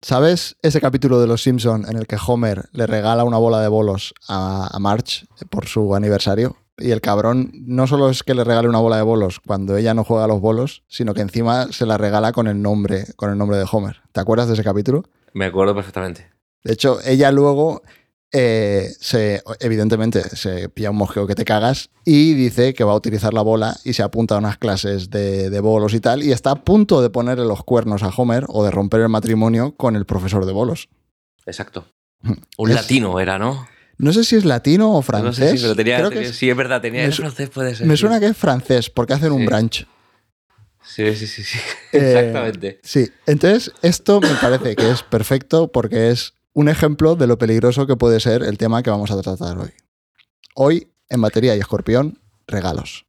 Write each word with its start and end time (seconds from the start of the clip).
¿Sabes 0.00 0.56
ese 0.62 0.80
capítulo 0.80 1.20
de 1.20 1.26
Los 1.26 1.42
Simpson 1.42 1.84
en 1.88 1.96
el 1.96 2.06
que 2.06 2.16
Homer 2.24 2.68
le 2.72 2.86
regala 2.86 3.24
una 3.24 3.38
bola 3.38 3.60
de 3.60 3.66
bolos 3.66 4.14
a, 4.28 4.68
a 4.72 4.78
Marge 4.78 5.26
por 5.50 5.66
su 5.66 5.94
aniversario? 5.96 6.56
Y 6.78 6.92
el 6.92 7.00
cabrón 7.00 7.50
no 7.52 7.88
solo 7.88 8.08
es 8.08 8.22
que 8.22 8.34
le 8.34 8.44
regale 8.44 8.68
una 8.68 8.78
bola 8.78 8.96
de 8.96 9.02
bolos 9.02 9.40
cuando 9.44 9.76
ella 9.76 9.94
no 9.94 10.04
juega 10.04 10.24
a 10.24 10.28
los 10.28 10.40
bolos, 10.40 10.84
sino 10.86 11.14
que 11.14 11.22
encima 11.22 11.72
se 11.72 11.84
la 11.84 11.98
regala 11.98 12.30
con 12.30 12.46
el 12.46 12.62
nombre, 12.62 13.06
con 13.16 13.30
el 13.30 13.38
nombre 13.38 13.58
de 13.58 13.66
Homer. 13.70 14.00
¿Te 14.12 14.20
acuerdas 14.20 14.46
de 14.46 14.54
ese 14.54 14.62
capítulo? 14.62 15.02
Me 15.34 15.46
acuerdo 15.46 15.74
perfectamente. 15.74 16.30
De 16.62 16.72
hecho, 16.72 16.98
ella 17.04 17.32
luego 17.32 17.82
eh, 18.32 18.90
se, 19.00 19.42
evidentemente 19.60 20.22
se 20.36 20.68
pilla 20.68 20.90
un 20.90 20.96
mosqueo 20.96 21.26
que 21.26 21.34
te 21.34 21.44
cagas 21.44 21.90
y 22.04 22.34
dice 22.34 22.74
que 22.74 22.84
va 22.84 22.92
a 22.92 22.96
utilizar 22.96 23.32
la 23.32 23.42
bola 23.42 23.76
y 23.84 23.94
se 23.94 24.02
apunta 24.02 24.34
a 24.34 24.38
unas 24.38 24.58
clases 24.58 25.08
de, 25.10 25.48
de 25.50 25.60
bolos 25.60 25.94
y 25.94 26.00
tal 26.00 26.22
y 26.22 26.32
está 26.32 26.50
a 26.50 26.64
punto 26.64 27.00
de 27.00 27.08
ponerle 27.10 27.44
los 27.46 27.64
cuernos 27.64 28.02
a 28.02 28.08
Homer 28.08 28.44
o 28.48 28.64
de 28.64 28.70
romper 28.70 29.00
el 29.00 29.08
matrimonio 29.08 29.74
con 29.76 29.96
el 29.96 30.04
profesor 30.04 30.44
de 30.44 30.52
bolos. 30.52 30.88
Exacto. 31.46 31.86
Un 32.58 32.70
Es- 32.70 32.76
latino 32.76 33.18
era, 33.20 33.38
¿no? 33.38 33.66
No 34.00 34.12
sé 34.12 34.22
si 34.22 34.36
es 34.36 34.44
latino 34.44 34.90
o 34.92 34.96
No 34.96 35.02
francés. 35.02 35.50
sé 35.50 35.56
si, 35.56 35.62
pero 35.62 35.74
tenía, 35.74 35.96
Creo 35.98 36.10
que 36.10 36.20
es- 36.22 36.36
sí, 36.36 36.48
es 36.48 36.56
verdad, 36.56 36.80
tenía 36.80 37.04
me 37.06 37.10
francés, 37.12 37.48
puede 37.50 37.74
ser. 37.74 37.86
me 37.86 37.96
sí. 37.96 38.00
suena 38.02 38.20
que 38.20 38.26
es 38.26 38.36
francés 38.36 38.90
porque 38.90 39.14
hacen 39.14 39.32
un 39.32 39.40
Sí. 39.40 39.46
brunch. 39.46 39.86
Sí, 40.84 41.14
sí, 41.16 41.26
sí, 41.26 41.42
sí. 41.42 41.58
Eh, 41.92 41.98
Exactamente. 42.14 42.80
Sí, 42.82 43.10
entonces 43.26 43.72
esto 43.82 44.20
me 44.20 44.34
parece 44.40 44.76
que 44.76 44.90
es 44.90 45.02
perfecto 45.02 45.68
porque 45.72 46.10
es 46.10 46.34
un 46.58 46.68
ejemplo 46.68 47.14
de 47.14 47.28
lo 47.28 47.38
peligroso 47.38 47.86
que 47.86 47.94
puede 47.94 48.18
ser 48.18 48.42
el 48.42 48.58
tema 48.58 48.82
que 48.82 48.90
vamos 48.90 49.12
a 49.12 49.22
tratar 49.22 49.58
hoy. 49.58 49.70
Hoy, 50.56 50.92
en 51.08 51.20
batería 51.20 51.54
y 51.54 51.60
escorpión, 51.60 52.18
regalos. 52.48 53.06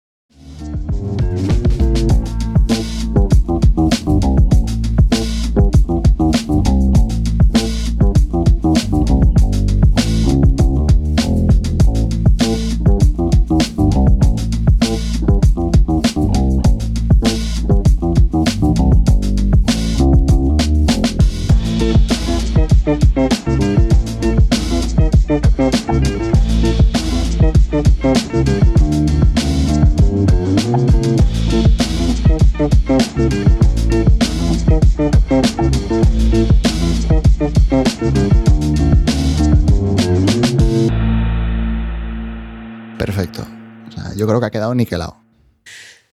Perfecto. 42.98 43.46
O 43.88 43.92
sea, 43.92 44.14
yo 44.16 44.26
creo 44.26 44.40
que 44.40 44.46
ha 44.48 44.50
quedado 44.50 44.74
niquelado. 44.74 45.29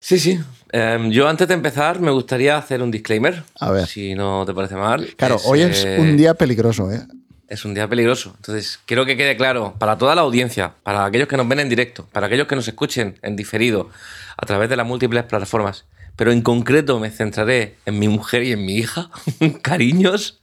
Sí, 0.04 0.20
sí. 0.20 0.38
Em, 0.74 1.12
yo 1.12 1.30
antes 1.30 1.48
de 1.48 1.54
empezar 1.54 2.02
me 2.02 2.12
gustaría 2.12 2.58
hacer 2.58 2.82
un 2.82 2.92
disclaimer. 2.92 3.42
A 3.58 3.72
ver. 3.72 3.88
Si 3.88 4.16
no 4.16 4.46
te 4.46 4.54
parece 4.54 4.76
mal. 4.76 5.16
Claro, 5.16 5.38
hoy 5.46 5.62
es 5.62 5.86
eh, 5.86 5.98
un 5.98 6.18
día 6.18 6.34
peligroso, 6.34 6.92
¿eh? 6.92 7.08
Es 7.48 7.64
un 7.64 7.74
día 7.74 7.88
peligroso. 7.88 8.34
Entonces, 8.36 8.82
quiero 8.86 9.06
que 9.06 9.16
quede 9.16 9.38
claro 9.38 9.76
para 9.80 9.98
toda 9.98 10.14
la 10.14 10.24
audiencia, 10.24 10.74
para 10.84 11.06
aquellos 11.06 11.30
que 11.30 11.38
nos 11.38 11.48
ven 11.48 11.62
en 11.62 11.70
directo, 11.70 12.06
para 12.12 12.28
aquellos 12.28 12.48
que 12.48 12.56
nos 12.58 12.68
escuchen 12.68 13.18
en 13.22 13.38
diferido 13.38 13.92
a 14.36 14.46
través 14.46 14.70
de 14.70 14.76
las 14.76 14.86
múltiples 14.86 15.24
plataformas. 15.24 15.86
Pero 16.18 16.34
en 16.34 16.42
concreto 16.42 17.00
me 17.00 17.10
centraré 17.10 17.78
en 17.86 17.98
mi 17.98 18.10
mujer 18.10 18.44
y 18.44 18.52
en 18.52 18.66
mi 18.66 18.76
hija. 18.76 19.10
Cariños, 19.62 20.42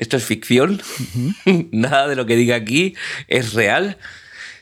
esto 0.00 0.16
es 0.16 0.24
ficción. 0.24 0.82
Nada 1.70 2.08
de 2.08 2.16
lo 2.16 2.26
que 2.26 2.34
diga 2.34 2.56
aquí 2.56 2.96
es 3.28 3.52
real. 3.52 3.98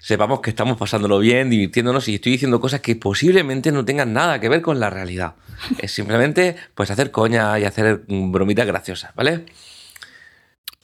Sepamos 0.04 0.40
que 0.40 0.50
estamos 0.50 0.76
pasándolo 0.76 1.18
bien, 1.18 1.48
divirtiéndonos 1.48 2.08
y 2.08 2.16
estoy 2.16 2.32
diciendo 2.32 2.60
cosas 2.60 2.82
que 2.82 2.94
posiblemente 2.94 3.72
no 3.72 3.86
tengan 3.86 4.12
nada 4.12 4.38
que 4.38 4.50
ver 4.50 4.60
con 4.60 4.78
la 4.78 4.90
realidad. 4.90 5.36
Es 5.78 5.92
simplemente 5.92 6.56
pues 6.74 6.90
hacer 6.90 7.10
coña 7.10 7.58
y 7.58 7.64
hacer 7.64 8.02
mm, 8.06 8.30
bromitas 8.30 8.66
graciosas, 8.66 9.14
¿vale? 9.14 9.46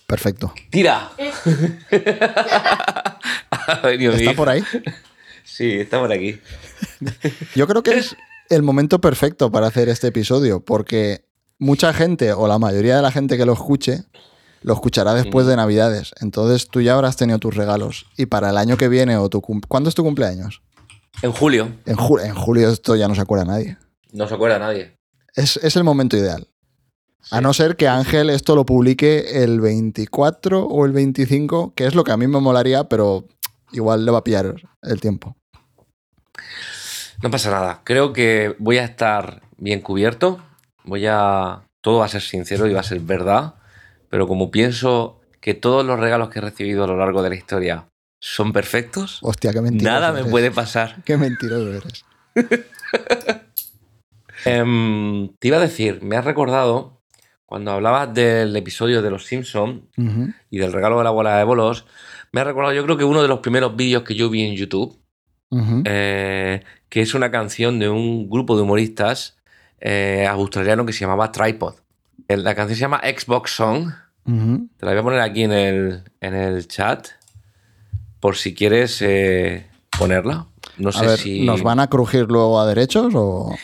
Perfecto. 0.06 0.54
¡Tira! 0.70 1.10
Ha 3.50 3.80
venido 3.82 4.14
mi 4.14 4.20
¿Está 4.20 4.32
por 4.32 4.48
ahí? 4.48 4.64
Sí, 5.44 5.70
está 5.80 6.00
por 6.00 6.10
aquí. 6.10 6.40
Yo 7.54 7.66
creo 7.66 7.82
que 7.82 7.98
es 7.98 8.16
el 8.48 8.62
momento 8.62 9.02
perfecto 9.02 9.52
para 9.52 9.66
hacer 9.66 9.90
este 9.90 10.06
episodio, 10.08 10.64
porque 10.64 11.26
mucha 11.58 11.92
gente, 11.92 12.32
o 12.32 12.48
la 12.48 12.58
mayoría 12.58 12.96
de 12.96 13.02
la 13.02 13.12
gente 13.12 13.36
que 13.36 13.44
lo 13.44 13.52
escuche, 13.52 14.04
lo 14.62 14.74
escuchará 14.74 15.14
después 15.14 15.46
de 15.46 15.56
Navidades. 15.56 16.12
Entonces 16.20 16.68
tú 16.68 16.80
ya 16.80 16.94
habrás 16.94 17.16
tenido 17.16 17.38
tus 17.38 17.54
regalos. 17.56 18.06
Y 18.16 18.26
para 18.26 18.50
el 18.50 18.56
año 18.58 18.76
que 18.76 18.88
viene, 18.88 19.16
o 19.16 19.28
tu 19.28 19.40
cum- 19.40 19.60
¿cuándo 19.66 19.88
es 19.88 19.94
tu 19.94 20.02
cumpleaños? 20.04 20.62
En 21.22 21.32
julio. 21.32 21.72
En, 21.86 21.96
ju- 21.96 22.22
en 22.24 22.34
julio 22.34 22.68
esto 22.70 22.94
ya 22.96 23.08
no 23.08 23.14
se 23.14 23.20
acuerda 23.22 23.44
nadie. 23.44 23.76
No 24.12 24.26
se 24.28 24.34
acuerda 24.34 24.58
nadie. 24.58 24.96
Es, 25.34 25.56
es 25.58 25.76
el 25.76 25.84
momento 25.84 26.16
ideal. 26.16 26.48
A 27.30 27.40
no 27.40 27.52
ser 27.52 27.76
que 27.76 27.86
Ángel 27.88 28.30
esto 28.30 28.54
lo 28.56 28.64
publique 28.64 29.42
el 29.42 29.60
24 29.60 30.64
o 30.66 30.86
el 30.86 30.92
25, 30.92 31.74
que 31.74 31.86
es 31.86 31.94
lo 31.94 32.02
que 32.02 32.12
a 32.12 32.16
mí 32.16 32.26
me 32.26 32.40
molaría, 32.40 32.84
pero 32.84 33.26
igual 33.72 34.04
le 34.04 34.10
va 34.10 34.18
a 34.18 34.24
pillar 34.24 34.54
el 34.82 35.00
tiempo. 35.00 35.36
No 37.22 37.30
pasa 37.30 37.50
nada. 37.50 37.82
Creo 37.84 38.12
que 38.12 38.56
voy 38.58 38.78
a 38.78 38.84
estar 38.84 39.42
bien 39.58 39.80
cubierto. 39.80 40.40
Voy 40.84 41.06
a. 41.06 41.62
Todo 41.82 41.98
va 41.98 42.06
a 42.06 42.08
ser 42.08 42.22
sincero 42.22 42.66
y 42.66 42.72
va 42.72 42.80
a 42.80 42.84
ser 42.84 43.00
verdad. 43.00 43.54
Pero 44.10 44.26
como 44.28 44.50
pienso 44.50 45.20
que 45.40 45.54
todos 45.54 45.86
los 45.86 45.98
regalos 45.98 46.28
que 46.28 46.40
he 46.40 46.42
recibido 46.42 46.84
a 46.84 46.86
lo 46.86 46.96
largo 46.98 47.22
de 47.22 47.30
la 47.30 47.36
historia 47.36 47.86
son 48.20 48.52
perfectos, 48.52 49.20
Hostia, 49.22 49.52
qué 49.52 49.62
mentiroso. 49.62 49.88
nada 49.98 50.12
me 50.12 50.20
eres. 50.20 50.30
puede 50.30 50.50
pasar. 50.50 51.02
Qué 51.04 51.16
mentiroso 51.16 51.72
eres. 51.72 52.04
Em, 54.44 55.28
te 55.38 55.48
iba 55.48 55.58
a 55.58 55.60
decir, 55.60 56.02
me 56.02 56.16
has 56.16 56.24
recordado 56.24 57.02
cuando 57.44 57.72
hablabas 57.72 58.14
del 58.14 58.56
episodio 58.56 59.02
de 59.02 59.10
Los 59.10 59.26
Simpson 59.26 59.88
Ujú. 59.98 60.32
y 60.50 60.58
del 60.58 60.72
regalo 60.72 60.96
de 60.98 61.04
la 61.04 61.10
bola 61.10 61.36
de 61.36 61.44
bolos, 61.44 61.84
me 62.32 62.40
ha 62.40 62.44
recordado 62.44 62.72
yo 62.74 62.84
creo 62.84 62.96
que 62.96 63.04
uno 63.04 63.20
de 63.22 63.28
los 63.28 63.40
primeros 63.40 63.76
vídeos 63.76 64.02
que 64.02 64.14
yo 64.14 64.30
vi 64.30 64.42
en 64.44 64.54
YouTube, 64.54 64.96
eh, 65.84 66.62
que 66.88 67.00
es 67.02 67.12
una 67.14 67.30
canción 67.30 67.78
de 67.80 67.88
un 67.88 68.30
grupo 68.30 68.56
de 68.56 68.62
humoristas 68.62 69.36
eh, 69.80 70.26
australiano 70.28 70.86
que 70.86 70.92
se 70.92 71.00
llamaba 71.00 71.32
Tripod. 71.32 71.74
Eh, 72.28 72.36
La 72.36 72.54
canción 72.54 72.76
se 72.76 72.80
llama 72.82 73.00
Xbox 73.04 73.50
Song. 73.56 73.90
Te 74.24 74.86
la 74.86 74.92
voy 74.92 75.00
a 75.00 75.02
poner 75.02 75.20
aquí 75.20 75.42
en 75.42 75.52
el, 75.52 76.04
en 76.20 76.34
el 76.34 76.68
chat 76.68 77.08
por 78.20 78.36
si 78.36 78.54
quieres 78.54 79.00
eh, 79.02 79.66
ponerla. 79.98 80.46
No 80.78 80.90
A 80.90 80.92
sé 80.92 81.06
ver, 81.06 81.18
si... 81.18 81.44
¿nos 81.44 81.62
van 81.62 81.80
a 81.80 81.88
crujir 81.88 82.26
luego 82.28 82.60
a 82.60 82.66
derechos 82.66 83.12
o...? 83.14 83.54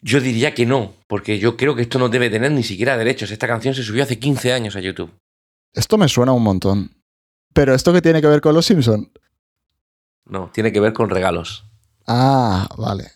Yo 0.00 0.20
diría 0.20 0.54
que 0.54 0.66
no, 0.66 0.92
porque 1.06 1.38
yo 1.38 1.56
creo 1.56 1.74
que 1.74 1.82
esto 1.82 1.98
no 1.98 2.08
debe 2.08 2.30
tener 2.30 2.52
ni 2.52 2.62
siquiera 2.62 2.96
derechos. 2.96 3.30
Esta 3.30 3.48
canción 3.48 3.74
se 3.74 3.82
subió 3.82 4.02
hace 4.04 4.18
15 4.18 4.52
años 4.52 4.76
a 4.76 4.80
YouTube. 4.80 5.12
Esto 5.72 5.98
me 5.98 6.08
suena 6.08 6.32
un 6.32 6.42
montón. 6.42 6.92
Pero 7.52 7.74
¿esto 7.74 7.92
qué 7.92 8.00
tiene 8.02 8.20
que 8.20 8.28
ver 8.28 8.40
con 8.40 8.54
los 8.54 8.66
Simpson? 8.66 9.10
No, 10.26 10.50
tiene 10.52 10.70
que 10.72 10.80
ver 10.80 10.92
con 10.92 11.10
regalos. 11.10 11.64
Ah, 12.06 12.68
vale. 12.76 13.10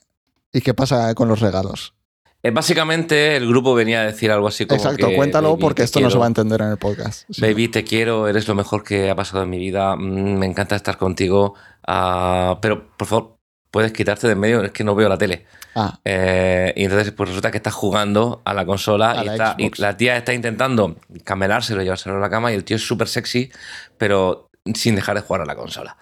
¿Y 0.52 0.60
qué 0.60 0.74
pasa 0.74 1.14
con 1.14 1.28
los 1.28 1.40
regalos? 1.40 1.94
Eh, 2.44 2.50
básicamente 2.50 3.36
el 3.36 3.46
grupo 3.46 3.74
venía 3.74 4.00
a 4.00 4.04
decir 4.06 4.30
algo 4.32 4.48
así 4.48 4.66
como 4.66 4.76
Exacto, 4.82 5.08
que, 5.08 5.14
cuéntalo 5.16 5.50
"Baby, 5.50 5.60
porque 5.60 5.82
esto 5.84 6.00
no 6.00 6.06
se 6.06 6.10
quiero". 6.10 6.20
va 6.20 6.26
a 6.26 6.28
entender 6.28 6.60
en 6.62 6.68
el 6.70 6.76
podcast. 6.76 7.24
Sí. 7.30 7.40
Baby, 7.40 7.68
te 7.68 7.84
quiero, 7.84 8.26
eres 8.26 8.48
lo 8.48 8.54
mejor 8.56 8.82
que 8.82 9.10
ha 9.10 9.14
pasado 9.14 9.44
en 9.44 9.50
mi 9.50 9.58
vida, 9.58 9.94
mm, 9.96 10.38
me 10.38 10.46
encanta 10.46 10.74
estar 10.74 10.96
contigo, 10.98 11.54
ah, 11.86 12.58
pero 12.60 12.88
por 12.96 13.06
favor, 13.06 13.36
puedes 13.70 13.92
quitarte 13.92 14.26
de 14.26 14.32
en 14.32 14.40
medio, 14.40 14.62
es 14.64 14.72
que 14.72 14.82
no 14.84 14.94
veo 14.94 15.08
la 15.08 15.16
tele. 15.18 15.46
Ah, 15.74 15.98
Eh, 16.04 16.74
y 16.76 16.84
entonces 16.84 17.12
pues 17.12 17.28
resulta 17.30 17.50
que 17.50 17.56
estás 17.56 17.72
jugando 17.72 18.42
a 18.44 18.52
la 18.52 18.66
consola 18.66 19.12
A 19.12 19.22
y, 19.22 19.26
la 19.26 19.32
está- 19.32 19.54
y 19.56 19.70
la 19.80 19.96
tía 19.96 20.16
está 20.18 20.34
intentando 20.34 20.96
camelárselo, 21.24 21.82
llevárselo 21.82 22.16
a 22.16 22.20
la 22.20 22.28
cama 22.28 22.52
y 22.52 22.56
el 22.56 22.64
tío 22.64 22.76
es 22.76 22.86
súper 22.86 23.08
sexy, 23.08 23.50
pero 23.96 24.50
sin 24.74 24.94
dejar 24.94 25.16
de 25.16 25.22
jugar 25.22 25.42
a 25.42 25.44
la 25.44 25.56
consola. 25.56 25.96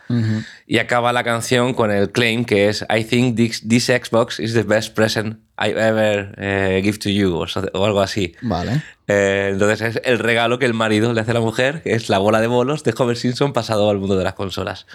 Y 0.67 0.79
acaba 0.79 1.13
la 1.13 1.25
canción 1.25 1.73
con 1.73 1.91
el 1.91 2.13
claim 2.13 2.45
que 2.45 2.69
es 2.69 2.85
I 2.95 3.05
think 3.05 3.37
this, 3.37 3.67
this 3.67 3.87
Xbox 3.87 4.39
is 4.39 4.53
the 4.53 4.65
best 4.65 4.95
present 4.95 5.39
I 5.59 5.71
ever 5.71 6.35
eh, 6.39 6.81
give 6.85 6.99
to 6.99 7.09
you 7.09 7.35
o, 7.37 7.47
so- 7.47 7.71
o 7.73 7.85
algo 7.87 8.01
así. 8.03 8.35
vale. 8.43 8.83
Eh, 9.09 9.49
entonces 9.53 9.81
es 9.97 10.03
el 10.05 10.19
regalo 10.19 10.59
que 10.59 10.67
el 10.67 10.75
marido 10.75 11.13
le 11.15 11.21
hace 11.23 11.31
a 11.33 11.35
la 11.35 11.41
mujer, 11.41 11.83
que 11.83 11.95
es 11.95 12.09
la 12.11 12.19
bola 12.19 12.41
de 12.41 12.47
bolos 12.49 12.85
de 12.85 12.95
Homer 12.97 13.17
Simpson 13.17 13.53
pasado 13.53 13.89
al 13.91 13.99
mundo 13.99 14.17
de 14.17 14.25
las 14.25 14.35
consolas. 14.35 14.87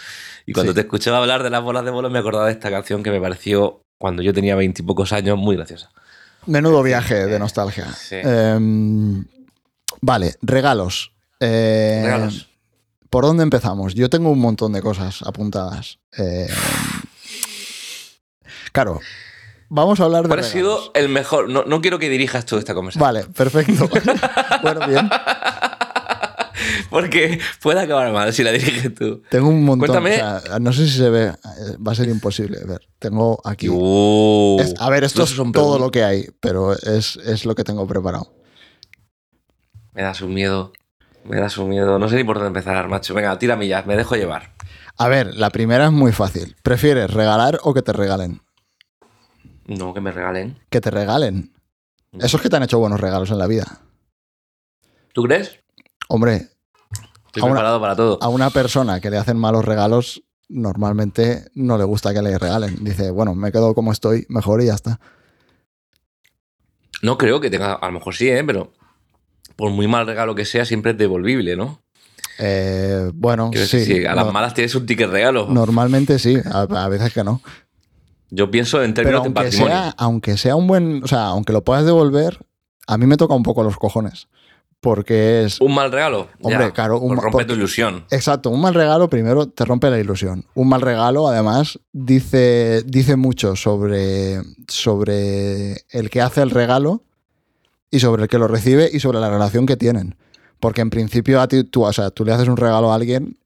Y 0.45 0.53
cuando 0.53 0.71
Sí. 0.71 0.75
te 0.75 0.81
escuchaba 0.81 1.17
hablar 1.17 1.41
de 1.43 1.49
las 1.49 1.61
bolas 1.63 1.83
de 1.85 1.91
bolos 1.91 2.11
me 2.11 2.19
acordaba 2.19 2.45
de 2.45 2.51
esta 2.51 2.69
canción 2.69 3.01
que 3.03 3.09
me 3.11 3.19
pareció, 3.19 3.81
cuando 3.97 4.21
yo 4.21 4.31
tenía 4.33 4.55
veintipocos 4.55 5.11
años, 5.11 5.37
muy 5.37 5.55
graciosa. 5.55 5.89
Menudo 6.45 6.83
viaje 6.83 7.25
de 7.25 7.39
nostalgia. 7.39 7.87
Sí. 7.93 8.17
Em, 8.23 9.25
vale, 10.01 10.35
regalos. 10.43 11.11
Eh, 11.39 12.01
Regalos. 12.03 12.47
¿Por 13.15 13.23
dónde 13.23 13.43
empezamos? 13.43 13.93
Yo 13.95 14.09
tengo 14.09 14.29
un 14.29 14.39
montón 14.39 14.73
de 14.73 14.81
cosas 14.81 15.21
apuntadas. 15.21 15.99
Eh, 16.17 16.49
claro, 18.73 18.99
vamos 19.69 20.01
a 20.01 20.03
hablar 20.03 20.23
de 20.23 20.27
¿Cuál 20.27 20.41
ha 20.41 20.43
sido 20.43 20.91
el 20.93 21.07
mejor? 21.07 21.47
No, 21.47 21.63
no 21.63 21.79
quiero 21.79 21.97
que 21.97 22.09
dirijas 22.09 22.45
tú 22.45 22.57
esta 22.57 22.73
conversación. 22.73 23.07
Vale, 23.07 23.23
perfecto. 23.33 23.87
bueno, 24.61 24.85
bien. 24.85 25.09
Porque 26.89 27.39
puede 27.61 27.79
acabar 27.79 28.11
mal 28.11 28.33
si 28.33 28.43
la 28.43 28.51
diriges 28.51 28.93
tú. 28.93 29.21
Tengo 29.29 29.47
un 29.47 29.63
montón. 29.63 29.87
Cuéntame. 29.87 30.15
o 30.15 30.41
sea, 30.41 30.59
no 30.59 30.73
sé 30.73 30.85
si 30.85 30.97
se 30.97 31.09
ve. 31.09 31.27
eh, 31.27 31.33
Va 31.87 31.93
a 31.93 31.95
ser 31.95 32.09
imposible 32.09 32.65
ver. 32.65 32.81
Tengo 32.99 33.39
aquí. 33.45 33.69
Uh, 33.71 34.57
Es- 34.59 34.73
a 34.77 34.89
ver, 34.89 35.05
esto 35.05 35.23
es 35.23 35.33
todo 35.33 35.51
preguntas. 35.53 35.79
lo 35.79 35.89
que 35.89 36.03
hay, 36.03 36.27
pero 36.41 36.73
es, 36.73 37.15
es 37.15 37.45
lo 37.45 37.55
que 37.55 37.63
tengo 37.63 37.87
preparado. 37.87 38.33
Me 39.93 40.01
das 40.01 40.19
un 40.19 40.33
miedo. 40.33 40.73
Me 41.25 41.37
das 41.39 41.57
un 41.57 41.69
miedo. 41.69 41.97
No 41.99 42.07
sé 42.07 42.15
ni 42.17 42.23
por 42.23 42.35
dónde 42.37 42.47
empezar, 42.49 42.87
macho. 42.87 43.13
Venga, 43.13 43.37
tírame 43.39 43.67
ya. 43.67 43.81
Me 43.83 43.95
dejo 43.97 44.15
llevar. 44.15 44.53
A 44.97 45.07
ver, 45.07 45.33
la 45.35 45.49
primera 45.49 45.85
es 45.85 45.91
muy 45.91 46.11
fácil. 46.11 46.55
¿Prefieres 46.63 47.11
regalar 47.11 47.59
o 47.63 47.73
que 47.73 47.81
te 47.81 47.91
regalen? 47.93 48.41
No, 49.65 49.93
que 49.93 50.01
me 50.01 50.11
regalen. 50.11 50.59
Que 50.69 50.79
te 50.81 50.91
regalen. 50.91 51.53
Esos 52.19 52.41
que 52.41 52.49
te 52.49 52.55
han 52.55 52.63
hecho 52.63 52.79
buenos 52.79 52.99
regalos 52.99 53.29
en 53.31 53.39
la 53.39 53.47
vida. 53.47 53.65
¿Tú 55.13 55.23
crees? 55.23 55.59
Hombre, 56.07 56.49
Estoy 57.27 57.41
A 57.41 57.45
una- 57.47 57.55
preparado 57.55 57.81
para 57.81 57.95
todo. 57.95 58.17
a 58.21 58.29
una 58.29 58.49
persona 58.49 59.01
que 59.01 59.09
le 59.09 59.17
hacen 59.17 59.37
malos 59.37 59.65
regalos, 59.65 60.23
normalmente 60.47 61.45
no 61.55 61.77
le 61.77 61.83
gusta 61.83 62.13
que 62.13 62.21
le 62.21 62.37
regalen. 62.37 62.81
Dice, 62.85 63.11
bueno, 63.11 63.35
me 63.35 63.51
quedo 63.51 63.73
como 63.75 63.91
estoy, 63.91 64.25
mejor 64.29 64.61
y 64.61 64.67
ya 64.67 64.75
está. 64.75 64.99
No 67.01 67.17
creo 67.17 67.41
que 67.41 67.49
tenga. 67.49 67.73
A 67.73 67.87
lo 67.87 67.93
mejor 67.93 68.15
sí, 68.15 68.29
¿eh? 68.29 68.43
Pero 68.45 68.71
por 69.55 69.71
muy 69.71 69.87
mal 69.87 70.05
regalo 70.05 70.35
que 70.35 70.45
sea, 70.45 70.65
siempre 70.65 70.91
es 70.91 70.97
devolvible, 70.97 71.55
¿no? 71.55 71.81
Eh, 72.39 73.11
bueno, 73.13 73.49
sí. 73.53 73.59
decir, 73.59 73.85
si 74.01 74.05
a 74.05 74.13
las 74.15 74.25
no- 74.25 74.31
malas 74.33 74.53
tienes 74.53 74.75
un 74.75 74.85
ticket 74.85 75.09
regalo. 75.09 75.47
normalmente 75.49 76.19
sí, 76.19 76.37
a, 76.45 76.61
a 76.61 76.89
veces 76.89 77.13
que 77.13 77.23
no. 77.23 77.41
Yo 78.29 78.51
pienso 78.51 78.83
en 78.83 78.93
Pero 78.93 79.21
términos 79.21 79.21
de 79.23 79.27
aunque 79.27 79.43
patrimonio. 79.43 79.73
sea, 79.75 79.93
aunque 79.97 80.37
sea 80.37 80.55
un 80.55 80.67
buen, 80.67 81.03
o 81.03 81.07
sea, 81.07 81.27
aunque 81.27 81.53
lo 81.53 81.63
puedas 81.63 81.85
devolver, 81.85 82.39
a 82.87 82.97
mí 82.97 83.05
me 83.05 83.17
toca 83.17 83.35
un 83.35 83.43
poco 83.43 83.63
los 83.63 83.77
cojones. 83.77 84.27
Porque 84.81 85.45
es, 85.45 85.61
Un 85.61 85.73
mal 85.73 85.91
regalo. 85.91 86.27
Hombre, 86.41 86.65
ya, 86.65 86.71
claro, 86.71 86.99
un 86.99 87.15
rompe 87.15 87.31
porque- 87.31 87.45
tu 87.45 87.53
ilusión. 87.53 88.05
Exacto, 88.11 88.49
un 88.51 88.61
mal 88.61 88.73
regalo 88.75 89.09
primero 89.09 89.47
te 89.47 89.63
rompe 89.65 89.89
la 89.89 89.97
ilusión. 89.99 90.45
Un 90.53 90.67
mal 90.69 90.81
regalo, 90.81 91.27
además, 91.27 91.79
dice, 91.93 92.83
dice 92.85 93.15
mucho 93.15 93.55
sobre, 93.55 94.41
sobre 94.67 95.85
el 95.89 96.09
que 96.11 96.21
hace 96.21 96.41
el 96.41 96.51
regalo 96.51 97.01
y 97.95 97.99
sobre 97.99 98.23
el 98.23 98.29
que 98.29 98.37
lo 98.37 98.47
recibe 98.47 98.89
y 98.91 98.99
sobre 98.99 99.19
la 99.19 99.29
relación 99.29 99.65
que 99.65 99.77
tienen. 99.77 100.15
Porque 100.59 100.81
en 100.81 100.89
principio 100.89 101.39
a 101.39 101.47
ti, 101.47 101.63
tú, 101.63 101.83
o 101.85 101.93
sea, 101.93 102.09
tú 102.11 102.25
le 102.25 102.33
haces 102.33 102.47
un 102.47 102.57
regalo 102.57 102.91
a 102.91 102.95
alguien 102.95 103.37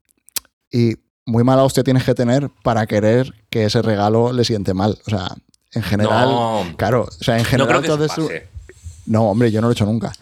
y 0.70 0.94
muy 1.26 1.44
mala 1.44 1.62
hostia 1.62 1.84
tienes 1.84 2.04
que 2.04 2.14
tener 2.14 2.50
para 2.64 2.86
querer 2.86 3.32
que 3.50 3.64
ese 3.64 3.82
regalo 3.82 4.32
le 4.32 4.44
siente 4.44 4.74
mal. 4.74 4.98
O 5.06 5.10
sea, 5.10 5.28
en 5.72 5.82
general. 5.82 6.28
No. 6.28 6.64
Claro, 6.76 7.02
o 7.04 7.24
sea, 7.24 7.36
en 7.36 7.42
No 7.42 7.48
general 7.48 7.84
eso 7.84 7.98
pase. 8.26 8.48
No, 9.06 9.30
hombre, 9.30 9.50
yo 9.52 9.60
no 9.60 9.68
lo 9.68 9.72
he 9.72 9.74
hecho 9.74 9.86
nunca. 9.86 10.12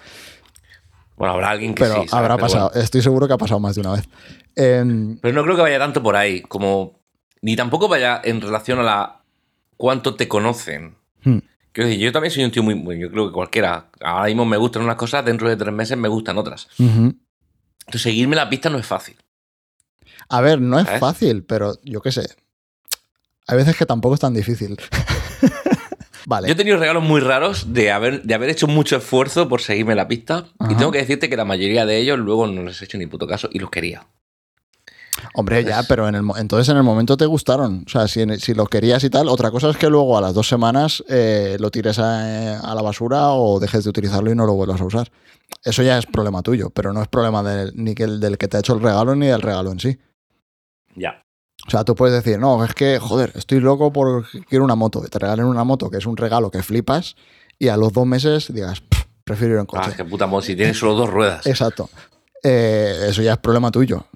Bueno, 1.17 1.35
habrá 1.35 1.51
alguien 1.51 1.75
que 1.75 1.83
Pero 1.83 2.05
habrá 2.11 2.37
Pero 2.37 2.47
pasado. 2.47 2.69
bueno. 2.69 2.83
Estoy 2.85 3.03
seguro 3.03 3.27
que 3.27 3.35
ha 3.35 3.39
pasado 3.39 3.61
más 3.61 3.75
de 3.75 3.81
una 3.81 3.93
vez. 3.93 4.09
Em, 4.55 5.19
Pero 5.21 5.35
no 5.35 5.43
creo 5.43 5.57
que 5.57 5.63
vaya 5.63 5.79
tanto 5.79 6.03
por 6.03 6.17
ahí, 6.17 6.43
como. 6.43 6.99
Ni 7.41 7.57
tampoco 7.57 7.89
vaya 7.89 8.21
en 8.23 8.41
relación 8.41 8.79
a 8.79 8.83
la. 8.83 9.21
cuánto 9.77 10.15
te 10.17 10.29
conocen. 10.29 10.97
hmm. 11.25 11.39
Quiero 11.73 11.89
decir, 11.89 12.05
yo 12.05 12.13
también 12.13 12.33
soy 12.33 12.45
un 12.45 12.51
tío 12.51 12.63
muy. 12.63 12.75
bueno, 12.75 13.01
Yo 13.01 13.11
creo 13.11 13.27
que 13.29 13.33
cualquiera. 13.33 13.91
Ahora 14.01 14.27
mismo 14.27 14.45
me 14.45 14.57
gustan 14.57 14.83
unas 14.83 14.97
cosas, 14.97 15.25
dentro 15.25 15.49
de 15.49 15.57
tres 15.57 15.73
meses 15.73 15.97
me 15.97 16.09
gustan 16.09 16.39
otras. 16.39 16.69
Entonces, 16.79 18.03
seguirme 18.03 18.37
la 18.37 18.49
pista 18.49 18.71
no 18.71 18.79
es 18.79 18.87
fácil. 18.87 19.17
A 20.29 20.41
ver, 20.41 20.61
no 20.61 20.79
es 20.79 20.89
fácil, 20.99 21.45
pero 21.45 21.79
yo 21.85 22.01
qué 22.01 22.13
sé. 22.13 22.29
Hay 23.47 23.57
veces 23.57 23.77
que 23.77 23.87
tampoco 23.87 24.15
es 24.15 24.21
tan 24.21 24.35
difícil. 24.35 24.77
vale. 26.27 26.49
Yo 26.49 26.53
he 26.53 26.57
tenido 26.57 26.77
regalos 26.77 27.03
muy 27.03 27.21
raros 27.21 27.73
de 27.73 27.91
haber, 27.91 28.23
de 28.23 28.35
haber 28.35 28.51
hecho 28.51 28.67
mucho 28.67 28.97
esfuerzo 28.97 29.49
por 29.49 29.63
seguirme 29.63 29.95
la 29.95 30.07
pista. 30.07 30.49
Ajá. 30.59 30.73
Y 30.73 30.77
tengo 30.77 30.93
que 30.93 30.99
decirte 30.99 31.31
que 31.31 31.37
la 31.37 31.47
mayoría 31.47 31.87
de 31.87 31.97
ellos 31.97 32.19
luego 32.19 32.47
no 32.47 32.63
les 32.63 32.83
he 32.83 32.85
hecho 32.85 32.99
ni 32.99 33.07
puto 33.07 33.27
caso 33.27 33.49
y 33.51 33.59
los 33.59 33.71
quería. 33.71 34.07
Hombre, 35.35 35.65
ya, 35.65 35.83
pero 35.89 36.09
en 36.09 36.15
el, 36.15 36.25
entonces 36.39 36.69
en 36.71 36.77
el 36.77 36.83
momento 36.83 37.17
te 37.17 37.27
gustaron. 37.27 37.85
O 37.87 37.91
sea, 37.91 38.09
si, 38.09 38.25
si 38.39 38.55
lo 38.55 38.67
querías 38.67 39.03
y 39.05 39.11
tal. 39.11 39.29
Otra 39.29 39.51
cosa 39.51 39.71
es 39.71 39.77
que 39.77 39.89
luego 39.89 40.17
a 40.17 40.21
las 40.21 40.35
dos 40.35 40.49
semanas 40.49 41.03
eh, 41.09 41.57
lo 41.61 41.71
tires 41.71 41.99
a, 41.99 42.61
a 42.61 42.75
la 42.75 42.83
basura 42.83 43.31
o 43.31 43.59
dejes 43.61 43.85
de 43.85 43.91
utilizarlo 43.91 44.31
y 44.31 44.35
no 44.35 44.47
lo 44.47 44.55
vuelvas 44.55 44.81
a 44.81 44.85
usar. 44.85 45.11
Eso 45.65 45.83
ya 45.83 45.99
es 45.99 46.07
problema 46.07 46.43
tuyo, 46.43 46.71
pero 46.71 46.93
no 46.93 47.03
es 47.03 47.09
problema 47.09 47.43
del- 47.43 47.73
ni 47.75 47.95
que 47.95 48.05
el, 48.05 48.21
del 48.21 48.39
que 48.39 48.49
te 48.49 48.57
ha 48.57 48.61
hecho 48.61 48.75
el 48.75 48.81
regalo 48.83 49.15
ni 49.17 49.27
del 49.27 49.43
regalo 49.43 49.73
en 49.73 49.81
sí. 49.81 49.99
Ya. 50.97 51.23
O 51.67 51.71
sea, 51.71 51.85
tú 51.85 51.95
puedes 51.95 52.15
decir, 52.23 52.39
no, 52.39 52.65
es 52.65 52.73
que, 52.75 52.99
joder, 52.99 53.33
estoy 53.35 53.61
loco 53.61 53.93
porque 53.93 54.43
quiero 54.49 54.65
una 54.65 54.77
moto. 54.77 55.01
Te 55.03 55.19
regalen 55.19 55.47
una 55.47 55.65
moto, 55.65 55.91
que 55.91 55.99
es 55.99 56.07
un 56.07 56.17
regalo 56.17 56.51
que 56.51 56.63
flipas, 56.63 57.17
y 57.59 57.69
a 57.69 57.77
los 57.77 57.93
dos 57.93 58.07
meses 58.07 58.53
digas, 58.55 58.81
"Pff, 58.81 59.05
prefiero 59.25 59.55
ir 59.55 59.61
en 59.61 59.65
Ah, 59.65 59.67
coche. 59.67 59.91
es 59.91 59.97
que 59.97 60.05
puta 60.05 60.27
modo, 60.27 60.41
si 60.43 60.55
tienes 60.55 60.79
solo 60.79 60.95
dos 60.95 61.11
ruedas. 61.11 61.47
Exacto. 61.47 61.91
Eh, 62.45 63.07
eso 63.09 63.21
ya 63.23 63.33
es 63.33 63.39
problema 63.39 63.71
tuyo. 63.73 64.07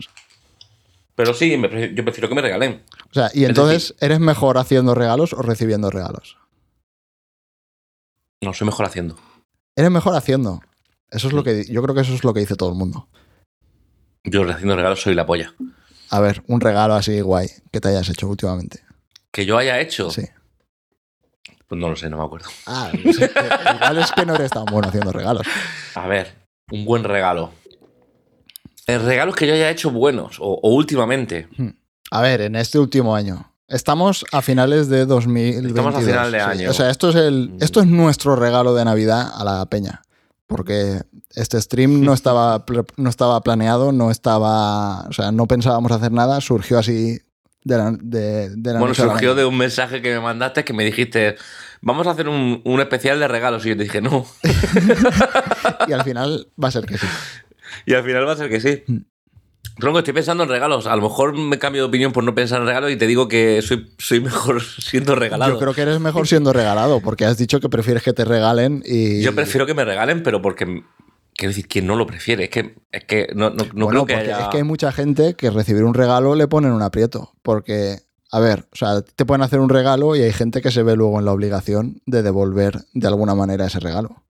Pero 1.14 1.34
sí, 1.34 1.56
me 1.56 1.94
yo 1.94 2.04
prefiero 2.04 2.28
que 2.28 2.34
me 2.34 2.42
regalen. 2.42 2.82
O 3.10 3.14
sea, 3.14 3.30
y 3.34 3.42
Es 3.44 3.50
entonces, 3.50 3.94
¿eres 4.00 4.18
mejor 4.20 4.58
haciendo 4.58 4.94
regalos 4.94 5.32
o 5.34 5.42
recibiendo 5.42 5.90
regalos? 5.90 6.38
No, 8.42 8.52
soy 8.54 8.66
mejor 8.66 8.86
haciendo. 8.86 9.16
Eres 9.76 9.90
mejor 9.90 10.16
haciendo. 10.16 10.60
Eso 11.10 11.28
es 11.28 11.32
lo 11.34 11.44
que 11.44 11.64
yo 11.66 11.82
creo 11.82 11.94
que 11.94 12.00
eso 12.00 12.14
es 12.14 12.24
lo 12.24 12.32
que 12.32 12.40
dice 12.40 12.56
todo 12.56 12.70
el 12.70 12.74
mundo. 12.76 13.08
Yo 14.24 14.48
haciendo 14.50 14.76
regalos 14.76 15.02
soy 15.02 15.14
la 15.14 15.26
polla. 15.26 15.54
A 16.10 16.20
ver, 16.20 16.42
un 16.46 16.60
regalo 16.60 16.94
así 16.94 17.20
guay 17.20 17.48
que 17.70 17.80
te 17.80 17.88
hayas 17.88 18.08
hecho 18.08 18.28
últimamente. 18.28 18.80
Que 19.30 19.46
yo 19.46 19.56
haya 19.58 19.80
hecho, 19.80 20.10
Sí. 20.10 20.22
pues 21.66 21.80
no 21.80 21.88
lo 21.90 21.96
sé, 21.96 22.10
no 22.10 22.18
me 22.18 22.24
acuerdo. 22.24 22.48
Ah, 22.66 22.90
no 22.92 23.12
sé, 23.12 23.30
que 23.30 23.74
igual 23.74 23.98
es 23.98 24.12
que 24.12 24.26
no 24.26 24.34
eres 24.34 24.50
tan 24.50 24.64
bueno 24.66 24.88
haciendo 24.88 25.12
regalos. 25.12 25.46
A 25.94 26.06
ver, 26.06 26.34
un 26.70 26.84
buen 26.84 27.04
regalo. 27.04 27.52
Eh, 28.86 28.98
regalos 28.98 29.36
que 29.36 29.46
yo 29.46 29.54
haya 29.54 29.70
hecho 29.70 29.90
buenos 29.90 30.38
o, 30.40 30.58
o 30.62 30.74
últimamente. 30.74 31.48
A 32.10 32.20
ver, 32.20 32.40
en 32.42 32.56
este 32.56 32.78
último 32.78 33.14
año. 33.14 33.52
Estamos 33.68 34.24
a 34.32 34.42
finales 34.42 34.88
de 34.88 35.06
2022. 35.06 35.70
Estamos 35.70 35.94
a 35.94 36.00
final 36.00 36.32
de 36.32 36.40
año. 36.40 36.70
O 36.70 36.74
sea, 36.74 36.90
esto 36.90 37.08
es, 37.10 37.16
el, 37.16 37.54
esto 37.60 37.80
es 37.80 37.86
nuestro 37.86 38.36
regalo 38.36 38.74
de 38.74 38.84
Navidad 38.84 39.30
a 39.34 39.44
la 39.44 39.64
peña. 39.66 40.02
Porque 40.46 41.00
este 41.30 41.60
stream 41.60 42.02
no 42.02 42.12
estaba, 42.14 42.64
no 42.96 43.08
estaba 43.08 43.40
planeado, 43.40 43.92
no 43.92 44.10
estaba. 44.10 45.02
O 45.08 45.12
sea, 45.12 45.32
no 45.32 45.46
pensábamos 45.46 45.92
hacer 45.92 46.12
nada, 46.12 46.40
surgió 46.40 46.78
así 46.78 47.18
de 47.64 47.78
la, 47.78 47.96
de, 47.98 48.50
de 48.50 48.72
la 48.72 48.80
Bueno, 48.80 48.88
noche 48.88 49.02
surgió 49.02 49.34
de 49.34 49.44
un 49.44 49.56
mensaje 49.56 50.02
que 50.02 50.12
me 50.12 50.20
mandaste 50.20 50.64
que 50.64 50.72
me 50.72 50.84
dijiste, 50.84 51.36
vamos 51.80 52.06
a 52.08 52.10
hacer 52.10 52.28
un, 52.28 52.60
un 52.64 52.80
especial 52.80 53.20
de 53.20 53.28
regalos. 53.28 53.64
Y 53.64 53.70
yo 53.70 53.76
te 53.76 53.84
dije, 53.84 54.02
no. 54.02 54.26
Y 55.88 55.92
al 55.92 56.04
final 56.04 56.48
va 56.62 56.68
a 56.68 56.72
ser 56.72 56.84
que 56.84 56.98
sí. 56.98 57.06
Y 57.86 57.94
al 57.94 58.04
final 58.04 58.26
va 58.26 58.32
a 58.32 58.36
ser 58.36 58.48
que 58.48 58.60
sí. 58.60 58.82
Mm. 58.86 58.98
Tronco, 59.78 60.00
estoy 60.00 60.12
pensando 60.12 60.42
en 60.42 60.48
regalos. 60.48 60.86
A 60.86 60.94
lo 60.96 61.02
mejor 61.02 61.36
me 61.36 61.58
cambio 61.58 61.82
de 61.82 61.88
opinión 61.88 62.12
por 62.12 62.24
no 62.24 62.34
pensar 62.34 62.60
en 62.60 62.66
regalos 62.66 62.90
y 62.90 62.96
te 62.96 63.06
digo 63.06 63.26
que 63.28 63.62
soy, 63.62 63.90
soy 63.98 64.20
mejor 64.20 64.62
siendo 64.78 65.14
regalado. 65.14 65.52
Yo 65.52 65.58
creo 65.58 65.74
que 65.74 65.82
eres 65.82 66.00
mejor 66.00 66.28
siendo 66.28 66.52
regalado, 66.52 67.00
porque 67.00 67.24
has 67.24 67.38
dicho 67.38 67.60
que 67.60 67.68
prefieres 67.68 68.02
que 68.02 68.12
te 68.12 68.24
regalen 68.24 68.82
y. 68.84 69.22
Yo 69.22 69.34
prefiero 69.34 69.66
que 69.66 69.74
me 69.74 69.84
regalen, 69.84 70.22
pero 70.22 70.42
porque. 70.42 70.84
Quiero 71.34 71.48
decir, 71.48 71.66
¿quién 71.66 71.86
no 71.86 71.96
lo 71.96 72.06
prefiere? 72.06 72.44
Es 72.44 72.50
que, 72.50 72.74
es 72.92 73.04
que 73.04 73.28
no, 73.34 73.48
no, 73.48 73.64
no 73.72 73.86
bueno, 73.86 74.04
creo 74.04 74.06
que 74.06 74.16
haya. 74.16 74.40
es 74.42 74.48
que 74.48 74.58
hay 74.58 74.64
mucha 74.64 74.92
gente 74.92 75.34
que 75.34 75.50
recibir 75.50 75.82
un 75.82 75.94
regalo 75.94 76.34
le 76.34 76.46
ponen 76.46 76.72
un 76.72 76.82
aprieto. 76.82 77.32
Porque, 77.40 78.00
a 78.30 78.38
ver, 78.38 78.66
o 78.70 78.76
sea, 78.76 79.00
te 79.00 79.24
pueden 79.24 79.40
hacer 79.40 79.58
un 79.58 79.70
regalo 79.70 80.14
y 80.14 80.20
hay 80.20 80.32
gente 80.34 80.60
que 80.60 80.70
se 80.70 80.82
ve 80.82 80.94
luego 80.94 81.18
en 81.18 81.24
la 81.24 81.32
obligación 81.32 82.02
de 82.04 82.22
devolver 82.22 82.80
de 82.92 83.08
alguna 83.08 83.34
manera 83.34 83.66
ese 83.66 83.80
regalo. 83.80 84.22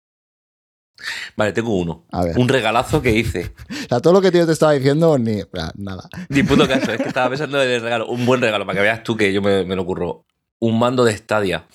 Vale, 1.37 1.53
tengo 1.53 1.77
uno. 1.77 2.05
A 2.13 2.25
ver. 2.25 2.39
Un 2.39 2.49
regalazo 2.49 3.01
que 3.03 3.11
hice. 3.13 3.53
O 3.71 3.89
sea, 3.89 4.01
todo 4.01 4.13
lo 4.15 4.21
que 4.23 4.31
tío 4.33 4.47
te 4.47 4.53
estaba 4.53 4.73
diciendo, 4.73 5.19
ni 5.19 5.43
nada. 5.77 6.09
Ni 6.29 6.43
puto 6.43 6.67
caso. 6.67 6.93
Es 6.93 6.99
que 7.03 7.09
estaba 7.09 7.29
pensando 7.29 7.63
en 7.63 7.69
el 7.71 7.81
regalo. 7.83 8.07
Un 8.07 8.25
buen 8.25 8.41
regalo, 8.41 8.65
para 8.65 8.77
que 8.79 8.83
veas 8.83 9.03
tú 9.03 9.17
que 9.17 9.33
yo 9.33 9.43
me, 9.43 9.65
me 9.65 9.77
lo 9.77 9.83
ocurro. 9.83 10.25
Un 10.61 10.79
mando 10.79 11.05
de 11.05 11.17
Stadia. 11.17 11.67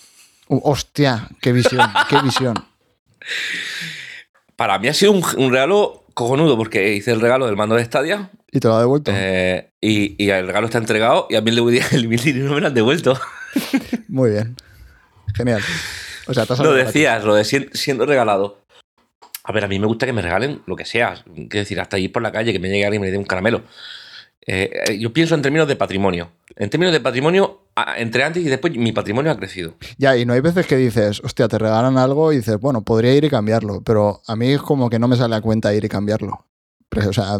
Hostia, 0.47 1.27
qué 1.41 1.51
visión, 1.51 1.87
qué 2.09 2.21
visión. 2.23 2.55
Para 4.55 4.79
mí 4.79 4.87
ha 4.87 4.93
sido 4.93 5.11
un, 5.11 5.23
un 5.37 5.51
regalo 5.51 6.05
cojonudo, 6.13 6.57
porque 6.57 6.93
hice 6.95 7.11
el 7.11 7.21
regalo 7.21 7.45
del 7.45 7.55
mando 7.55 7.75
de 7.75 7.85
Stadia 7.85 8.31
¿Y 8.51 8.59
te 8.59 8.67
lo 8.67 8.75
ha 8.75 8.79
devuelto? 8.79 9.11
eh, 9.13 9.71
y, 9.81 10.15
y 10.23 10.29
el 10.29 10.47
regalo 10.47 10.65
está 10.65 10.79
entregado 10.79 11.27
y 11.29 11.35
a 11.35 11.41
mí 11.41 11.51
el 11.51 11.57
DVD 11.57 11.81
el 11.93 12.09
dinero 12.09 12.53
me 12.55 12.61
lo 12.61 12.67
han 12.67 12.73
devuelto. 12.73 13.19
Muy 14.07 14.31
bien. 14.31 14.55
Genial. 15.35 15.61
O 16.27 16.33
sea, 16.33 16.45
Lo 16.63 16.73
decías, 16.73 17.23
lo 17.23 17.35
de 17.35 17.43
sien- 17.43 17.69
siendo 17.73 18.05
regalado. 18.05 18.61
A 19.47 19.53
ver, 19.53 19.63
a 19.63 19.69
mí 19.69 19.79
me 19.79 19.87
gusta 19.87 20.05
que 20.05 20.11
me 20.11 20.21
regalen 20.21 20.61
lo 20.65 20.75
que 20.75 20.83
sea. 20.83 21.23
Quiero 21.33 21.47
decir, 21.59 21.79
hasta 21.79 21.97
ir 21.97 22.11
por 22.11 22.21
la 22.21 22.33
calle, 22.33 22.51
que 22.51 22.59
me 22.59 22.67
llegue 22.67 22.85
alguien 22.85 23.01
y 23.01 23.05
me 23.05 23.11
dé 23.11 23.17
un 23.17 23.23
caramelo. 23.23 23.63
Eh, 24.45 24.69
eh, 24.89 24.99
yo 24.99 25.13
pienso 25.13 25.35
en 25.35 25.41
términos 25.41 25.69
de 25.69 25.77
patrimonio. 25.77 26.31
En 26.57 26.69
términos 26.69 26.91
de 26.91 26.99
patrimonio, 26.99 27.61
entre 27.95 28.25
antes 28.25 28.43
y 28.43 28.49
después, 28.49 28.75
mi 28.75 28.91
patrimonio 28.91 29.31
ha 29.31 29.37
crecido. 29.37 29.75
Ya, 29.97 30.17
y 30.17 30.25
no 30.25 30.33
hay 30.33 30.41
veces 30.41 30.67
que 30.67 30.75
dices, 30.75 31.21
hostia, 31.23 31.47
te 31.47 31.57
regalan 31.57 31.97
algo 31.97 32.33
y 32.33 32.37
dices, 32.37 32.59
bueno, 32.59 32.81
podría 32.81 33.13
ir 33.15 33.23
y 33.23 33.29
cambiarlo, 33.29 33.81
pero 33.85 34.21
a 34.27 34.35
mí 34.35 34.51
es 34.51 34.61
como 34.61 34.89
que 34.89 34.99
no 34.99 35.07
me 35.07 35.15
sale 35.15 35.37
a 35.37 35.39
cuenta 35.39 35.73
ir 35.73 35.85
y 35.85 35.89
cambiarlo. 35.89 36.45
Pero, 36.89 37.09
o 37.09 37.13
sea, 37.13 37.39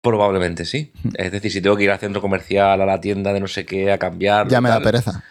Probablemente 0.00 0.64
sí. 0.64 0.92
Es 1.14 1.30
decir, 1.30 1.52
si 1.52 1.60
tengo 1.62 1.76
que 1.76 1.84
ir 1.84 1.90
al 1.92 2.00
centro 2.00 2.20
comercial, 2.20 2.82
a 2.82 2.84
la 2.84 3.00
tienda 3.00 3.32
de 3.32 3.38
no 3.38 3.46
sé 3.46 3.64
qué, 3.64 3.92
a 3.92 3.98
cambiar. 3.98 4.48
ya 4.48 4.60
me 4.60 4.70
da 4.70 4.80
pereza. 4.80 5.22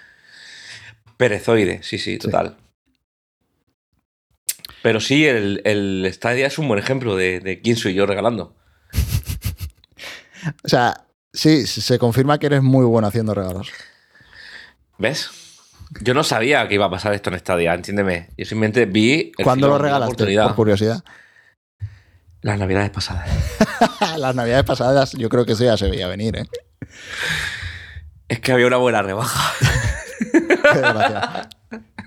Perezoide, 1.18 1.84
sí, 1.84 1.98
sí, 1.98 2.18
total. 2.18 2.56
Pero 4.82 5.00
sí, 5.00 5.26
el, 5.26 5.62
el 5.66 6.10
Stadia 6.12 6.48
es 6.48 6.58
un 6.58 6.68
buen 6.68 6.80
ejemplo 6.80 7.16
de, 7.16 7.40
de 7.40 7.62
quién 7.62 7.76
soy 7.76 7.94
yo 7.94 8.06
regalando. 8.06 8.56
O 10.64 10.68
sea, 10.68 11.06
sí, 11.32 11.68
se 11.68 12.00
confirma 12.00 12.40
que 12.40 12.48
eres 12.48 12.64
muy 12.64 12.84
bueno 12.84 13.08
haciendo 13.08 13.36
regalos. 13.36 13.70
¿Ves? 14.98 15.30
Yo 16.00 16.14
no 16.14 16.24
sabía 16.24 16.68
que 16.68 16.76
iba 16.76 16.86
a 16.86 16.90
pasar 16.90 17.14
esto 17.14 17.30
en 17.30 17.36
esta 17.36 17.56
día, 17.58 17.74
entiéndeme. 17.74 18.30
Yo 18.38 18.46
simplemente 18.46 18.86
vi. 18.86 19.32
el 19.38 19.44
¿Cuándo 19.44 19.68
lo 19.68 19.78
regalaste? 19.78 20.36
Por 20.36 20.56
curiosidad. 20.56 21.04
Las 22.42 22.58
navidades 22.58 22.90
pasadas. 22.90 23.30
Las 24.18 24.34
navidades 24.36 24.64
pasadas, 24.64 25.12
yo 25.14 25.30
creo 25.30 25.46
que 25.46 25.52
eso 25.52 25.64
ya 25.64 25.78
se 25.78 25.90
veía 25.90 26.08
venir, 26.08 26.38
¿eh? 26.38 26.48
Es 28.28 28.40
que 28.40 28.52
había 28.54 28.66
una 28.66 28.78
buena 28.78 29.02
rebaja. 29.02 29.54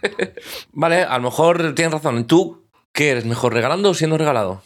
Qué. 0.02 0.14
Vale, 0.72 1.02
a 1.02 1.16
lo 1.18 1.24
mejor 1.24 1.74
tienes 1.74 1.92
razón. 1.92 2.26
¿Tú 2.26 2.63
qué 2.94 3.10
eres 3.10 3.26
mejor, 3.26 3.52
regalando 3.52 3.90
o 3.90 3.94
siendo 3.94 4.16
regalado? 4.16 4.62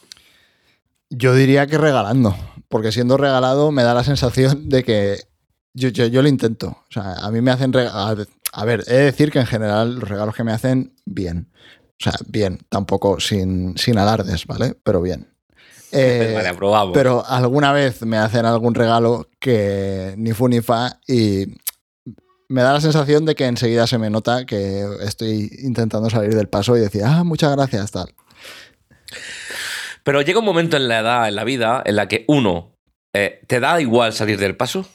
Yo 1.09 1.33
diría 1.35 1.67
que 1.67 1.77
regalando, 1.77 2.35
porque 2.69 2.93
siendo 2.93 3.17
regalado 3.17 3.71
me 3.71 3.83
da 3.83 3.93
la 3.93 4.05
sensación 4.05 4.69
de 4.69 4.83
que 4.83 5.17
yo, 5.73 5.89
yo, 5.89 6.05
yo 6.05 6.21
lo 6.21 6.29
intento. 6.29 6.67
O 6.67 6.91
sea, 6.91 7.15
a 7.15 7.31
mí 7.31 7.41
me 7.41 7.51
hacen 7.51 7.73
regalos. 7.73 8.27
A 8.51 8.65
ver, 8.65 8.83
he 8.87 8.93
de 8.93 9.03
decir 9.05 9.31
que 9.31 9.39
en 9.39 9.45
general 9.45 9.95
los 9.95 10.07
regalos 10.07 10.35
que 10.35 10.43
me 10.43 10.53
hacen, 10.53 10.93
bien. 11.05 11.51
O 11.99 12.03
sea, 12.03 12.13
bien, 12.27 12.59
tampoco 12.69 13.19
sin, 13.19 13.77
sin 13.77 13.97
alardes, 13.97 14.45
¿vale? 14.45 14.75
Pero 14.81 15.01
bien. 15.01 15.27
Eh, 15.91 16.33
vale, 16.35 16.49
aprobamos. 16.49 16.93
pero 16.93 17.25
alguna 17.25 17.71
vez 17.71 18.03
me 18.03 18.17
hacen 18.17 18.45
algún 18.45 18.75
regalo 18.75 19.27
que 19.39 20.13
ni 20.17 20.33
fu 20.33 20.47
ni 20.47 20.61
fa 20.61 20.99
y 21.07 21.47
me 22.49 22.61
da 22.63 22.73
la 22.73 22.81
sensación 22.81 23.25
de 23.25 23.35
que 23.35 23.45
enseguida 23.45 23.87
se 23.87 23.97
me 23.97 24.09
nota 24.09 24.45
que 24.45 24.83
estoy 25.01 25.49
intentando 25.59 26.09
salir 26.09 26.35
del 26.35 26.49
paso 26.49 26.75
y 26.75 26.79
decir, 26.81 27.03
ah, 27.05 27.23
muchas 27.23 27.55
gracias, 27.55 27.91
tal. 27.91 28.13
Pero 30.03 30.21
llega 30.21 30.39
un 30.39 30.45
momento 30.45 30.77
en 30.77 30.87
la 30.87 30.99
edad, 30.99 31.27
en 31.27 31.35
la 31.35 31.43
vida, 31.43 31.81
en 31.85 31.95
la 31.95 32.07
que 32.07 32.25
uno, 32.27 32.75
eh, 33.13 33.41
¿te 33.47 33.59
da 33.59 33.79
igual 33.81 34.13
salir 34.13 34.39
del 34.39 34.55
paso? 34.55 34.87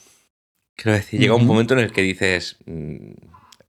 Quiero 0.76 0.96
decir, 0.96 1.20
llega 1.20 1.34
un 1.34 1.46
momento 1.46 1.75
en 1.75 1.80
el 1.80 1.92
que 1.92 2.02
dices, 2.02 2.56
mm, 2.66 3.12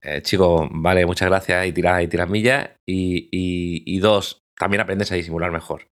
eh, 0.02 0.22
chico, 0.22 0.68
vale, 0.72 1.06
muchas 1.06 1.28
gracias 1.28 1.66
y 1.66 1.72
tiras 1.72 2.02
y 2.02 2.08
tiras 2.08 2.28
millas. 2.28 2.70
Y, 2.84 3.28
y- 3.30 3.82
y 3.86 3.98
dos, 4.00 4.42
también 4.58 4.80
aprendes 4.80 5.12
a 5.12 5.14
disimular 5.14 5.52
mejor. 5.52 5.88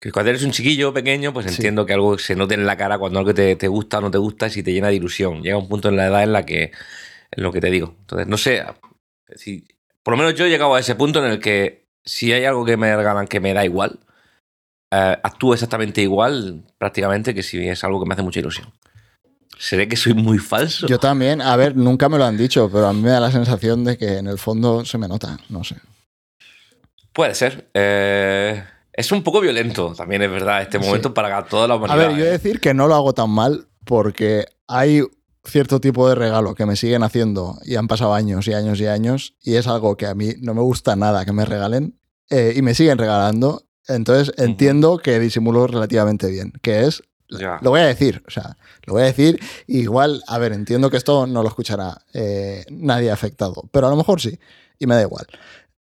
Que 0.00 0.12
cuando 0.12 0.30
eres 0.30 0.42
un 0.44 0.50
chiquillo 0.50 0.92
pequeño, 0.92 1.32
pues 1.32 1.46
Sí. 1.46 1.54
entiendo 1.56 1.86
que 1.86 1.94
algo 1.94 2.18
se 2.18 2.34
note 2.36 2.54
en 2.54 2.66
la 2.66 2.76
cara 2.76 2.98
cuando 2.98 3.18
algo 3.18 3.32
te, 3.32 3.56
te 3.56 3.68
gusta 3.68 3.98
o 3.98 4.00
no 4.02 4.10
te 4.10 4.18
gusta, 4.18 4.50
si 4.50 4.62
te 4.62 4.72
llena 4.72 4.88
de 4.88 4.94
ilusión. 4.94 5.42
Llega 5.42 5.56
un 5.56 5.68
punto 5.68 5.88
en 5.88 5.96
la 5.96 6.06
edad 6.08 6.22
en 6.22 6.32
la 6.32 6.44
que, 6.44 6.72
en 7.30 7.42
lo 7.42 7.50
que 7.52 7.60
te 7.60 7.70
digo. 7.70 7.94
Entonces, 8.00 8.26
no 8.28 8.36
sé, 8.36 8.62
si, 9.36 9.66
por 10.02 10.12
lo 10.12 10.18
menos 10.18 10.34
yo 10.34 10.44
he 10.44 10.50
llegado 10.50 10.74
a 10.74 10.80
ese 10.80 10.94
punto 10.94 11.24
en 11.24 11.30
el 11.32 11.40
que 11.40 11.86
si 12.04 12.32
hay 12.32 12.44
algo 12.44 12.64
que 12.64 12.76
me 12.76 12.94
regalan 12.94 13.26
que 13.26 13.40
me 13.40 13.54
da 13.54 13.64
igual, 13.64 13.98
eh, 14.92 15.16
actúo 15.22 15.54
exactamente 15.54 16.02
igual 16.02 16.62
prácticamente 16.78 17.34
que 17.34 17.42
si 17.42 17.66
es 17.66 17.82
algo 17.82 17.98
que 18.00 18.06
me 18.06 18.12
hace 18.14 18.22
mucha 18.22 18.40
ilusión. 18.40 18.72
¿Seré 19.58 19.88
que 19.88 19.96
soy 19.96 20.12
muy 20.12 20.36
falso? 20.38 20.86
Yo 20.86 20.98
también, 21.00 21.40
a 21.40 21.56
ver, 21.56 21.74
nunca 21.74 22.10
me 22.10 22.18
lo 22.18 22.24
han 22.26 22.36
dicho, 22.36 22.68
pero 22.70 22.86
a 22.88 22.92
mí 22.92 23.00
me 23.00 23.08
da 23.08 23.18
la 23.20 23.30
sensación 23.32 23.82
de 23.84 23.96
que 23.96 24.18
en 24.18 24.26
el 24.26 24.36
fondo 24.38 24.84
se 24.84 24.98
me 24.98 25.08
nota, 25.08 25.38
no 25.48 25.64
sé. 25.64 25.76
Puede 27.14 27.34
ser. 27.34 27.66
Eh, 27.72 28.62
es 28.96 29.12
un 29.12 29.22
poco 29.22 29.40
violento 29.40 29.92
también, 29.96 30.22
es 30.22 30.30
verdad, 30.30 30.62
este 30.62 30.78
Sí. 30.80 30.84
momento 30.86 31.12
para 31.14 31.44
toda 31.44 31.68
la 31.68 31.74
A 31.74 31.76
humanidad. 31.76 32.08
ver, 32.08 32.16
yo 32.16 32.22
he 32.24 32.28
de 32.28 32.28
¿eh? 32.28 32.32
decir 32.32 32.60
que 32.60 32.74
no 32.74 32.88
lo 32.88 32.94
hago 32.94 33.12
tan 33.12 33.30
mal 33.30 33.68
porque 33.84 34.46
hay 34.66 35.02
cierto 35.44 35.80
tipo 35.80 36.08
de 36.08 36.14
regalo 36.16 36.54
que 36.56 36.66
me 36.66 36.74
siguen 36.76 37.02
haciendo 37.04 37.58
y 37.64 37.76
han 37.76 37.86
pasado 37.86 38.14
años 38.14 38.48
y 38.48 38.52
años 38.54 38.80
y 38.80 38.86
años 38.86 39.34
y 39.42 39.54
es 39.54 39.66
algo 39.68 39.96
que 39.96 40.06
a 40.06 40.14
mí 40.14 40.32
no 40.40 40.54
me 40.54 40.60
gusta 40.62 40.96
nada 40.96 41.24
que 41.24 41.32
me 41.32 41.44
regalen 41.44 41.98
eh, 42.30 42.54
y 42.56 42.62
me 42.62 42.74
siguen 42.74 42.98
regalando. 42.98 43.62
Entonces 43.86 44.34
entiendo 44.38 44.98
que 44.98 45.20
disimulo 45.20 45.68
relativamente 45.68 46.28
bien, 46.28 46.52
que 46.62 46.84
es 46.86 47.02
Ya. 47.28 47.58
Lo 47.60 47.70
voy 47.70 47.80
a 47.80 47.86
decir, 47.86 48.22
o 48.26 48.30
sea, 48.30 48.56
lo 48.84 48.92
voy 48.94 49.02
a 49.02 49.06
decir. 49.06 49.40
Igual, 49.66 50.22
a 50.28 50.38
ver, 50.38 50.52
entiendo 50.52 50.90
que 50.90 50.96
esto 50.96 51.26
no 51.26 51.42
lo 51.42 51.48
escuchará 51.48 51.98
eh, 52.14 52.64
nadie 52.70 53.10
afectado, 53.10 53.68
pero 53.72 53.88
a 53.88 53.90
lo 53.90 53.96
mejor 53.96 54.20
sí, 54.20 54.38
y 54.78 54.86
me 54.86 54.94
da 54.94 55.02
igual. 55.02 55.26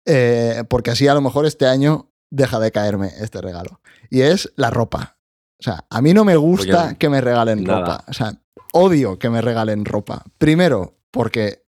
Eh, 0.05 0.63
porque 0.69 0.91
así 0.91 1.07
a 1.07 1.13
lo 1.13 1.21
mejor 1.21 1.45
este 1.45 1.65
año 1.67 2.09
deja 2.35 2.59
de 2.59 2.71
caerme 2.71 3.11
este 3.19 3.41
regalo. 3.41 3.79
Y 4.09 4.21
es 4.21 4.51
la 4.55 4.69
ropa. 4.69 5.17
O 5.59 5.63
sea, 5.63 5.85
a 5.89 6.01
mí 6.01 6.13
no 6.13 6.25
me 6.25 6.35
gusta 6.35 6.95
que 6.95 7.09
me 7.09 7.21
regalen 7.21 7.63
nada. 7.63 7.79
ropa. 7.79 8.03
O 8.07 8.13
sea, 8.13 8.33
odio 8.73 9.17
que 9.17 9.29
me 9.29 9.41
regalen 9.41 9.85
ropa. 9.85 10.23
Primero, 10.37 10.97
porque 11.11 11.63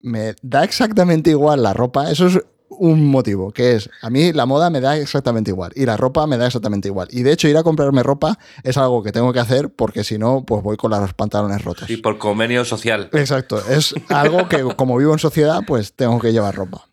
me 0.00 0.34
da 0.42 0.64
exactamente 0.64 1.30
igual 1.30 1.62
la 1.62 1.74
ropa. 1.74 2.10
Eso 2.10 2.26
es 2.26 2.40
un 2.68 3.06
motivo, 3.06 3.52
que 3.52 3.74
es, 3.74 3.88
a 4.02 4.10
mí 4.10 4.32
la 4.32 4.46
moda 4.46 4.70
me 4.70 4.80
da 4.80 4.96
exactamente 4.96 5.50
igual 5.50 5.72
y 5.76 5.86
la 5.86 5.96
ropa 5.96 6.26
me 6.26 6.36
da 6.36 6.46
exactamente 6.46 6.88
igual. 6.88 7.08
Y 7.10 7.22
de 7.22 7.32
hecho 7.32 7.48
ir 7.48 7.56
a 7.56 7.62
comprarme 7.62 8.02
ropa 8.02 8.38
es 8.62 8.76
algo 8.76 9.02
que 9.02 9.12
tengo 9.12 9.32
que 9.32 9.38
hacer 9.40 9.70
porque 9.70 10.02
si 10.02 10.18
no, 10.18 10.44
pues 10.44 10.62
voy 10.62 10.76
con 10.76 10.90
los 10.90 11.14
pantalones 11.14 11.62
rotos. 11.62 11.86
Sí, 11.86 11.96
por 11.96 12.18
convenio 12.18 12.64
social. 12.64 13.08
Exacto, 13.12 13.62
es 13.68 13.94
algo 14.08 14.48
que 14.48 14.62
como 14.76 14.96
vivo 14.96 15.12
en 15.12 15.18
sociedad, 15.18 15.60
pues 15.66 15.94
tengo 15.94 16.18
que 16.18 16.32
llevar 16.32 16.54
ropa. 16.54 16.86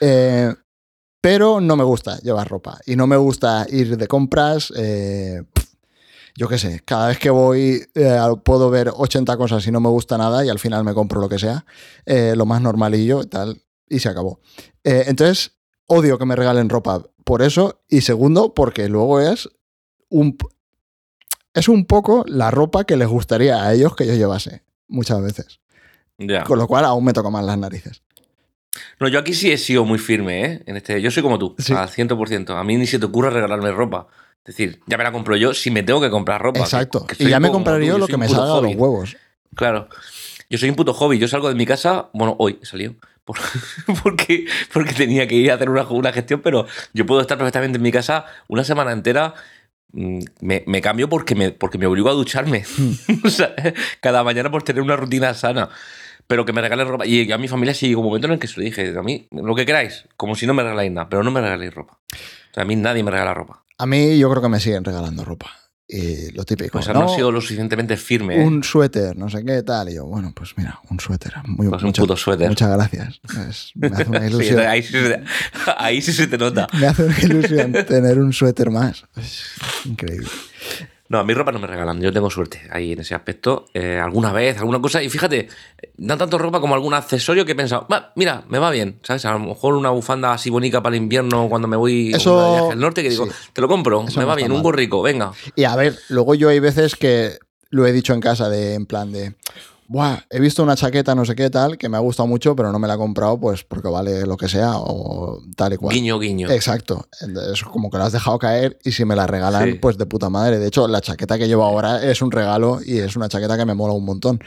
Eh, 0.00 0.54
pero 1.26 1.60
no 1.60 1.74
me 1.74 1.82
gusta 1.82 2.18
llevar 2.18 2.46
ropa 2.46 2.78
y 2.86 2.94
no 2.94 3.08
me 3.08 3.16
gusta 3.16 3.66
ir 3.68 3.96
de 3.96 4.06
compras. 4.06 4.72
eh, 4.76 5.42
yo 6.36 6.46
qué 6.46 6.56
sé, 6.56 6.82
cada 6.84 7.08
vez 7.08 7.18
que 7.18 7.30
voy 7.30 7.82
eh, 7.96 8.20
puedo 8.44 8.70
ver 8.70 8.92
80 8.94 9.36
cosas 9.36 9.66
y 9.66 9.72
no 9.72 9.80
me 9.80 9.88
gusta 9.88 10.16
nada 10.16 10.44
y 10.44 10.50
al 10.50 10.60
final 10.60 10.84
me 10.84 10.94
compro 10.94 11.20
lo 11.20 11.28
que 11.28 11.40
sea, 11.40 11.66
eh, 12.04 12.34
lo 12.36 12.46
más 12.46 12.62
normalillo 12.62 13.22
y 13.22 13.26
tal, 13.26 13.60
y 13.88 13.98
se 13.98 14.08
acabó. 14.08 14.38
Eh, 14.84 15.06
entonces, 15.08 15.56
odio 15.86 16.16
que 16.16 16.26
me 16.26 16.36
regalen 16.36 16.68
ropa 16.68 17.02
por 17.24 17.42
eso 17.42 17.82
y 17.88 18.02
segundo, 18.02 18.54
porque 18.54 18.88
luego 18.88 19.20
es 19.20 19.48
un, 20.08 20.38
es 21.54 21.68
un 21.68 21.86
poco 21.86 22.24
la 22.28 22.52
ropa 22.52 22.84
que 22.84 22.96
les 22.96 23.08
gustaría 23.08 23.64
a 23.64 23.74
ellos 23.74 23.96
que 23.96 24.06
yo 24.06 24.14
llevase, 24.14 24.62
muchas 24.86 25.20
veces. 25.20 25.58
Con 26.46 26.60
lo 26.60 26.68
cual 26.68 26.84
aún 26.84 27.04
me 27.04 27.12
toca 27.12 27.30
más 27.30 27.44
las 27.44 27.58
narices. 27.58 28.02
No, 29.00 29.08
yo 29.08 29.18
aquí 29.18 29.34
sí 29.34 29.50
he 29.52 29.58
sido 29.58 29.84
muy 29.84 29.98
firme, 29.98 30.44
¿eh? 30.44 30.62
En 30.66 30.76
este, 30.76 31.00
yo 31.02 31.10
soy 31.10 31.22
como 31.22 31.38
tú, 31.38 31.54
Sí. 31.58 31.72
al 31.72 31.88
100%. 31.88 32.50
A 32.56 32.64
mí 32.64 32.76
ni 32.76 32.86
se 32.86 32.98
te 32.98 33.06
ocurre 33.06 33.30
regalarme 33.30 33.70
ropa. 33.72 34.06
Es 34.44 34.56
decir, 34.56 34.80
ya 34.86 34.96
me 34.96 35.04
la 35.04 35.10
compro 35.12 35.36
yo 35.36 35.52
si 35.54 35.70
me 35.70 35.82
tengo 35.82 36.00
que 36.00 36.10
comprar 36.10 36.40
ropa. 36.40 36.60
Exacto. 36.60 37.04
que- 37.06 37.16
que 37.16 37.24
y 37.24 37.28
ya 37.28 37.40
me 37.40 37.50
compraría 37.50 37.92
tú, 37.92 37.98
lo 37.98 38.06
que 38.06 38.16
me 38.16 38.28
salga 38.28 38.44
a 38.44 38.46
los 38.48 38.58
hobby. 38.60 38.74
huevos. 38.74 39.16
Claro. 39.54 39.88
Yo 40.48 40.58
soy 40.58 40.68
un 40.70 40.76
puto 40.76 40.94
hobby. 40.94 41.18
Yo 41.18 41.26
salgo 41.26 41.48
de 41.48 41.54
mi 41.56 41.66
casa, 41.66 42.08
bueno, 42.12 42.36
hoy 42.38 42.58
he 42.62 42.66
salido, 42.66 42.94
por- 43.24 43.36
porque, 44.04 44.46
porque 44.72 44.92
tenía 44.94 45.26
que 45.26 45.34
ir 45.34 45.50
a 45.50 45.54
hacer 45.54 45.68
una, 45.70 45.82
una 45.88 46.12
gestión, 46.12 46.40
pero 46.42 46.66
yo 46.92 47.04
puedo 47.06 47.20
estar 47.20 47.36
perfectamente 47.36 47.76
en 47.78 47.82
mi 47.82 47.90
casa 47.90 48.26
una 48.48 48.62
semana 48.62 48.92
entera. 48.92 49.34
mm, 49.92 50.18
Me, 50.40 50.62
me 50.66 50.80
cambio 50.80 51.08
porque 51.08 51.34
me, 51.34 51.50
porque 51.50 51.78
me 51.78 51.86
obligo 51.86 52.08
a 52.08 52.12
ducharme. 52.12 52.64
O 53.24 53.30
sea, 53.30 53.52
cada 54.00 54.22
mañana 54.22 54.50
por 54.52 54.62
tener 54.62 54.82
una 54.82 54.94
rutina 54.94 55.34
sana. 55.34 55.70
Pero 56.26 56.44
que 56.44 56.52
me 56.52 56.60
regalen 56.60 56.88
ropa. 56.88 57.06
Y 57.06 57.30
a 57.30 57.38
mi 57.38 57.48
familia 57.48 57.72
sí 57.74 57.88
llegó 57.88 58.00
un 58.00 58.06
momento 58.08 58.26
en 58.26 58.34
el 58.34 58.38
que 58.38 58.48
se 58.48 58.58
lo 58.60 58.64
dije. 58.64 58.94
A 58.98 59.02
mí, 59.02 59.28
lo 59.30 59.54
que 59.54 59.64
queráis, 59.66 60.04
como 60.16 60.34
si 60.34 60.46
no 60.46 60.54
me 60.54 60.62
regaláis 60.62 60.90
nada, 60.90 61.08
pero 61.08 61.22
no 61.22 61.30
me 61.30 61.40
regaléis 61.40 61.72
ropa. 61.74 61.98
O 62.12 62.54
sea, 62.54 62.62
a 62.64 62.66
mí 62.66 62.74
nadie 62.76 63.02
me 63.02 63.10
regala 63.10 63.32
ropa. 63.34 63.62
A 63.78 63.86
mí 63.86 64.18
yo 64.18 64.28
creo 64.30 64.42
que 64.42 64.48
me 64.48 64.58
siguen 64.60 64.84
regalando 64.84 65.24
ropa. 65.24 65.50
Y 65.88 66.32
lo 66.32 66.42
típico. 66.42 66.72
Pues 66.72 66.88
¿no? 66.88 66.94
no, 66.94 67.12
he 67.12 67.14
sido 67.14 67.30
lo 67.30 67.40
suficientemente 67.40 67.96
firme. 67.96 68.42
¿eh? 68.42 68.44
un 68.44 68.64
suéter, 68.64 69.16
no 69.16 69.28
sé 69.30 69.44
qué 69.44 69.62
tal. 69.62 69.88
Y 69.88 69.94
yo, 69.94 70.04
bueno, 70.06 70.32
pues 70.34 70.54
mira, 70.56 70.80
un 70.90 70.98
suéter. 70.98 71.34
Muy, 71.46 71.68
Pues 71.68 71.80
un 71.82 71.88
mucho- 71.90 72.02
puto 72.02 72.16
suéter. 72.16 72.48
Muchas 72.48 72.70
gracias. 72.72 73.20
Es- 73.48 73.70
me 73.76 73.86
hace 73.86 74.04
una 74.08 74.18
Sí, 74.22 74.26
ilusión. 74.26 74.60
ahí, 74.66 74.82
sí, 74.82 74.90
se- 74.92 75.22
ahí 75.76 76.02
sí 76.02 76.12
se 76.12 76.26
te 76.26 76.38
nota. 76.38 76.66
Me 76.80 76.88
hace 76.88 77.04
una 77.04 77.20
ilusión 77.20 77.72
tener 77.86 78.18
un 78.18 78.32
suéter 78.32 78.70
más. 78.72 79.04
Es 79.16 79.44
increíble. 79.84 80.26
No, 81.08 81.18
a 81.20 81.24
mi 81.24 81.34
ropa 81.34 81.52
no 81.52 81.58
me 81.60 81.66
regalan. 81.66 82.00
Yo 82.00 82.12
tengo 82.12 82.30
suerte 82.30 82.62
ahí 82.70 82.92
en 82.92 83.00
ese 83.00 83.14
aspecto. 83.14 83.66
Eh, 83.74 83.98
alguna 84.02 84.32
vez, 84.32 84.58
alguna 84.58 84.80
cosa. 84.80 85.02
Y 85.02 85.08
fíjate, 85.08 85.48
dan 85.96 86.18
tanto 86.18 86.36
ropa 86.38 86.60
como 86.60 86.74
algún 86.74 86.94
accesorio 86.94 87.44
que 87.44 87.52
he 87.52 87.54
pensado, 87.54 87.86
"Va, 87.90 88.12
mira, 88.16 88.42
me 88.48 88.58
va 88.58 88.70
bien. 88.70 88.98
¿Sabes? 89.02 89.24
A 89.24 89.32
lo 89.32 89.38
mejor 89.38 89.74
una 89.74 89.90
bufanda 89.90 90.32
así 90.32 90.50
bonita 90.50 90.82
para 90.82 90.96
el 90.96 91.02
invierno 91.02 91.48
cuando 91.48 91.68
me 91.68 91.76
voy 91.76 92.12
Eso- 92.12 92.54
viaje 92.56 92.72
al 92.72 92.80
norte 92.80 93.02
que 93.02 93.10
digo, 93.10 93.26
sí. 93.26 93.32
te 93.52 93.60
lo 93.60 93.68
compro, 93.68 94.04
Eso 94.08 94.18
me 94.18 94.24
no 94.24 94.28
va 94.28 94.34
bien, 94.34 94.48
mal. 94.48 94.56
un 94.56 94.62
gorrico, 94.64 95.00
venga. 95.02 95.32
Y 95.54 95.64
a 95.64 95.76
ver, 95.76 95.96
luego 96.08 96.34
yo 96.34 96.48
hay 96.48 96.58
veces 96.58 96.96
que 96.96 97.38
lo 97.70 97.86
he 97.86 97.92
dicho 97.92 98.12
en 98.14 98.20
casa 98.20 98.48
de 98.48 98.74
en 98.74 98.86
plan 98.86 99.12
de, 99.12 99.34
Buah, 99.88 100.18
he 100.30 100.40
visto 100.40 100.62
una 100.62 100.74
chaqueta 100.74 101.14
no 101.14 101.24
sé 101.24 101.34
qué 101.36 101.48
tal 101.48 101.78
que 101.78 101.88
me 101.88 101.96
ha 101.96 102.00
gustado 102.00 102.26
mucho, 102.26 102.56
pero 102.56 102.72
no 102.72 102.78
me 102.78 102.88
la 102.88 102.94
he 102.94 102.96
comprado 102.96 103.38
pues 103.38 103.62
porque 103.64 103.88
vale 103.88 104.26
lo 104.26 104.36
que 104.36 104.48
sea 104.48 104.72
o 104.76 105.40
tal 105.56 105.74
y 105.74 105.76
cual. 105.76 105.94
Guiño, 105.94 106.18
guiño. 106.18 106.50
Exacto. 106.50 107.06
Es 107.52 107.62
como 107.62 107.88
que 107.90 107.98
la 107.98 108.06
has 108.06 108.12
dejado 108.12 108.38
caer 108.38 108.78
y 108.84 108.92
si 108.92 109.04
me 109.04 109.14
la 109.14 109.26
regalan, 109.26 109.72
Sí. 109.72 109.74
pues 109.74 109.96
de 109.98 110.06
puta 110.06 110.28
madre. 110.28 110.58
De 110.58 110.66
hecho, 110.66 110.88
la 110.88 111.00
chaqueta 111.00 111.38
que 111.38 111.46
llevo 111.46 111.64
ahora 111.64 112.02
es 112.02 112.20
un 112.22 112.32
regalo 112.32 112.80
y 112.84 112.98
es 112.98 113.14
una 113.16 113.28
chaqueta 113.28 113.56
que 113.56 113.64
me 113.64 113.74
mola 113.74 113.94
un 113.94 114.04
montón. 114.04 114.40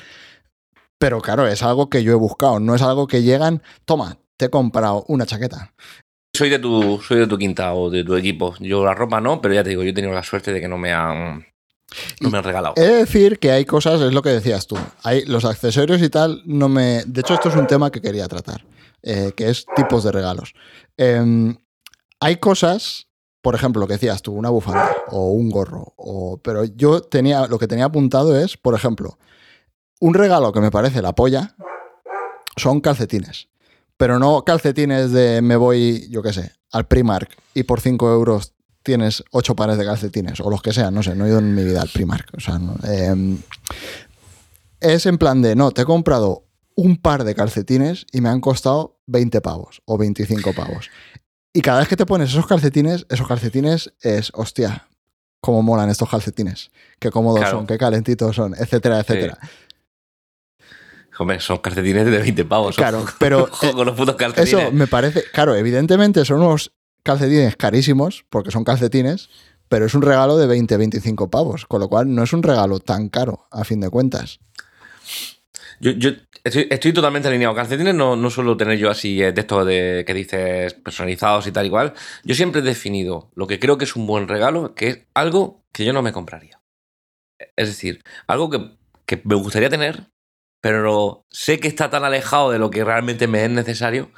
Pero 0.97 1.21
claro, 1.21 1.47
es 1.47 1.63
algo 1.63 1.89
que 1.89 2.03
yo 2.03 2.11
he 2.11 2.15
buscado, 2.15 2.59
no 2.59 2.75
es 2.75 2.81
algo 2.81 3.07
que 3.07 3.23
llegan, 3.23 3.61
toma, 3.85 4.17
te 4.37 4.45
he 4.45 4.49
comprado 4.49 5.05
una 5.07 5.25
chaqueta. 5.25 5.73
Soy 6.35 6.49
de 6.49 6.59
tu, 6.59 6.99
soy 7.01 7.19
de 7.19 7.27
tu 7.27 7.37
quinta 7.37 7.73
o 7.73 7.89
de 7.89 8.03
tu 8.03 8.15
equipo. 8.15 8.53
Yo 8.59 8.83
la 8.83 8.93
ropa 8.93 9.19
no, 9.21 9.41
pero 9.41 9.53
ya 9.53 9.63
te 9.63 9.69
digo, 9.69 9.83
yo 9.83 9.89
he 9.89 9.93
tenido 9.93 10.13
la 10.13 10.23
suerte 10.23 10.51
de 10.51 10.59
que 10.59 10.67
no 10.67 10.77
me 10.77 10.91
han, 10.93 11.45
no 12.19 12.29
me 12.29 12.37
han 12.37 12.43
regalado. 12.43 12.73
He 12.77 12.81
de 12.81 12.95
decir 12.95 13.39
que 13.39 13.51
hay 13.51 13.65
cosas, 13.65 14.01
es 14.01 14.13
lo 14.13 14.21
que 14.21 14.29
decías 14.29 14.67
tú, 14.67 14.77
hay 15.03 15.25
los 15.25 15.45
accesorios 15.45 16.01
y 16.01 16.09
tal, 16.09 16.41
no 16.45 16.69
me... 16.69 17.03
De 17.05 17.21
hecho, 17.21 17.33
esto 17.33 17.49
es 17.49 17.55
un 17.55 17.67
tema 17.67 17.91
que 17.91 18.01
quería 18.01 18.27
tratar, 18.27 18.65
eh, 19.03 19.33
que 19.35 19.49
es 19.49 19.65
tipos 19.75 20.03
de 20.03 20.11
regalos. 20.11 20.53
Em, 20.97 21.55
hay 22.19 22.37
cosas 22.37 23.09
por 23.41 23.55
ejemplo, 23.55 23.79
lo 23.79 23.87
que 23.87 23.93
decías 23.93 24.21
tú, 24.21 24.33
una 24.33 24.49
bufanda 24.49 24.93
o 25.07 25.31
un 25.31 25.49
gorro. 25.49 25.93
O, 25.95 26.39
pero 26.43 26.65
yo 26.65 27.01
tenía, 27.01 27.47
lo 27.47 27.57
que 27.57 27.67
tenía 27.67 27.85
apuntado 27.85 28.37
es, 28.37 28.57
por 28.57 28.75
ejemplo, 28.75 29.17
un 29.99 30.13
regalo 30.13 30.51
que 30.51 30.59
me 30.59 30.71
parece 30.71 31.01
la 31.01 31.13
polla 31.13 31.55
son 32.57 32.81
calcetines. 32.81 33.47
Pero 33.97 34.19
no 34.19 34.43
calcetines 34.43 35.11
de 35.11 35.41
me 35.41 35.55
voy, 35.55 36.07
yo 36.09 36.21
qué 36.21 36.33
sé, 36.33 36.53
al 36.71 36.87
Primark 36.87 37.29
y 37.53 37.63
por 37.63 37.81
5 37.81 38.11
euros 38.11 38.53
tienes 38.83 39.23
8 39.31 39.55
pares 39.55 39.77
de 39.77 39.85
calcetines 39.85 40.39
o 40.39 40.49
los 40.49 40.61
que 40.61 40.73
sean, 40.73 40.93
no 40.93 41.03
sé, 41.03 41.15
no 41.15 41.25
he 41.25 41.29
ido 41.29 41.39
en 41.39 41.53
mi 41.53 41.63
vida 41.63 41.81
al 41.81 41.89
Primark. 41.89 42.29
O 42.37 42.39
sea, 42.39 42.57
no, 42.59 42.75
em, 42.83 43.37
es 44.79 45.05
en 45.05 45.17
plan 45.17 45.41
de, 45.41 45.55
no, 45.55 45.71
te 45.71 45.81
he 45.81 45.85
comprado 45.85 46.45
un 46.75 46.97
par 46.97 47.23
de 47.23 47.35
calcetines 47.35 48.05
y 48.11 48.21
me 48.21 48.29
han 48.29 48.39
costado 48.39 48.99
20 49.07 49.41
pavos 49.41 49.81
o 49.85 49.97
25 49.97 50.53
pavos. 50.53 50.89
Y 51.53 51.61
cada 51.61 51.79
vez 51.79 51.87
que 51.87 51.97
te 51.97 52.05
pones 52.05 52.29
esos 52.29 52.47
calcetines, 52.47 53.05
esos 53.09 53.27
calcetines 53.27 53.93
es, 54.01 54.31
hostia, 54.33 54.87
cómo 55.41 55.61
molan 55.61 55.89
estos 55.89 56.09
calcetines, 56.09 56.71
qué 56.99 57.11
cómodos 57.11 57.41
Claro. 57.41 57.57
son, 57.57 57.67
qué 57.67 57.77
calentitos 57.77 58.35
son, 58.35 58.53
etcétera, 58.53 58.99
etcétera. 58.99 59.37
Hombre, 61.17 61.39
son 61.41 61.57
calcetines 61.57 62.05
de 62.05 62.17
20 62.17 62.45
pavos. 62.45 62.77
Claro, 62.77 63.05
pero 63.19 63.49
los 63.75 63.95
putos 63.95 64.15
calcetines. 64.15 64.53
eso 64.53 64.71
me 64.71 64.87
parece, 64.87 65.23
claro, 65.33 65.53
evidentemente 65.55 66.23
son 66.23 66.41
unos 66.41 66.71
calcetines 67.03 67.55
carísimos, 67.55 68.25
porque 68.29 68.51
son 68.51 68.63
calcetines, 68.63 69.29
pero 69.67 69.85
es 69.85 69.93
un 69.93 70.01
regalo 70.01 70.37
de 70.37 70.47
20, 70.47 70.77
25 70.77 71.29
pavos, 71.29 71.65
con 71.65 71.79
lo 71.79 71.89
cual 71.89 72.13
no 72.13 72.23
es 72.23 72.33
un 72.33 72.43
regalo 72.43 72.79
tan 72.79 73.09
caro, 73.09 73.47
a 73.51 73.63
fin 73.63 73.79
de 73.79 73.89
cuentas. 73.89 74.39
Yo, 75.79 75.91
estoy, 76.43 76.93
totalmente 76.93 77.29
alineado. 77.29 77.55
Calcetines 77.55 77.95
no, 77.95 78.15
no 78.15 78.29
suelo 78.29 78.57
tener 78.57 78.77
yo 78.77 78.89
así 78.89 79.21
eh, 79.21 79.31
de 79.31 79.41
estos 79.41 79.65
de, 79.65 80.03
que 80.05 80.13
dices 80.13 80.73
personalizados 80.73 81.47
y 81.47 81.51
tal 81.51 81.65
igual. 81.65 81.93
Yo 82.23 82.35
siempre 82.35 82.59
he 82.59 82.63
definido 82.63 83.31
lo 83.33 83.47
que 83.47 83.59
creo 83.59 83.77
que 83.77 83.85
es 83.85 83.95
un 83.95 84.05
buen 84.05 84.27
regalo, 84.27 84.75
que 84.75 84.87
es 84.89 84.99
algo 85.13 85.63
que 85.71 85.85
yo 85.85 85.93
no 85.93 86.01
me 86.01 86.11
compraría. 86.11 86.59
Es 87.55 87.69
decir, 87.69 88.03
algo 88.27 88.49
que, 88.49 88.77
que 89.05 89.21
me 89.23 89.35
gustaría 89.35 89.69
tener, 89.69 90.09
pero 90.61 91.25
sé 91.29 91.59
que 91.59 91.69
está 91.69 91.89
tan 91.89 92.03
alejado 92.03 92.51
de 92.51 92.59
lo 92.59 92.69
que 92.69 92.83
realmente 92.83 93.27
me 93.27 93.45
es 93.45 93.49
necesario 93.49 94.11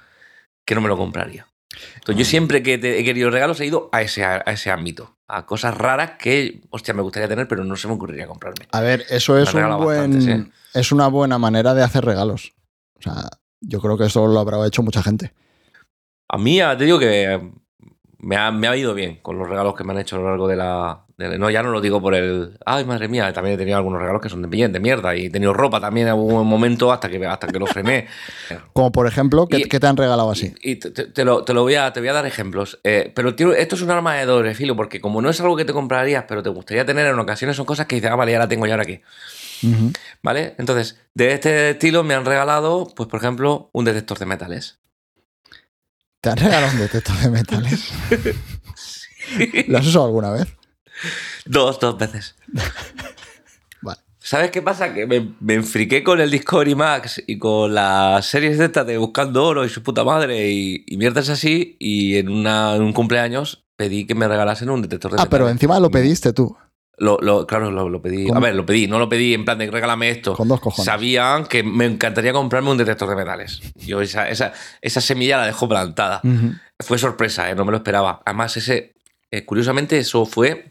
que 0.66 0.74
no 0.74 0.82
me 0.82 0.88
lo 0.88 0.98
compraría. 0.98 1.51
Entonces, 1.96 2.18
yo 2.18 2.30
siempre 2.30 2.64
que 2.64 2.78
te- 2.78 3.00
he 3.00 3.04
querido 3.04 3.30
regalos 3.30 3.60
he 3.62 3.66
ido 3.66 3.90
a 3.92 4.02
ese, 4.02 4.24
a 4.26 4.38
ese 4.40 4.72
ámbito, 4.72 5.16
a 5.28 5.46
cosas 5.46 5.78
raras 5.78 6.12
que, 6.20 6.62
hostia, 6.70 6.94
me 6.94 7.02
gustaría 7.02 7.28
tener, 7.30 7.48
pero 7.48 7.64
no 7.64 7.76
se 7.76 7.88
me 7.88 7.94
ocurriría 7.94 8.28
comprarme. 8.28 8.68
A 8.72 8.82
ver, 8.82 9.06
eso 9.10 9.38
es, 9.38 9.54
un 9.54 9.78
buen, 9.78 10.30
¿eh? 10.30 10.52
es 10.74 10.92
una 10.92 11.08
buena 11.08 11.38
manera 11.38 11.74
de 11.74 11.84
hacer 11.84 12.04
regalos. 12.04 12.54
O 12.96 13.02
sea, 13.02 13.30
yo 13.62 13.80
creo 13.80 13.98
que 13.98 14.06
eso 14.06 14.28
lo 14.28 14.40
habrá 14.40 14.66
hecho 14.68 14.84
mucha 14.84 15.02
gente. 15.02 15.34
A 16.28 16.38
mí 16.38 16.60
te 16.78 16.84
digo 16.86 17.00
que 17.00 17.52
me 18.20 18.36
ha, 18.36 18.52
me 18.52 18.68
ha 18.68 18.76
ido 18.76 18.94
bien 18.94 19.18
con 19.22 19.38
los 19.38 19.48
regalos 19.50 19.76
que 19.76 19.84
me 19.84 19.94
han 19.94 20.00
hecho 20.00 20.16
a 20.16 20.20
lo 20.20 20.30
largo 20.30 20.48
de 20.48 20.56
la. 20.56 21.06
No, 21.38 21.50
ya 21.50 21.64
no 21.64 21.70
lo 21.72 21.82
digo 21.82 22.02
por 22.02 22.16
el. 22.16 22.58
Ay, 22.66 22.86
madre 22.86 23.08
mía, 23.08 23.32
también 23.34 23.56
he 23.56 23.58
tenido 23.58 23.78
algunos 23.78 24.00
regalos 24.00 24.22
que 24.22 24.30
son 24.30 24.42
de, 24.42 24.68
de 24.68 24.80
mierda. 24.80 25.16
Y 25.16 25.26
he 25.26 25.30
tenido 25.30 25.54
ropa 25.54 25.80
también 25.80 26.08
en 26.08 26.12
algún 26.14 26.48
momento 26.48 26.92
hasta 26.92 27.10
que, 27.10 27.26
hasta 27.26 27.48
que 27.48 27.60
lo 27.60 27.66
frené. 27.68 28.08
Como 28.74 28.92
por 28.92 29.08
ejemplo, 29.08 29.48
¿qué, 29.48 29.58
Y- 29.58 29.64
qué 29.64 29.80
te 29.80 29.88
han 29.88 29.98
regalado 29.98 30.32
así? 30.32 30.54
Y 30.62 30.76
te, 30.78 30.92
te- 30.92 31.06
te 31.06 31.24
lo, 31.26 31.44
te 31.44 31.54
lo 31.54 31.64
voy 31.64 31.76
a, 31.76 31.92
te 31.94 32.00
voy 32.00 32.10
a 32.10 32.14
dar 32.14 32.26
ejemplos. 32.26 32.80
Eh, 32.84 33.12
pero 33.16 33.36
tío, 33.36 33.54
esto 33.54 33.76
es 33.76 33.82
un 33.82 33.92
arma 33.92 34.16
de 34.16 34.26
doble 34.26 34.54
filo, 34.56 34.76
porque 34.76 35.00
como 35.02 35.22
no 35.22 35.30
es 35.30 35.40
algo 35.42 35.56
que 35.56 35.66
te 35.66 35.74
comprarías, 35.74 36.26
pero 36.28 36.42
te 36.44 36.50
gustaría 36.50 36.86
tener 36.86 37.06
en 37.08 37.20
ocasiones, 37.20 37.56
son 37.58 37.66
cosas 37.66 37.86
que 37.88 37.96
dices, 37.96 38.10
ah, 38.12 38.16
vale, 38.16 38.32
ya 38.32 38.40
la 38.40 38.48
tengo 38.48 38.66
ya 38.66 38.74
ahora 38.74 38.84
aquí. 38.84 39.02
¿Vale? 40.24 40.56
Entonces, 40.58 40.98
de 41.14 41.34
este 41.34 41.70
estilo 41.72 42.04
me 42.04 42.16
han 42.16 42.26
regalado, 42.26 42.88
pues, 42.96 43.08
por 43.08 43.20
ejemplo, 43.20 43.70
un 43.74 43.86
detector 43.86 44.18
de 44.18 44.26
metales. 44.26 44.80
¿Te 46.20 46.30
han 46.30 46.38
regalado 46.38 46.72
un 46.74 46.80
detector 46.80 47.16
de 47.18 47.30
metales? 47.30 47.92
¿Lo 49.68 49.78
has 49.78 49.86
usado 49.88 50.06
alguna 50.06 50.32
vez? 50.32 50.48
Dos, 51.46 51.80
dos 51.80 51.98
veces. 51.98 52.36
Vale. 53.82 54.00
¿Sabes 54.20 54.52
qué 54.52 54.62
pasa? 54.62 54.94
Que 54.94 55.08
me, 55.08 55.34
me 55.40 55.56
enfriqué 55.56 56.04
con 56.04 56.22
el 56.22 56.30
Discovery 56.30 56.76
Max 56.76 57.22
y 57.26 57.38
con 57.38 57.74
las 57.74 58.26
series 58.26 58.58
de 58.58 58.66
estas 58.66 58.86
de 58.86 58.98
Buscando 58.98 59.44
Oro 59.44 59.66
y 59.66 59.70
su 59.70 59.82
puta 59.84 60.04
madre 60.04 60.50
y, 60.52 60.84
y 60.88 60.98
mierdas 60.98 61.30
así. 61.30 61.76
Y 61.80 62.18
en, 62.18 62.30
una- 62.30 62.76
en 62.76 62.84
un 62.84 62.94
cumpleaños 62.94 63.64
pedí 63.76 64.06
que 64.06 64.14
me 64.16 64.28
regalasen 64.28 64.70
un 64.70 64.82
detector 64.82 65.12
de 65.12 65.18
Ah, 65.20 65.26
pero 65.30 65.46
metales. 65.46 65.54
encima 65.56 65.80
lo 65.80 65.90
pediste 65.90 66.34
tú, 66.34 66.56
Lo, 66.98 67.18
lo- 67.20 67.48
claro, 67.48 67.72
lo, 67.72 67.90
lo 67.90 68.00
pedí. 68.00 68.28
A 68.32 68.40
ver, 68.40 68.54
lo 68.54 68.64
pedí. 68.64 68.86
No 68.88 69.00
lo 69.00 69.10
pedí 69.10 69.34
en 69.34 69.44
plan 69.44 69.58
de 69.58 69.72
regálame 69.72 70.12
esto. 70.12 70.36
con 70.36 70.48
dos 70.48 70.60
cojones. 70.62 70.86
Sabían 70.86 71.46
que 71.48 71.64
me 71.64 71.86
encantaría 71.86 72.32
comprarme 72.32 72.70
un 72.70 72.78
detector 72.78 73.10
de 73.10 73.16
metales. 73.16 73.60
Yo 73.76 74.02
esa, 74.02 74.30
esa, 74.30 74.54
esa 74.82 75.02
semilla 75.02 75.38
la 75.38 75.48
dejo 75.48 75.68
plantada. 75.68 76.22
Fue 76.80 77.00
sorpresa, 77.00 77.50
¿eh? 77.50 77.56
no 77.56 77.66
me 77.66 77.72
lo 77.72 77.78
esperaba. 77.78 78.22
Además, 78.24 78.56
ese, 78.58 78.94
eh, 79.32 79.46
curiosamente, 79.46 79.98
eso 79.98 80.28
fue 80.28 80.71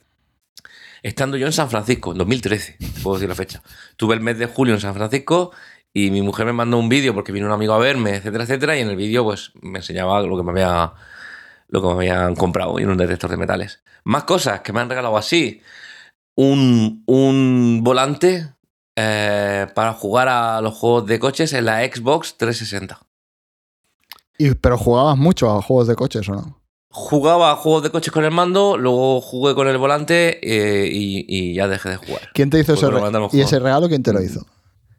estando 1.02 1.36
yo 1.36 1.46
en 1.46 1.52
San 1.52 1.70
Francisco, 1.70 2.12
en 2.12 2.18
2013, 2.18 2.76
te 2.78 3.00
puedo 3.02 3.16
decir 3.16 3.28
la 3.28 3.34
fecha. 3.34 3.62
Tuve 3.96 4.14
el 4.14 4.20
mes 4.20 4.38
de 4.38 4.46
julio 4.46 4.74
en 4.74 4.80
San 4.80 4.94
Francisco 4.94 5.52
y 5.92 6.10
mi 6.10 6.22
mujer 6.22 6.46
me 6.46 6.52
mandó 6.52 6.78
un 6.78 6.88
vídeo 6.88 7.14
porque 7.14 7.32
vino 7.32 7.46
un 7.46 7.52
amigo 7.52 7.74
a 7.74 7.78
verme, 7.78 8.16
etcétera, 8.16 8.44
etcétera, 8.44 8.76
y 8.76 8.80
en 8.80 8.90
el 8.90 8.96
vídeo 8.96 9.24
pues 9.24 9.52
me 9.60 9.78
enseñaba 9.78 10.20
lo 10.22 10.36
que 10.36 10.42
me 10.42 10.50
había 10.52 10.92
lo 11.68 11.80
que 11.80 11.86
me 11.86 11.94
habían 11.94 12.34
comprado 12.34 12.78
en 12.78 12.90
un 12.90 12.96
detector 12.96 13.30
de 13.30 13.36
metales. 13.36 13.82
Más 14.04 14.24
cosas 14.24 14.60
que 14.60 14.72
me 14.72 14.80
han 14.80 14.88
regalado 14.88 15.16
así. 15.16 15.62
Un, 16.34 17.04
un 17.06 17.80
volante 17.84 18.48
eh, 18.96 19.66
para 19.74 19.92
jugar 19.92 20.28
a 20.28 20.60
los 20.60 20.74
juegos 20.74 21.06
de 21.06 21.18
coches 21.18 21.52
en 21.52 21.66
la 21.66 21.80
Xbox 21.84 22.36
360. 22.36 23.00
Y, 24.38 24.54
¿Pero 24.54 24.78
jugabas 24.78 25.16
mucho 25.16 25.50
a 25.50 25.62
juegos 25.62 25.86
de 25.86 25.94
coches 25.94 26.28
o 26.28 26.32
no? 26.32 26.59
Jugaba 26.92 27.52
a 27.52 27.56
juegos 27.56 27.84
de 27.84 27.90
coches 27.90 28.12
con 28.12 28.24
el 28.24 28.32
mando, 28.32 28.76
luego 28.76 29.20
jugué 29.20 29.54
con 29.54 29.68
el 29.68 29.78
volante 29.78 30.40
eh, 30.42 30.88
y, 30.92 31.24
y 31.28 31.54
ya 31.54 31.68
dejé 31.68 31.90
de 31.90 31.96
jugar. 31.96 32.22
¿Quién 32.34 32.50
te 32.50 32.58
hizo 32.58 32.74
ese 32.74 32.86
lo 32.86 32.98
regalo? 32.98 33.28
¿Y 33.32 33.40
ese 33.40 33.60
regalo 33.60 33.88
quién 33.88 34.02
te 34.02 34.12
lo 34.12 34.20
hizo? 34.20 34.44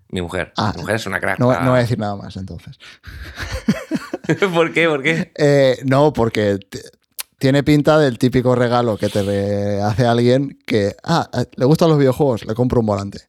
Mi 0.08 0.21
mujer. 0.21 0.54
Ah, 0.58 0.71
Mi 0.75 0.82
mujer 0.82 0.95
es 0.95 1.06
una 1.06 1.19
crack. 1.19 1.39
No, 1.39 1.51
Ah. 1.51 1.60
no 1.62 1.71
voy 1.71 1.80
a 1.80 1.82
decir 1.82 1.99
nada 1.99 2.15
más 2.15 2.36
entonces. 2.38 2.77
¿Por 4.54 4.71
qué? 4.73 4.88
¿Por 4.88 5.04
qué? 5.04 5.32
Eh, 5.36 5.80
no, 5.84 6.13
porque 6.13 6.60
tiene 7.38 7.63
pinta 7.63 7.97
del 7.97 8.17
típico 8.17 8.56
regalo 8.56 8.97
que 8.97 9.10
te 9.10 9.82
hace 9.82 10.06
alguien 10.06 10.60
que, 10.65 10.95
ah, 11.04 11.30
eh, 11.34 11.45
le 11.56 11.65
gustan 11.65 11.89
los 11.89 11.97
videojuegos, 11.97 12.45
le 12.45 12.54
compro 12.56 12.80
un 12.80 12.86
volante. 12.86 13.19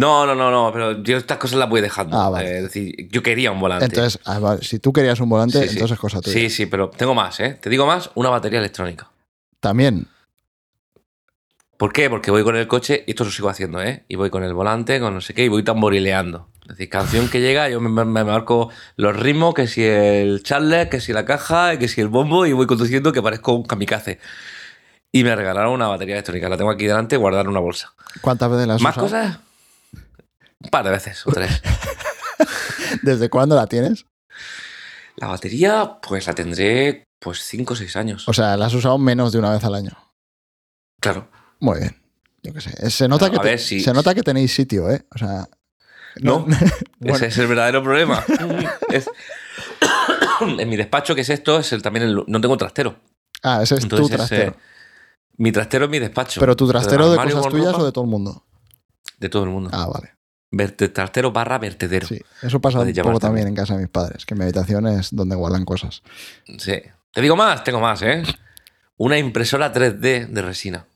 No, 0.00 0.24
no, 0.26 0.34
no, 0.34 0.50
no, 0.50 0.72
pero 0.72 1.02
yo 1.02 1.16
estas 1.18 1.36
cosas 1.38 1.58
las 1.58 1.68
voy 1.68 1.80
dejando. 1.80 2.16
Ah, 2.16 2.30
vale. 2.30 2.48
Eh, 2.50 2.56
es 2.58 2.62
decir, 2.64 3.08
yo 3.10 3.22
quería 3.22 3.52
un 3.52 3.60
volante. 3.60 3.84
Entonces, 3.86 4.18
ah, 4.24 4.38
vale, 4.38 4.62
si 4.64 4.78
tú 4.78 4.92
querías 4.92 5.20
un 5.20 5.28
volante, 5.28 5.58
Sí, 5.60 5.64
sí. 5.68 5.74
entonces 5.74 5.94
es 5.96 6.00
cosa 6.00 6.20
tuya. 6.20 6.34
Sí, 6.34 6.48
sí, 6.50 6.66
pero 6.66 6.88
tengo 6.90 7.14
más, 7.14 7.38
¿eh? 7.40 7.58
Te 7.60 7.68
digo 7.68 7.86
más, 7.86 8.10
una 8.14 8.30
batería 8.30 8.58
electrónica. 8.60 9.10
También, 9.60 10.06
¿Por 11.76 11.92
qué? 11.94 12.10
Porque 12.10 12.30
voy 12.30 12.42
con 12.44 12.56
el 12.56 12.66
coche, 12.68 13.04
y 13.06 13.12
esto 13.12 13.24
lo 13.24 13.30
sigo 13.30 13.48
haciendo, 13.48 13.82
¿eh? 13.82 14.04
Y 14.06 14.16
voy 14.16 14.28
con 14.28 14.44
el 14.44 14.52
volante, 14.52 15.00
con 15.00 15.14
no 15.14 15.20
sé 15.22 15.32
qué, 15.32 15.44
y 15.44 15.48
voy 15.48 15.62
tamborileando. 15.62 16.48
Es 16.64 16.68
decir, 16.76 16.90
canción 16.90 17.28
que 17.30 17.40
llega, 17.40 17.70
yo 17.70 17.80
me, 17.80 17.88
me- 17.88 18.04
me 18.04 18.22
marco 18.22 18.68
los 18.96 19.16
ritmos, 19.16 19.54
que 19.54 19.66
si 19.66 19.82
el 19.82 20.42
charlet, 20.42 20.90
que 20.90 21.00
si 21.00 21.14
la 21.14 21.24
caja, 21.24 21.78
que 21.78 21.88
si 21.88 22.02
el 22.02 22.08
bombo, 22.08 22.44
y 22.44 22.52
voy 22.52 22.66
conduciendo 22.66 23.12
que 23.12 23.22
parezco 23.22 23.54
un 23.54 23.62
kamikaze. 23.64 24.18
Y 25.10 25.24
me 25.24 25.34
regalaron 25.34 25.72
una 25.72 25.88
batería 25.88 26.16
electrónica, 26.16 26.50
la 26.50 26.58
tengo 26.58 26.70
aquí 26.70 26.84
delante, 26.86 27.16
guardada 27.16 27.42
en 27.44 27.48
una 27.48 27.60
bolsa. 27.60 27.94
¿cuántas 28.20 28.50
veces 28.50 28.66
la 28.66 28.74
has 28.74 28.82
¿Más 28.82 28.92
usado? 28.96 29.06
cosas? 29.06 29.38
Un 30.62 30.70
par 30.70 30.84
de 30.84 30.90
veces 30.90 31.26
o 31.26 31.32
tres. 31.32 31.62
¿Desde 33.02 33.28
cuándo 33.30 33.56
la 33.56 33.66
tienes? 33.66 34.04
La 35.16 35.28
batería, 35.28 35.98
pues 36.02 36.26
la 36.26 36.34
tendré 36.34 37.04
pues 37.18 37.40
5 37.40 37.72
o 37.74 37.76
6 37.76 37.96
años. 37.96 38.28
O 38.28 38.32
sea, 38.32 38.56
la 38.56 38.66
has 38.66 38.74
usado 38.74 38.96
menos 38.98 39.32
de 39.32 39.38
una 39.38 39.50
vez 39.52 39.62
al 39.64 39.74
año. 39.74 39.92
Claro. 41.00 41.28
Muy 41.60 41.80
bien. 41.80 42.02
Yo 42.42 42.52
qué 42.54 42.60
sé. 42.60 42.70
Eh, 42.86 42.90
Se 42.90 43.06
nota, 43.08 43.26
A 43.26 43.30
que, 43.30 43.38
te- 43.38 43.58
si- 43.58 43.80
se 43.80 43.92
nota 43.92 44.14
que 44.14 44.22
tenéis 44.22 44.54
sitio, 44.54 44.90
¿eh? 44.90 45.04
O 45.14 45.18
sea. 45.18 45.46
No, 46.16 46.46
Bueno. 46.98 47.16
ese 47.16 47.26
es 47.26 47.38
el 47.38 47.46
verdadero 47.46 47.82
problema. 47.82 48.24
Es- 48.90 49.10
en 50.40 50.68
mi 50.68 50.76
despacho, 50.76 51.14
que 51.14 51.20
es 51.20 51.28
esto, 51.30 51.58
es 51.58 51.72
el, 51.72 51.82
también 51.82 52.06
el- 52.06 52.24
no 52.26 52.40
tengo 52.40 52.56
trastero. 52.56 52.96
Ah, 53.42 53.62
ese 53.62 53.74
es 53.74 53.80
tu 53.80 53.96
Entonces, 53.96 54.16
trastero. 54.16 54.52
eh, 54.52 54.56
mi 55.36 55.52
trastero 55.52 55.84
es 55.84 55.90
mi 55.90 55.98
despacho. 55.98 56.40
Pero 56.40 56.56
tu 56.56 56.66
trastero 56.68 57.06
de 57.08 57.12
armario 57.12 57.36
cosas 57.36 57.50
tuyas 57.52 57.72
ropa 57.72 57.82
o 57.82 57.86
de 57.86 57.92
todo 57.92 58.04
el 58.04 58.10
mundo. 58.10 58.44
de 59.18 59.28
todo 59.28 59.44
el 59.44 59.50
mundo. 59.50 59.70
Ah, 59.72 59.86
vale. 59.86 60.14
Verte- 60.52 60.88
trastero 60.88 61.30
barra 61.32 61.58
vertedero. 61.58 62.06
Sí. 62.06 62.16
Sí, 62.16 62.22
eso 62.42 62.60
pasa 62.60 62.80
un 62.80 62.92
poco 62.92 63.20
también 63.20 63.46
en 63.48 63.54
casa 63.54 63.74
de 63.74 63.80
mis 63.80 63.88
padres, 63.90 64.26
que 64.26 64.34
mi 64.34 64.42
habitación 64.42 64.86
es 64.88 65.14
donde 65.14 65.36
guardan 65.36 65.64
cosas. 65.64 66.02
Te 67.12 67.20
digo 67.20 67.36
más, 67.36 67.62
tengo 67.64 67.80
más, 67.80 68.02
¿eh? 68.02 68.22
Una 68.96 69.16
impresora 69.18 69.72
3D 69.72 70.26
de 70.28 70.42
resina. 70.42 70.86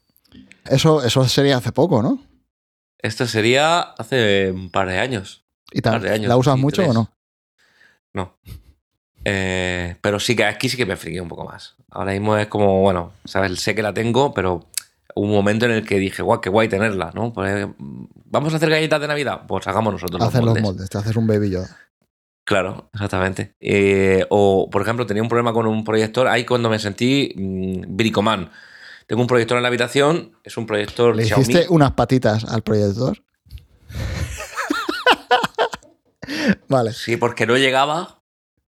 Eso, 0.66 1.02
eso 1.04 1.26
sería 1.28 1.56
hace 1.58 1.72
poco, 1.72 2.02
¿no? 2.02 2.20
Esto 2.98 3.26
sería 3.26 3.80
hace 3.80 4.50
un 4.50 4.70
par 4.70 4.88
de 4.88 4.98
años. 4.98 5.44
¿Y 5.70 5.80
tal, 5.82 5.94
Par 5.94 6.02
de 6.02 6.10
años, 6.10 6.28
¿La 6.28 6.36
usas 6.36 6.54
sí, 6.56 6.60
mucho 6.60 6.76
tres. 6.82 6.88
o 6.88 6.92
no? 6.94 7.10
No. 8.12 8.36
Eh, 9.24 9.96
pero 10.00 10.20
sí 10.20 10.36
que 10.36 10.44
aquí 10.44 10.68
sí 10.68 10.76
que 10.76 10.86
me 10.86 10.96
friqué 10.96 11.20
un 11.20 11.28
poco 11.28 11.44
más. 11.44 11.74
Ahora 11.90 12.12
mismo 12.12 12.36
es 12.36 12.46
como, 12.48 12.80
bueno, 12.80 13.12
sabes, 13.24 13.58
sé 13.60 13.74
que 13.74 13.82
la 13.82 13.94
tengo, 13.94 14.34
pero 14.34 14.66
un 15.16 15.30
momento 15.30 15.66
en 15.66 15.72
el 15.72 15.86
que 15.86 15.98
dije, 15.98 16.22
guau, 16.22 16.40
qué 16.40 16.50
guay 16.50 16.68
tenerla, 16.68 17.10
¿no? 17.14 17.32
Pues, 17.32 17.66
mm, 17.78 18.04
Vamos 18.26 18.52
a 18.52 18.56
hacer 18.56 18.68
galletas 18.70 19.00
de 19.00 19.06
Navidad. 19.08 19.42
Pues 19.46 19.66
hagamos 19.68 19.92
nosotros 19.92 20.18
los 20.18 20.28
Haces 20.28 20.40
los 20.40 20.48
moldes. 20.48 20.62
moldes, 20.62 20.90
te 20.90 20.98
haces 20.98 21.14
un 21.16 21.26
baby 21.26 21.50
Yoda. 21.50 21.76
Claro, 22.44 22.90
exactamente. 22.92 23.54
Eh, 23.60 24.26
o, 24.28 24.68
por 24.70 24.82
ejemplo, 24.82 25.06
tenía 25.06 25.22
un 25.22 25.28
problema 25.28 25.52
con 25.52 25.66
un 25.66 25.84
proyector. 25.84 26.26
Ahí 26.26 26.44
cuando 26.44 26.68
me 26.68 26.78
sentí 26.78 27.32
mm, 27.36 27.96
bricoman. 27.96 28.50
Tengo 29.06 29.22
un 29.22 29.28
proyector 29.28 29.56
en 29.56 29.62
la 29.62 29.68
habitación, 29.68 30.32
es 30.42 30.56
un 30.56 30.66
proyector 30.66 31.14
¿Le 31.14 31.26
Xiaomi. 31.26 31.42
hiciste 31.42 31.66
unas 31.68 31.92
patitas 31.92 32.44
al 32.44 32.62
proyector? 32.62 33.18
vale. 36.68 36.92
Sí, 36.92 37.16
porque 37.16 37.46
no 37.46 37.56
llegaba. 37.56 38.20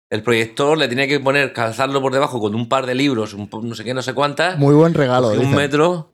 El 0.10 0.22
proyector 0.24 0.78
le 0.78 0.88
tenía 0.88 1.08
que 1.08 1.20
poner, 1.20 1.54
calzarlo 1.54 2.02
por 2.02 2.14
debajo 2.14 2.40
con 2.40 2.54
un 2.54 2.70
par 2.70 2.86
de 2.86 2.94
libros, 2.96 3.34
un 3.34 3.50
no 3.64 3.74
sé 3.76 3.84
qué, 3.84 3.94
no 3.96 4.02
sé 4.04 4.14
cuántas. 4.14 4.58
Muy 4.60 4.76
buen 4.76 4.94
regalo. 4.94 5.30
un 5.30 5.40
dicen. 5.40 5.56
metro. 5.56 6.13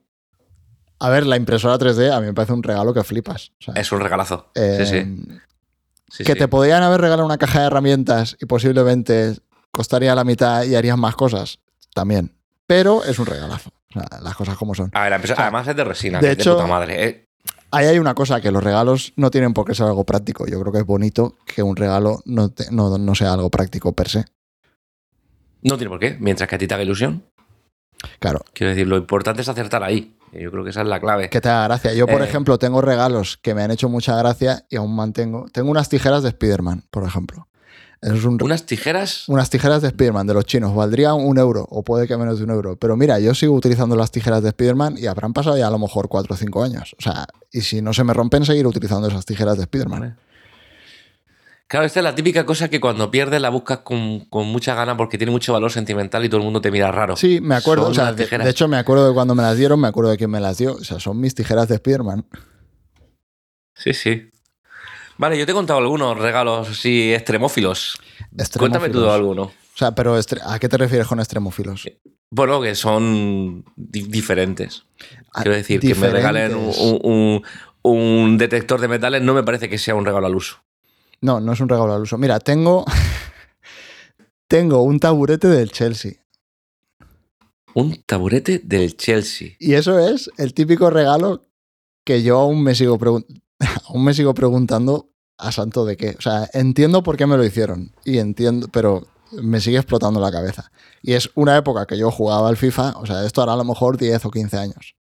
A 1.00 1.10
ver, 1.10 1.26
la 1.26 1.38
impresora 1.38 1.78
3D 1.78 2.12
a 2.12 2.20
mí 2.20 2.28
me 2.28 2.34
parece 2.34 2.54
un 2.54 2.64
regalo 2.64 2.94
que 2.94 3.04
flipas. 3.04 3.52
O 3.62 3.64
sea, 3.64 3.74
Es 3.76 3.92
un 3.92 4.02
regalazo. 4.02 4.52
eh, 4.56 4.78
sí, 4.80 4.86
sí. 4.86 5.40
Sí, 6.12 6.24
que 6.24 6.34
sí. 6.34 6.40
te 6.40 6.48
podían 6.48 6.82
haber 6.84 7.02
regalado 7.02 7.26
una 7.26 7.38
caja 7.38 7.62
de 7.62 7.68
herramientas 7.68 8.36
y 8.42 8.46
posiblemente 8.48 9.36
costaría 9.72 10.16
la 10.16 10.24
mitad 10.24 10.64
y 10.64 10.76
harías 10.76 10.98
más 10.98 11.16
cosas. 11.16 11.60
También. 11.94 12.36
Pero 12.68 13.04
es 13.04 13.18
un 13.20 13.26
regalazo. 13.28 13.70
O 13.90 13.94
sea, 14.00 14.20
las 14.22 14.36
cosas 14.36 14.58
como 14.58 14.74
son. 14.76 14.90
A 14.94 15.02
ver, 15.04 15.12
la 15.12 15.18
impresora- 15.18 15.34
O 15.34 15.38
sea, 15.38 15.46
además 15.46 15.68
es 15.68 15.76
de 15.76 15.84
resina, 15.84 16.20
de 16.20 16.28
que 16.28 16.32
es 16.34 16.40
hecho- 16.40 16.52
de 16.52 16.56
puta 16.58 16.68
madre. 16.68 17.06
eh. 17.06 17.26
Ahí 17.72 17.86
hay 17.86 18.00
una 18.00 18.16
cosa, 18.16 18.42
que 18.42 18.52
los 18.52 18.64
regalos 18.64 19.14
no 19.16 19.30
tienen 19.30 19.54
por 19.54 19.66
qué 19.66 19.76
ser 19.76 19.86
algo 19.86 20.04
práctico. 20.04 20.48
Yo 20.48 20.60
creo 20.60 20.74
que 20.74 20.80
es 20.80 20.86
bonito 20.86 21.38
que 21.46 21.62
un 21.62 21.76
regalo 21.76 22.20
no, 22.26 22.50
te- 22.50 22.72
no, 22.72 22.98
no 22.98 23.16
sea 23.16 23.34
algo 23.34 23.50
práctico 23.52 23.94
per 23.94 24.10
se. 24.10 24.26
No 25.62 25.78
tiene 25.78 25.90
por 25.90 26.00
qué, 26.00 26.18
mientras 26.20 26.50
que 26.50 26.56
a 26.56 26.58
ti 26.58 26.68
te 26.68 26.74
haga 26.74 26.84
ilusión. 26.84 27.24
Claro, 28.20 28.42
Quiero 28.54 28.72
decir, 28.72 28.88
lo 28.88 28.98
importante 28.98 29.42
es 29.42 29.50
acertar 29.50 29.84
ahí. 29.84 30.16
Yo 30.34 30.52
creo 30.52 30.64
que 30.64 30.70
esa 30.70 30.82
es 30.82 30.88
la 30.88 31.00
clave. 31.00 31.30
que 31.30 31.42
te 31.42 31.50
haga 31.50 31.66
gracia. 31.68 31.94
Yo, 31.94 32.06
por 32.08 32.22
Eh. 32.22 32.26
ejemplo, 32.26 32.58
tengo 32.60 32.82
regalos 32.82 33.38
que 33.38 33.54
me 33.56 33.64
han 33.64 33.72
hecho 33.72 33.90
mucha 33.90 34.16
gracia 34.18 34.66
y 34.70 34.76
aún 34.76 34.96
mantengo. 34.96 35.46
Tengo 35.52 35.72
unas 35.72 35.90
tijeras 35.90 36.24
de 36.24 36.30
Spider-Man, 36.30 36.84
por 36.92 37.04
ejemplo. 37.04 37.48
Es 38.02 38.24
un, 38.24 38.42
Unas 38.42 38.66
tijeras. 38.66 39.28
unas 39.28 39.50
tijeras 39.50 39.82
de 39.82 39.90
Spider-Man 39.90 40.26
de 40.26 40.34
los 40.34 40.46
chinos. 40.46 40.74
Valdrían 40.74 41.16
un 41.16 41.38
euro 41.38 41.68
o 41.70 41.84
puede 41.84 42.08
que 42.08 42.16
menos 42.16 42.38
de 42.38 42.46
un 42.46 42.52
euro. 42.52 42.78
Pero 42.78 42.96
mira, 42.96 43.20
yo 43.20 43.36
sigo 43.36 43.54
utilizando 43.54 43.98
las 43.98 44.10
tijeras 44.12 44.42
de 44.42 44.50
Spider-Man 44.50 44.96
y 44.98 45.08
habrán 45.08 45.34
pasado 45.34 45.58
ya 45.58 45.68
a 45.68 45.72
lo 45.72 45.80
mejor 45.80 46.08
4 46.08 46.34
o 46.34 46.38
5 46.38 46.64
años. 46.64 46.96
O 46.98 47.02
sea, 47.02 47.28
y 47.52 47.60
si 47.62 47.82
no 47.82 47.92
se 47.94 48.06
me 48.06 48.14
rompen, 48.14 48.46
seguir 48.46 48.66
utilizando 48.68 49.08
esas 49.10 49.26
tijeras 49.26 49.58
de 49.58 49.64
Spider-Man. 49.64 50.18
Claro, 51.70 51.86
esta 51.86 52.00
es 52.00 52.04
la 52.04 52.16
típica 52.16 52.48
cosa 52.48 52.68
que 52.68 52.80
cuando 52.82 53.12
pierdes 53.12 53.40
la 53.40 53.50
buscas 53.50 53.80
con, 53.80 54.22
con 54.26 54.48
mucha 54.48 54.74
gana 54.74 54.98
porque 54.98 55.20
tiene 55.20 55.30
mucho 55.32 55.54
valor 55.54 55.72
sentimental 55.72 56.26
y 56.26 56.30
todo 56.30 56.40
el 56.40 56.44
mundo 56.46 56.62
te 56.62 56.72
mira 56.72 56.92
raro. 56.92 57.16
Sí, 57.16 57.40
me 57.42 57.54
acuerdo. 57.54 57.84
Son 57.84 57.92
o 57.92 57.94
sea, 57.94 58.04
unas 58.06 58.16
de, 58.18 58.50
hecho, 58.50 58.68
me 58.68 58.78
acuerdo 58.78 59.08
de 59.08 59.14
cuando 59.14 59.36
me 59.36 59.44
las 59.44 59.56
dieron, 59.56 59.80
me 59.80 59.88
acuerdo 59.88 60.10
de 60.10 60.18
quién 60.18 60.32
me 60.32 60.40
las 60.40 60.58
dio. 60.58 60.74
O 60.74 60.84
sea, 60.84 61.00
son 61.00 61.20
mis 61.22 61.36
tijeras 61.36 61.68
de 61.68 61.76
Spider-Man. 61.76 62.26
Sí, 63.76 63.94
sí. 63.94 64.32
Vale, 65.20 65.38
yo 65.38 65.46
te 65.46 65.52
he 65.52 65.56
contado 65.56 65.78
algunos 65.80 66.18
regalos 66.18 66.70
así 66.70 67.14
extremófilos. 67.14 68.00
Cuéntame 68.58 68.90
tú 68.90 69.00
Extremófilos. 69.06 69.14
alguno. 69.14 69.42
O 69.44 69.78
sea, 69.78 69.94
pero 69.94 70.16
¿a 70.48 70.60
qué 70.60 70.70
te 70.70 70.78
refieres 70.78 71.08
con 71.08 71.20
extremófilos? 71.20 71.88
Bueno, 72.32 72.60
que 72.62 72.74
son 72.74 73.64
di- 73.76 74.08
diferentes. 74.08 74.86
Ah, 75.36 75.44
Quiero 75.44 75.56
decir, 75.56 75.80
que 75.82 75.94
me 75.94 76.10
regalen 76.10 76.56
un- 76.56 77.44
un 77.84 78.38
detector 78.40 78.82
de 78.82 78.88
metales 78.88 79.22
no 79.22 79.36
me 79.36 79.44
parece 79.44 79.70
que 79.70 79.78
sea 79.78 79.94
un 79.94 80.06
regalo 80.06 80.26
al 80.26 80.36
uso. 80.36 80.58
No, 81.22 81.40
no 81.40 81.54
es 81.54 81.60
un 81.60 81.70
regalo 81.70 81.94
al 81.94 82.02
uso. 82.02 82.18
Mira, 82.18 82.40
tengo. 82.40 82.86
tengo 84.48 84.82
un 84.82 85.00
taburete 85.00 85.48
del 85.48 85.72
Chelsea. 85.72 86.14
Un 87.74 88.02
taburete 88.06 88.60
del 88.64 88.98
Chelsea. 88.98 89.52
Y 89.60 89.74
eso 89.74 90.00
es 90.00 90.30
el 90.38 90.54
típico 90.54 90.90
regalo 90.90 91.48
que 92.04 92.24
yo 92.24 92.40
aún 92.40 92.64
me 92.64 92.74
sigo, 92.74 92.98
aún 93.88 94.04
me 94.04 94.14
sigo 94.14 94.34
preguntando 94.34 95.10
a 95.38 95.52
santo 95.52 95.86
de 95.86 95.98
qué. 95.98 96.16
O 96.18 96.22
sea, 96.22 96.50
entiendo 96.54 97.04
por 97.04 97.18
qué 97.18 97.26
me 97.26 97.38
lo 97.38 97.46
hicieron. 97.46 97.94
Y 98.04 98.18
entiendo, 98.18 98.68
pero 98.72 99.08
me 99.32 99.62
sigue 99.62 99.78
explotando 99.78 100.20
la 100.20 100.32
cabeza. 100.32 100.72
Y 101.02 101.14
es 101.14 101.30
una 101.36 101.56
época 101.58 101.86
que 101.86 101.98
yo 101.98 102.12
jugaba 102.12 102.50
al 102.50 102.58
FIFA. 102.58 102.98
O 102.98 103.06
sea, 103.06 103.26
esto 103.26 103.42
hará 103.42 103.54
a 103.54 103.58
lo 103.58 103.64
mejor 103.64 103.98
10 103.98 104.26
o 104.26 104.32
15 104.32 104.58
años. 104.58 104.96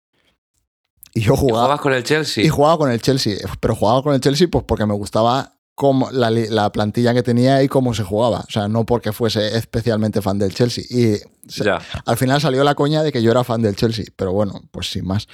Y 1.14 1.22
yo 1.22 1.34
¿Y 1.34 1.38
jugaba. 1.38 1.60
¿Jugabas 1.60 1.82
con 1.82 1.94
el 1.94 2.04
Chelsea? 2.04 2.44
Y 2.44 2.50
jugaba 2.50 2.78
con 2.78 2.92
el 2.92 3.02
Chelsea, 3.02 3.38
pero 3.60 3.76
jugaba 3.76 4.04
con 4.04 4.14
el 4.14 4.22
Chelsea 4.22 4.48
pues 4.52 4.66
porque 4.66 4.86
me 4.86 4.94
gustaba 4.94 5.55
cómo, 5.76 6.10
la, 6.12 6.30
la 6.32 6.72
plantilla 6.72 7.14
que 7.14 7.22
tenía 7.22 7.62
y 7.62 7.68
cómo 7.68 7.94
se 7.94 8.04
jugaba. 8.04 8.40
O 8.48 8.50
sea, 8.52 8.68
no 8.68 8.86
porque 8.86 9.12
fuese 9.12 9.58
especialmente 9.58 10.22
fan 10.22 10.40
del 10.40 10.54
Chelsea. 10.56 10.84
Y 10.90 11.18
se- 11.50 11.64
Ya. 11.66 11.80
al 12.06 12.18
final 12.18 12.40
salió 12.42 12.64
la 12.64 12.76
coña 12.76 13.04
de 13.04 13.12
que 13.12 13.22
yo 13.22 13.32
era 13.32 13.44
fan 13.44 13.62
del 13.62 13.76
Chelsea, 13.76 14.06
pero 14.16 14.32
bueno, 14.34 14.62
pues 14.72 14.90
sin 14.90 15.06
más. 15.06 15.28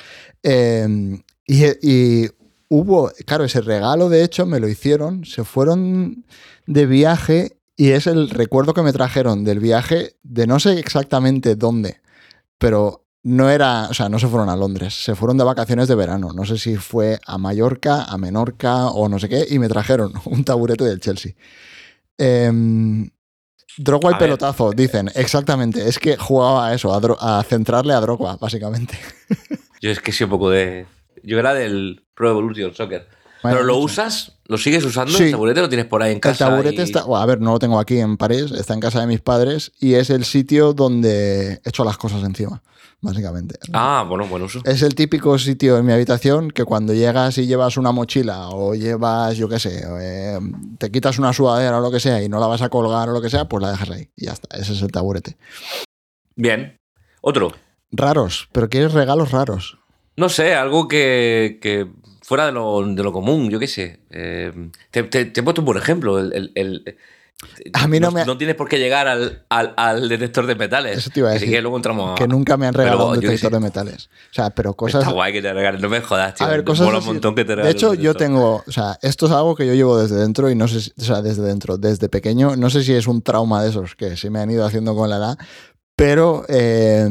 Eh, 0.44 1.20
y, 1.48 1.66
y 1.88 2.30
hubo, 2.70 3.12
claro, 3.26 3.44
ese 3.44 3.62
regalo 3.62 4.10
de 4.10 4.24
hecho 4.24 4.46
me 4.46 4.60
lo 4.60 4.68
hicieron, 4.68 5.26
se 5.26 5.44
fueron 5.44 6.26
de 6.66 6.86
viaje 6.86 7.58
y 7.76 7.92
es 7.92 8.08
el 8.08 8.30
recuerdo 8.30 8.74
que 8.74 8.82
me 8.84 8.94
trajeron 8.94 9.44
del 9.44 9.60
viaje 9.60 10.16
de 10.24 10.48
no 10.48 10.60
sé 10.60 10.80
exactamente 10.80 11.56
dónde, 11.56 12.02
pero 12.58 13.01
no 13.24 13.50
era, 13.50 13.88
o 13.90 13.94
sea, 13.94 14.10
no 14.10 14.18
se 14.20 14.28
fueron 14.28 14.50
a 14.50 14.56
Londres, 14.56 15.04
se 15.04 15.16
fueron 15.16 15.38
de 15.38 15.44
vacaciones 15.44 15.88
de 15.88 15.96
verano, 15.96 16.32
no 16.34 16.46
sé 16.46 16.58
si 16.58 16.76
fue 16.78 17.20
a 17.26 17.38
Mallorca, 17.38 18.04
a 18.06 18.18
Menorca 18.18 18.88
o 18.88 19.08
no 19.10 19.20
sé 19.20 19.30
qué, 19.30 19.46
y 19.50 19.60
me 19.60 19.68
trajeron 19.68 20.14
un 20.26 20.44
taburete 20.44 20.84
del 20.84 21.00
Chelsea. 21.00 21.34
Em, 22.18 23.10
Drogba 23.78 24.10
y 24.10 24.14
ver. 24.14 24.20
pelotazo, 24.20 24.72
dicen, 24.72 25.10
exactamente, 25.16 25.88
es 25.88 25.98
que 25.98 26.18
jugaba 26.18 26.68
a 26.68 26.74
eso, 26.74 26.94
a, 26.94 27.44
centrarle 27.44 27.94
a 27.94 28.02
Drogba, 28.02 28.38
básicamente. 28.38 28.98
Yo 29.82 29.90
es 29.92 30.00
que 30.00 30.12
sí 30.12 30.24
un 30.24 30.30
poco 30.30 30.50
de. 30.50 30.86
Yo 31.24 31.40
era 31.40 31.54
del 31.54 32.06
Pro 32.14 32.32
Evolution 32.32 32.74
Soccer. 32.76 33.08
¿Pero 33.42 33.64
lo 33.64 33.74
mucho. 33.74 33.86
usas? 33.86 34.34
¿Lo 34.46 34.58
sigues 34.60 34.84
usando? 34.86 35.18
Sí. 35.18 35.24
¿El 35.26 35.32
taburete 35.32 35.62
lo 35.62 35.70
tienes 35.70 35.88
por 35.88 36.04
ahí 36.04 36.12
en 36.12 36.18
El 36.18 36.22
casa? 36.22 36.50
taburete 36.50 36.82
y- 36.82 36.84
está, 36.84 37.04
bueno, 37.06 37.24
a 37.24 37.26
ver, 37.26 37.42
no 37.42 37.54
lo 37.54 37.60
tengo 37.60 37.80
aquí 37.80 37.98
en 37.98 38.18
París, 38.18 38.52
está 38.52 38.76
en 38.76 38.80
casa 38.80 39.00
de 39.02 39.08
mis 39.08 39.22
padres 39.22 39.72
y 39.80 39.96
es 39.96 40.12
el 40.12 40.26
sitio 40.26 40.74
donde 40.74 41.60
echo 41.66 41.84
las 41.84 41.98
cosas 41.98 42.24
encima, 42.24 42.62
básicamente. 43.02 43.56
Ah, 43.74 44.06
bueno, 44.08 44.28
buen 44.28 44.44
uso. 44.44 44.62
Es 44.64 44.82
el 44.84 44.96
típico 44.96 45.38
sitio 45.38 45.78
en 45.78 45.86
mi 45.86 45.92
habitación 45.94 46.52
que 46.52 46.64
cuando 46.66 46.94
llegas 46.94 47.38
y 47.38 47.48
llevas 47.48 47.78
una 47.78 47.92
mochila 47.92 48.50
o 48.50 48.74
llevas, 48.76 49.36
yo 49.38 49.50
qué 49.50 49.60
sé, 49.60 49.84
eh, 50.00 50.40
te 50.78 50.92
quitas 50.92 51.20
una 51.20 51.34
sudadera 51.34 51.80
o 51.80 51.82
lo 51.82 51.92
que 51.92 52.00
sea 52.00 52.22
y 52.24 52.30
no 52.30 52.40
la 52.40 52.48
vas 52.48 52.62
a 52.62 52.70
colgar 52.70 53.10
o 53.10 53.14
lo 53.14 53.22
que 53.22 53.30
sea, 53.30 53.46
pues 53.46 53.62
la 53.62 53.72
dejas 53.72 53.90
ahí 53.90 54.10
y 54.16 54.26
ya 54.26 54.32
está. 54.34 54.56
Ese 54.58 54.74
es 54.74 54.82
el 54.82 54.92
taburete. 54.92 55.36
Bien. 56.36 56.78
Otro. 57.22 57.52
Raros, 57.92 58.48
pero 58.52 58.70
quieres 58.70 58.94
regalos 58.94 59.32
raros. 59.32 59.78
No 60.18 60.30
sé, 60.30 60.54
algo 60.56 60.88
que, 60.88 61.60
que 61.62 61.88
fuera 62.22 62.46
de 62.46 62.52
lo, 62.52 62.86
de 62.86 63.04
lo 63.04 63.12
común, 63.12 63.50
yo 63.50 63.60
qué 63.60 63.68
sé. 63.68 64.00
Eh, 64.12 64.52
te, 64.92 65.04
te- 65.04 65.26
te 65.26 65.40
he 65.40 65.44
puesto 65.44 65.62
buen 65.62 65.78
ejemplo. 65.78 66.20
El, 66.20 66.34
el- 66.34 66.52
el- 66.56 66.98
A 67.74 67.88
mí 67.88 68.00
no 68.00 68.12
me- 68.12 68.24
no 68.24 68.38
tienes 68.38 68.56
por 68.56 68.70
qué 68.70 68.78
llegar 68.78 69.08
al, 69.08 69.44
al- 69.50 69.74
al 69.76 70.08
detector 70.08 70.46
de 70.46 70.54
metales. 70.56 71.00
Eso 71.00 71.10
te 71.10 71.22
iba 71.22 71.30
a 71.30 71.34
decir. 71.34 71.48
quieres 71.48 71.64
luego 71.64 71.78
entramos 71.78 72.12
a... 72.12 72.16
Que 72.16 72.28
nunca 72.28 72.56
me 72.56 72.68
han 72.68 72.74
regalado 72.76 73.10
Pero 73.10 73.20
un 73.20 73.20
detector 73.20 73.52
de 73.52 73.60
metales. 73.60 74.10
O 74.30 74.34
sea, 74.34 74.52
pero 74.52 74.76
cosas. 74.76 75.02
Está 75.02 75.12
guay 75.14 75.34
que 75.34 75.42
te 75.42 75.52
regalen. 75.52 75.82
No 75.82 75.90
me 75.90 76.02
jodas, 76.02 76.36
tío. 76.36 76.46
A 76.46 76.50
ver, 76.52 76.64
cosas 76.64 76.86
mola 76.86 77.00
un 77.00 77.06
montón 77.06 77.34
que 77.34 77.44
te 77.44 77.56
De 77.56 77.70
hecho, 77.72 77.96
yo 77.96 78.14
tengo, 78.14 78.64
o 78.68 78.72
sea, 78.72 79.00
esto 79.02 79.26
es 79.26 79.32
algo 79.32 79.56
que 79.56 79.66
yo 79.66 79.74
llevo 79.74 80.00
desde 80.00 80.18
dentro 80.18 80.52
y 80.52 80.56
no 80.56 80.68
sé, 80.68 80.82
si- 80.82 80.94
o 81.00 81.04
sea, 81.04 81.24
desde 81.24 81.42
dentro, 81.42 81.78
desde 81.80 82.10
pequeño, 82.10 82.56
no 82.56 82.70
sé 82.70 82.84
si 82.84 82.94
es 82.94 83.08
un 83.08 83.24
trauma 83.24 83.64
de 83.64 83.70
esos 83.72 83.96
que 83.96 84.16
se 84.18 84.30
me 84.30 84.40
han 84.40 84.52
ido 84.52 84.64
haciendo 84.64 84.96
con 84.96 85.10
la 85.10 85.18
edad, 85.18 85.38
pero 85.96 86.46
eh, 86.48 87.08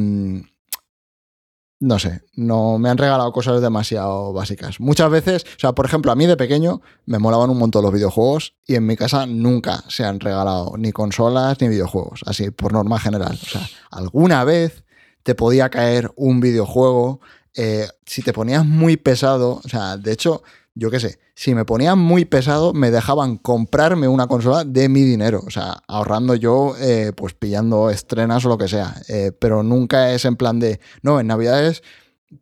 no 1.81 1.99
sé, 1.99 2.23
no 2.35 2.79
me 2.79 2.91
han 2.91 2.99
regalado 2.99 3.33
cosas 3.33 3.63
demasiado 3.63 4.35
básicas. 4.35 4.81
Muchas 4.81 5.11
veces, 5.11 5.45
o 5.45 5.59
sea, 5.59 5.73
por 5.73 5.87
ejemplo, 5.87 6.13
a 6.13 6.15
mí 6.15 6.27
de 6.27 6.37
pequeño 6.37 6.83
me 7.07 7.19
molaban 7.19 7.49
un 7.49 7.59
montón 7.59 7.83
los 7.83 7.93
videojuegos 7.93 8.55
y 8.67 8.75
en 8.75 8.87
mi 8.87 8.97
casa 8.97 9.25
nunca 9.25 9.83
se 9.89 10.05
han 10.05 10.21
regalado 10.21 10.75
ni 10.77 10.93
consolas 10.93 11.59
ni 11.61 11.69
videojuegos, 11.69 12.21
así 12.27 12.51
por 12.51 12.75
norma 12.75 13.01
general. 13.01 13.39
O 13.43 13.47
sea, 13.47 13.67
alguna 13.91 14.45
vez 14.45 14.85
te 15.23 15.35
podía 15.35 15.71
caer 15.71 16.13
un 16.17 16.41
videojuego 16.41 17.21
eh, 17.55 17.89
si 18.05 18.23
te 18.23 18.33
ponías 18.33 18.65
muy 18.65 18.97
pesado, 18.97 19.61
o 19.65 19.69
sea, 19.69 19.97
de 19.97 20.13
hecho, 20.13 20.43
yo 20.81 20.91
qué 20.91 20.99
sé, 20.99 21.19
si 21.35 21.55
me 21.55 21.67
ponían 21.67 21.99
muy 21.99 22.25
pesado, 22.25 22.73
me 22.73 22.91
dejaban 22.91 23.37
comprarme 23.37 24.09
una 24.09 24.27
consola 24.27 24.65
de 24.65 24.89
mi 24.89 25.03
dinero, 25.03 25.43
o 25.47 25.51
sea, 25.51 25.83
ahorrando 25.87 26.35
yo, 26.35 26.75
eh, 26.79 27.13
pues 27.15 27.35
pillando 27.35 27.91
estrenas 27.91 28.47
o 28.47 28.49
lo 28.49 28.57
que 28.57 28.67
sea, 28.67 28.95
Eh, 29.07 29.31
pero 29.39 29.63
nunca 29.63 30.11
es 30.13 30.25
en 30.25 30.37
plan 30.37 30.59
de, 30.59 30.81
no, 31.03 31.21
en 31.21 31.27
Navidades 31.27 31.83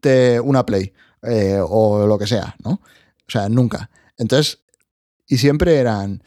te 0.00 0.38
una 0.38 0.64
Play 0.64 0.92
eh, 1.22 1.58
o 1.60 2.06
lo 2.06 2.16
que 2.16 2.28
sea, 2.28 2.54
¿no? 2.62 2.70
O 2.70 3.30
sea, 3.30 3.48
nunca. 3.48 3.90
Entonces, 4.16 4.60
y 5.26 5.38
siempre 5.38 5.74
eran, 5.74 6.22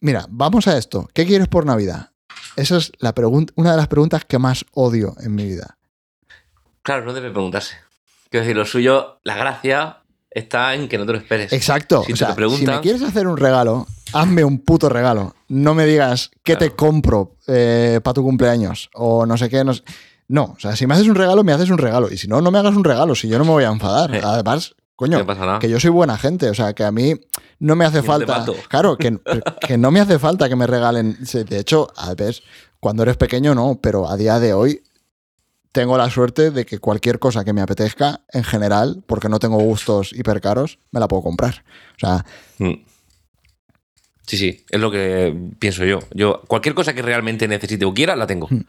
mira, 0.00 0.26
vamos 0.28 0.68
a 0.68 0.76
esto, 0.76 1.08
¿qué 1.14 1.24
quieres 1.24 1.48
por 1.48 1.64
Navidad? 1.64 2.10
Esa 2.56 2.76
es 2.76 2.92
la 2.98 3.14
una 3.56 3.70
de 3.70 3.76
las 3.78 3.88
preguntas 3.88 4.26
que 4.26 4.38
más 4.38 4.66
odio 4.74 5.16
en 5.22 5.34
mi 5.34 5.46
vida. 5.46 5.78
Claro, 6.82 7.06
no 7.06 7.14
debe 7.14 7.30
preguntarse. 7.30 7.76
Quiero 8.28 8.44
decir, 8.44 8.56
lo 8.56 8.66
suyo, 8.66 9.20
la 9.24 9.36
gracia 9.36 10.03
está 10.34 10.74
en 10.74 10.88
que 10.88 10.98
no 10.98 11.06
te 11.06 11.12
lo 11.12 11.18
esperes. 11.18 11.52
Exacto. 11.52 12.02
Si 12.04 12.12
o 12.12 12.16
sea, 12.16 12.34
preguntan- 12.34 12.58
si 12.58 12.66
me 12.66 12.80
quieres 12.80 13.02
hacer 13.02 13.26
un 13.26 13.36
regalo, 13.36 13.86
hazme 14.12 14.44
un 14.44 14.58
puto 14.58 14.88
regalo. 14.88 15.34
No 15.48 15.74
me 15.74 15.86
digas 15.86 16.30
qué 16.42 16.56
te 16.56 16.70
compro 16.70 17.36
para 17.46 18.12
tu 18.14 18.22
cumpleaños 18.22 18.90
o 18.94 19.24
no 19.24 19.38
sé 19.38 19.48
qué. 19.48 19.64
No, 19.64 19.72
sé. 19.74 19.82
no, 20.28 20.54
o 20.56 20.60
sea, 20.60 20.76
si 20.76 20.86
me 20.86 20.94
haces 20.94 21.06
un 21.08 21.14
regalo, 21.14 21.44
me 21.44 21.52
haces 21.52 21.70
un 21.70 21.78
regalo. 21.78 22.10
Y 22.10 22.18
si 22.18 22.28
no, 22.28 22.40
no 22.40 22.50
me 22.50 22.58
hagas 22.58 22.74
un 22.74 22.84
regalo, 22.84 23.14
si 23.14 23.28
yo 23.28 23.38
no 23.38 23.44
me 23.44 23.52
voy 23.52 23.64
a 23.64 23.68
enfadar. 23.68 24.14
Además, 24.24 24.74
Coño, 24.96 25.26
que 25.58 25.68
yo 25.68 25.80
soy 25.80 25.90
buena 25.90 26.16
gente, 26.16 26.48
o 26.48 26.54
sea, 26.54 26.72
que 26.72 26.84
a 26.84 26.92
mí 26.92 27.14
no 27.58 27.74
me 27.74 27.84
hace 27.84 27.98
no 27.98 28.04
falta. 28.04 28.44
claro, 28.68 28.96
que, 28.96 29.18
que 29.60 29.76
no 29.76 29.90
me 29.90 30.00
hace 30.00 30.18
falta 30.20 30.48
que 30.48 30.54
me 30.54 30.66
regalen. 30.68 31.18
De 31.32 31.58
hecho, 31.58 31.88
a 31.96 32.14
ver, 32.14 32.36
cuando 32.78 33.02
eres 33.02 33.16
pequeño 33.16 33.54
no, 33.54 33.78
pero 33.82 34.08
a 34.08 34.16
día 34.16 34.38
de 34.38 34.54
hoy 34.54 34.82
tengo 35.74 35.98
la 35.98 36.08
suerte 36.08 36.50
de 36.52 36.64
que 36.64 36.78
cualquier 36.78 37.18
cosa 37.18 37.44
que 37.44 37.52
me 37.52 37.60
apetezca, 37.60 38.20
en 38.32 38.44
general, 38.44 39.02
porque 39.06 39.28
no 39.28 39.38
tengo 39.40 39.58
gustos 39.58 40.12
hipercaros, 40.12 40.78
me 40.92 41.00
la 41.00 41.08
puedo 41.08 41.22
comprar. 41.22 41.64
O 41.96 41.98
sea, 41.98 42.24
Mm. 42.58 42.74
Sí, 44.26 44.38
sí, 44.38 44.64
es 44.70 44.80
lo 44.80 44.90
que 44.90 45.36
pienso 45.58 45.84
yo. 45.84 45.98
Yo, 46.14 46.40
cualquier 46.46 46.74
cosa 46.74 46.94
que 46.94 47.02
realmente 47.02 47.46
necesite 47.46 47.84
o 47.84 47.92
quiera, 47.92 48.16
la 48.16 48.26
tengo. 48.26 48.48
Me 48.48 48.62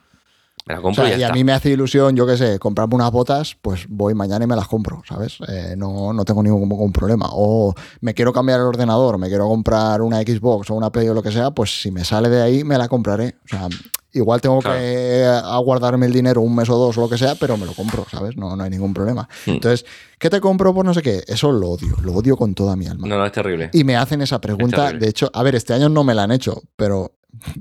la 0.67 0.75
Hmm. 0.75 0.79
o 0.79 0.81
compro 0.81 1.05
sea, 1.05 1.09
y 1.09 1.11
ya 1.11 1.17
y 1.19 1.23
a 1.23 1.25
está. 1.27 1.33
mí 1.35 1.43
me 1.45 1.53
hace 1.53 1.69
ilusión, 1.69 2.15
yo 2.15 2.25
qué 2.27 2.35
sé, 2.37 2.59
comprarme 2.59 2.95
unas 2.95 3.11
botas, 3.11 3.55
pues 3.61 3.85
voy 3.87 4.13
mañana 4.15 4.43
y 4.43 4.47
me 4.47 4.55
las 4.57 4.67
compro, 4.67 5.01
¿sabes? 5.07 5.37
Eh, 5.47 5.75
no, 5.77 6.11
no 6.11 6.25
tengo 6.25 6.41
ningún, 6.43 6.67
ningún 6.67 6.91
problema. 6.91 7.27
O 7.31 7.73
me 8.01 8.13
quiero 8.13 8.33
cambiar 8.33 8.59
el 8.59 8.65
ordenador, 8.65 9.17
me 9.17 9.29
quiero 9.29 9.47
comprar 9.47 10.01
una 10.01 10.19
Xbox 10.23 10.69
o 10.71 10.73
una 10.73 10.91
Play 10.91 11.07
o 11.07 11.13
lo 11.13 11.21
que 11.23 11.31
sea, 11.31 11.51
pues 11.51 11.81
si 11.81 11.89
me 11.91 12.03
sale 12.03 12.27
de 12.29 12.41
ahí, 12.41 12.63
me 12.65 12.77
la 12.77 12.87
compraré. 12.89 13.35
O 13.45 13.47
sea, 13.47 13.69
igual 14.15 14.41
tengo 14.41 14.59
Claro. 14.59 14.79
que 14.79 15.23
aguardarme 15.43 16.07
el 16.07 16.13
dinero 16.13 16.41
un 16.41 16.55
mes 16.55 16.69
o 16.69 16.77
dos 16.77 16.97
o 16.97 17.01
lo 17.01 17.09
que 17.09 17.17
sea, 17.17 17.35
pero 17.35 17.55
me 17.57 17.65
lo 17.65 17.73
compro, 17.73 18.05
¿sabes? 18.09 18.35
No, 18.37 18.55
no 18.55 18.63
hay 18.63 18.69
ningún 18.71 18.93
problema. 18.93 19.27
Hmm. 19.45 19.51
Entonces, 19.51 19.85
¿qué 20.17 20.29
te 20.29 20.41
compro? 20.41 20.73
Pues 20.73 20.85
no 20.85 20.93
sé 20.93 21.01
qué. 21.01 21.23
Eso 21.27 21.51
lo 21.51 21.69
odio, 21.69 21.95
lo 22.01 22.13
odio 22.13 22.35
con 22.37 22.55
toda 22.55 22.75
mi 22.75 22.87
alma. 22.87 23.07
No, 23.07 23.17
no, 23.17 23.25
es 23.25 23.31
terrible. 23.31 23.69
Y 23.73 23.83
me 23.83 23.95
hacen 23.95 24.21
esa 24.21 24.41
pregunta. 24.41 24.91
De 24.91 25.07
hecho, 25.07 25.29
a 25.33 25.43
ver, 25.43 25.55
este 25.55 25.73
año 25.73 25.89
no 25.89 26.03
me 26.03 26.13
la 26.15 26.23
han 26.23 26.31
hecho, 26.31 26.61
pero 26.75 27.11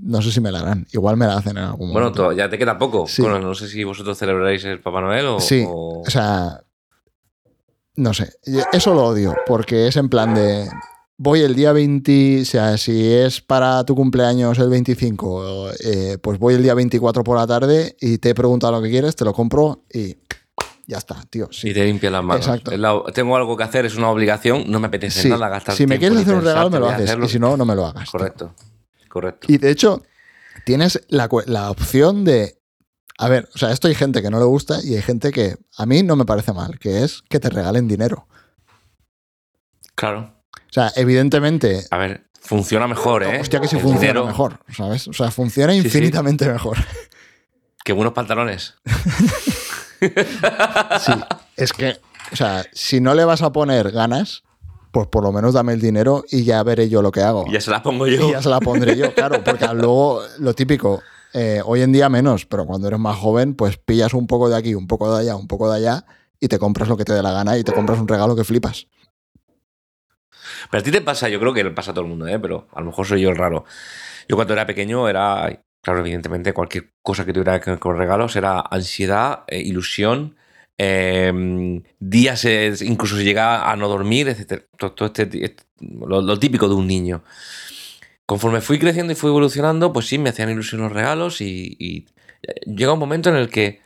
no 0.00 0.22
sé 0.22 0.30
si 0.32 0.40
me 0.40 0.50
la 0.52 0.60
harán. 0.60 0.86
Igual 0.92 1.16
me 1.16 1.26
la 1.26 1.36
hacen 1.36 1.58
en 1.58 1.64
algún 1.64 1.92
Bueno, 1.92 2.06
momento. 2.10 2.22
to- 2.28 2.32
ya 2.32 2.48
te 2.48 2.56
queda 2.56 2.78
poco. 2.78 3.06
Sí. 3.06 3.22
Bueno, 3.22 3.40
no 3.40 3.54
sé 3.54 3.68
si 3.68 3.82
vosotros 3.84 4.16
celebráis 4.16 4.64
el 4.64 4.80
Papá 4.80 5.00
Noel 5.00 5.26
o. 5.26 5.40
Sí, 5.40 5.64
o- 5.68 6.00
o 6.06 6.10
sea, 6.10 6.60
no 7.96 8.12
sé, 8.14 8.32
eso 8.72 8.94
lo 8.94 9.04
odio, 9.04 9.34
porque 9.46 9.86
es 9.88 9.96
en 9.96 10.08
plan 10.08 10.34
de, 10.34 10.68
voy 11.16 11.40
el 11.40 11.54
día 11.54 11.72
20, 11.72 12.42
o 12.42 12.44
sea, 12.44 12.76
si 12.76 13.12
es 13.12 13.40
para 13.40 13.84
tu 13.84 13.94
cumpleaños 13.94 14.58
el 14.58 14.68
25, 14.68 15.70
eh, 15.84 16.18
pues 16.20 16.38
voy 16.38 16.54
el 16.54 16.62
día 16.62 16.74
24 16.74 17.22
por 17.24 17.36
la 17.38 17.46
tarde 17.46 17.96
y 18.00 18.18
te 18.18 18.30
he 18.30 18.34
preguntado 18.34 18.72
lo 18.72 18.82
que 18.82 18.90
quieres, 18.90 19.14
te 19.16 19.24
lo 19.24 19.32
compro 19.32 19.84
y 19.92 20.16
ya 20.86 20.98
está, 20.98 21.22
tío. 21.30 21.48
Sí. 21.50 21.70
Y 21.70 21.74
te 21.74 21.84
limpia 21.84 22.10
las 22.10 22.22
manos. 22.24 22.46
Exacto. 22.46 22.76
La- 22.76 23.02
tengo 23.14 23.36
algo 23.36 23.56
que 23.56 23.62
hacer, 23.64 23.86
es 23.86 23.96
una 23.96 24.10
obligación, 24.10 24.64
no 24.70 24.80
me 24.80 24.88
apetece 24.88 25.22
Sí, 25.22 25.28
nada 25.30 25.48
gastar 25.48 25.74
Si 25.76 25.86
me 25.86 25.98
quieres 25.98 26.18
hacer 26.18 26.34
un 26.34 26.44
regalo, 26.44 26.68
me 26.70 26.78
lo 26.78 26.88
haces, 26.88 27.04
hacerlo. 27.06 27.26
y 27.26 27.28
si 27.28 27.38
no, 27.38 27.56
no 27.56 27.64
me 27.64 27.74
lo 27.74 27.86
hagas. 27.86 28.04
tío. 28.04 28.12
Correcto, 28.12 28.54
correcto. 29.08 29.46
Y 29.50 29.56
de 29.58 29.70
hecho, 29.70 30.02
tienes 30.66 31.00
la 31.08 31.70
opción 31.70 32.24
de. 32.24 32.58
A 33.16 33.28
ver, 33.28 33.48
o 33.54 33.58
sea, 33.58 33.70
esto 33.70 33.86
hay 33.86 33.94
gente 33.94 34.20
que 34.22 34.28
no 34.30 34.40
le 34.40 34.44
gusta 34.44 34.80
y 34.82 34.96
hay 34.96 35.02
gente 35.02 35.30
que 35.30 35.56
a 35.78 35.86
mí 35.86 36.02
no 36.02 36.16
me 36.16 36.24
parece 36.24 36.52
mal, 36.52 36.78
que 36.80 37.04
es 37.04 37.22
que 37.28 37.38
te 37.38 37.48
regalen 37.48 37.86
dinero. 37.86 38.26
Claro. 39.94 40.33
O 40.74 40.80
sea, 40.80 40.90
evidentemente. 40.96 41.84
A 41.92 41.98
ver, 41.98 42.24
funciona 42.40 42.88
mejor, 42.88 43.22
¿eh? 43.22 43.40
Hostia, 43.40 43.60
que 43.60 43.68
si 43.68 43.76
El 43.76 43.82
funciona 43.82 44.00
dinero, 44.00 44.26
mejor, 44.26 44.58
¿sabes? 44.76 45.06
O 45.06 45.12
sea, 45.12 45.30
funciona 45.30 45.72
sí. 45.72 45.78
infinitamente 45.78 46.48
mejor. 46.48 46.78
Qué 47.84 47.92
buenos 47.92 48.12
pantalones. 48.12 48.74
Sí, 51.00 51.12
es 51.56 51.72
que, 51.72 51.96
o 52.30 52.36
sea, 52.36 52.66
si 52.74 53.00
no 53.00 53.14
le 53.14 53.24
vas 53.24 53.40
a 53.40 53.52
poner 53.52 53.90
ganas, 53.90 54.42
pues 54.90 55.06
por 55.06 55.22
lo 55.22 55.32
menos 55.32 55.54
dame 55.54 55.72
el 55.72 55.80
dinero 55.80 56.24
y 56.30 56.44
ya 56.44 56.62
veré 56.62 56.90
yo 56.90 57.00
lo 57.00 57.10
que 57.10 57.22
hago. 57.22 57.44
Y 57.46 57.52
ya 57.52 57.60
se 57.62 57.70
las 57.70 57.80
pongo 57.80 58.06
yo. 58.06 58.28
Y 58.28 58.32
ya 58.32 58.42
se 58.42 58.50
la 58.50 58.60
pondré 58.60 58.98
yo, 58.98 59.14
claro, 59.14 59.42
porque 59.42 59.66
luego 59.72 60.20
lo 60.40 60.52
típico, 60.52 61.02
eh, 61.32 61.62
hoy 61.64 61.80
en 61.80 61.92
día 61.92 62.10
menos, 62.10 62.44
pero 62.44 62.66
cuando 62.66 62.88
eres 62.88 63.00
más 63.00 63.16
joven, 63.16 63.54
pues 63.54 63.78
pillas 63.78 64.12
un 64.12 64.26
poco 64.26 64.50
de 64.50 64.56
aquí, 64.56 64.74
un 64.74 64.88
poco 64.88 65.14
de 65.14 65.22
allá, 65.22 65.36
un 65.36 65.46
poco 65.46 65.70
de 65.70 65.78
allá 65.78 66.04
y 66.38 66.48
te 66.48 66.58
compras 66.58 66.90
lo 66.90 66.98
que 66.98 67.04
te 67.06 67.14
dé 67.14 67.22
la 67.22 67.32
gana 67.32 67.56
y 67.56 67.64
te 67.64 67.72
compras 67.72 67.98
un 67.98 68.08
regalo 68.08 68.36
que 68.36 68.44
flipas. 68.44 68.88
Pero 70.70 70.80
a 70.80 70.84
ti 70.84 70.90
te 70.90 71.00
pasa, 71.00 71.28
yo 71.28 71.38
creo 71.40 71.52
que 71.54 71.64
le 71.64 71.70
pasa 71.70 71.90
a 71.90 71.94
todo 71.94 72.04
el 72.04 72.10
mundo, 72.10 72.26
¿eh? 72.26 72.38
pero 72.38 72.68
a 72.72 72.80
lo 72.80 72.86
mejor 72.86 73.06
soy 73.06 73.20
yo 73.22 73.30
el 73.30 73.36
raro. 73.36 73.64
Yo 74.28 74.36
cuando 74.36 74.52
era 74.54 74.66
pequeño 74.66 75.08
era, 75.08 75.62
claro, 75.82 76.00
evidentemente, 76.00 76.52
cualquier 76.52 76.90
cosa 77.02 77.24
que 77.24 77.32
tuviera 77.32 77.60
que 77.60 77.70
ver 77.70 77.78
con 77.78 77.96
regalos 77.98 78.36
era 78.36 78.60
ansiedad, 78.60 79.44
eh, 79.48 79.60
ilusión, 79.60 80.36
eh, 80.78 81.82
días, 82.00 82.44
eh, 82.44 82.74
incluso 82.82 83.16
llegar 83.20 83.68
a 83.68 83.76
no 83.76 83.88
dormir, 83.88 84.28
etc. 84.28 84.64
Todo, 84.76 84.92
todo 84.92 85.06
este, 85.06 85.44
este- 85.44 85.64
lo, 85.80 86.22
lo 86.22 86.38
típico 86.38 86.68
de 86.68 86.74
un 86.74 86.86
niño. 86.86 87.22
Conforme 88.26 88.60
fui 88.62 88.78
creciendo 88.78 89.12
y 89.12 89.16
fui 89.16 89.28
evolucionando, 89.28 89.92
pues 89.92 90.06
sí, 90.06 90.18
me 90.18 90.30
hacían 90.30 90.50
ilusión 90.50 90.80
los 90.80 90.92
regalos 90.92 91.40
y, 91.42 91.76
y 91.78 92.06
llega 92.66 92.92
un 92.94 92.98
momento 92.98 93.28
en 93.28 93.36
el 93.36 93.50
que 93.50 93.82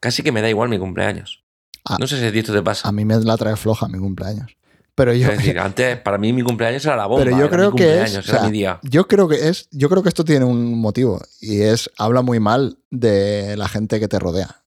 casi 0.00 0.22
que 0.22 0.30
me 0.32 0.40
da 0.40 0.48
igual 0.48 0.68
mi 0.68 0.78
cumpleaños. 0.78 1.42
Ah. 1.88 1.96
no 2.00 2.06
sé 2.08 2.18
si 2.18 2.26
a 2.26 2.32
ti 2.32 2.40
esto 2.40 2.52
te 2.52 2.62
pasa. 2.62 2.88
A 2.88 2.92
mí 2.92 3.04
me 3.04 3.16
la 3.20 3.36
trae 3.36 3.54
floja 3.56 3.86
mi 3.88 3.98
cumpleaños. 3.98 4.56
Pero 4.96 5.12
yo, 5.12 5.28
Es 5.30 5.38
decir, 5.38 5.58
antes 5.60 5.98
para 6.00 6.18
mí 6.18 6.32
mi 6.32 6.42
cumpleaños 6.42 6.84
era 6.84 6.96
la 6.96 7.06
bomba. 7.06 7.24
pero 7.24 7.38
yo 7.38 7.48
creo 7.50 7.70
mi 7.70 7.76
que 7.78 8.02
es, 8.02 8.16
o 8.16 8.22
sea, 8.22 8.50
yo 8.82 9.06
creo 9.06 9.28
que 9.28 9.48
es, 9.48 9.68
yo 9.70 9.88
creo 9.88 10.02
que 10.02 10.08
esto 10.08 10.24
tiene 10.24 10.44
un 10.44 10.76
motivo 10.80 11.20
y 11.40 11.60
es 11.60 11.88
habla 11.98 12.22
muy 12.22 12.40
mal 12.40 12.78
de 12.90 13.56
la 13.56 13.68
gente 13.68 14.00
que 14.00 14.08
te 14.08 14.18
rodea. 14.18 14.62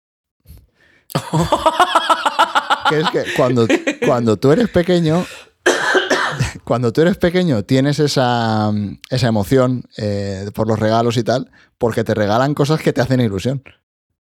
que 2.88 3.00
es 3.00 3.10
que 3.10 3.24
cuando, 3.36 3.66
cuando 4.06 4.36
tú 4.36 4.52
eres 4.52 4.68
pequeño, 4.68 5.26
cuando 6.64 6.92
tú 6.92 7.02
eres 7.02 7.16
pequeño 7.16 7.62
tienes 7.64 7.98
esa, 7.98 8.70
esa 9.10 9.28
emoción 9.28 9.84
eh, 9.96 10.50
por 10.54 10.68
los 10.68 10.78
regalos 10.78 11.16
y 11.16 11.22
tal, 11.22 11.50
porque 11.78 12.04
te 12.04 12.14
regalan 12.14 12.54
cosas 12.54 12.80
que 12.80 12.92
te 12.92 13.00
hacen 13.00 13.20
ilusión. 13.20 13.62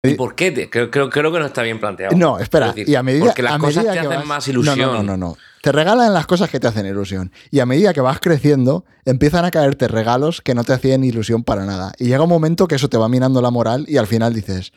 ¿Y 0.04 0.14
por 0.14 0.36
qué? 0.36 0.52
te- 0.52 0.70
Creo, 0.70 0.92
creo, 0.92 1.10
creo 1.10 1.32
que 1.32 1.40
no 1.40 1.46
está 1.48 1.64
bien 1.64 1.80
planteado. 1.80 2.16
No, 2.16 2.38
espera, 2.38 2.68
Es 2.70 2.76
decir, 2.76 2.90
y 2.90 2.96
a 2.96 3.02
medida, 3.02 3.26
porque 3.26 3.42
las 3.42 3.54
a 3.54 3.58
cosas 3.60 3.86
te 3.86 3.92
que 3.92 4.00
hacen 4.00 4.12
vas- 4.12 4.26
más 4.28 4.48
ilusión. 4.48 4.78
No, 4.80 5.02
no, 5.04 5.18
no. 5.18 5.38
Te 5.66 5.72
regalan 5.72 6.14
las 6.14 6.28
cosas 6.28 6.52
que 6.52 6.60
te 6.60 6.68
hacen 6.68 6.86
ilusión. 6.86 7.32
Y 7.50 7.60
a 7.60 7.66
medida 7.66 7.92
que 7.92 8.00
vas 8.00 8.20
creciendo, 8.20 8.86
empiezan 9.04 9.46
a 9.46 9.50
caerte 9.50 9.88
regalos 9.88 10.42
que 10.42 10.54
no 10.54 10.64
te 10.64 10.74
hacían 10.74 11.04
ilusión 11.04 11.44
para 11.44 11.66
nada. 11.66 11.92
Y 11.98 12.06
llega 12.06 12.22
un 12.22 12.30
momento 12.30 12.68
que 12.68 12.76
eso 12.76 12.88
te 12.88 12.98
va 12.98 13.10
minando 13.10 13.42
la 13.42 13.50
moral 13.50 13.84
y 13.88 13.98
al 13.98 14.06
final 14.06 14.32
dices, 14.32 14.74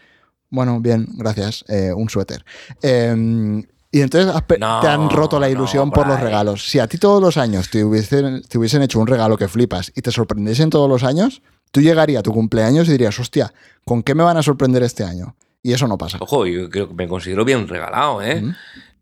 bueno, 0.48 0.80
bien, 0.80 1.06
gracias, 1.18 1.62
eh, 1.68 1.92
un 1.94 2.08
suéter. 2.08 2.42
Eh, 2.80 3.62
y 3.92 4.00
entonces 4.00 4.32
No, 4.58 4.80
te 4.80 4.88
han 4.88 5.10
roto 5.10 5.38
la 5.38 5.48
no, 5.48 5.52
ilusión 5.52 5.90
por 5.90 6.04
por 6.04 6.12
los 6.14 6.20
regalos. 6.20 6.66
Si 6.66 6.78
a 6.78 6.86
ti 6.86 6.96
todos 6.96 7.20
los 7.20 7.36
años 7.36 7.68
te 7.68 7.84
hubiesen, 7.84 8.40
te 8.48 8.56
hubiesen 8.56 8.80
hecho 8.80 8.98
un 8.98 9.08
regalo 9.08 9.36
que 9.36 9.46
flipas 9.46 9.92
y 9.94 10.00
te 10.00 10.10
sorprendiesen 10.10 10.70
todos 10.70 10.88
los 10.88 11.04
años, 11.04 11.42
tú 11.70 11.82
llegarías 11.82 12.20
a 12.20 12.22
tu 12.22 12.32
cumpleaños 12.32 12.88
y 12.88 12.92
dirías, 12.92 13.20
hostia, 13.20 13.52
¿con 13.84 14.02
qué 14.02 14.14
me 14.14 14.22
van 14.22 14.38
a 14.38 14.42
sorprender 14.42 14.82
este 14.82 15.04
año? 15.04 15.36
Y 15.62 15.74
eso 15.74 15.86
no 15.86 15.98
pasa. 15.98 16.16
Ojo, 16.18 16.46
yo 16.46 16.70
creo 16.70 16.88
que 16.88 16.94
me 16.94 17.06
considero 17.06 17.44
bien 17.44 17.68
regalado, 17.68 18.22
¿eh? 18.22 18.42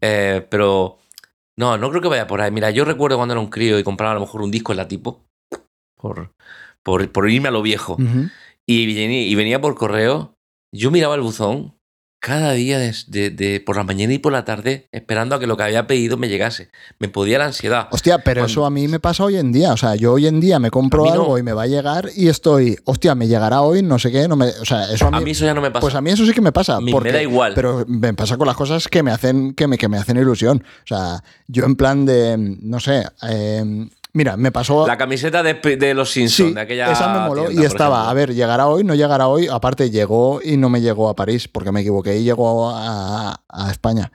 Eh, 0.01 0.45
pero 0.51 0.99
no, 1.57 1.79
no 1.79 1.91
creo 1.91 2.03
que 2.03 2.09
vaya 2.09 2.27
por 2.27 2.41
ahí. 2.41 2.51
Mira, 2.51 2.71
yo 2.71 2.85
recuerdo 2.85 3.17
cuando 3.17 3.35
era 3.35 3.41
un 3.41 3.49
crío 3.49 3.79
y 3.79 3.85
compraba 3.85 4.13
a 4.13 4.15
lo 4.15 4.21
mejor 4.21 4.43
un 4.43 4.51
disco 4.51 4.73
en 4.73 4.79
la 4.79 4.89
tipo 4.89 5.25
por, 5.97 6.33
por, 6.83 7.11
por 7.11 7.31
irme 7.31 7.49
a 7.49 7.53
lo 7.53 7.63
viejo. 7.63 7.97
Y, 8.67 8.95
venía, 8.95 9.23
y 9.23 9.35
venía 9.35 9.61
por 9.61 9.75
correo. 9.75 10.35
Yo 10.73 10.91
miraba 10.91 11.15
el 11.15 11.23
buzón 11.23 11.76
cada 12.27 12.51
día 12.55 12.81
de, 12.81 12.93
de- 13.07 13.31
de- 13.31 13.61
por 13.61 13.77
la 13.77 13.85
mañana 13.85 14.13
y 14.13 14.19
por 14.19 14.33
la 14.33 14.45
tarde 14.45 14.89
esperando 14.91 15.37
a 15.37 15.39
que 15.39 15.47
lo 15.47 15.57
que 15.57 15.63
había 15.63 15.87
pedido 15.87 16.17
me 16.17 16.29
llegase. 16.29 16.71
Me 16.99 17.07
podía 17.09 17.39
la 17.39 17.45
ansiedad. 17.45 17.87
Hostia, 17.93 18.19
pero 18.19 18.41
Cuando- 18.41 18.51
eso 18.51 18.67
a 18.67 18.71
mí 18.71 18.89
me 18.89 18.99
pasa 18.99 19.23
hoy 19.23 19.37
en 19.37 19.53
día. 19.53 19.73
O 19.73 19.77
sea, 19.77 19.95
yo 19.95 20.15
hoy 20.15 20.27
en 20.27 20.41
día 20.41 20.59
me 20.59 20.73
compro 20.73 21.05
no. 21.05 21.13
algo 21.13 21.39
y 21.39 21.45
me 21.45 21.53
va 21.53 21.63
a 21.63 21.67
llegar 21.69 22.09
y 22.17 22.27
estoy, 22.27 22.79
hostia, 22.85 23.15
me 23.15 23.29
llegará 23.29 23.61
hoy, 23.61 23.81
no 23.83 24.01
sé 24.01 24.11
qué. 24.11 24.27
No 24.27 24.35
me, 24.35 24.47
o 24.49 24.65
sea, 24.65 24.91
eso 24.93 25.07
a 25.07 25.11
mí, 25.13 25.17
A 25.19 25.21
mí 25.21 25.31
eso 25.31 25.45
ya 25.45 25.55
no 25.55 25.61
me 25.61 25.71
pasa. 25.71 25.81
pues 25.83 25.95
a 25.95 26.01
mí 26.01 26.11
eso 26.11 26.27
sí 26.27 26.33
que 26.33 26.41
me 26.41 26.51
pasa. 26.51 26.81
Me 26.81 26.91
da 27.13 27.23
igual. 27.23 27.53
Pero 27.55 27.85
me 27.87 28.13
pasa 28.15 28.37
con 28.37 28.49
las 28.49 28.57
cosas 28.57 28.89
que 28.89 29.05
me 29.05 29.13
hacen, 29.13 29.55
que 29.55 29.69
me, 29.69 29.79
que 29.79 29.89
me 29.89 29.97
hacen 29.97 30.17
ilusión. 30.17 30.65
O 30.83 30.87
sea, 30.87 31.23
yo 31.47 31.65
en 31.65 31.77
plan 31.77 32.05
de, 32.07 32.37
no 32.61 32.81
sé, 32.81 33.05
eh, 33.29 33.87
mira, 34.17 34.37
me 34.37 34.51
pasó. 34.51 34.87
la 34.87 34.97
camiseta 34.99 35.43
de, 35.43 35.55
de 35.55 35.95
los 35.95 36.11
Simpsons, 36.11 36.49
Sí, 36.51 36.55
de 36.55 36.61
aquella. 36.61 36.91
esa 36.91 37.13
me 37.13 37.29
moló 37.29 37.45
tienda, 37.47 37.63
y 37.63 37.65
estaba, 37.67 37.97
ejemplo. 37.97 38.11
a 38.11 38.15
ver, 38.15 38.35
llegará 38.35 38.67
hoy, 38.67 38.83
no 38.85 38.95
llegará 38.95 39.29
hoy. 39.29 39.47
Aparte, 39.49 39.91
llegó 39.91 40.41
y 40.43 40.57
no 40.57 40.69
me 40.69 40.81
llegó 40.81 41.09
a 41.09 41.15
París 41.17 41.47
porque 41.49 41.71
me 41.73 41.81
equivoqué 41.83 42.17
y 42.19 42.25
llegó 42.25 42.71
a, 42.71 43.41
a 43.49 43.71
España. 43.71 44.11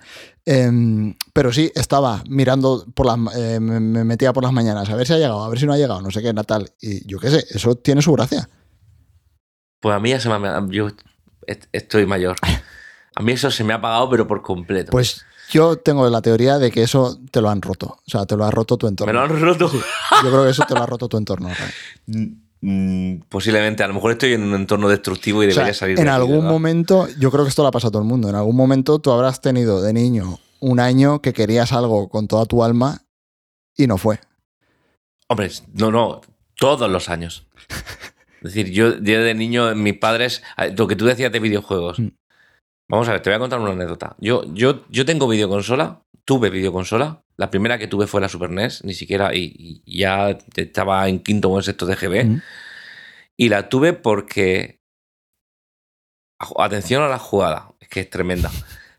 Em, 0.45 1.15
pero 1.33 1.53
sí, 1.53 1.71
estaba 1.75 2.23
mirando 2.27 2.85
por 2.95 3.05
las, 3.05 3.35
eh, 3.37 3.59
me, 3.59 3.79
me 3.79 4.03
metía 4.03 4.33
por 4.33 4.43
las 4.43 4.51
mañanas 4.51 4.89
a 4.89 4.95
ver 4.95 5.05
si 5.05 5.13
ha 5.13 5.17
llegado, 5.17 5.43
a 5.43 5.49
ver 5.49 5.59
si 5.59 5.65
no 5.67 5.73
ha 5.73 5.77
llegado, 5.77 6.01
no 6.01 6.09
sé 6.11 6.21
qué, 6.21 6.33
Natal. 6.33 6.71
Y 6.81 7.07
yo 7.07 7.19
qué 7.19 7.29
sé, 7.29 7.45
eso 7.51 7.75
tiene 7.75 8.01
su 8.01 8.11
gracia. 8.13 8.49
Pues 9.79 9.95
a 9.95 9.99
mí 9.99 10.09
ya 10.09 10.19
se 10.19 10.29
me 10.29 10.47
ha. 10.47 10.61
Yo 10.69 10.87
est- 11.47 11.65
estoy 11.71 12.05
mayor. 12.05 12.35
A 13.13 13.21
mí 13.23 13.33
eso 13.33 13.51
se 13.51 13.65
me 13.65 13.73
ha 13.73 13.75
apagado, 13.75 14.09
pero 14.09 14.25
por 14.25 14.41
completo. 14.41 14.89
Pues 14.91 15.25
yo 15.51 15.77
tengo 15.77 16.09
la 16.09 16.21
teoría 16.21 16.57
de 16.57 16.71
que 16.71 16.83
eso 16.83 17.19
te 17.29 17.41
lo 17.41 17.49
han 17.49 17.61
roto. 17.61 17.97
O 18.05 18.09
sea, 18.09 18.25
te 18.25 18.35
lo 18.35 18.45
ha 18.45 18.51
roto 18.51 18.77
tu 18.77 18.85
me 18.87 18.91
entorno. 18.91 19.13
lo 19.13 19.21
han 19.21 19.41
roto. 19.41 19.71
Yo 19.71 20.29
creo 20.29 20.43
que 20.45 20.49
eso 20.49 20.63
te 20.67 20.73
lo 20.73 20.81
ha 20.81 20.85
roto 20.85 21.07
tu 21.07 21.17
entorno. 21.17 21.49
Rafa. 21.49 21.65
Mm, 22.61 23.21
Posiblemente. 23.27 23.83
A 23.83 23.87
lo 23.87 23.93
mejor 23.93 24.11
estoy 24.11 24.33
en 24.33 24.43
un 24.43 24.53
entorno 24.53 24.87
destructivo 24.87 25.43
y 25.43 25.47
O 25.47 25.51
sea, 25.51 25.63
debería 25.63 25.73
salir 25.73 25.99
en 25.99 26.07
algún 26.07 26.45
momento, 26.45 27.07
yo 27.19 27.31
creo 27.31 27.43
que 27.43 27.49
esto 27.49 27.63
le 27.63 27.69
ha 27.69 27.71
pasado 27.71 27.89
a 27.89 27.91
todo 27.91 28.01
el 28.03 28.07
mundo. 28.07 28.29
En 28.29 28.35
algún 28.35 28.55
momento 28.55 28.99
tú 28.99 29.11
habrás 29.11 29.41
tenido 29.41 29.81
de 29.81 29.93
niño 29.93 30.39
un 30.59 30.79
año 30.79 31.21
que 31.21 31.33
querías 31.33 31.73
algo 31.73 32.07
con 32.07 32.27
toda 32.27 32.45
tu 32.45 32.63
alma 32.63 33.01
y 33.75 33.87
no 33.87 33.97
fue. 33.97 34.19
Hombre, 35.27 35.49
no, 35.73 35.91
no, 35.91 36.21
todos 36.55 36.89
los 36.89 37.09
años. 37.09 37.47
Es 38.43 38.55
decir, 38.55 38.71
yo, 38.71 38.97
yo 38.97 39.21
de 39.21 39.35
niño, 39.35 39.75
mis 39.75 39.99
padres, 39.99 40.41
lo 40.75 40.87
que 40.87 40.95
tú 40.95 41.05
decías 41.05 41.31
de 41.31 41.39
videojuegos. 41.39 41.99
Mm. 41.99 42.07
Vamos 42.91 43.07
a 43.07 43.13
ver, 43.13 43.21
te 43.21 43.29
voy 43.29 43.35
a 43.37 43.39
contar 43.39 43.59
una 43.59 43.71
anécdota. 43.71 44.15
Yo, 44.19 44.43
yo, 44.53 44.83
yo 44.89 45.05
tengo 45.05 45.27
videoconsola 45.27 46.01
tuve 46.23 46.49
videoconsola. 46.51 47.23
La 47.37 47.49
primera 47.49 47.77
que 47.79 47.87
tuve 47.87 48.05
fue 48.05 48.21
la 48.21 48.29
Super 48.29 48.51
NES, 48.51 48.83
ni 48.83 48.93
siquiera, 48.93 49.33
y, 49.35 49.81
y 49.85 49.97
ya 49.99 50.37
estaba 50.55 51.09
en 51.09 51.19
quinto 51.23 51.49
o 51.49 51.57
en 51.57 51.63
sexto 51.63 51.85
de 51.87 51.95
GB. 51.95 52.25
Mm. 52.25 52.41
Y 53.37 53.49
la 53.49 53.67
tuve 53.69 53.93
porque. 53.93 54.79
Atención 56.57 57.03
a 57.03 57.07
la 57.07 57.17
jugada, 57.19 57.71
es 57.79 57.87
que 57.89 57.99
es 58.01 58.09
tremenda. 58.09 58.49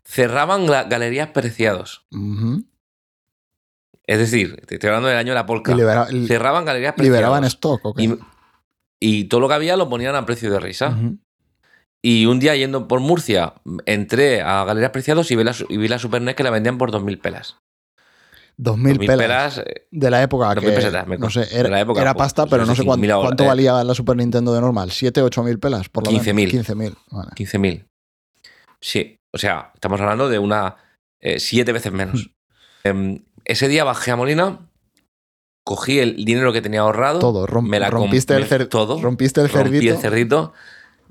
Cerraban 0.05 0.65
galerías 0.65 1.29
preciados. 1.29 2.05
Es 4.05 4.17
decir, 4.17 4.61
te 4.65 4.75
estoy 4.75 4.89
hablando 4.89 5.07
del 5.09 5.17
año 5.17 5.29
de 5.31 5.35
la 5.35 5.45
polca. 5.45 5.73
Libera- 5.73 6.09
li- 6.09 6.27
Cerraban 6.27 6.65
galerías 6.65 6.93
preciados. 6.93 7.17
liberaban 7.17 7.43
stock, 7.45 7.85
¿o 7.85 7.93
qué? 7.93 8.03
y, 8.03 8.19
y 8.99 9.23
todo 9.25 9.39
lo 9.41 9.47
que 9.47 9.53
había 9.55 9.75
lo 9.77 9.89
ponían 9.89 10.15
a 10.15 10.25
precio 10.25 10.51
de 10.51 10.59
risa. 10.59 10.97
Y 12.05 12.25
un 12.25 12.39
día 12.39 12.55
yendo 12.55 12.87
por 12.87 12.99
Murcia, 12.99 13.53
entré 13.85 14.41
a 14.41 14.65
Galerías 14.65 14.91
Preciados 14.91 15.31
y 15.31 15.35
vi 15.37 15.43
la, 15.45 15.55
y 15.69 15.77
vi 15.77 15.87
la 15.87 15.99
Super 15.99 16.21
NES 16.21 16.35
que 16.35 16.43
la 16.43 16.49
vendían 16.49 16.77
por 16.77 16.91
2.000 16.91 17.21
pelas. 17.21 17.55
2.000 18.59 18.97
2.000 18.97 19.07
pelas. 19.17 19.57
eh, 19.59 19.87
De 19.89 20.09
la 20.11 20.21
época 20.21 20.47
2.000 20.53 20.59
que, 20.59 20.71
pesetas, 20.73 21.07
no 21.07 21.29
sé, 21.29 21.47
era, 21.51 21.63
de 21.63 21.69
la 21.69 21.79
época, 21.79 22.01
era 22.01 22.13
pasta, 22.13 22.43
pues, 22.43 22.51
pero 22.51 22.65
no 22.65 22.75
sé, 22.75 22.83
cuánto, 22.83 23.05
5.000 23.07 23.11
ahora, 23.11 23.27
cuánto 23.29 23.43
eh. 23.45 23.47
valía 23.47 23.83
la 23.83 23.95
Super 23.95 24.17
Nintendo 24.17 24.53
de 24.53 24.61
normal. 24.61 24.89
¿7, 24.89 25.21
8 25.23 25.43
mil 25.43 25.59
pelas? 25.59 25.87
Por 25.89 26.05
lo 26.05 26.11
menos. 26.11 26.27
15.000. 26.27 26.51
15.000. 26.65 26.95
Vale. 27.09 27.31
15.000. 27.31 27.85
Sí, 28.81 29.17
o 29.31 29.37
sea, 29.37 29.71
estamos 29.73 29.99
hablando 30.01 30.27
de 30.27 30.39
una 30.39 30.75
eh, 31.21 31.39
siete 31.39 31.71
veces 31.71 31.93
menos. 31.93 32.31
Em, 32.83 33.23
ese 33.45 33.69
día 33.69 33.85
bajé 33.85 34.11
a 34.11 34.17
Molina, 34.17 34.59
cogí 35.63 35.99
el 35.99 36.25
dinero 36.25 36.51
que 36.51 36.61
tenía 36.61 36.81
ahorrado, 36.81 37.19
Todo. 37.19 37.61
me 37.61 37.79
la 37.79 37.89
rompiste, 37.89 38.35
el 38.35 38.67
todo, 38.67 39.01
rompiste 39.01 39.39
el 39.39 39.47
rompí 39.49 39.69
cerdito. 39.69 39.93
el 39.95 39.99
cerdito, 40.01 40.53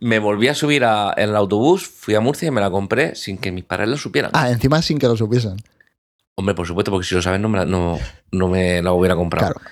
me 0.03 0.19
volví 0.19 0.49
a 0.49 0.55
subir 0.55 0.85
a- 0.85 1.15
en 1.17 1.31
el 1.31 1.37
autobús, 1.37 1.87
fui 1.87 2.15
a 2.15 2.21
Murcia 2.21 2.49
y 2.49 2.51
me 2.51 2.61
la 2.61 2.71
compré 2.71 3.15
sin 3.15 3.39
que 3.39 3.53
mis 3.53 3.65
padres 3.65 3.89
lo 3.89 3.97
supieran. 3.97 4.31
Ah, 4.35 4.51
encima 4.51 4.83
sin 4.83 4.99
que 4.99 5.07
lo 5.07 5.17
supiesen. 5.17 5.57
Hombre, 6.35 6.55
por 6.55 6.67
supuesto, 6.67 6.91
porque 6.91 7.07
si 7.07 7.15
lo 7.15 7.23
saben 7.23 7.41
no 7.43 7.49
me 7.49 7.59
la, 7.59 7.65
no, 7.65 7.99
no 8.31 8.49
me 8.49 8.83
la 8.83 8.93
hubiera 8.93 9.15
comprado. 9.15 9.53
Claro. 9.55 9.71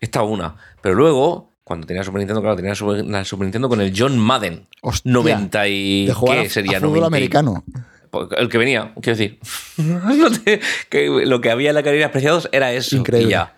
Esta 0.00 0.22
una. 0.22 0.56
Pero 0.82 0.94
luego, 0.94 1.52
cuando 1.64 1.86
tenía 1.86 2.04
Super 2.04 2.18
Nintendo, 2.18 2.40
claro, 2.42 2.56
tenía 2.56 2.70
la 2.72 2.74
Super, 2.74 3.04
la 3.04 3.24
Super 3.24 3.44
Nintendo 3.46 3.68
con 3.68 3.80
el 3.80 3.92
John 3.96 4.18
Madden. 4.18 4.66
Hostia, 4.82 5.10
90 5.12 5.68
y... 5.68 6.06
de 6.06 6.12
jugar 6.14 6.40
¿Qué 6.40 6.46
a- 6.46 6.50
sería? 6.50 6.76
a 6.78 6.80
fútbol 6.80 7.00
90 7.00 7.06
y- 7.06 7.18
americano. 7.18 7.64
Pues, 8.10 8.28
El 8.36 8.48
que 8.50 8.58
venía, 8.58 8.92
quiero 9.00 9.16
decir. 9.18 9.38
Que 10.90 11.08
lo 11.26 11.40
que 11.40 11.50
había 11.50 11.70
en 11.70 11.74
la 11.74 11.82
carrera 11.82 12.06
de 12.06 12.12
preciados 12.12 12.48
era 12.52 12.72
eso. 12.72 12.96
Increíble. 12.96 13.28
Y 13.28 13.30
ya. 13.32 13.54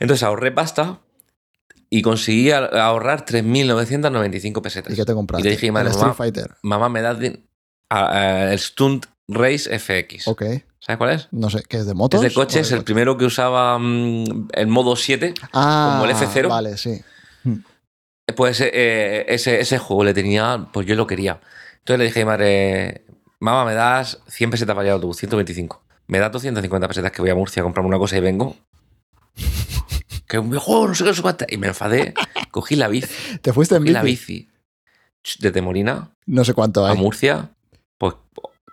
Entonces 0.00 0.22
ahorré 0.22 0.52
pasta 0.52 1.00
y 1.90 2.02
conseguí 2.02 2.50
ahorrar 2.50 3.24
3.995 3.24 4.60
pesetas. 4.62 4.92
¿Y 4.92 4.96
qué 4.96 5.04
te 5.04 5.14
compraste? 5.14 5.46
Y 5.46 5.50
le 5.50 5.56
dije 5.56 5.72
madre, 5.72 5.90
mamá, 5.90 6.14
Fighter. 6.14 6.56
mamá, 6.62 6.88
me 6.88 7.00
das 7.02 7.18
din- 7.18 7.44
a- 7.90 8.08
a- 8.18 8.52
el 8.52 8.58
Stunt 8.58 9.06
Race 9.28 9.68
FX. 9.78 10.28
Ok. 10.28 10.42
¿Sabes 10.80 10.98
cuál 10.98 11.10
es? 11.10 11.28
No 11.32 11.50
sé, 11.50 11.62
¿qué 11.68 11.78
es 11.78 11.86
de 11.86 11.94
motos? 11.94 12.22
Es 12.22 12.30
de 12.30 12.34
coches, 12.34 12.66
¿O 12.68 12.70
de 12.70 12.78
el 12.78 12.84
primero 12.84 13.16
que 13.18 13.24
usaba 13.24 13.78
mm, 13.78 14.48
el 14.52 14.66
modo 14.68 14.96
7. 14.96 15.34
Ah, 15.52 15.98
como 16.00 16.04
el 16.10 16.16
F0. 16.16 16.48
Vale, 16.48 16.76
sí. 16.78 17.02
Pues 18.36 18.60
eh, 18.60 19.24
ese, 19.28 19.60
ese 19.60 19.78
juego 19.78 20.04
le 20.04 20.12
tenía, 20.14 20.68
pues 20.72 20.86
yo 20.86 20.94
lo 20.94 21.06
quería. 21.06 21.40
Entonces 21.78 21.98
le 21.98 22.04
dije 22.04 22.20
a 22.20 22.24
mi 22.24 22.26
madre, 22.28 23.04
mamá, 23.40 23.64
me 23.64 23.74
das 23.74 24.18
100 24.28 24.50
pesetas 24.50 24.74
para 24.76 24.86
ir 24.86 24.90
al 24.90 24.96
autobús, 24.96 25.16
125. 25.16 25.82
Me 26.08 26.18
das 26.18 26.30
250 26.32 26.86
pesetas 26.88 27.10
que 27.12 27.22
voy 27.22 27.30
a 27.30 27.34
Murcia 27.34 27.62
a 27.62 27.64
comprarme 27.64 27.88
una 27.88 27.98
cosa 27.98 28.16
y 28.18 28.20
vengo. 28.20 28.54
Que 30.28 30.38
un 30.38 30.50
videojuego, 30.50 30.88
no 30.88 30.94
sé 30.94 31.04
qué, 31.04 31.12
no. 31.22 31.36
Y 31.48 31.56
me 31.56 31.68
enfadé, 31.68 32.14
cogí 32.50 32.76
la 32.76 32.88
bici, 32.88 33.08
¿Te 33.42 33.52
fuiste 33.52 33.76
en 33.76 33.82
cogí 33.82 33.92
la 33.92 34.02
bici? 34.02 34.48
bici 35.24 35.38
desde 35.40 35.60
Molina 35.62 36.10
No 36.26 36.44
sé 36.44 36.54
cuánto 36.54 36.86
a 36.86 36.90
hay. 36.90 36.96
Murcia, 36.98 37.50
pues 37.98 38.14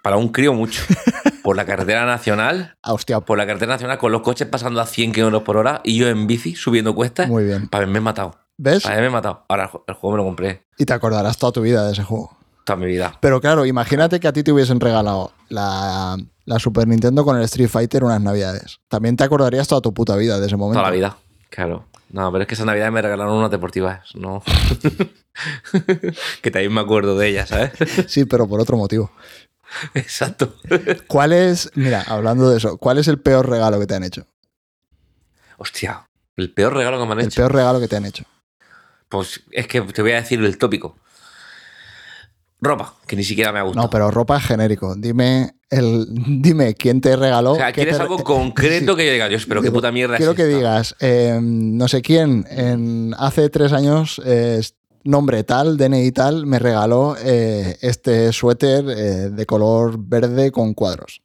para 0.04 0.18
un 0.18 0.30
crío 0.30 0.54
mucho. 0.54 0.82
Por 1.44 1.56
la 1.56 1.66
carretera 1.66 2.06
nacional, 2.08 2.76
Ah, 2.82 2.94
hostia, 2.94 3.20
por 3.20 3.38
la 3.38 3.46
carretera 3.46 3.74
nacional 3.74 4.00
con 4.00 4.12
los 4.12 4.22
coches 4.22 4.48
pasando 4.48 4.82
a 4.82 4.88
100 4.88 5.12
kilómetros 5.12 5.44
por 5.44 5.58
hora 5.58 5.82
y 5.84 5.96
yo 5.96 6.08
en 6.08 6.26
bici 6.26 6.56
subiendo 6.56 6.96
cuestas 6.96 7.28
muy 7.30 7.44
bien. 7.44 7.68
para 7.68 7.84
haberme 7.84 8.02
matado. 8.02 8.36
¿Ves? 8.58 8.82
Para 8.82 8.96
haberme 8.96 9.12
matado. 9.12 9.46
Ahora 9.48 9.66
el 9.66 9.70
ju- 9.70 9.84
el 9.88 9.94
juego 9.94 10.16
me 10.16 10.18
lo 10.18 10.24
compré 10.26 10.66
Y 10.80 10.86
te 10.86 10.94
acordarás 10.94 11.38
toda 11.38 11.52
tu 11.52 11.62
vida 11.62 11.86
de 11.86 11.94
ese 11.94 12.04
juego. 12.04 12.36
toda 12.64 12.78
mi 12.78 12.88
vida. 12.88 13.16
Pero 13.22 13.40
claro, 13.42 13.64
imagínate 13.68 14.20
que 14.20 14.28
a 14.28 14.34
ti 14.34 14.42
te 14.42 14.52
hubiesen 14.52 14.80
regalado 14.80 15.34
la, 15.50 16.18
la 16.46 16.58
Super 16.60 16.88
Nintendo 16.88 17.24
con 17.24 17.38
el 17.38 17.44
Street 17.44 17.70
Fighter 17.70 18.04
unas 18.04 18.22
navidades. 18.22 18.80
También 18.88 19.16
te 19.16 19.24
acordarías 19.24 19.68
toda 19.68 19.82
tu 19.82 19.94
puta 19.94 20.16
vida 20.16 20.40
de 20.40 20.48
ese 20.48 20.56
momento. 20.58 20.80
Toda 20.80 20.90
la 20.90 20.96
vida, 20.96 21.18
claro. 21.56 21.88
No, 22.10 22.32
pero 22.32 22.44
es 22.44 22.48
que 22.48 22.54
esa 22.54 22.66
Navidad 22.66 22.92
me 22.92 23.02
regalaron 23.02 23.34
unas 23.36 23.52
deportivas, 23.52 24.16
¿no? 24.16 24.44
que 26.42 26.52
también 26.52 26.74
me 26.74 26.82
acuerdo 26.82 27.18
de 27.18 27.30
ellas, 27.30 27.50
¿sabes? 27.50 27.72
Sí, 28.08 28.26
pero 28.26 28.48
por 28.48 28.60
otro 28.62 28.78
motivo. 28.78 29.12
Exacto. 29.96 30.56
¿Cuál 31.08 31.34
es, 31.34 31.72
mira, 31.76 32.04
hablando 32.08 32.50
de 32.50 32.58
eso, 32.58 32.78
cuál 32.78 33.00
es 33.00 33.08
el 33.08 33.20
peor 33.20 33.50
regalo 33.50 33.80
que 33.80 33.88
te 33.88 33.96
han 33.96 34.04
hecho? 34.04 34.28
Hostia, 35.58 36.08
el 36.38 36.54
peor 36.54 36.74
regalo 36.76 37.00
que 37.00 37.06
me 37.06 37.14
han 37.14 37.20
El 37.22 37.26
hecho. 37.28 37.42
peor 37.42 37.54
regalo 37.54 37.80
que 37.80 37.88
te 37.88 37.96
han 37.96 38.06
hecho. 38.06 38.24
Pues 39.10 39.42
es 39.52 39.68
que 39.68 39.82
te 39.82 40.02
voy 40.02 40.12
a 40.12 40.16
decir 40.18 40.40
el 40.44 40.58
tópico. 40.58 40.98
Ropa, 42.62 42.96
que 43.08 43.16
ni 43.16 43.24
siquiera 43.24 43.52
me 43.52 43.60
ha 43.60 43.64
gustado. 43.64 43.86
No, 43.86 43.90
pero 43.90 44.12
ropa 44.12 44.38
es 44.38 44.46
genérico. 44.46 44.96
Dime, 44.96 45.56
el, 45.78 46.06
dime 46.42 46.74
quién 46.76 47.02
te 47.02 47.16
regaló. 47.16 47.54
o 47.54 47.56
sea, 47.56 47.72
¿quieres 47.72 47.96
te- 47.98 48.02
algo 48.02 48.24
concreto 48.24 48.96
que 48.96 49.06
yo 49.06 49.12
diga, 49.14 49.28
Dios, 49.30 49.46
pero 49.46 49.62
qué 49.62 49.72
puta 49.72 49.92
mierda 49.92 50.18
Quiero 50.18 50.32
es 50.32 50.38
que 50.38 50.46
digas, 50.46 50.96
eh, 51.00 51.40
no 51.42 51.88
sé 51.88 52.02
quién, 52.02 52.46
en, 52.50 53.14
hace 53.18 53.50
tres 53.50 53.72
años, 53.74 54.22
eh, 54.26 54.62
nombre 55.04 55.44
tal, 55.44 55.78
DNI 55.78 56.12
tal, 56.12 56.46
me 56.48 56.58
regaló 56.60 57.16
eh, 57.24 57.78
este 57.82 58.32
suéter 58.34 58.86
eh, 58.90 59.30
de 59.30 59.46
color 59.46 59.98
verde 60.00 60.52
con 60.52 60.74
cuadros. 60.74 61.22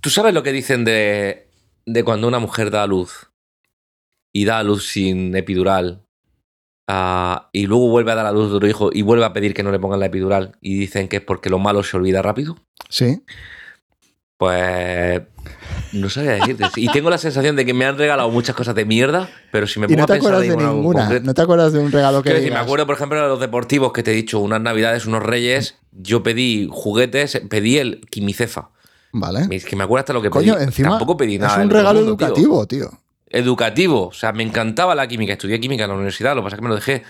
¿Tú 0.00 0.10
sabes 0.10 0.32
lo 0.34 0.42
que 0.42 0.52
dicen 0.52 0.84
de, 0.84 1.48
de 1.86 2.04
cuando 2.04 2.28
una 2.28 2.38
mujer 2.38 2.70
da 2.70 2.82
a 2.82 2.86
luz 2.86 3.30
y 4.32 4.44
da 4.44 4.58
a 4.58 4.62
luz 4.62 4.86
sin 4.88 5.34
epidural 5.36 6.03
ah, 6.88 7.48
y 7.52 7.66
luego 7.66 7.88
vuelve 7.88 8.12
a 8.12 8.14
dar 8.16 8.26
a 8.26 8.32
luz 8.32 8.50
de 8.50 8.56
otro 8.56 8.68
hijo 8.68 8.90
y 8.92 9.02
vuelve 9.02 9.24
a 9.24 9.32
pedir 9.32 9.54
que 9.54 9.62
no 9.62 9.70
le 9.72 9.78
pongan 9.78 10.00
la 10.00 10.06
epidural 10.06 10.56
y 10.60 10.78
dicen 10.78 11.08
que 11.08 11.16
es 11.16 11.22
porque 11.22 11.50
lo 11.50 11.58
malo 11.58 11.82
se 11.82 11.96
olvida 11.96 12.22
rápido? 12.22 12.56
Sí. 12.88 13.22
Pues 14.36 15.22
no 15.92 16.10
sabía 16.10 16.32
decirte. 16.32 16.64
Y 16.76 16.88
tengo 16.88 17.08
la 17.08 17.18
sensación 17.18 17.54
de 17.56 17.64
que 17.64 17.72
me 17.72 17.84
han 17.84 17.96
regalado 17.96 18.28
muchas 18.30 18.56
cosas 18.56 18.74
de 18.74 18.84
mierda, 18.84 19.28
pero 19.52 19.66
si 19.66 19.78
me 19.78 19.86
Y 19.86 19.88
pongo 19.90 19.98
no 19.98 20.04
a 20.04 20.06
te 20.06 20.12
pensar 20.14 20.32
acuerdas 20.34 20.48
de 20.58 20.64
ninguna. 20.66 21.00
concreto- 21.04 21.24
No 21.26 21.34
te 21.34 21.42
acuerdas 21.42 21.72
de 21.72 21.78
un 21.78 21.92
regalo 21.92 22.22
que 22.22 22.34
decir, 22.34 22.52
me 22.52 22.58
acuerdo, 22.58 22.84
por 22.86 22.96
ejemplo, 22.96 23.22
de 23.22 23.28
los 23.28 23.40
deportivos 23.40 23.92
que 23.92 24.02
te 24.02 24.10
he 24.10 24.14
dicho, 24.14 24.40
unas 24.40 24.60
navidades, 24.60 25.06
unos 25.06 25.22
reyes, 25.22 25.76
yo 25.92 26.22
pedí 26.24 26.68
juguetes, 26.70 27.40
pedí 27.48 27.78
el 27.78 28.00
quimicefa. 28.10 28.70
Vale. 29.12 29.46
Es 29.54 29.64
que 29.64 29.76
me 29.76 29.84
acuerdo 29.84 30.00
hasta 30.00 30.12
lo 30.12 30.20
que 30.20 30.30
Coño, 30.30 30.54
pedí. 30.54 30.64
encima 30.64 30.88
Tampoco 30.90 31.16
pedí 31.16 31.38
nada. 31.38 31.56
es 31.56 31.64
un 31.64 31.70
regalo 31.70 32.00
mundo, 32.00 32.16
tío. 32.16 32.26
educativo, 32.26 32.66
tío. 32.66 32.90
Educativo. 33.34 34.08
O 34.08 34.12
sea, 34.12 34.32
me 34.32 34.42
encantaba 34.42 34.94
la 34.94 35.06
química. 35.06 35.32
Estudié 35.34 35.60
química 35.60 35.84
en 35.84 35.90
la 35.90 35.94
universidad, 35.96 36.34
lo 36.34 36.40
que 36.42 36.44
pasa 36.44 36.56
es 36.56 36.58
que 36.60 36.62
me 36.62 36.68
lo 36.70 36.74
dejé. 36.76 37.02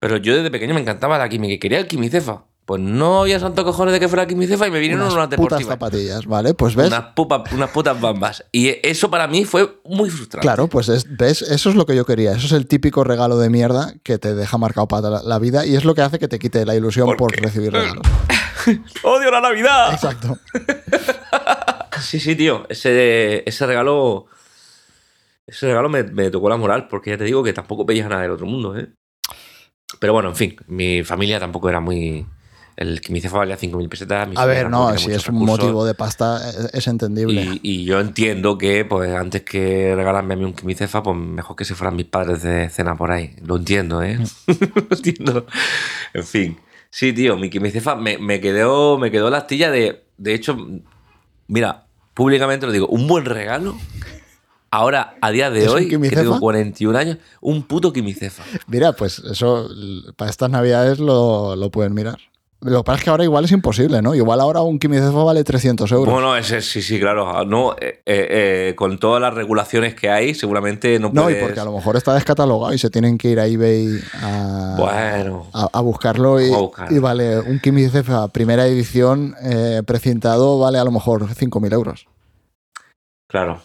Pero 0.00 0.16
yo 0.18 0.36
desde 0.36 0.50
pequeño 0.50 0.74
me 0.74 0.80
encantaba 0.80 1.16
la 1.18 1.28
química 1.28 1.54
y 1.54 1.58
quería 1.58 1.78
el 1.78 1.86
quimicefa. 1.86 2.44
Pues 2.66 2.80
no 2.80 3.20
había 3.20 3.38
santo 3.40 3.62
cojones 3.62 3.92
de 3.92 4.00
que 4.00 4.08
fuera 4.08 4.26
quimicefa 4.26 4.66
y 4.66 4.70
me 4.70 4.78
vinieron 4.80 5.02
Unas 5.04 5.14
unas 5.14 5.26
putas 5.28 5.58
deportivas. 5.58 5.66
zapatillas, 5.74 6.24
¿vale? 6.26 6.54
Pues 6.54 6.74
ves, 6.74 6.86
Unas, 6.86 7.04
unas 7.52 7.70
putas 7.70 8.00
bambas. 8.00 8.42
Y 8.52 8.74
eso 8.82 9.10
para 9.10 9.26
mí 9.28 9.44
fue 9.44 9.80
muy 9.84 10.08
frustrante. 10.08 10.46
Claro, 10.46 10.66
pues 10.68 10.88
es- 10.88 11.04
ves, 11.16 11.42
eso 11.42 11.68
es 11.68 11.76
lo 11.76 11.84
que 11.84 11.94
yo 11.94 12.06
quería. 12.06 12.32
Eso 12.32 12.46
es 12.46 12.52
el 12.52 12.66
típico 12.66 13.04
regalo 13.04 13.36
de 13.38 13.50
mierda 13.50 13.92
que 14.02 14.16
te 14.18 14.34
deja 14.34 14.56
marcado 14.56 14.88
para 14.88 15.10
la, 15.10 15.22
la 15.22 15.38
vida 15.38 15.66
y 15.66 15.76
es 15.76 15.84
lo 15.84 15.94
que 15.94 16.00
hace 16.00 16.18
que 16.18 16.26
te 16.26 16.38
quite 16.38 16.64
la 16.64 16.74
ilusión 16.74 17.04
¿Por 17.06 17.16
por, 17.18 17.32
recibir 17.36 17.70
regalos. 17.74 18.02
¡Odio 19.02 19.30
la 19.30 19.42
Navidad! 19.42 19.92
Exacto. 19.92 20.38
Sí, 22.00 22.18
sí, 22.20 22.34
tío. 22.34 22.66
Ese, 22.68 23.42
ese 23.48 23.66
regalo. 23.66 24.26
Ese 25.46 25.66
regalo 25.66 25.88
me, 25.88 26.02
me 26.04 26.30
tocó 26.30 26.48
la 26.48 26.56
moral, 26.56 26.88
porque 26.88 27.10
ya 27.10 27.18
te 27.18 27.24
digo 27.24 27.42
que 27.42 27.52
tampoco 27.52 27.84
veías 27.84 28.08
nada 28.08 28.22
del 28.22 28.30
otro 28.30 28.46
mundo, 28.46 28.76
¿eh? 28.78 28.88
Pero 30.00 30.12
bueno, 30.12 30.30
en 30.30 30.36
fin, 30.36 30.56
mi 30.66 31.02
familia 31.04 31.38
tampoco 31.38 31.68
era 31.68 31.80
muy. 31.80 32.26
El 32.76 33.00
quimicefa 33.00 33.38
valía 33.38 33.56
5.000 33.56 33.88
pesetas. 33.88 34.28
A 34.34 34.46
ver, 34.46 34.68
no, 34.68 34.96
si 34.98 35.12
es 35.12 35.28
un 35.28 35.34
recursos. 35.34 35.58
motivo 35.60 35.84
de 35.84 35.94
pasta, 35.94 36.40
es, 36.50 36.74
es 36.74 36.86
entendible. 36.88 37.40
Y, 37.40 37.60
y 37.62 37.84
yo 37.84 38.00
entiendo 38.00 38.58
que, 38.58 38.84
pues, 38.84 39.14
antes 39.14 39.42
que 39.42 39.94
regalarme 39.94 40.34
a 40.34 40.36
mí 40.36 40.44
un 40.44 40.54
quimicefa, 40.54 41.00
pues 41.00 41.16
mejor 41.16 41.54
que 41.54 41.64
se 41.64 41.76
fueran 41.76 41.94
mis 41.94 42.06
padres 42.06 42.42
de 42.42 42.68
cena 42.70 42.96
por 42.96 43.12
ahí. 43.12 43.36
Lo 43.44 43.56
entiendo, 43.56 44.02
¿eh? 44.02 44.18
Lo 44.48 44.96
entiendo. 44.96 45.46
En 46.14 46.24
fin. 46.24 46.58
Sí, 46.90 47.12
tío, 47.12 47.36
mi 47.36 47.48
quimicefa 47.48 47.94
me, 47.94 48.18
me 48.18 48.40
quedó, 48.40 48.98
me 48.98 49.12
quedó 49.12 49.30
la 49.30 49.38
astilla 49.38 49.70
de. 49.70 50.04
De 50.16 50.34
hecho, 50.34 50.56
mira, 51.46 51.86
públicamente 52.14 52.66
lo 52.66 52.72
digo, 52.72 52.88
un 52.88 53.06
buen 53.06 53.24
regalo. 53.24 53.76
Ahora, 54.74 55.14
a 55.20 55.30
día 55.30 55.50
de 55.50 55.60
¿Es 55.64 55.68
un 55.68 55.76
hoy, 55.76 55.88
que 55.88 55.98
tengo 56.10 56.40
41 56.40 56.98
años, 56.98 57.18
un 57.40 57.62
puto 57.62 57.92
quimicefa. 57.92 58.42
Mira, 58.66 58.92
pues 58.92 59.20
eso 59.20 59.68
para 60.16 60.28
estas 60.32 60.50
navidades 60.50 60.98
lo, 60.98 61.54
lo 61.54 61.70
pueden 61.70 61.94
mirar. 61.94 62.18
Lo 62.60 62.78
que 62.78 62.84
pasa 62.84 62.98
es 62.98 63.04
que 63.04 63.10
ahora 63.10 63.22
igual 63.22 63.44
es 63.44 63.52
imposible, 63.52 64.02
¿no? 64.02 64.16
Igual 64.16 64.40
ahora 64.40 64.62
un 64.62 64.80
quimicefa 64.80 65.22
vale 65.22 65.44
300 65.44 65.92
euros. 65.92 66.12
Bueno, 66.12 66.36
ese, 66.36 66.60
sí, 66.60 66.82
sí, 66.82 66.98
claro. 66.98 67.44
No, 67.44 67.74
eh, 67.74 68.02
eh, 68.04 68.70
eh, 68.70 68.74
con 68.74 68.98
todas 68.98 69.20
las 69.20 69.32
regulaciones 69.34 69.94
que 69.94 70.10
hay, 70.10 70.34
seguramente 70.34 70.98
no 70.98 71.10
no, 71.12 71.22
y 71.30 71.34
puedes... 71.34 71.42
porque 71.44 71.60
a 71.60 71.64
lo 71.66 71.72
mejor 71.72 71.94
está 71.96 72.14
descatalogado 72.14 72.72
y 72.74 72.78
se 72.78 72.90
tienen 72.90 73.16
que 73.16 73.28
ir 73.28 73.38
a 73.38 73.46
eBay 73.46 74.00
a, 74.22 74.74
Bueno. 74.76 75.46
a, 75.52 75.68
a 75.72 75.80
buscarlo 75.82 76.40
y, 76.40 76.52
A 76.52 76.56
buscar. 76.56 76.90
y 76.90 76.98
vale 76.98 77.38
un 77.38 77.60
quimicefa 77.60 78.26
primera 78.28 78.66
edición 78.66 79.36
eh, 79.40 79.82
precintado 79.86 80.58
vale 80.58 80.78
a 80.78 80.84
lo 80.84 80.90
mejor 80.90 81.28
5.000 81.28 81.72
euros. 81.74 82.06
Claro. 83.28 83.60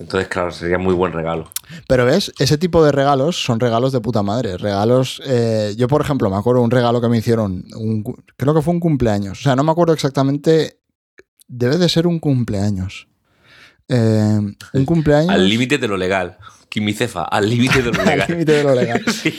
Entonces, 0.00 0.28
claro, 0.28 0.50
sería 0.52 0.78
muy 0.78 0.94
buen 0.94 1.12
regalo. 1.12 1.50
Pero 1.88 2.04
ves, 2.04 2.32
ese 2.38 2.58
tipo 2.58 2.84
de 2.84 2.92
regalos 2.92 3.42
son 3.42 3.60
regalos 3.60 3.92
de 3.92 4.00
puta 4.00 4.22
madre. 4.22 4.56
Regalos. 4.56 5.20
eh, 5.26 5.74
yo, 5.76 5.88
por 5.88 6.00
ejemplo, 6.00 6.30
me 6.30 6.36
acuerdo 6.36 6.62
un 6.62 6.70
regalo 6.70 7.00
que 7.00 7.08
me 7.08 7.18
hicieron. 7.18 7.64
un 7.76 8.02
creo 8.36 8.54
que 8.54 8.62
fue 8.62 8.74
un 8.74 8.80
cumpleaños. 8.80 9.40
O 9.40 9.42
sea, 9.42 9.56
no 9.56 9.64
me 9.64 9.72
acuerdo 9.72 9.92
exactamente. 9.94 10.80
Debe 11.46 11.78
de 11.78 11.88
ser 11.88 12.06
un 12.06 12.18
cumpleaños. 12.18 13.08
Eh, 13.88 14.38
un 14.74 14.84
cumpleaños. 14.84 15.30
Al 15.30 15.48
límite 15.48 15.78
de 15.78 15.88
lo 15.88 15.96
legal. 15.96 16.38
Quimicefa, 16.68 17.22
al 17.24 17.48
límite 17.48 17.82
de 17.82 17.92
lo 17.92 18.00
Al 18.00 18.06
legal. 18.06 18.26
límite 18.28 18.52
de 18.52 18.64
lo 18.64 18.74
legal. 18.74 19.02
Sí. 19.12 19.32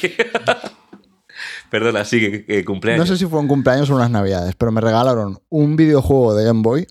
Perdona, 1.69 2.03
sí, 2.03 2.19
que, 2.19 2.45
que 2.45 2.59
No 2.59 2.65
cumpleaños. 2.65 3.07
sé 3.07 3.17
si 3.17 3.25
fue 3.27 3.39
un 3.39 3.47
cumpleaños 3.47 3.89
o 3.91 3.95
unas 3.95 4.09
navidades, 4.09 4.55
pero 4.55 4.71
me 4.71 4.81
regalaron 4.81 5.39
un 5.49 5.75
videojuego 5.75 6.33
de 6.35 6.43
Game 6.45 6.61
Boy. 6.63 6.87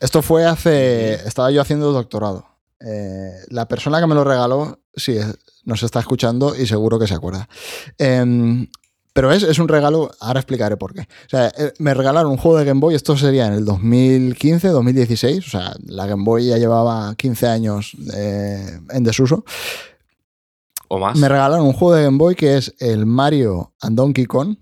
Esto 0.00 0.22
fue 0.22 0.44
hace. 0.46 1.14
Estaba 1.26 1.50
yo 1.50 1.60
haciendo 1.60 1.92
doctorado. 1.92 2.46
Eh, 2.84 3.32
la 3.48 3.66
persona 3.68 4.00
que 4.00 4.06
me 4.06 4.14
lo 4.14 4.24
regaló, 4.24 4.80
sí, 4.94 5.16
nos 5.64 5.82
está 5.82 6.00
escuchando 6.00 6.54
y 6.56 6.66
seguro 6.66 6.98
que 6.98 7.06
se 7.06 7.14
acuerda. 7.14 7.48
Em, 7.98 8.68
pero 9.12 9.30
es, 9.30 9.42
es 9.42 9.58
un 9.58 9.68
regalo, 9.68 10.10
ahora 10.20 10.40
explicaré 10.40 10.76
por 10.76 10.94
qué. 10.94 11.02
O 11.02 11.28
sea, 11.28 11.48
eh, 11.56 11.72
me 11.78 11.92
regalaron 11.94 12.32
un 12.32 12.38
juego 12.38 12.58
de 12.58 12.64
Game 12.64 12.80
Boy, 12.80 12.94
esto 12.94 13.16
sería 13.16 13.46
en 13.46 13.52
el 13.54 13.64
2015, 13.64 14.68
2016, 14.68 15.46
o 15.46 15.50
sea, 15.50 15.74
la 15.86 16.06
Game 16.06 16.24
Boy 16.24 16.46
ya 16.46 16.56
llevaba 16.56 17.14
15 17.14 17.46
años 17.46 17.92
eh, 18.14 18.80
en 18.90 19.04
desuso. 19.04 19.44
O 20.88 20.98
más. 20.98 21.18
Me 21.18 21.28
regalaron 21.28 21.66
un 21.66 21.72
juego 21.72 21.94
de 21.94 22.04
Game 22.04 22.18
Boy 22.18 22.34
que 22.34 22.56
es 22.56 22.74
el 22.78 23.06
Mario 23.06 23.72
and 23.80 23.96
Donkey 23.96 24.26
Kong, 24.26 24.56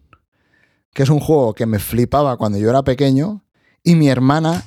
que 0.92 1.04
es 1.04 1.08
un 1.08 1.20
juego 1.20 1.54
que 1.54 1.66
me 1.66 1.78
flipaba 1.78 2.36
cuando 2.36 2.58
yo 2.58 2.68
era 2.70 2.82
pequeño 2.82 3.44
y 3.82 3.94
mi 3.94 4.08
hermana 4.08 4.64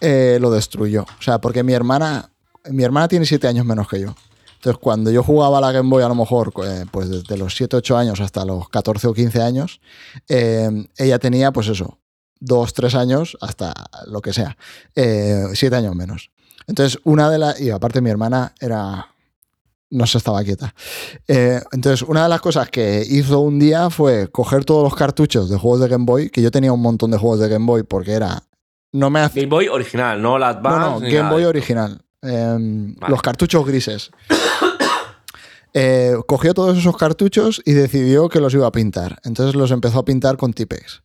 eh, 0.00 0.38
lo 0.40 0.50
destruyó. 0.50 1.02
O 1.02 1.22
sea, 1.22 1.40
porque 1.40 1.62
mi 1.62 1.72
hermana, 1.72 2.32
mi 2.70 2.82
hermana 2.84 3.08
tiene 3.08 3.26
7 3.26 3.46
años 3.48 3.64
menos 3.64 3.88
que 3.88 4.00
yo. 4.00 4.14
Entonces, 4.54 4.78
cuando 4.82 5.10
yo 5.10 5.22
jugaba 5.22 5.58
a 5.58 5.60
la 5.62 5.72
Game 5.72 5.88
Boy, 5.88 6.02
a 6.02 6.08
lo 6.08 6.14
mejor, 6.14 6.52
eh, 6.64 6.84
pues 6.90 7.08
desde 7.08 7.36
los 7.38 7.54
7, 7.56 7.76
8 7.76 7.96
años 7.96 8.20
hasta 8.20 8.44
los 8.44 8.68
14 8.68 9.08
o 9.08 9.14
15 9.14 9.40
años, 9.42 9.80
eh, 10.28 10.68
ella 10.98 11.18
tenía, 11.18 11.50
pues 11.50 11.68
eso, 11.68 11.98
2, 12.40 12.74
3 12.74 12.94
años 12.94 13.38
hasta 13.40 13.72
lo 14.06 14.20
que 14.20 14.32
sea, 14.34 14.56
7 14.94 15.74
años 15.76 15.94
menos. 15.94 16.30
Entonces, 16.66 17.00
una 17.04 17.30
de 17.30 17.38
las. 17.38 17.60
Y 17.60 17.70
aparte, 17.70 18.00
mi 18.00 18.10
hermana 18.10 18.54
era. 18.60 19.06
No 19.92 20.06
se 20.06 20.18
estaba 20.18 20.44
quieta. 20.44 20.72
Eh, 21.26 21.60
entonces, 21.72 22.06
una 22.08 22.22
de 22.22 22.28
las 22.28 22.40
cosas 22.40 22.68
que 22.70 23.02
hizo 23.08 23.40
un 23.40 23.58
día 23.58 23.90
fue 23.90 24.28
coger 24.30 24.64
todos 24.64 24.84
los 24.84 24.94
cartuchos 24.94 25.50
de 25.50 25.56
juegos 25.56 25.80
de 25.80 25.88
Game 25.88 26.04
Boy, 26.04 26.30
que 26.30 26.42
yo 26.42 26.52
tenía 26.52 26.72
un 26.72 26.80
montón 26.80 27.10
de 27.10 27.18
juegos 27.18 27.40
de 27.40 27.48
Game 27.48 27.66
Boy 27.66 27.82
porque 27.82 28.12
era. 28.12 28.44
No 28.92 29.10
me 29.10 29.18
hacía. 29.20 29.42
Game 29.42 29.50
Boy 29.50 29.66
original, 29.66 30.22
no 30.22 30.38
la 30.38 30.52
No, 30.52 30.58
Advance. 30.58 30.80
no, 30.90 31.00
ni 31.00 31.10
Game 31.12 31.30
Boy 31.30 31.44
original. 31.44 32.00
Em, 32.22 32.94
Vale. 32.96 33.10
Los 33.10 33.22
cartuchos 33.22 33.66
grises. 33.66 34.10
Eh, 35.72 36.16
cogió 36.26 36.52
todos 36.52 36.76
esos 36.76 36.96
cartuchos 36.96 37.62
y 37.64 37.74
decidió 37.74 38.28
que 38.28 38.40
los 38.40 38.52
iba 38.54 38.66
a 38.66 38.72
pintar. 38.72 39.20
Entonces 39.22 39.54
los 39.54 39.70
empezó 39.70 40.00
a 40.00 40.04
pintar 40.04 40.36
con 40.36 40.52
Tipex. 40.52 41.04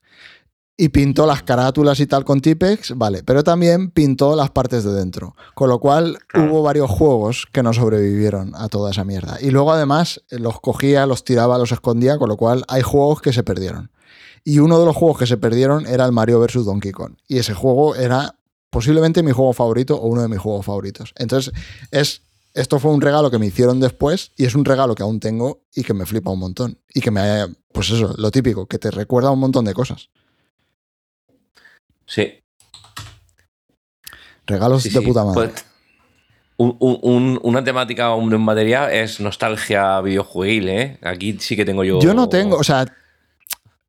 Y 0.76 0.90
pintó 0.90 1.28
las 1.28 1.44
carátulas 1.44 2.00
y 2.00 2.08
tal 2.08 2.26
con 2.26 2.42
Tipex, 2.42 2.98
vale, 2.98 3.22
pero 3.24 3.44
también 3.44 3.92
pintó 3.92 4.36
las 4.36 4.50
partes 4.50 4.84
de 4.84 4.92
dentro. 4.94 5.36
Con 5.54 5.70
lo 5.70 5.80
cual 5.80 6.18
Claro. 6.28 6.52
hubo 6.52 6.64
varios 6.64 6.90
juegos 6.90 7.46
que 7.52 7.62
no 7.62 7.74
sobrevivieron 7.74 8.54
a 8.56 8.68
toda 8.68 8.90
esa 8.90 9.04
mierda. 9.06 9.38
Y 9.40 9.52
luego 9.52 9.72
además 9.72 10.24
los 10.32 10.60
cogía, 10.60 11.06
los 11.06 11.24
tiraba, 11.24 11.60
los 11.60 11.72
escondía, 11.72 12.18
con 12.18 12.28
lo 12.30 12.36
cual 12.36 12.66
hay 12.68 12.82
juegos 12.82 13.22
que 13.22 13.34
se 13.34 13.44
perdieron. 13.44 13.92
Y 14.44 14.58
uno 14.58 14.80
de 14.80 14.86
los 14.88 14.96
juegos 14.96 15.20
que 15.20 15.28
se 15.28 15.38
perdieron 15.38 15.86
era 15.86 16.06
el 16.06 16.12
Mario 16.12 16.40
vs. 16.40 16.66
Donkey 16.66 16.92
Kong. 16.92 17.14
Y 17.28 17.38
ese 17.38 17.54
juego 17.54 17.96
era 17.96 18.36
posiblemente 18.76 19.24
mi 19.24 19.32
juego 19.32 19.54
favorito 19.54 19.96
o 19.96 20.08
uno 20.08 20.22
de 20.22 20.28
mis 20.28 20.38
juegos 20.40 20.66
favoritos. 20.66 21.14
Entonces, 21.16 21.54
es, 21.92 22.24
esto 22.54 22.78
fue 22.78 22.92
un 22.92 23.00
regalo 23.00 23.32
que 23.32 23.40
me 23.40 23.46
hicieron 23.46 23.80
después 23.80 24.34
y 24.36 24.44
es 24.44 24.54
un 24.54 24.66
regalo 24.66 24.96
que 24.96 25.04
aún 25.04 25.22
tengo 25.22 25.62
y 25.74 25.84
que 25.84 25.94
me 25.94 26.06
flipa 26.06 26.30
un 26.32 26.40
montón. 26.40 26.78
Y 26.94 27.00
que 27.00 27.10
me, 27.10 27.48
pues 27.72 27.90
eso, 27.90 28.14
lo 28.18 28.32
típico, 28.32 28.66
que 28.68 28.78
te 28.78 28.92
recuerda 28.92 29.32
un 29.32 29.40
montón 29.40 29.64
de 29.64 29.74
cosas. 29.74 30.10
Sí. 32.06 32.34
Regalos 34.46 34.84
sí, 34.84 34.90
de 34.90 35.00
sí. 35.00 35.06
puta 35.06 35.24
madre. 35.24 35.48
Pues, 35.52 35.66
un- 36.58 36.76
un- 36.82 37.00
un- 37.02 37.40
una 37.44 37.64
temática 37.64 38.14
un- 38.14 38.34
en 38.34 38.42
materia 38.42 38.92
es 38.94 39.22
nostalgia 39.22 40.02
videojueguil, 40.02 40.68
¿eh? 40.68 41.00
Aquí 41.02 41.38
sí 41.40 41.56
que 41.56 41.64
tengo 41.64 41.86
yo. 41.86 42.02
Yo 42.02 42.14
no 42.14 42.28
tengo, 42.28 42.58
o 42.58 42.64
sea, 42.66 42.86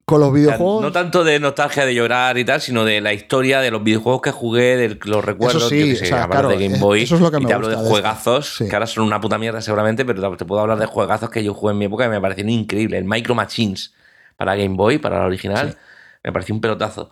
con 0.09 0.21
los 0.21 0.29
O 0.31 0.33
sea, 0.35 0.41
videojuegos... 0.41 0.83
No 0.83 0.93
tanto 0.93 1.25
de 1.25 1.41
nostalgia 1.41 1.85
de 1.85 1.93
llorar 1.93 2.39
y 2.39 2.45
tal, 2.45 2.61
sino 2.61 2.85
de 2.85 3.01
la 3.01 3.13
historia 3.13 3.61
de 3.61 3.73
los 3.73 3.83
videojuegos 3.83 4.23
que 4.23 4.31
jugué, 4.31 4.77
de 4.77 4.99
los 5.05 5.25
recuerdos. 5.25 5.69
sí, 5.69 5.81
yo 5.81 5.87
qué 5.87 5.97
sé, 5.97 6.05
o 6.05 6.07
sea, 6.07 6.23
hablar 6.23 6.43
claro, 6.43 6.49
de 6.57 6.65
Game 6.65 6.77
eh, 6.79 6.81
Boy. 6.81 7.03
eso 7.03 7.17
es 7.17 7.21
lo 7.21 7.31
que 7.33 7.39
y 7.39 7.41
me 7.41 7.47
te 7.49 7.53
hablo 7.55 7.67
gusta 7.67 7.83
de 7.83 7.89
juegazos, 7.89 8.57
Sí. 8.57 8.69
que 8.69 8.77
ahora 8.77 8.87
son 8.87 9.03
una 9.05 9.21
puta 9.21 9.37
mierda 9.37 9.61
seguramente, 9.61 10.05
pero 10.05 10.37
te 10.37 10.45
puedo 10.45 10.61
hablar 10.61 10.79
de 10.79 10.87
juegazos 10.87 11.29
que 11.29 11.43
yo 11.43 11.55
jugué 11.55 11.73
en 11.73 11.79
mi 11.79 11.85
época 11.87 12.07
y 12.07 12.09
me 12.09 12.21
parecían 12.21 12.49
increíbles. 12.51 12.99
El 12.99 13.05
Micro 13.05 13.35
Machines 13.35 13.95
para 14.37 14.55
Game 14.55 14.77
Boy, 14.77 14.99
para 14.99 15.19
la 15.19 15.27
original, 15.27 15.71
Sí. 15.73 15.77
me 16.23 16.33
pareció 16.33 16.55
un 16.55 16.61
pelotazo. 16.61 17.11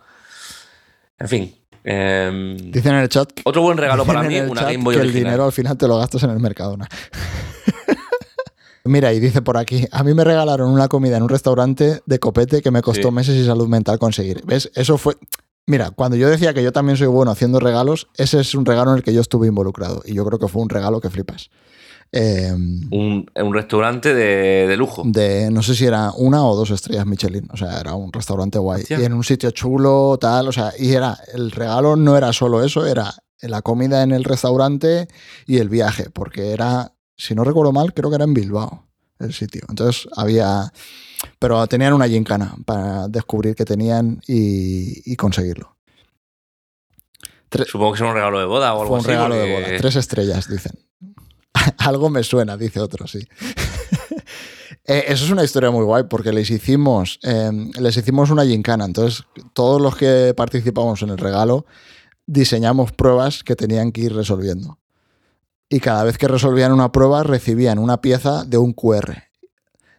En 1.19 1.27
fin. 1.27 1.55
em, 1.83 2.55
Dicen 2.71 2.93
en 2.95 3.01
el 3.01 3.09
chat... 3.09 3.29
otro 3.43 3.61
buen 3.61 3.77
regalo 3.77 4.05
para 4.05 4.23
mí, 4.23 4.35
el 4.37 4.49
una 4.49 4.63
Game 4.63 4.77
Boy 4.85 4.95
que 4.95 5.01
el 5.01 5.07
original. 5.07 5.25
dinero 5.31 5.45
al 5.45 5.51
final 5.51 5.77
te 5.77 5.85
lo 5.87 5.97
gastas 5.97 6.23
en 6.23 6.29
el 6.29 6.39
Mercadona. 6.39 6.87
Mira, 8.85 9.11
y 9.13 9.19
dice 9.19 9.41
por 9.41 9.57
aquí, 9.57 9.85
a 9.91 10.03
mí 10.03 10.13
me 10.13 10.23
regalaron 10.23 10.69
una 10.71 10.87
comida 10.87 11.17
en 11.17 11.23
un 11.23 11.29
restaurante 11.29 12.01
de 12.05 12.19
copete 12.19 12.61
que 12.61 12.69
me 12.71 12.81
costó 12.81 13.09
Sí. 13.09 13.13
meses 13.13 13.35
y 13.35 13.45
salud 13.45 13.67
mental 13.67 13.97
conseguir. 13.99 14.43
¿Ves? 14.45 14.71
Eso 14.75 14.97
fue... 14.97 15.15
Mira, 15.67 15.89
cuando 15.89 16.15
yo 16.15 16.29
decía 16.29 16.53
que 16.53 16.61
yo 16.61 16.71
también 16.71 16.95
soy 16.95 17.07
bueno 17.07 17.31
haciendo 17.31 17.59
regalos, 17.59 18.07
ese 18.15 18.39
es 18.39 18.53
un 18.53 18.65
regalo 18.65 18.91
en 18.91 18.97
el 18.97 19.03
que 19.03 19.13
yo 19.13 19.21
estuve 19.21 19.47
involucrado. 19.47 20.03
Y 20.05 20.13
yo 20.13 20.23
creo 20.23 20.37
que 20.37 20.47
fue 20.47 20.61
un 20.61 20.69
regalo 20.69 21.01
que 21.01 21.09
flipas. 21.09 21.49
Eh, 22.11 22.51
Un, 22.53 23.25
un 23.35 23.53
restaurante 23.53 24.13
de, 24.13 24.67
de 24.67 24.77
lujo. 24.77 25.01
de, 25.03 25.49
no 25.49 25.63
sé 25.63 25.73
si 25.73 25.85
era 25.85 26.11
una 26.15 26.45
o 26.45 26.55
dos 26.55 26.69
estrellas 26.69 27.07
Michelin. 27.07 27.47
O 27.51 27.57
sea, 27.57 27.79
era 27.79 27.95
un 27.95 28.13
restaurante 28.13 28.59
guay. 28.59 28.83
Hostia. 28.83 28.99
Y 28.99 29.05
en 29.05 29.13
un 29.13 29.23
sitio 29.23 29.49
chulo, 29.49 30.19
tal. 30.21 30.47
O 30.47 30.51
sea, 30.51 30.71
y 30.77 30.91
era, 30.93 31.17
el 31.33 31.49
regalo 31.49 31.95
no 31.95 32.15
era 32.15 32.31
solo 32.31 32.63
eso, 32.63 32.85
era 32.85 33.11
la 33.41 33.63
comida 33.63 34.03
en 34.03 34.11
el 34.11 34.23
restaurante 34.23 35.07
y 35.47 35.57
el 35.57 35.69
viaje. 35.69 36.11
Porque 36.11 36.51
era, 36.51 36.93
si 37.15 37.35
no 37.35 37.43
recuerdo 37.43 37.71
mal, 37.71 37.93
creo 37.93 38.09
que 38.09 38.15
era 38.15 38.25
en 38.25 38.33
Bilbao 38.33 38.85
el 39.19 39.33
sitio. 39.33 39.61
Entonces 39.69 40.07
había. 40.15 40.71
Pero 41.39 41.65
tenían 41.67 41.93
una 41.93 42.07
gincana 42.07 42.55
para 42.65 43.07
descubrir 43.07 43.55
que 43.55 43.65
tenían 43.65 44.21
y, 44.27 45.11
y 45.11 45.15
conseguirlo. 45.15 45.75
Supongo 47.67 47.93
que 47.93 47.97
es 47.97 48.01
un 48.01 48.13
regalo 48.13 48.39
de 48.39 48.45
boda 48.45 48.73
o 48.73 48.81
algo 48.81 48.87
Fue 48.87 48.99
un 48.99 48.99
así. 48.99 49.09
regalo 49.09 49.35
de 49.35 49.53
boda. 49.53 49.77
Tres 49.77 49.95
estrellas, 49.95 50.49
dicen. 50.49 50.73
Algo 51.77 52.09
me 52.09 52.21
suena, 52.23 52.57
dice 52.57 52.79
otro, 52.79 53.07
sí. 53.07 53.19
Eh, 54.87 55.05
eso 55.07 55.25
es 55.25 55.31
una 55.31 55.43
historia 55.43 55.71
muy 55.71 55.83
guay 55.83 56.03
porque 56.07 56.31
les 56.31 56.51
hicimos, 56.51 57.19
eh, 57.23 57.49
les 57.79 57.97
hicimos 57.97 58.29
una 58.29 58.45
gincana. 58.45 58.85
Entonces, 58.85 59.23
todos 59.53 59.81
los 59.81 59.95
que 59.95 60.35
participamos 60.37 61.01
en 61.01 61.09
el 61.09 61.17
regalo 61.17 61.65
diseñamos 62.27 62.91
pruebas 62.91 63.43
que 63.43 63.55
tenían 63.55 63.91
que 63.91 64.01
ir 64.01 64.13
resolviendo. 64.13 64.77
Y 65.69 65.79
cada 65.79 66.03
vez 66.03 66.17
que 66.17 66.27
resolvían 66.27 66.71
una 66.71 66.91
prueba, 66.91 67.23
recibían 67.23 67.79
una 67.79 68.01
pieza 68.01 68.45
de 68.45 68.57
un 68.57 68.73
QR. 68.73 69.24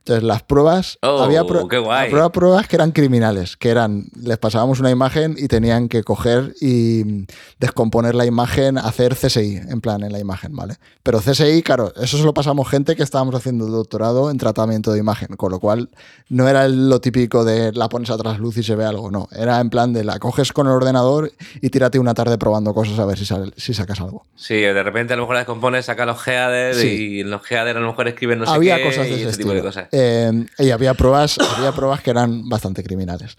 Entonces, 0.06 0.22
las 0.22 0.44
pruebas. 0.44 0.98
Oh, 1.02 1.18
había 1.20 1.42
pro- 1.42 1.66
qué 1.66 1.78
guay. 1.78 2.12
había 2.12 2.28
pruebas 2.28 2.68
que 2.68 2.76
eran 2.76 2.92
criminales, 2.92 3.56
que 3.56 3.70
eran. 3.70 4.04
Les 4.22 4.38
pasábamos 4.38 4.78
una 4.78 4.92
imagen 4.92 5.34
y 5.36 5.48
tenían 5.48 5.88
que 5.88 6.04
coger 6.04 6.54
y 6.60 7.26
descomponer 7.58 8.14
la 8.14 8.24
imagen, 8.24 8.78
hacer 8.78 9.16
CSI, 9.16 9.56
en 9.68 9.80
plan, 9.80 10.04
en 10.04 10.12
la 10.12 10.20
imagen, 10.20 10.54
¿vale? 10.54 10.76
Pero 11.02 11.18
CSI, 11.20 11.60
claro, 11.64 11.92
eso 11.96 12.18
se 12.18 12.22
lo 12.22 12.32
pasamos 12.34 12.68
gente 12.68 12.94
que 12.94 13.02
estábamos 13.02 13.34
haciendo 13.34 13.66
doctorado 13.66 14.30
en 14.30 14.38
tratamiento 14.38 14.92
de 14.92 15.00
imagen, 15.00 15.34
con 15.36 15.50
lo 15.50 15.58
cual 15.58 15.88
no 16.28 16.48
era 16.48 16.68
lo 16.68 17.00
típico 17.00 17.44
de 17.44 17.72
la 17.72 17.88
pones 17.88 18.08
a 18.10 18.16
trasluz 18.16 18.58
y 18.58 18.62
se 18.62 18.76
ve 18.76 18.84
algo, 18.84 19.10
no. 19.10 19.28
Era 19.32 19.58
en 19.60 19.70
plan 19.70 19.92
de 19.92 20.04
la 20.04 20.20
coges 20.20 20.52
con 20.52 20.68
el 20.68 20.72
ordenador 20.74 21.32
y 21.60 21.70
tírate 21.70 21.98
una 21.98 22.14
tarde 22.14 22.38
probando 22.38 22.72
cosas 22.74 22.96
a 23.00 23.06
ver 23.06 23.18
si, 23.18 23.24
sale- 23.26 23.52
si 23.56 23.74
sacas 23.74 24.00
algo. 24.00 24.24
Sí, 24.36 24.54
de 24.54 24.82
repente 24.84 25.14
a 25.14 25.16
lo 25.16 25.22
mejor 25.22 25.34
la 25.34 25.40
descompone, 25.40 25.82
saca 25.82 26.06
los 26.06 26.24
headers 26.28 26.78
Sí. 26.78 27.16
y 27.16 27.20
en 27.22 27.30
los 27.30 27.42
headers 27.50 27.76
a 27.76 27.80
lo 27.80 27.88
mejor 27.88 28.06
escriben 28.06 28.38
no 28.38 28.46
sé 28.46 28.52
había 28.52 28.76
qué 28.76 28.84
cosas 28.84 29.06
de 29.06 29.14
ese 29.16 29.28
ese 29.30 29.38
tipo 29.38 29.50
de 29.52 29.62
cosas. 29.62 29.88
Eh, 29.98 30.46
y 30.58 30.70
había 30.72 30.92
pruebas, 30.92 31.38
había 31.38 31.72
pruebas 31.72 32.02
que 32.02 32.10
eran 32.10 32.46
bastante 32.50 32.82
criminales. 32.82 33.34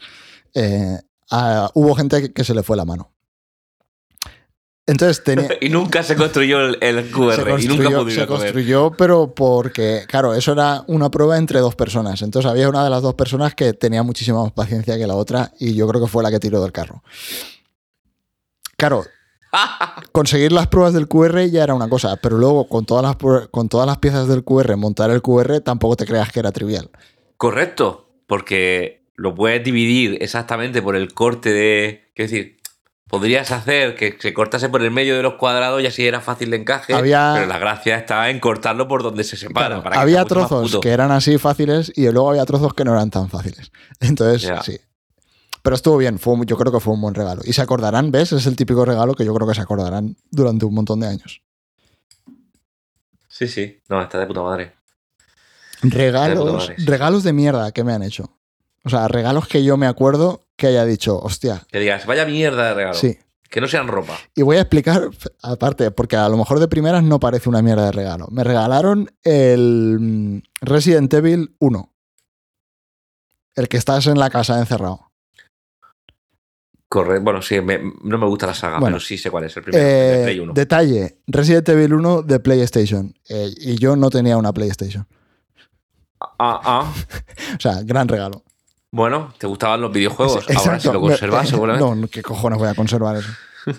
Eh, 0.55 0.97
hubo 1.75 1.93
gente 1.93 2.33
que, 2.33 2.43
se 2.43 2.55
le 2.55 2.63
fue 2.63 2.75
la 2.75 2.83
mano. 2.83 3.13
Entonces 4.87 5.23
tenía. 5.23 5.49
Y 5.61 5.69
nunca 5.69 6.01
se 6.01 6.15
construyó 6.15 6.61
el, 6.61 6.77
el 6.81 7.11
QR 7.11 7.59
se 7.59 7.65
y 7.65 7.67
nunca 7.67 7.91
construyó, 7.91 8.07
ir 8.07 8.11
se 8.11 8.25
comer. 8.25 8.53
construyó, 8.53 8.91
pero 8.97 9.35
porque, 9.35 10.05
claro, 10.07 10.33
eso 10.33 10.53
era 10.53 10.83
una 10.87 11.11
prueba 11.11 11.37
entre 11.37 11.59
dos 11.59 11.75
personas. 11.75 12.23
Entonces 12.23 12.49
había 12.49 12.69
una 12.69 12.83
de 12.83 12.89
las 12.89 13.03
dos 13.03 13.13
personas 13.13 13.53
que 13.53 13.73
tenía 13.73 14.01
muchísima 14.01 14.41
más 14.41 14.51
paciencia 14.51 14.97
que 14.97 15.05
la 15.05 15.15
otra 15.15 15.51
y 15.59 15.75
yo 15.75 15.87
creo 15.87 16.01
que 16.01 16.07
fue 16.09 16.23
la 16.23 16.31
que 16.31 16.39
tiró 16.39 16.59
del 16.63 16.71
carro. 16.71 17.03
Claro, 18.77 19.05
conseguir 20.11 20.51
las 20.51 20.67
pruebas 20.67 20.93
del 20.93 21.07
QR 21.07 21.45
ya 21.49 21.63
era 21.63 21.73
una 21.73 21.89
cosa, 21.89 22.17
pero 22.17 22.37
luego 22.37 22.67
con 22.67 22.85
todas 22.85 23.03
las, 23.03 23.15
con 23.49 23.69
todas 23.69 23.87
las 23.87 23.97
piezas 23.97 24.27
del 24.27 24.43
QR, 24.43 24.75
montar 24.77 25.09
el 25.11 25.21
QR 25.21 25.61
tampoco 25.61 25.95
te 25.95 26.05
creas 26.05 26.31
que 26.31 26.39
era 26.39 26.51
trivial. 26.51 26.89
Correcto, 27.37 28.09
porque 28.27 29.03
lo 29.15 29.33
puedes 29.35 29.63
dividir 29.63 30.17
exactamente 30.21 30.81
por 30.81 30.95
el 30.95 31.13
corte 31.13 31.51
de. 31.51 32.11
Quiero 32.15 32.31
decir, 32.31 32.57
podrías 33.09 33.51
hacer 33.51 33.95
que 33.95 34.17
se 34.19 34.33
cortase 34.33 34.69
por 34.69 34.81
el 34.81 34.91
medio 34.91 35.15
de 35.15 35.23
los 35.23 35.35
cuadrados 35.35 35.81
y 35.81 35.85
así 35.85 36.05
era 36.05 36.19
fácil 36.19 36.49
de 36.51 36.57
encaje. 36.57 36.93
Había- 36.93 37.31
Pero 37.35 37.45
la 37.47 37.57
gracia 37.57 37.97
está 37.97 38.29
en 38.29 38.39
cortarlo 38.39 38.87
por 38.87 39.03
donde 39.03 39.23
se 39.23 39.37
separa. 39.37 39.67
Claro, 39.67 39.83
para 39.83 39.95
que 39.95 40.01
había 40.01 40.25
trozos 40.25 40.79
que 40.81 40.89
eran 40.89 41.11
así 41.11 41.37
fáciles 41.37 41.91
y 41.95 42.09
luego 42.11 42.31
había 42.31 42.45
trozos 42.45 42.73
que 42.73 42.83
no 42.83 42.91
eran 42.93 43.09
tan 43.11 43.29
fáciles. 43.29 43.71
Entonces, 43.99 44.49
sí. 44.63 44.77
Pero 45.67 45.75
estuvo 45.75 45.97
bien, 45.97 46.17
fue, 46.17 46.33
yo 46.45 46.55
creo 46.55 46.71
que 46.71 46.79
fue 46.79 46.93
un 46.93 47.01
buen 47.01 47.13
regalo. 47.13 47.41
Y 47.43 47.51
se 47.51 47.61
acordarán, 47.61 48.09
¿ves? 48.09 48.31
Es 48.31 48.45
el 48.45 48.55
típico 48.55 48.85
regalo 48.85 49.15
que 49.15 49.25
yo 49.25 49.33
creo 49.33 49.45
que 49.45 49.53
se 49.53 49.59
acordarán 49.59 50.15
durante 50.31 50.63
un 50.63 50.73
montón 50.73 51.01
de 51.01 51.07
años. 51.07 51.41
Sí, 53.27 53.49
sí. 53.49 53.81
No, 53.89 54.01
está 54.01 54.17
de 54.17 54.27
puta 54.27 54.43
madre. 54.43 54.77
Puta 55.81 55.97
Regalos, 55.97 56.53
madre, 56.53 56.75
sí. 56.77 56.85
regalos 56.85 57.23
de 57.23 57.33
mierda 57.33 57.73
que 57.73 57.83
me 57.83 57.91
han 57.91 58.01
hecho. 58.01 58.31
O 58.85 58.89
sea, 58.89 59.09
regalos 59.09 59.49
que 59.49 59.61
yo 59.61 59.75
me 59.75 59.87
acuerdo 59.87 60.45
que 60.55 60.67
haya 60.67 60.85
dicho, 60.85 61.19
hostia, 61.19 61.61
Que 61.69 61.79
digas, 61.79 62.05
vaya 62.05 62.25
mierda 62.25 62.69
de 62.69 62.73
regalo. 62.73 62.93
sí. 62.93 63.19
Que 63.49 63.59
no 63.59 63.67
sean 63.67 63.89
ropa. 63.89 64.17
Y 64.35 64.43
voy 64.43 64.55
a 64.55 64.61
explicar, 64.61 65.09
aparte, 65.43 65.91
porque 65.91 66.15
a 66.15 66.29
lo 66.29 66.37
mejor 66.37 66.61
de 66.61 66.69
primeras 66.69 67.03
no 67.03 67.19
parece 67.19 67.49
una 67.49 67.61
mierda 67.61 67.83
de 67.87 67.91
regalo. 67.91 68.29
Me 68.31 68.45
regalaron 68.45 69.11
el 69.23 69.97
mm, 69.99 70.41
Resident 70.61 71.13
Evil 71.13 71.57
1. 71.59 71.93
El 73.55 73.67
que 73.67 73.75
estás 73.75 74.07
en 74.07 74.17
la 74.17 74.29
casa 74.29 74.59
encerrado. 74.59 75.06
Corre. 76.89 77.19
Bueno, 77.19 77.41
sí, 77.41 77.59
me- 77.61 77.81
no 78.03 78.17
me 78.17 78.25
gusta 78.27 78.47
la 78.47 78.53
saga, 78.53 78.79
Bueno. 78.79 78.95
pero 78.97 79.05
sí 79.05 79.17
sé 79.17 79.29
cuál 79.29 79.43
es 79.43 79.57
el 79.57 79.63
primero. 79.63 79.83
Eh, 79.85 79.89
de 79.89 80.23
Play 80.23 80.39
1. 80.39 80.53
detalle, 80.53 81.17
Resident 81.27 81.67
Evil 81.69 81.93
1 81.93 82.21
de 82.21 82.39
PlayStation. 82.39 83.13
Eh, 83.27 83.49
y 83.59 83.75
yo 83.77 83.95
no 83.95 84.09
tenía 84.09 84.37
una 84.37 84.53
PlayStation. 84.53 85.05
Ah, 86.19 86.61
ah. 86.63 86.93
O 87.57 87.59
sea, 87.59 87.81
gran 87.83 88.07
regalo. 88.07 88.43
Bueno, 88.89 89.33
te 89.37 89.47
gustaban 89.47 89.81
los 89.81 89.91
videojuegos. 89.91 90.45
Ahora 90.55 90.79
sí 90.79 90.87
lo 90.91 91.01
conservas, 91.01 91.43
Me- 91.43 91.49
seguramente. 91.49 91.95
No, 92.01 92.07
¿qué 92.07 92.21
cojones 92.21 92.57
voy 92.57 92.69
a 92.69 92.73
conservar 92.73 93.17
eso? 93.17 93.29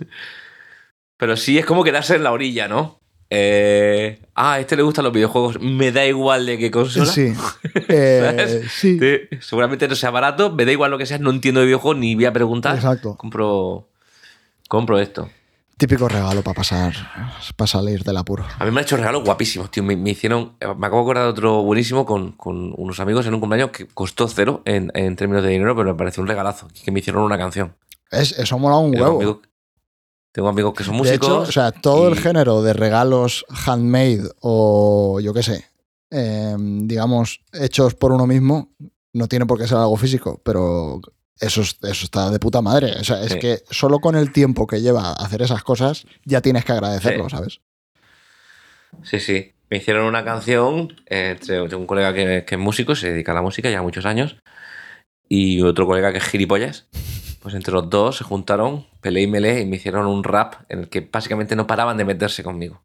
Pero 1.16 1.36
sí 1.36 1.58
es 1.58 1.66
como 1.66 1.82
quedarse 1.84 2.14
en 2.16 2.22
la 2.24 2.32
orilla, 2.32 2.68
¿no? 2.68 3.00
Eh, 3.30 4.20
ah, 4.34 4.54
a 4.54 4.60
este 4.60 4.76
le 4.76 4.82
gustan 4.82 5.04
los 5.04 5.12
videojuegos. 5.12 5.60
Me 5.60 5.92
da 5.92 6.04
igual 6.06 6.46
de 6.46 6.58
qué 6.58 6.70
consola. 6.70 7.06
Sí. 7.06 7.32
Eh, 7.90 9.28
seguramente 9.40 9.88
no 9.88 9.94
sea 9.94 10.10
barato, 10.10 10.52
me 10.52 10.64
da 10.64 10.72
igual 10.72 10.90
lo 10.90 10.98
que 10.98 11.06
sea, 11.06 11.18
no 11.18 11.30
entiendo 11.30 11.60
de 11.60 11.66
videojuegos 11.66 11.98
ni 11.98 12.14
voy 12.14 12.26
a 12.26 12.32
preguntar. 12.32 12.74
Exacto. 12.74 13.16
Compro, 13.16 13.88
compro 14.68 14.98
esto. 14.98 15.30
Típico 15.78 16.08
regalo 16.08 16.42
para 16.42 16.54
pasar, 16.54 16.92
para 17.56 17.68
salir 17.68 18.02
del 18.02 18.16
apuro. 18.16 18.44
A 18.58 18.64
mí 18.64 18.70
me 18.72 18.80
han 18.80 18.84
hecho 18.84 18.96
regalos 18.96 19.22
guapísimos, 19.24 19.70
tío. 19.70 19.84
Me, 19.84 19.96
me 19.96 20.10
hicieron. 20.10 20.54
Me 20.60 20.86
acabo 20.86 20.96
de 20.96 21.02
acordar 21.02 21.24
de 21.24 21.30
otro 21.30 21.62
buenísimo 21.62 22.04
con, 22.04 22.32
con 22.32 22.74
unos 22.76 22.98
amigos 23.00 23.26
en 23.26 23.34
un 23.34 23.40
cumpleaños 23.40 23.70
que 23.70 23.86
costó 23.86 24.26
cero 24.28 24.60
en, 24.64 24.90
en 24.94 25.14
términos 25.16 25.44
de 25.44 25.50
dinero, 25.50 25.76
pero 25.76 25.92
me 25.92 25.96
pareció 25.96 26.22
un 26.22 26.28
regalazo. 26.28 26.68
Que 26.84 26.90
me 26.90 26.98
hicieron 26.98 27.22
una 27.22 27.38
canción. 27.38 27.74
Es, 28.10 28.38
eso 28.38 28.58
mola 28.58 28.78
un 28.78 28.98
huevo. 29.00 29.40
Tengo 30.38 30.50
amigos 30.50 30.72
que 30.72 30.84
son 30.84 30.92
De 30.94 30.98
músicos. 30.98 31.26
hecho, 31.28 31.38
o 31.40 31.46
sea, 31.50 31.72
todo 31.72 32.08
y- 32.08 32.12
el 32.12 32.18
género 32.20 32.62
de 32.62 32.72
regalos 32.72 33.44
handmade 33.66 34.22
o 34.40 35.18
yo 35.20 35.34
qué 35.34 35.42
sé, 35.42 35.64
eh, 36.12 36.54
digamos, 36.56 37.40
hechos 37.52 37.96
por 37.96 38.12
uno 38.12 38.24
mismo, 38.24 38.70
no 39.12 39.26
tiene 39.26 39.46
por 39.46 39.58
qué 39.58 39.66
ser 39.66 39.78
algo 39.78 39.96
físico, 39.96 40.40
pero 40.44 41.00
eso, 41.40 41.62
es- 41.62 41.76
eso 41.82 42.04
está 42.04 42.30
de 42.30 42.38
puta 42.38 42.62
madre. 42.62 42.92
O 43.00 43.02
sea, 43.02 43.20
es 43.24 43.32
Sí. 43.32 43.40
que 43.40 43.62
solo 43.68 43.98
con 43.98 44.14
el 44.14 44.30
tiempo 44.32 44.68
que 44.68 44.80
lleva 44.80 45.12
hacer 45.14 45.42
esas 45.42 45.64
cosas, 45.64 46.04
ya 46.24 46.40
tienes 46.40 46.64
que 46.64 46.70
agradecerlo, 46.70 47.24
Sí. 47.28 47.36
¿sabes? 47.36 47.60
Sí, 49.02 49.18
sí. 49.18 49.52
Me 49.70 49.78
hicieron 49.78 50.06
una 50.06 50.24
canción 50.24 50.94
eh, 51.06 51.36
entre 51.40 51.74
un 51.76 51.86
colega 51.86 52.14
que, 52.14 52.44
que 52.46 52.54
es 52.54 52.60
músico, 52.60 52.94
se 52.94 53.10
dedica 53.10 53.32
a 53.32 53.34
la 53.34 53.42
música 53.42 53.68
ya 53.68 53.82
muchos 53.82 54.06
años, 54.06 54.36
y 55.28 55.62
otro 55.62 55.84
colega 55.84 56.12
que 56.12 56.18
es 56.18 56.24
gilipollas. 56.24 56.86
Pues 57.48 57.54
entre 57.56 57.72
los 57.72 57.88
dos 57.88 58.18
se 58.18 58.24
juntaron, 58.24 58.84
peleé 59.00 59.22
y 59.22 59.26
melé, 59.26 59.60
y 59.62 59.64
me 59.64 59.76
hicieron 59.76 60.04
un 60.06 60.22
rap 60.22 60.56
en 60.68 60.80
el 60.80 60.88
que 60.90 61.00
básicamente 61.10 61.56
no 61.56 61.66
paraban 61.66 61.96
de 61.96 62.04
meterse 62.04 62.42
conmigo. 62.42 62.82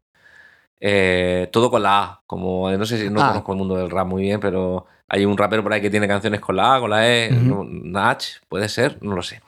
Eh, 0.80 1.50
todo 1.52 1.70
con 1.70 1.82
la 1.82 2.02
A, 2.02 2.22
como 2.26 2.70
no 2.70 2.86
sé 2.86 2.96
si 2.98 3.10
no 3.10 3.20
Ah. 3.20 3.28
conozco 3.28 3.52
el 3.52 3.58
mundo 3.58 3.76
del 3.76 3.90
rap 3.90 4.06
muy 4.06 4.22
bien, 4.22 4.40
pero 4.40 4.86
hay 5.06 5.26
un 5.26 5.36
rapero 5.36 5.62
por 5.62 5.74
ahí 5.74 5.82
que 5.82 5.90
tiene 5.90 6.08
canciones 6.08 6.40
con 6.40 6.56
la 6.56 6.76
A, 6.76 6.80
con 6.80 6.88
la 6.88 7.06
E, 7.06 7.30
Ujú. 7.30 7.44
no- 7.44 7.64
Nach, 7.68 8.22
puede 8.48 8.70
ser, 8.70 8.96
no 9.02 9.14
lo 9.14 9.20
sé. 9.22 9.42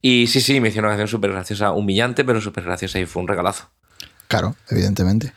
Y 0.00 0.28
sí, 0.28 0.40
sí, 0.40 0.60
me 0.60 0.68
hicieron 0.68 0.86
una 0.88 0.92
canción 0.96 1.08
súper 1.08 1.32
graciosa, 1.32 1.72
humillante, 1.72 2.24
pero 2.24 2.40
súper 2.40 2.62
graciosa 2.62 3.00
y 3.00 3.06
fue 3.06 3.22
un 3.22 3.26
regalazo. 3.28 3.70
Claro, 4.28 4.54
evidentemente. 4.70 5.32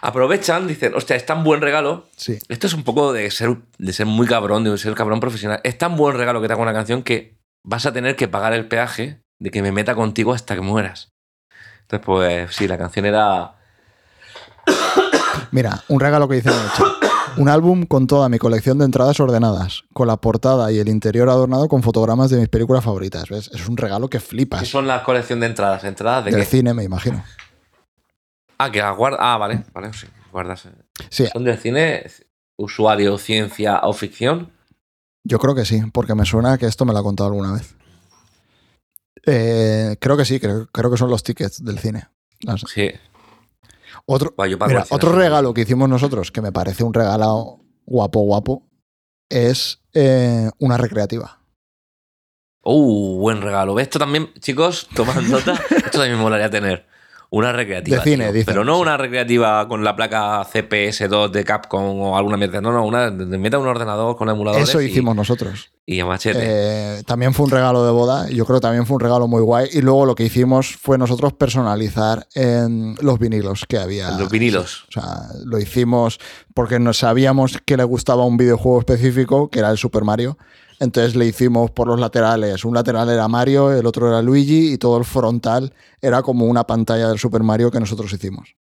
Aprovechan, 0.00 0.68
dicen, 0.68 0.94
hostia, 0.94 1.16
es 1.16 1.26
tan 1.26 1.42
buen 1.42 1.60
regalo. 1.60 2.06
Sí. 2.14 2.38
Esto 2.48 2.68
es 2.68 2.74
un 2.74 2.84
poco 2.84 3.12
de 3.12 3.28
ser, 3.32 3.56
de 3.78 3.92
ser 3.92 4.06
muy 4.06 4.28
cabrón, 4.28 4.62
de 4.62 4.78
ser 4.78 4.94
cabrón 4.94 5.18
profesional. 5.18 5.58
Es 5.64 5.76
tan 5.76 5.96
buen 5.96 6.16
regalo 6.16 6.40
que 6.40 6.46
te 6.46 6.52
hago 6.52 6.62
una 6.62 6.72
canción 6.72 7.02
que 7.02 7.34
vas 7.66 7.84
a 7.84 7.92
tener 7.92 8.16
que 8.16 8.28
pagar 8.28 8.54
el 8.54 8.66
peaje 8.68 9.20
de 9.38 9.50
que 9.50 9.60
me 9.60 9.72
meta 9.72 9.94
contigo 9.94 10.32
hasta 10.32 10.54
que 10.54 10.60
mueras. 10.62 11.12
Entonces, 11.82 12.06
pues 12.06 12.54
sí, 12.56 12.66
la 12.66 12.78
canción 12.78 13.04
era. 13.04 13.56
Mira, 15.50 15.82
un 15.88 16.00
regalo 16.00 16.28
que 16.28 16.38
hice 16.38 16.50
mucho. 16.50 16.96
Un 17.36 17.48
álbum 17.50 17.84
con 17.84 18.06
toda 18.06 18.28
mi 18.30 18.38
colección 18.38 18.78
de 18.78 18.86
entradas 18.86 19.20
ordenadas, 19.20 19.84
con 19.92 20.06
la 20.08 20.16
portada 20.16 20.72
y 20.72 20.78
el 20.78 20.88
interior 20.88 21.28
adornado 21.28 21.68
con 21.68 21.82
fotogramas 21.82 22.30
de 22.30 22.38
mis 22.38 22.48
películas 22.48 22.82
favoritas. 22.82 23.28
¿Ves? 23.28 23.50
Es 23.52 23.68
un 23.68 23.76
regalo 23.76 24.08
que 24.08 24.18
¿Qué 24.18 24.24
flipas. 24.24 24.66
son 24.66 24.86
las 24.86 25.02
colección 25.02 25.40
de 25.40 25.46
entradas? 25.46 25.84
¿Entradas 25.84 26.24
de 26.24 26.30
Del 26.30 26.40
qué? 26.40 26.46
cine, 26.46 26.72
me 26.72 26.84
imagino. 26.84 27.22
Ah, 28.58 28.70
que 28.70 28.78
las 28.78 28.96
guardas. 28.96 29.20
Ah, 29.22 29.36
vale, 29.36 29.64
vale, 29.74 29.92
sí, 29.92 30.06
guardas. 30.32 30.66
Sí, 31.10 31.26
¿Son 31.26 31.44
del 31.44 31.58
cine? 31.58 32.06
¿Usuario, 32.56 33.18
ciencia 33.18 33.80
o 33.82 33.92
ficción? 33.92 34.50
Yo 35.28 35.40
creo 35.40 35.56
que 35.56 35.64
sí, 35.64 35.82
porque 35.92 36.14
me 36.14 36.24
suena 36.24 36.56
que 36.56 36.66
esto 36.66 36.84
me 36.84 36.92
lo 36.92 37.00
ha 37.00 37.02
contado 37.02 37.30
alguna 37.30 37.52
vez. 37.52 37.74
Eh, 39.26 39.96
creo 40.00 40.16
que 40.16 40.24
sí, 40.24 40.38
creo, 40.38 40.68
creo 40.68 40.88
que 40.88 40.96
son 40.96 41.10
los 41.10 41.24
tickets 41.24 41.64
del 41.64 41.80
cine. 41.80 42.08
No 42.44 42.56
sé. 42.56 42.66
Sí. 42.72 42.90
Otro, 44.04 44.34
mira, 44.68 44.84
cine, 44.84 45.12
regalo 45.12 45.52
que 45.52 45.62
hicimos 45.62 45.88
nosotros, 45.88 46.30
que 46.30 46.40
me 46.40 46.52
parece 46.52 46.84
un 46.84 46.94
regalo 46.94 47.58
guapo, 47.86 48.20
guapo, 48.20 48.68
es 49.28 49.80
eh, 49.94 50.48
una 50.58 50.76
recreativa. 50.76 51.40
Uh, 52.62 53.18
buen 53.18 53.42
regalo. 53.42 53.74
¿Ves? 53.74 53.88
Esto 53.88 53.98
también, 53.98 54.32
chicos, 54.38 54.86
tomad 54.94 55.22
nota. 55.22 55.54
Esto 55.70 55.98
también 55.98 56.16
me 56.16 56.22
molaría 56.22 56.50
tener. 56.50 56.86
Una 57.36 57.52
recreativa. 57.52 57.98
De 57.98 58.02
cine, 58.02 58.24
tío. 58.24 58.32
dicen, 58.32 58.46
Pero 58.46 58.64
no 58.64 58.78
una 58.78 58.96
recreativa 58.96 59.68
con 59.68 59.84
la 59.84 59.94
placa 59.94 60.42
CPS2 60.44 61.30
de 61.30 61.44
Capcom 61.44 62.00
o 62.00 62.16
alguna 62.16 62.38
mierda. 62.38 62.62
No, 62.62 62.72
no, 62.72 62.82
una. 62.86 63.10
Meta 63.10 63.58
un 63.58 63.66
ordenador 63.66 64.16
con 64.16 64.30
emuladores. 64.30 64.66
Eso 64.66 64.80
y- 64.80 64.86
hicimos 64.86 65.14
nosotros. 65.14 65.70
Y, 65.84 66.00
a 66.00 66.06
machete. 66.06 66.38
Eh, 66.42 67.02
también 67.06 67.34
fue 67.34 67.44
un 67.44 67.50
regalo 67.50 67.84
de 67.84 67.92
boda, 67.92 68.28
yo 68.30 68.44
creo 68.46 68.58
que 68.58 68.62
también 68.62 68.86
fue 68.86 68.94
un 68.94 69.00
regalo 69.00 69.28
muy 69.28 69.42
guay. 69.42 69.68
Y 69.70 69.82
luego 69.82 70.06
lo 70.06 70.14
que 70.14 70.24
hicimos 70.24 70.74
fue 70.76 70.96
nosotros 70.96 71.34
personalizar 71.34 72.26
en 72.34 72.96
los 73.02 73.18
vinilos 73.18 73.66
que 73.68 73.76
había. 73.78 74.12
Los 74.12 74.30
vinilos. 74.30 74.86
O 74.88 74.92
sea, 74.92 75.28
lo 75.44 75.58
hicimos 75.58 76.18
porque 76.54 76.80
nos 76.80 76.96
sabíamos 76.96 77.58
que 77.66 77.76
le 77.76 77.84
gustaba 77.84 78.24
un 78.24 78.38
videojuego 78.38 78.78
específico, 78.80 79.50
que 79.50 79.58
era 79.58 79.70
el 79.70 79.76
Super 79.76 80.04
Mario. 80.04 80.38
Entonces 80.78 81.16
le 81.16 81.24
hicimos 81.26 81.70
por 81.70 81.88
los 81.88 81.98
laterales. 81.98 82.64
Un 82.64 82.74
lateral 82.74 83.08
era 83.08 83.26
Mario, 83.28 83.72
el 83.72 83.86
otro 83.86 84.08
era 84.08 84.20
Luigi 84.22 84.72
y 84.74 84.78
todo 84.78 84.98
el 84.98 85.04
frontal 85.04 85.72
era 86.02 86.22
como 86.22 86.44
una 86.46 86.64
pantalla 86.64 87.08
del 87.08 87.18
Super 87.18 87.42
Mario 87.42 87.70
que 87.70 87.80
nosotros 87.80 88.12
hicimos. 88.12 88.54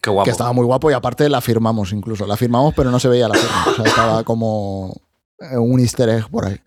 Qué 0.00 0.10
guapo. 0.10 0.24
Que 0.24 0.30
estaba 0.30 0.52
muy 0.52 0.64
guapo 0.64 0.90
y 0.90 0.94
aparte 0.94 1.28
la 1.28 1.40
firmamos 1.40 1.92
incluso. 1.92 2.26
La 2.26 2.36
firmamos 2.36 2.74
pero 2.74 2.90
no 2.90 3.00
se 3.00 3.08
veía 3.08 3.28
la 3.28 3.34
firma. 3.34 3.64
O 3.70 3.74
sea, 3.74 3.84
estaba 3.86 4.24
como 4.24 4.94
eh, 5.40 5.56
un 5.56 5.80
easter 5.80 6.08
egg 6.10 6.28
por 6.28 6.46
ahí. 6.46 6.60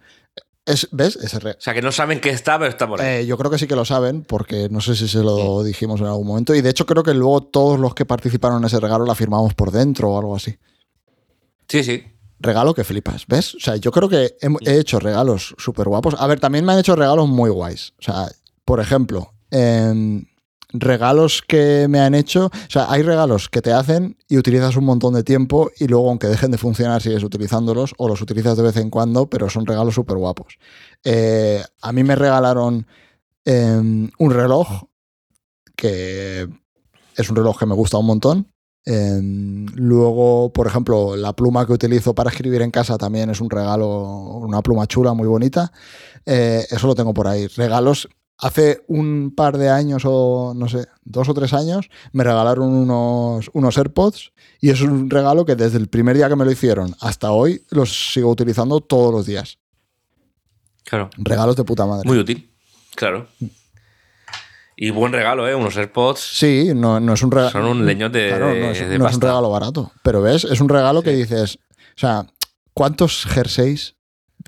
Es, 0.66 0.88
¿Ves? 0.92 1.18
Re- 1.42 1.52
O 1.52 1.62
sea, 1.62 1.74
que 1.74 1.82
no 1.82 1.92
saben 1.92 2.20
que 2.20 2.30
está, 2.30 2.58
pero 2.60 2.70
está 2.70 2.88
por 2.88 3.02
ahí. 3.02 3.22
eh, 3.22 3.26
yo 3.26 3.38
creo 3.38 3.50
que 3.50 3.58
sí 3.58 3.68
que 3.68 3.76
lo 3.76 3.84
saben, 3.86 4.24
porque 4.24 4.68
no 4.70 4.80
sé 4.82 4.96
si 4.96 5.08
se 5.08 5.24
lo 5.24 5.64
dijimos 5.64 6.00
en 6.02 6.08
algún 6.08 6.28
momento. 6.28 6.54
Y 6.54 6.62
de 6.62 6.70
hecho 6.70 6.86
creo 6.86 7.04
que 7.04 7.14
luego 7.14 7.42
todos 7.42 7.80
los 7.80 7.96
que 7.96 8.06
participaron 8.06 8.60
en 8.60 8.66
ese 8.66 8.80
regalo 8.80 9.06
la 9.06 9.16
firmamos 9.16 9.54
por 9.54 9.72
dentro 9.72 10.10
o 10.12 10.20
algo 10.20 10.36
así. 10.36 10.58
Sí, 11.68 11.84
sí. 11.84 12.04
Regalo 12.42 12.74
que 12.74 12.84
flipas, 12.84 13.26
¿ves? 13.28 13.56
O 13.56 13.60
sea, 13.60 13.76
yo 13.76 13.92
creo 13.92 14.10
que 14.10 14.38
he, 14.42 14.70
he 14.70 14.80
hecho 14.80 15.00
regalos 15.00 15.54
súper 15.58 15.88
guapos. 15.88 16.16
A 16.18 16.28
ver, 16.28 16.40
también 16.40 16.66
me 16.66 16.74
han 16.74 16.80
hecho 16.80 16.96
regalos 16.96 17.28
muy 17.28 17.50
guays. 17.50 17.94
O 18.00 18.04
sea, 18.04 18.28
por 18.66 18.80
ejemplo, 18.80 19.34
em, 19.52 20.26
regalos 20.74 21.42
que 21.46 21.88
me 21.90 22.00
han 22.00 22.16
hecho. 22.16 22.46
O 22.46 22.70
sea, 22.70 22.92
hay 22.92 23.04
regalos 23.04 23.50
que 23.50 23.62
te 23.62 23.72
hacen 23.72 24.18
y 24.28 24.38
utilizas 24.38 24.76
un 24.76 24.86
montón 24.86 25.14
de 25.14 25.24
tiempo 25.24 25.72
y 25.78 25.88
luego, 25.88 26.10
aunque 26.10 26.28
dejen 26.28 26.52
de 26.52 26.58
funcionar, 26.58 27.02
sigues 27.02 27.24
utilizándolos 27.24 27.94
o 27.98 28.08
los 28.08 28.22
utilizas 28.22 28.58
de 28.58 28.64
vez 28.64 28.78
en 28.78 28.90
cuando, 28.90 29.30
pero 29.30 29.50
son 29.50 29.66
regalos 29.66 29.96
súper 29.96 30.18
guapos. 30.18 30.58
Eh, 31.04 31.64
a 31.82 31.92
mí 31.92 32.04
me 32.04 32.16
regalaron 32.16 32.88
em, 33.46 34.10
un 34.18 34.32
reloj 34.32 34.84
que 35.76 36.48
es 37.18 37.30
un 37.30 37.36
reloj 37.36 37.58
que 37.58 37.66
me 37.66 37.76
gusta 37.76 37.98
un 37.98 38.06
montón. 38.06 38.48
Em, 38.86 39.68
luego, 39.76 40.52
por 40.52 40.66
ejemplo, 40.68 41.16
la 41.16 41.34
pluma 41.34 41.66
que 41.66 41.74
utilizo 41.74 42.16
para 42.16 42.32
escribir 42.32 42.62
en 42.62 42.72
casa 42.72 42.98
también 42.98 43.30
es 43.30 43.40
un 43.40 43.50
regalo, 43.50 43.88
una 44.38 44.62
pluma 44.62 44.88
chula, 44.88 45.14
muy 45.14 45.28
bonita. 45.28 45.72
Eh, 46.26 46.66
eso 46.70 46.88
lo 46.88 46.96
tengo 46.96 47.14
por 47.14 47.28
ahí. 47.28 47.48
Regalos. 47.48 48.08
Hace 48.44 48.82
un 48.88 49.36
par 49.36 49.60
de 49.60 49.70
años 49.70 50.02
o 50.04 50.54
no 50.56 50.68
sé, 50.68 50.88
dos 51.04 51.30
o 51.30 51.34
tres 51.36 51.54
años, 51.54 51.92
me 52.12 52.24
regalaron 52.24 52.74
unos, 52.74 53.52
unos 53.54 53.78
AirPods 53.78 54.32
y 54.60 54.72
es 54.72 54.82
un 54.82 55.12
regalo 55.12 55.46
que 55.46 55.56
desde 55.56 55.78
el 55.78 55.90
primer 55.90 56.18
día 56.18 56.28
que 56.28 56.36
me 56.36 56.44
lo 56.44 56.52
hicieron 56.52 56.96
hasta 57.02 57.30
hoy 57.30 57.64
los 57.70 58.14
sigo 58.14 58.32
utilizando 58.32 58.80
todos 58.80 59.14
los 59.14 59.28
días. 59.28 59.60
Claro. 60.84 61.12
Regalos 61.18 61.56
de 61.56 61.64
puta 61.64 61.86
madre. 61.86 62.08
Muy 62.08 62.18
útil. 62.18 62.50
Claro. 62.96 63.28
Y 64.76 64.90
buen 64.90 65.14
regalo, 65.14 65.48
¿eh? 65.48 65.54
Unos 65.56 65.78
AirPods. 65.78 66.20
Sí, 66.20 66.72
no, 66.74 67.00
no 67.00 67.14
es 67.14 67.22
un 67.22 67.32
regalo. 67.32 67.52
Son 67.52 67.66
un 67.66 67.86
leño 67.86 68.10
de, 68.10 68.30
Claro, 68.30 68.48
no, 68.48 68.72
es, 68.72 68.90
de 68.90 68.98
no 68.98 69.08
es 69.08 69.16
un 69.16 69.22
regalo 69.22 69.50
barato. 69.50 69.92
Pero 70.04 70.22
ves, 70.22 70.44
es 70.46 70.60
un 70.62 70.70
regalo 70.70 71.04
que 71.04 71.12
dices. 71.12 71.60
O 71.96 72.00
sea, 72.00 72.26
¿cuántos 72.74 73.26
jerseys 73.26 73.96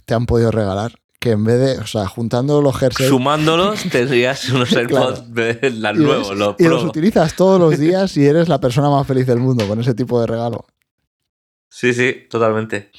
te 0.06 0.14
han 0.14 0.26
podido 0.26 0.50
regalar? 0.50 0.94
Que 1.20 1.32
en 1.32 1.44
vez 1.44 1.60
de. 1.60 1.78
O 1.84 1.86
sea, 1.88 2.08
juntando 2.08 2.62
los 2.62 2.76
jerseys. 2.78 3.10
Sumándolos, 3.10 3.84
tendrías 3.92 4.50
unos 4.50 4.70
Claro. 4.70 4.88
AirPods 4.90 5.34
de 5.34 5.70
las 5.72 5.96
nuevos, 5.96 6.36
los 6.36 6.56
y 6.58 6.64
los 6.68 6.84
utilizas 6.84 7.36
todos 7.36 7.60
los 7.60 7.78
días 7.80 8.18
y 8.18 8.26
eres 8.26 8.50
la 8.50 8.60
persona 8.60 8.90
más 8.90 9.06
feliz 9.06 9.28
del 9.28 9.40
mundo 9.40 9.68
con 9.68 9.80
ese 9.80 9.94
tipo 9.94 10.20
de 10.20 10.28
regalo. 10.28 10.66
Sí, 11.70 11.94
sí, 11.94 12.28
totalmente. 12.30 12.92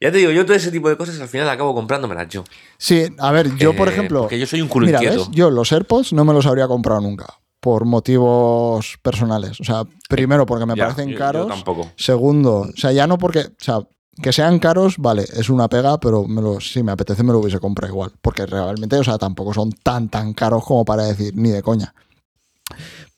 Ya 0.00 0.12
te 0.12 0.18
digo, 0.18 0.30
yo 0.30 0.44
todo 0.46 0.56
ese 0.56 0.70
tipo 0.70 0.88
de 0.88 0.96
cosas 0.96 1.20
al 1.20 1.28
final 1.28 1.48
acabo 1.48 1.74
comprándomelas 1.74 2.28
yo. 2.28 2.44
Sí, 2.76 3.06
a 3.18 3.32
ver, 3.32 3.54
yo 3.56 3.74
por 3.74 3.88
Eh, 3.88 3.92
ejemplo. 3.92 4.20
Porque 4.20 4.38
yo 4.38 4.46
soy 4.46 4.60
un 4.60 4.68
culo 4.68 4.86
Mira, 4.86 4.98
inquieto. 5.02 5.26
¿ves? 5.26 5.28
Yo 5.32 5.50
los 5.50 5.72
AirPods 5.72 6.12
no 6.12 6.24
me 6.24 6.32
los 6.32 6.46
habría 6.46 6.68
comprado 6.68 7.00
nunca. 7.00 7.26
Por 7.60 7.84
motivos 7.84 8.96
personales. 9.02 9.60
O 9.60 9.64
sea, 9.64 9.82
primero 10.08 10.46
porque 10.46 10.64
me 10.66 10.76
Ya, 10.76 10.84
parecen 10.84 11.08
yo- 11.08 11.14
yo 11.14 11.18
caros. 11.18 11.48
tampoco. 11.48 11.90
Segundo, 11.96 12.60
o 12.60 12.72
sea, 12.76 12.92
ya 12.92 13.06
no 13.08 13.18
porque. 13.18 13.40
O 13.40 13.50
sea, 13.58 13.80
que 14.22 14.32
sean 14.32 14.58
caros, 14.60 14.94
vale, 14.98 15.22
es 15.32 15.48
una 15.50 15.68
pega, 15.68 15.98
pero 15.98 16.24
me 16.24 16.40
lo, 16.42 16.60
si 16.60 16.82
me 16.84 16.92
apetece 16.92 17.22
me 17.24 17.32
lo 17.32 17.40
hubiese 17.40 17.58
comprado 17.58 17.92
igual. 17.92 18.12
Porque 18.22 18.46
realmente, 18.46 18.96
o 18.96 19.02
sea, 19.04 19.18
tampoco 19.18 19.52
son 19.54 19.72
tan, 19.72 20.08
tan 20.08 20.32
caros 20.34 20.64
como 20.64 20.84
para 20.84 21.04
decir, 21.04 21.32
ni 21.36 21.50
de 21.50 21.62
coña. 21.62 21.92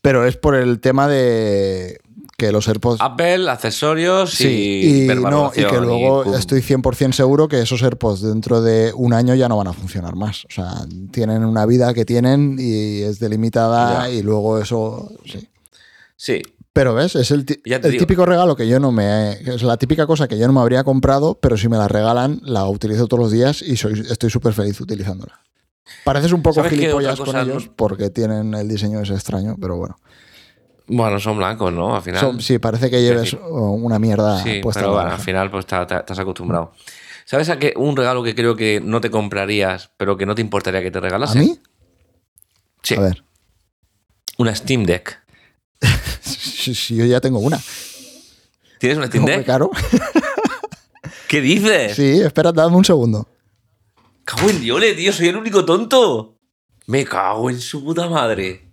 Pero 0.02 0.26
es 0.26 0.36
por 0.38 0.54
el 0.54 0.80
tema 0.80 1.08
de 1.08 1.99
que 2.40 2.52
los 2.52 2.66
AirPods. 2.66 3.00
Apple, 3.00 3.50
accesorios 3.50 4.30
Sí, 4.30 4.48
y, 4.48 5.10
y, 5.12 5.14
no, 5.14 5.52
y 5.54 5.62
que 5.64 5.78
luego 5.80 6.24
pum. 6.24 6.34
estoy 6.34 6.60
100% 6.62 7.12
seguro 7.12 7.48
que 7.48 7.60
esos 7.60 7.82
AirPods 7.82 8.22
dentro 8.22 8.62
de 8.62 8.92
un 8.96 9.12
año 9.12 9.34
ya 9.34 9.46
no 9.48 9.58
van 9.58 9.68
a 9.68 9.72
funcionar 9.74 10.16
más. 10.16 10.46
O 10.46 10.50
sea, 10.50 10.72
tienen 11.12 11.44
una 11.44 11.66
vida 11.66 11.92
que 11.92 12.04
tienen 12.06 12.56
y 12.58 13.02
es 13.02 13.18
delimitada 13.20 14.08
Ya. 14.08 14.10
y 14.10 14.22
luego 14.22 14.58
eso, 14.58 15.12
sí. 15.26 15.46
Sí, 16.16 16.42
Pero 16.72 16.94
ves, 16.94 17.14
es 17.16 17.30
el, 17.30 17.44
típico 17.44 18.24
regalo 18.26 18.54
que 18.56 18.66
yo 18.68 18.78
no 18.80 18.90
me... 18.92 19.32
Es 19.32 19.62
la 19.62 19.76
típica 19.76 20.06
cosa 20.06 20.28
que 20.28 20.38
yo 20.38 20.46
no 20.46 20.52
me 20.54 20.60
habría 20.60 20.84
comprado, 20.84 21.34
pero 21.40 21.56
si 21.56 21.68
me 21.68 21.76
la 21.76 21.88
regalan, 21.88 22.40
la 22.44 22.66
utilizo 22.68 23.06
todos 23.06 23.22
los 23.24 23.32
días 23.32 23.60
y 23.62 23.76
soy, 23.76 24.00
estoy 24.10 24.30
súper 24.30 24.52
feliz 24.54 24.80
utilizándola. 24.80 25.40
Pareces 26.04 26.32
un 26.32 26.42
poco 26.42 26.54
¿Sabes 26.56 26.70
qué 26.72 26.78
gilipollas 26.78 27.18
con 27.20 27.36
ellos 27.36 27.66
no- 27.66 27.72
porque 27.74 28.10
tienen 28.10 28.54
el 28.54 28.68
diseño 28.68 29.00
ese 29.00 29.14
extraño, 29.14 29.56
pero 29.60 29.76
bueno. 29.76 29.96
Bueno, 30.90 31.18
son 31.20 31.38
blancos, 31.38 31.72
¿no? 31.72 31.94
Al 31.96 32.02
final. 32.02 32.20
Son- 32.20 32.40
sí, 32.40 32.58
parece 32.58 32.90
que 32.90 33.00
lleves 33.02 33.22
decir, 33.22 33.40
una 33.48 33.98
mierda 33.98 34.42
Sí, 34.42 34.60
puesta 34.62 34.80
pero 34.80 34.92
bueno, 34.94 35.10
al 35.10 35.20
final 35.20 35.50
pues 35.50 35.66
te, 35.66 35.76
te- 35.86 36.00
te 36.02 36.12
has 36.12 36.18
acostumbrado. 36.18 36.72
¿Sabes 37.24 37.48
a 37.48 37.58
qué? 37.58 37.72
Un 37.76 37.96
regalo 37.96 38.22
que 38.22 38.34
creo 38.34 38.56
que 38.56 38.80
no 38.82 39.00
te 39.00 39.10
comprarías, 39.10 39.90
pero 39.96 40.16
que 40.16 40.26
no 40.26 40.34
te 40.34 40.42
importaría 40.42 40.82
que 40.82 40.90
te 40.90 40.98
¿A 40.98 41.02
regalasen. 41.02 41.40
mí? 41.42 41.58
Sí, 42.82 42.94
A 42.96 43.00
ver. 43.00 43.22
una 44.38 44.54
Steam 44.54 44.84
Deck. 44.84 45.20
Si, 46.20 46.74
si 46.74 46.96
yo 46.96 47.04
ya 47.04 47.20
tengo 47.20 47.38
una. 47.38 47.58
¿Tienes 48.78 48.98
una 48.98 49.06
Steam 49.06 49.22
¿Cómo 49.24 49.32
me 49.32 49.38
Deck? 49.38 49.46
caro? 49.46 49.70
¿Qué 51.28 51.40
dices? 51.40 51.94
Sí, 51.94 52.20
espera, 52.20 52.50
dame 52.50 52.74
un 52.76 52.84
segundo. 52.84 53.28
Cago 54.24 54.50
en 54.50 54.60
Diole, 54.60 54.94
tío, 54.94 55.12
soy 55.12 55.28
el 55.28 55.36
único 55.36 55.64
tonto. 55.64 56.36
Me 56.86 57.04
cago 57.04 57.48
en 57.50 57.60
su 57.60 57.84
puta 57.84 58.08
madre. 58.08 58.66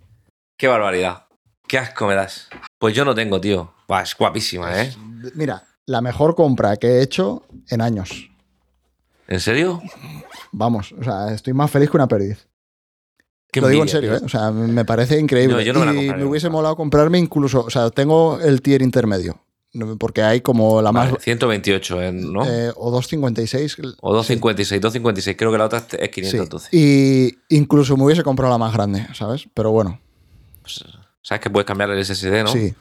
Qué 0.56 0.66
barbaridad. 0.66 1.26
Qué 1.68 1.78
asco 1.78 2.06
me 2.06 2.14
das. 2.14 2.48
Pues 2.78 2.94
yo 2.94 3.04
no 3.04 3.14
tengo, 3.14 3.40
tío. 3.40 3.72
Buah, 3.86 4.02
es 4.02 4.16
guapísima, 4.16 4.82
¿eh? 4.82 4.94
Mira, 5.34 5.64
la 5.86 6.00
mejor 6.00 6.34
compra 6.34 6.76
que 6.76 6.86
he 6.88 7.02
hecho 7.02 7.42
en 7.68 7.80
años. 7.80 8.30
¿En 9.26 9.40
serio? 9.40 9.82
Vamos, 10.52 10.92
o 10.98 11.04
sea, 11.04 11.32
estoy 11.32 11.52
más 11.52 11.70
feliz 11.70 11.90
que 11.90 11.96
una 11.98 12.08
perdiz. 12.08 12.46
Qué 13.52 13.60
Lo 13.60 13.68
digo 13.68 13.82
en 13.82 13.88
serio. 13.88 14.14
¿eh? 14.16 14.20
O 14.24 14.28
sea, 14.28 14.50
me 14.50 14.84
parece 14.84 15.18
increíble. 15.18 15.56
No, 15.56 15.60
yo 15.62 15.72
no 15.72 15.80
me 15.80 15.86
la 15.86 16.02
y 16.02 16.08
me 16.14 16.24
hubiese 16.24 16.48
molado 16.50 16.76
comprarme 16.76 17.18
incluso, 17.18 17.64
o 17.64 17.70
sea, 17.70 17.90
tengo 17.90 18.40
el 18.40 18.60
tier 18.62 18.82
intermedio, 18.82 19.38
porque 19.98 20.22
hay 20.22 20.40
como 20.40 20.80
la 20.82 20.90
Vale, 20.90 21.12
más... 21.12 21.22
128, 21.22 22.02
¿eh? 22.02 22.12
¿no? 22.12 22.44
eh, 22.46 22.72
o 22.76 22.90
256. 22.90 23.76
o 24.00 24.12
256, 24.14 24.80
256. 24.80 25.36
Creo 25.36 25.52
que 25.52 25.58
la 25.58 25.64
otra 25.66 25.78
es 25.78 25.84
Sí. 25.90 26.08
512. 26.10 26.68
Y 26.76 27.38
incluso 27.48 27.96
me 27.96 28.04
hubiese 28.04 28.22
comprado 28.22 28.52
la 28.52 28.58
más 28.58 28.72
grande, 28.72 29.06
¿sabes? 29.14 29.46
Pero 29.54 29.70
bueno, 29.70 30.00
¿Sabes 31.28 31.42
que 31.42 31.50
puedes 31.50 31.66
cambiar 31.66 31.90
el 31.90 32.02
SSD, 32.02 32.42
no? 32.42 32.48
sí. 32.48 32.74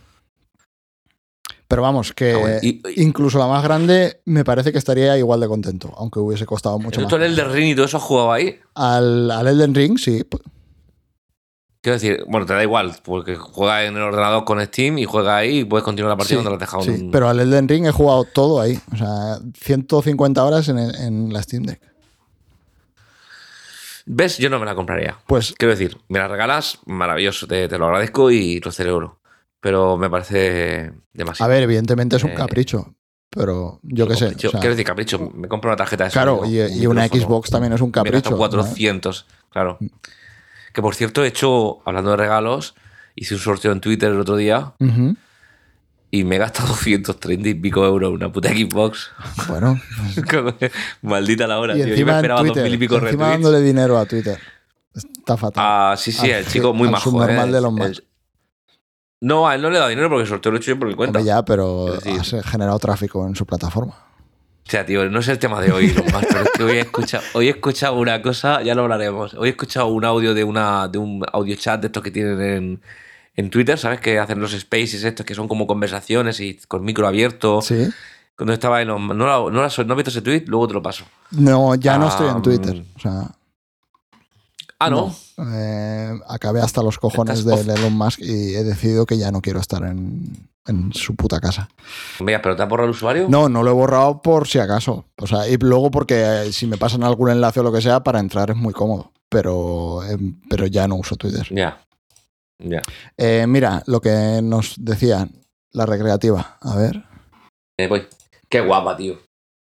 Pero 1.68 1.82
vamos, 1.82 2.14
que 2.14 2.32
Ah, 2.32 2.38
bueno. 2.38 2.58
Y- 2.62 2.82
y- 2.95 3.04
incluso 3.04 3.38
la 3.39 3.48
más 3.48 3.62
grande 3.62 4.22
me 4.24 4.45
parece 4.45 4.72
que 4.72 4.78
estaría 4.78 5.18
igual 5.18 5.41
de 5.41 5.50
contento, 5.50 5.93
aunque 5.98 6.18
hubiese 6.20 6.45
costado 6.45 6.80
mucho 6.80 7.02
más. 7.02 7.10
¿Tú 7.10 7.18
el 7.18 7.36
de 7.36 7.43
Ring 7.43 7.72
y 7.72 7.76
todo 7.76 7.86
eso 7.88 7.98
has 7.98 8.04
jugado 8.04 8.32
ahí? 8.32 8.58
Al, 8.76 9.30
al 9.30 9.48
Elden 9.48 9.76
Ring, 9.76 9.98
sí. 9.98 10.24
Quiero 11.82 11.95
decir, 12.00 12.24
bueno, 12.30 12.45
te 12.45 12.54
da 12.54 12.64
igual, 12.64 12.95
porque 13.04 13.36
juega 13.36 13.84
en 13.84 13.98
el 13.98 14.02
ordenador 14.02 14.45
con 14.45 14.66
Steam 14.66 14.98
y 14.98 15.04
juega 15.04 15.36
ahí 15.36 15.60
y 15.60 15.66
puedes 15.66 15.84
continuar 15.84 16.12
la 16.14 16.18
partida 16.18 16.39
sí, 16.39 16.43
donde 16.45 16.50
lo 16.52 16.56
has 16.56 16.60
dejado. 16.62 16.84
sí, 16.84 16.89
un- 17.04 17.12
Pero 17.12 17.28
al 17.28 17.39
Elden 17.41 17.68
Ring 17.68 17.86
he 17.86 17.91
jugado 17.91 18.24
todo 18.24 18.62
ahí. 18.62 18.80
O 18.93 18.95
sea, 18.95 19.38
150 19.62 20.45
horas 20.45 20.70
en, 20.70 20.78
en 20.80 21.34
la 21.34 21.43
Steam 21.43 21.64
Deck. 21.64 21.82
¿Ves? 24.10 24.38
Yo 24.38 24.49
no 24.49 24.58
me 24.60 24.66
la 24.66 24.74
compraría. 24.74 25.18
Pues 25.28 25.53
Quiero 25.58 25.72
decir, 25.76 25.97
me 26.08 26.20
la 26.20 26.28
regalas, 26.30 26.80
maravilloso, 26.86 27.45
te, 27.45 27.68
te 27.68 27.78
lo 27.78 27.86
agradezco 27.88 28.32
y 28.32 28.60
lo 28.62 28.72
celebro. 28.72 29.20
Pero 29.60 29.97
me 29.97 30.10
parece 30.10 30.93
demasiado. 31.14 31.51
A 31.51 31.53
ver, 31.53 31.64
evidentemente 31.64 32.16
es 32.16 32.24
un 32.24 32.32
Eh, 32.32 32.36
capricho, 32.36 32.95
pero 33.30 33.80
yo 33.84 34.08
qué 34.08 34.16
sé. 34.16 34.28
O 34.28 34.39
sea, 34.39 34.51
Quiero 34.51 34.70
decir, 34.70 34.86
capricho. 34.86 35.20
Me 35.34 35.47
compro 35.49 35.70
una 35.70 35.76
tarjeta 35.76 36.05
de 36.05 36.12
claro, 36.12 36.39
sonido, 36.39 36.68
y, 36.70 36.74
y 36.84 36.86
un 36.88 36.93
una 36.97 37.08
Xbox 37.08 37.49
también 37.49 37.74
es 37.74 37.82
un 37.82 37.88
Me 37.88 37.91
capricho. 37.93 38.30
¿no? 38.32 38.38
400, 38.38 39.26
claro. 39.49 39.78
Que 40.74 40.82
por 40.82 40.95
cierto, 40.95 41.24
he 41.26 41.28
hecho, 41.28 41.80
hablando 41.86 42.12
de 42.12 42.18
regalos, 42.18 42.76
hice 43.16 43.34
un 43.34 43.39
sorteo 43.41 43.72
en 43.72 43.82
Twitter 43.82 44.12
el 44.12 44.20
otro 44.20 44.36
día 44.38 44.74
Ujú. 44.80 45.16
Y 46.12 46.24
me 46.24 46.36
he 46.38 46.39
gastado 46.39 46.68
230 46.76 47.49
y 47.49 47.53
pico 47.55 47.86
euros 47.86 48.10
en 48.10 48.16
una 48.16 48.32
puta 48.32 48.49
Xbox. 48.49 49.12
Bueno, 49.47 49.80
Maldita 51.01 51.47
la 51.47 51.60
hora, 51.60 51.74
y 51.74 51.78
tío. 51.78 51.84
Yo 51.86 51.88
me 51.88 51.93
encima, 51.93 52.16
esperaba 52.18 52.43
dos 52.43 52.55
mil 52.58 52.74
y 52.74 52.78
pico 52.78 52.95
encima 52.95 53.12
retweets. 53.12 53.32
dándole 53.32 53.62
dinero 53.62 53.97
a 53.97 54.05
Twitter. 54.05 54.39
Está 54.95 55.38
fatal. 55.38 55.64
Ah, 55.66 55.95
sí, 55.97 56.12
sí, 56.12 56.32
Al- 56.32 56.39
el 56.39 56.47
chico 56.47 56.74
muy 56.74 56.89
majo. 56.89 57.10
subnormal 57.12 57.49
¿eh? 57.49 57.51
de 57.51 57.62
los 57.62 57.74
más. 57.74 58.03
No, 59.20 59.47
a 59.47 59.55
él 59.55 59.62
no 59.62 59.70
le 59.70 59.76
he 59.76 59.80
dado 59.80 59.89
dinero 59.89 60.10
porque 60.10 60.24
el 60.24 60.28
sorteo 60.30 60.51
lo 60.51 60.58
he 60.58 60.62
hecho 60.62 60.72
yo 60.72 60.80
por 60.80 60.88
mi 60.88 60.93
cuenta. 60.95 61.20
Hombre, 61.20 61.28
ya, 61.28 61.43
pero 61.43 61.95
decir- 61.99 62.20
has 62.39 62.45
generado 62.45 62.78
tráfico 62.80 63.26
en 63.28 63.36
su 63.36 63.45
plataforma. 63.45 63.93
O 63.95 64.70
sea, 64.70 64.86
tío, 64.86 65.10
no 65.10 65.20
es 65.20 65.28
el 65.30 65.39
tema 65.39 65.62
de 65.62 65.72
hoy, 65.72 65.86
Elon 65.91 66.05
Musk, 66.12 66.28
pero 66.28 66.41
es 66.41 66.49
que 66.51 66.64
hoy 66.64 66.72
he 66.78 66.82
escuchado, 66.82 67.24
hoy 67.34 67.47
he 67.47 67.51
escuchado 67.51 67.95
una 67.95 68.22
cosa, 68.22 68.62
ya 68.62 68.76
lo 68.76 68.84
hablaremos. 68.84 69.34
Hoy 69.36 69.47
he 69.47 69.51
escuchado 69.51 69.88
un 69.88 70.03
audio 70.03 70.34
de 70.34 70.43
una 70.43 70.88
de 70.89 70.97
un 70.97 71.24
audio 71.32 71.55
chat 71.55 71.80
de 71.80 71.88
estos 71.88 72.03
que 72.03 72.12
tienen 72.12 72.41
en, 72.41 72.82
en 73.38 73.50
Twitter, 73.50 73.78
¿sabes? 73.80 74.02
Que 74.02 74.20
hacen 74.20 74.40
los 74.42 74.52
spaces 74.52 75.04
estos 75.06 75.26
que 75.26 75.34
son 75.36 75.48
como 75.48 75.66
conversaciones 75.68 76.40
y 76.42 76.56
con 76.68 76.84
micro 76.84 77.08
abierto. 77.08 77.62
Sí. 77.62 77.88
Cuando 78.36 78.52
estaba 78.54 78.82
en 78.82 78.90
¿no, 78.90 79.00
no, 79.00 79.26
la- 79.26 79.52
¿No 79.52 79.62
has 79.64 79.78
visto 79.78 80.10
ese 80.10 80.22
tweet? 80.22 80.44
Luego 80.48 80.68
te 80.68 80.74
lo 80.74 80.82
paso. 80.84 81.06
No, 81.32 81.74
ya 81.76 81.98
no 81.98 82.08
estoy 82.10 82.28
en 82.30 82.42
Twitter. 82.42 82.84
O 82.96 83.00
sea, 83.00 83.32
Ah, 84.80 84.92
¿no? 84.92 85.12
Eh, 85.54 86.14
acabé 86.30 86.62
hasta 86.62 86.84
los 86.84 87.00
cojones 87.00 87.44
de 87.46 87.56
Elon 87.74 87.94
Musk 87.94 88.20
y 88.20 88.54
he 88.56 88.64
decidido 88.64 89.08
que 89.08 89.18
ya 89.18 89.32
no 89.32 89.42
quiero 89.42 89.60
estar 89.60 89.82
en, 89.84 90.48
en 90.68 90.94
su 90.94 91.16
puta 91.16 91.40
casa. 91.40 91.68
Mira, 92.20 92.44
¿pero 92.44 92.56
te 92.56 92.62
has 92.62 92.70
borrado 92.70 92.86
el 92.86 92.92
usuario? 92.92 93.26
No, 93.28 93.50
no 93.50 93.64
lo 93.64 93.72
he 93.72 93.74
borrado 93.74 94.22
por 94.22 94.48
si 94.48 94.60
acaso. 94.60 95.06
O 95.18 95.26
sea, 95.26 95.48
y 95.50 95.58
luego 95.58 95.90
porque 95.90 96.44
eh, 96.44 96.54
si 96.54 96.68
me 96.68 96.78
pasan 96.78 97.04
algún 97.04 97.32
enlace 97.32 97.60
o 97.60 97.64
lo 97.64 97.72
que 97.72 97.82
sea, 97.82 98.04
para 98.04 98.20
entrar 98.20 98.52
es 98.52 98.56
muy 98.56 98.72
cómodo. 98.74 99.12
Pero, 99.30 100.04
eh, 100.04 100.16
pero 100.48 100.68
ya 100.68 100.88
no 100.88 100.96
uso 100.98 101.16
Twitter. 101.16 101.48
Ya. 101.50 101.80
Eh, 103.18 103.45
mira, 103.47 103.84
lo 103.86 104.01
que 104.01 104.41
nos 104.43 104.76
decían, 104.78 105.45
la 105.72 105.86
recreativa. 105.86 106.58
A 106.62 106.76
ver. 106.76 107.03
Eh, 107.78 107.88
voy. 107.88 108.08
Qué 108.49 108.62
guapa, 108.62 108.95
tío. 108.97 109.20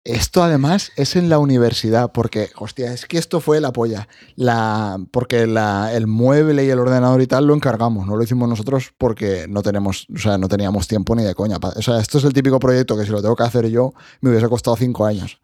Esto 0.05 0.43
además 0.43 0.91
es 0.97 1.15
en 1.15 1.29
la 1.29 1.39
universidad, 1.39 2.11
porque, 2.11 2.49
hostia, 2.57 2.91
es 2.91 3.05
que 3.05 3.17
esto 3.17 3.39
fue 3.39 3.61
la 3.61 3.71
polla. 3.71 4.09
La, 4.35 4.99
porque 5.11 5.47
la, 5.47 5.93
el 5.93 6.07
mueble 6.07 6.65
y 6.65 6.69
el 6.69 6.79
ordenador 6.79 7.21
y 7.21 7.27
tal 7.27 7.47
lo 7.47 7.55
encargamos, 7.55 8.05
no 8.05 8.17
lo 8.17 8.23
hicimos 8.23 8.49
nosotros 8.49 8.93
porque 8.97 9.45
no 9.47 9.61
tenemos, 9.61 10.05
o 10.13 10.17
sea, 10.17 10.37
no 10.37 10.49
teníamos 10.49 10.89
tiempo 10.89 11.15
ni 11.15 11.23
de 11.23 11.33
coña. 11.33 11.55
O 11.61 11.81
sea, 11.81 11.99
esto 11.99 12.17
es 12.17 12.25
el 12.25 12.33
típico 12.33 12.59
proyecto 12.59 12.97
que 12.97 13.05
si 13.05 13.11
lo 13.11 13.21
tengo 13.21 13.37
que 13.37 13.43
hacer 13.43 13.69
yo, 13.69 13.93
me 14.19 14.29
hubiese 14.29 14.49
costado 14.49 14.75
cinco 14.75 15.05
años. 15.05 15.39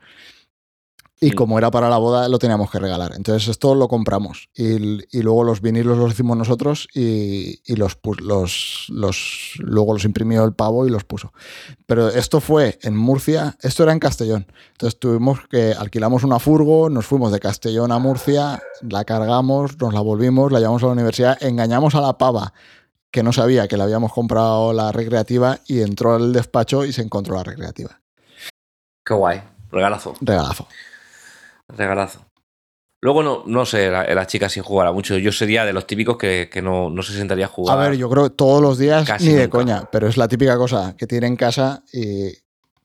Y 1.21 1.31
como 1.31 1.57
era 1.57 1.69
para 1.69 1.89
la 1.89 1.97
boda, 1.97 2.29
lo 2.29 2.39
teníamos 2.39 2.71
que 2.71 2.79
regalar. 2.79 3.11
Entonces, 3.15 3.49
esto 3.49 3.75
lo 3.75 3.89
compramos. 3.89 4.49
Y, 4.55 5.17
y 5.17 5.21
luego 5.21 5.43
los 5.43 5.59
vinilos 5.59 5.97
los 5.97 6.13
hicimos 6.13 6.37
nosotros 6.37 6.87
y, 6.93 7.61
y 7.65 7.75
los, 7.75 7.97
los, 8.21 8.85
los, 8.87 9.53
luego 9.59 9.93
los 9.93 10.05
imprimió 10.05 10.45
el 10.45 10.53
pavo 10.53 10.87
y 10.87 10.89
los 10.89 11.03
puso. 11.03 11.33
Pero 11.85 12.07
esto 12.07 12.39
fue 12.39 12.79
en 12.83 12.95
Murcia, 12.95 13.57
esto 13.61 13.83
era 13.83 13.91
en 13.91 13.99
Castellón. 13.99 14.47
Entonces 14.71 14.97
tuvimos 14.97 15.39
que 15.49 15.73
alquilamos 15.73 16.23
una 16.23 16.39
furgo, 16.39 16.89
nos 16.89 17.05
fuimos 17.05 17.33
de 17.33 17.39
Castellón 17.41 17.91
a 17.91 17.99
Murcia, 17.99 18.63
la 18.81 19.03
cargamos, 19.03 19.77
nos 19.77 19.93
la 19.93 19.99
volvimos, 19.99 20.53
la 20.53 20.59
llevamos 20.59 20.83
a 20.83 20.85
la 20.85 20.93
universidad, 20.93 21.37
engañamos 21.43 21.95
a 21.95 22.01
la 22.01 22.17
pava 22.17 22.53
que 23.11 23.23
no 23.23 23.33
sabía 23.33 23.67
que 23.67 23.75
le 23.75 23.83
habíamos 23.83 24.13
comprado 24.13 24.71
la 24.71 24.91
recreativa 24.91 25.59
y 25.67 25.81
entró 25.81 26.15
al 26.15 26.31
despacho 26.31 26.85
y 26.85 26.93
se 26.93 27.01
encontró 27.01 27.35
la 27.35 27.43
recreativa. 27.43 27.99
Qué 29.03 29.13
guay. 29.13 29.41
Regalazo. 29.71 30.13
Regalazo. 30.21 30.67
Regalazo. 31.69 32.25
Luego 33.01 33.23
no, 33.23 33.43
no 33.45 33.65
sé, 33.65 33.89
la, 33.89 34.03
la 34.13 34.27
chica 34.27 34.49
si 34.49 34.59
jugará 34.59 34.91
mucho. 34.91 35.17
Yo 35.17 35.31
sería 35.31 35.63
de 35.63 35.71
los 35.71 35.87
típicos 35.87 36.17
que, 36.17 36.49
que 36.51 36.61
no, 36.61 36.89
no 36.89 37.01
se 37.01 37.13
sentaría 37.13 37.45
a 37.45 37.47
A 37.47 37.51
jugar. 37.51 37.77
ver, 37.91 37.97
yo 37.97 38.09
creo 38.09 38.23
que 38.25 38.29
todos 38.31 38.61
los 38.61 38.77
días 38.77 39.07
Casi 39.07 39.29
ni 39.29 39.33
de 39.35 39.49
coña, 39.49 39.87
pero 39.89 40.07
es 40.07 40.17
la 40.17 40.27
típica 40.27 40.57
cosa 40.57 40.95
que 40.97 41.07
tiene 41.07 41.27
en 41.27 41.37
casa 41.37 41.83
y 41.93 42.31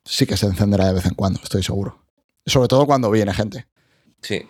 sí 0.05 0.25
que 0.27 0.37
se 0.37 0.47
encenderá 0.47 0.87
de 0.87 0.93
vez 0.95 1.07
en 1.07 1.15
cuando, 1.15 1.41
estoy 1.43 1.65
seguro. 1.65 1.99
Sobre 2.47 2.69
todo 2.69 2.87
cuando 2.87 3.11
viene 3.11 3.33
gente. 3.35 3.67
Sí. 4.23 4.47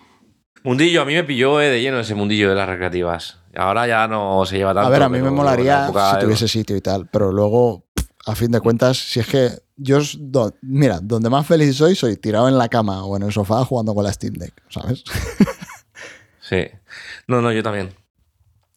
Mundillo, 0.64 1.00
a 1.02 1.04
mí 1.06 1.14
me 1.14 1.24
pilló 1.24 1.60
eh, 1.60 1.68
de 1.70 1.80
lleno 1.80 2.00
ese 2.00 2.14
mundillo 2.14 2.50
de 2.50 2.56
las 2.56 2.68
recreativas. 2.68 3.38
Ahora 3.56 3.86
ya 3.86 4.06
no 4.08 4.44
se 4.44 4.56
lleva 4.58 4.74
tanto. 4.74 4.88
A 4.88 4.90
ver, 4.90 5.02
a 5.02 5.08
mí 5.08 5.20
me 5.20 5.30
molaría 5.30 5.86
si 5.86 6.18
tuviese 6.20 6.48
sitio 6.48 6.76
y 6.76 6.80
tal, 6.82 7.08
pero 7.10 7.32
luego, 7.32 7.84
a 8.26 8.34
fin 8.34 8.50
de 8.50 8.60
cuentas, 8.60 8.98
si 8.98 9.20
es 9.20 9.26
que 9.26 9.50
yo, 9.76 9.98
do- 10.18 10.54
mira, 10.62 11.00
donde 11.02 11.30
más 11.30 11.46
feliz 11.46 11.76
soy, 11.76 11.94
soy 11.94 12.16
tirado 12.16 12.48
en 12.48 12.56
la 12.58 12.68
cama 12.68 13.04
o 13.04 13.16
en 13.16 13.22
el 13.24 13.32
sofá 13.32 13.64
jugando 13.64 13.94
con 13.94 14.04
la 14.04 14.12
Steam 14.12 14.34
Deck, 14.34 14.54
¿sabes? 14.68 15.04
Sí. 16.40 16.66
No, 17.26 17.40
no, 17.40 17.50
yo 17.52 17.62
también. 17.62 17.94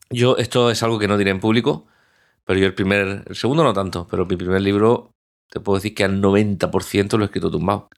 Yo, 0.10 0.38
esto 0.38 0.72
es 0.72 0.82
algo 0.84 0.98
que 1.00 1.08
no 1.10 1.18
diré 1.18 1.32
en 1.32 1.42
público, 1.42 1.86
pero 2.46 2.58
yo 2.60 2.66
el 2.66 2.74
primer, 2.74 3.26
el 3.28 3.36
segundo 3.36 3.62
no 3.62 3.74
tanto, 3.74 4.08
pero 4.10 4.26
mi 4.26 4.38
primer 4.38 4.62
libro, 4.62 5.12
te 5.50 5.60
puedo 5.60 5.76
decir 5.78 5.94
que 5.94 6.06
al 6.06 6.22
90% 6.22 7.18
lo 7.18 7.24
he 7.24 7.26
escrito 7.26 7.52
tumbado. 7.52 7.90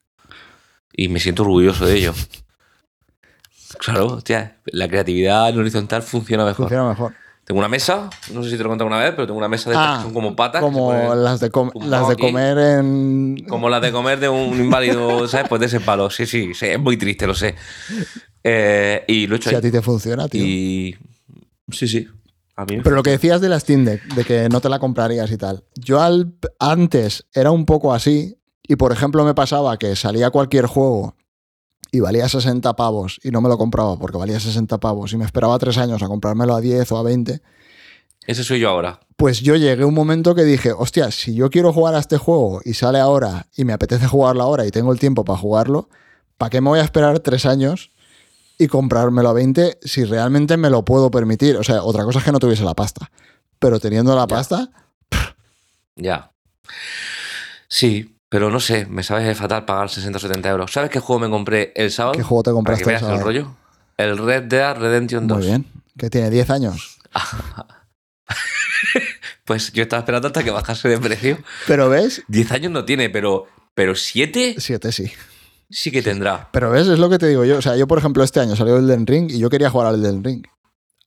Y 0.91 1.07
me 1.09 1.19
siento 1.19 1.43
orgulloso 1.43 1.85
de 1.85 1.97
ello. 1.97 2.13
Claro, 3.77 4.07
hostia, 4.07 4.57
la 4.65 4.87
creatividad 4.87 5.47
en 5.49 5.59
horizontal 5.59 6.01
funciona 6.01 6.43
mejor. 6.43 6.65
Funciona 6.67 6.89
mejor. 6.89 7.13
Tengo 7.49 7.59
una 7.61 7.67
mesa, 7.67 8.11
no 8.31 8.43
sé 8.43 8.51
si 8.51 8.57
te 8.57 8.61
lo 8.63 8.69
he 8.69 8.71
contado 8.73 8.87
una 8.87 8.99
vez, 8.99 9.09
pero 9.15 9.25
tengo 9.25 9.39
una 9.39 9.47
mesa 9.47 9.71
de 9.71 9.75
estas 9.75 9.89
Ah, 9.89 9.97
que 9.97 10.03
son 10.03 10.13
como 10.13 10.35
patas. 10.35 10.61
Como 10.61 10.91
ponen- 10.93 11.15
las 11.23 11.39
de, 11.39 11.49
com- 11.49 11.71
tumbado 11.71 11.89
las 11.89 12.07
de 12.07 12.13
aquí. 12.13 12.21
comer 12.21 12.57
en... 12.59 13.43
como 13.49 13.69
las 13.69 13.81
de 13.81 13.91
comer 13.91 14.19
de 14.19 14.29
un 14.29 14.55
inválido, 14.59 15.27
¿sabes? 15.27 15.47
Pues 15.49 15.59
de 15.59 15.65
ese 15.65 15.79
palo. 15.79 16.11
Sí, 16.11 16.27
sí, 16.27 16.53
sí, 16.53 16.67
es 16.67 16.79
muy 16.79 16.95
triste, 16.95 17.25
lo 17.25 17.33
sé. 17.33 17.55
Eh, 18.43 19.03
y 19.07 19.25
lo 19.25 19.33
he 19.33 19.37
hecho 19.37 19.49
Si 19.49 19.55
a 19.55 19.57
ahí. 19.57 19.63
ti 19.63 19.71
te 19.71 19.81
funciona, 19.81 20.27
tío. 20.27 20.43
Y. 20.45 20.95
Sí, 21.71 21.87
sí. 21.87 22.07
A 22.55 22.65
mí. 22.65 22.81
Pero 22.83 22.95
lo 22.95 23.01
que 23.01 23.09
decías 23.09 23.41
de 23.41 23.49
la 23.49 23.59
Steam 23.59 23.83
Deck, 23.83 24.03
de 24.13 24.25
que 24.25 24.47
no 24.49 24.61
te 24.61 24.69
la 24.69 24.77
comprarías 24.77 25.31
y 25.31 25.37
tal. 25.37 25.63
Yo 25.75 26.01
al, 26.01 26.33
antes 26.59 27.25
era 27.33 27.49
un 27.49 27.65
poco 27.65 27.95
así 27.95 28.37
y, 28.67 28.75
por 28.75 28.91
ejemplo, 28.91 29.25
me 29.25 29.33
pasaba 29.33 29.77
que 29.77 29.95
salía 29.95 30.29
cualquier 30.29 30.67
juego 30.67 31.15
y 31.91 31.99
valía 31.99 32.27
60 32.29 32.75
pavos 32.75 33.19
y 33.23 33.31
no 33.31 33.41
me 33.41 33.49
lo 33.49 33.57
compraba 33.57 33.97
porque 33.97 34.17
valía 34.17 34.39
60 34.39 34.77
pavos 34.79 35.11
y 35.13 35.17
me 35.17 35.25
esperaba 35.25 35.57
tres 35.59 35.77
años 35.77 36.01
a 36.03 36.07
comprármelo 36.07 36.55
a 36.55 36.61
10 36.61 36.91
o 36.91 36.97
a 36.97 37.03
20. 37.03 37.41
Ese 38.27 38.43
soy 38.43 38.59
yo 38.59 38.69
ahora. 38.69 38.99
Pues 39.17 39.41
yo 39.41 39.55
llegué 39.55 39.83
a 39.83 39.87
un 39.87 39.93
momento 39.93 40.35
que 40.35 40.43
dije, 40.43 40.71
hostia, 40.71 41.11
si 41.11 41.33
yo 41.33 41.49
quiero 41.49 41.73
jugar 41.73 41.95
a 41.95 41.99
este 41.99 42.17
juego 42.17 42.61
y 42.63 42.73
sale 42.75 42.99
ahora 42.99 43.47
y 43.57 43.65
me 43.65 43.73
apetece 43.73 44.07
jugarlo 44.07 44.43
ahora 44.43 44.65
y 44.65 44.71
tengo 44.71 44.91
el 44.93 44.99
tiempo 44.99 45.25
para 45.25 45.39
jugarlo, 45.39 45.89
¿para 46.37 46.49
qué 46.51 46.61
me 46.61 46.69
voy 46.69 46.79
a 46.79 46.83
esperar 46.83 47.19
tres 47.19 47.45
años 47.45 47.91
y 48.57 48.67
comprármelo 48.67 49.29
a 49.29 49.33
20 49.33 49.79
si 49.81 50.05
realmente 50.05 50.57
me 50.57 50.69
lo 50.69 50.85
puedo 50.85 51.09
permitir? 51.11 51.57
O 51.57 51.63
sea, 51.63 51.83
otra 51.83 52.03
cosa 52.03 52.19
es 52.19 52.25
que 52.25 52.31
no 52.31 52.39
tuviese 52.39 52.63
la 52.63 52.75
pasta. 52.75 53.09
Pero 53.57 53.79
teniendo 53.79 54.15
la 54.15 54.21
Ya. 54.21 54.27
pasta, 54.27 54.69
Ya. 55.95 56.31
Sí, 57.67 58.18
pero 58.29 58.51
no 58.51 58.59
sé, 58.59 58.85
me 58.85 59.03
sabes 59.03 59.37
fatal 59.37 59.65
pagar 59.65 59.89
60 59.89 60.17
o 60.17 60.19
70 60.21 60.49
euros. 60.49 60.71
¿Sabes 60.71 60.89
qué 60.91 60.99
juego 60.99 61.19
me 61.19 61.29
compré 61.29 61.73
el 61.75 61.91
sábado? 61.91 62.13
¿qué 62.15 62.23
juego 62.23 62.43
te 62.43 62.49
Para 62.51 62.55
compraste 62.55 62.83
que 62.85 62.89
el 62.91 63.01
veas 63.01 63.13
el 63.13 63.21
rollo. 63.21 63.55
El 63.97 64.17
Red 64.17 64.43
Dead 64.43 64.77
Redemption 64.77 65.27
2. 65.27 65.37
Muy 65.37 65.47
bien. 65.47 65.65
Que 65.97 66.09
tiene 66.09 66.29
10 66.29 66.49
años. 66.51 66.99
Pues 69.49 69.71
yo 69.73 69.81
estaba 69.81 70.01
esperando 70.01 70.27
hasta 70.27 70.43
que 70.43 70.51
bajase 70.51 70.87
de 70.89 70.99
precio. 70.99 71.39
Pero 71.65 71.89
ves, 71.89 72.21
10 72.27 72.51
años 72.51 72.71
no 72.71 72.85
tiene, 72.85 73.09
pero, 73.09 73.47
pero 73.73 73.95
7 73.95 74.53
7 74.59 74.91
sí. 74.91 75.11
sí 75.71 75.89
que 75.89 76.03
tendrá. 76.03 76.49
Pero 76.51 76.69
ves, 76.69 76.87
es 76.87 76.99
lo 76.99 77.09
que 77.09 77.17
te 77.17 77.25
digo 77.25 77.43
yo. 77.45 77.57
O 77.57 77.61
sea, 77.63 77.75
yo, 77.75 77.87
por 77.87 77.97
ejemplo, 77.97 78.23
este 78.23 78.39
año 78.39 78.55
salió 78.55 78.77
el 78.77 78.85
Den 78.85 79.07
Ring 79.07 79.31
y 79.31 79.39
yo 79.39 79.49
quería 79.49 79.71
jugar 79.71 79.87
al 79.87 80.03
Den 80.03 80.23
Ring. 80.23 80.45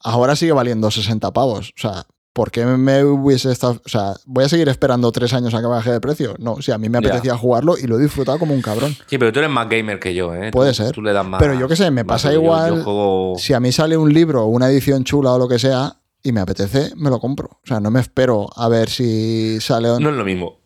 Ahora 0.00 0.34
sigue 0.34 0.50
valiendo 0.50 0.90
60 0.90 1.32
pavos. 1.32 1.72
O 1.76 1.80
sea, 1.80 2.04
¿por 2.32 2.50
qué 2.50 2.64
me 2.64 3.04
hubiese 3.04 3.50
estado.? 3.52 3.80
O 3.84 3.88
sea, 3.88 4.14
¿voy 4.26 4.44
a 4.44 4.48
seguir 4.48 4.68
esperando 4.68 5.10
tres 5.12 5.32
años 5.34 5.54
a 5.54 5.60
que 5.60 5.66
baje 5.66 5.90
de 5.92 6.00
precio? 6.00 6.34
No, 6.38 6.60
si 6.62 6.72
a 6.72 6.78
mí 6.78 6.88
me 6.88 6.98
apetecía 6.98 7.36
jugarlo 7.36 7.76
y 7.78 7.86
lo 7.86 7.98
he 7.98 8.02
disfrutado 8.02 8.38
como 8.38 8.54
un 8.54 8.62
cabrón. 8.62 8.94
Sí, 9.06 9.18
pero 9.18 9.32
tú 9.32 9.38
eres 9.40 9.50
más 9.50 9.68
gamer 9.68 9.98
que 10.00 10.14
yo, 10.14 10.34
¿eh? 10.34 10.50
Puede 10.50 10.70
Tú- 10.70 10.76
ser. 10.76 10.92
Tú 10.92 11.02
le 11.02 11.12
das 11.12 11.26
más. 11.26 11.40
Pero 11.40 11.54
yo 11.54 11.68
qué 11.68 11.76
sé, 11.76 11.90
me 11.90 12.04
pasa. 12.04 12.32
Yo- 12.32 12.40
igual 12.42 12.76
Yo, 12.78 12.84
juego. 12.84 13.34
Si 13.38 13.52
a 13.54 13.60
mí 13.60 13.72
sale 13.72 13.96
un 13.96 14.12
libro 14.12 14.42
o 14.44 14.46
una 14.46 14.68
edición 14.68 15.04
chula 15.04 15.32
o 15.32 15.38
lo 15.38 15.48
que 15.48 15.58
sea 15.58 15.96
y 16.22 16.32
me 16.32 16.40
apetece, 16.40 16.92
me 16.96 17.10
lo 17.10 17.18
compro. 17.20 17.48
O 17.62 17.66
sea, 17.66 17.80
no 17.80 17.90
me 17.90 18.00
espero 18.00 18.48
a 18.56 18.68
ver 18.68 18.88
si 18.88 19.58
sale 19.60 19.90
o 19.90 19.98
No 20.00 20.10
es 20.10 20.16
lo 20.16 20.24
mismo. 20.24 20.60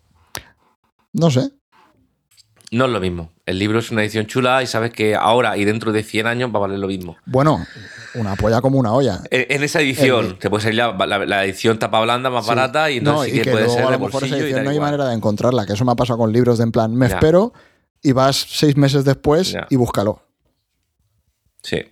No 1.13 1.31
sé. 1.31 1.51
No 2.73 2.87
es 2.87 2.91
lo 2.91 3.01
mismo. 3.01 3.33
El 3.47 3.59
libro 3.61 3.79
es 3.79 3.91
una 3.93 4.03
edición 4.03 4.27
chula 4.27 4.63
y 4.63 4.67
sabes 4.67 4.93
que 4.93 5.15
ahora 5.15 5.57
y 5.57 5.65
dentro 5.65 5.93
de 5.93 6.03
100 6.03 6.27
años 6.27 6.51
va 6.53 6.57
a 6.59 6.63
valer 6.63 6.79
lo 6.81 6.89
mismo. 6.89 7.17
Bueno, 7.25 7.65
una 8.15 8.37
polla 8.37 8.61
como 8.61 8.79
una 8.79 8.93
olla. 8.93 9.21
En 9.31 9.47
en 9.57 9.63
esa 9.63 9.81
edición, 9.81 10.27
El- 10.27 10.39
te 10.39 10.49
puede 10.51 10.63
salir 10.63 10.77
la, 10.79 10.93
la- 11.07 11.27
la 11.27 11.45
edición 11.45 11.79
tapa 11.79 12.01
blanda 12.01 12.31
más 12.31 12.45
Sí. 12.45 12.49
barata 12.49 12.91
y 12.91 13.01
No, 13.01 13.23
sí 13.25 13.33
que, 13.33 13.51
puede 13.51 13.65
luego 13.65 13.75
ser 13.75 13.85
a 13.85 13.91
lo 13.91 13.99
mejor 13.99 14.25
esa 14.25 14.37
y 14.37 14.41
edición 14.41 14.65
no 14.65 14.71
hay 14.71 14.77
igual. 14.77 14.91
manera 14.93 15.09
de 15.11 15.15
encontrarla, 15.17 15.67
que 15.67 15.73
eso 15.75 15.85
me 15.85 15.93
ha 15.93 15.97
pasado 15.97 16.19
con 16.19 16.33
libros 16.33 16.59
de 16.59 16.65
en 16.65 16.73
plan, 16.73 16.95
me 16.95 17.09
Ya. 17.09 17.15
espero 17.17 17.53
y 18.03 18.13
vas 18.13 18.37
seis 18.49 18.77
meses 18.77 19.05
después 19.05 19.53
Ya. 19.53 19.67
y 19.71 19.77
búscalo. 19.77 20.23
Sí. 21.63 21.83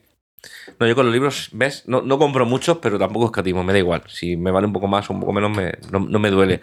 No, 0.78 0.86
yo 0.86 0.94
con 0.94 1.06
los 1.06 1.14
libros, 1.14 1.48
¿ves? 1.52 1.84
No, 1.86 2.02
no 2.02 2.18
compro 2.18 2.44
muchos, 2.44 2.78
pero 2.78 2.98
tampoco 2.98 3.26
escatimo, 3.26 3.64
me 3.64 3.72
da 3.72 3.78
igual. 3.78 4.02
Si 4.08 4.36
me 4.36 4.50
vale 4.50 4.66
un 4.66 4.72
poco 4.72 4.86
más 4.86 5.08
o 5.08 5.14
un 5.14 5.20
poco 5.20 5.32
menos, 5.32 5.50
me- 5.56 5.72
no, 5.90 6.00
no 6.00 6.18
me 6.18 6.30
duele. 6.30 6.60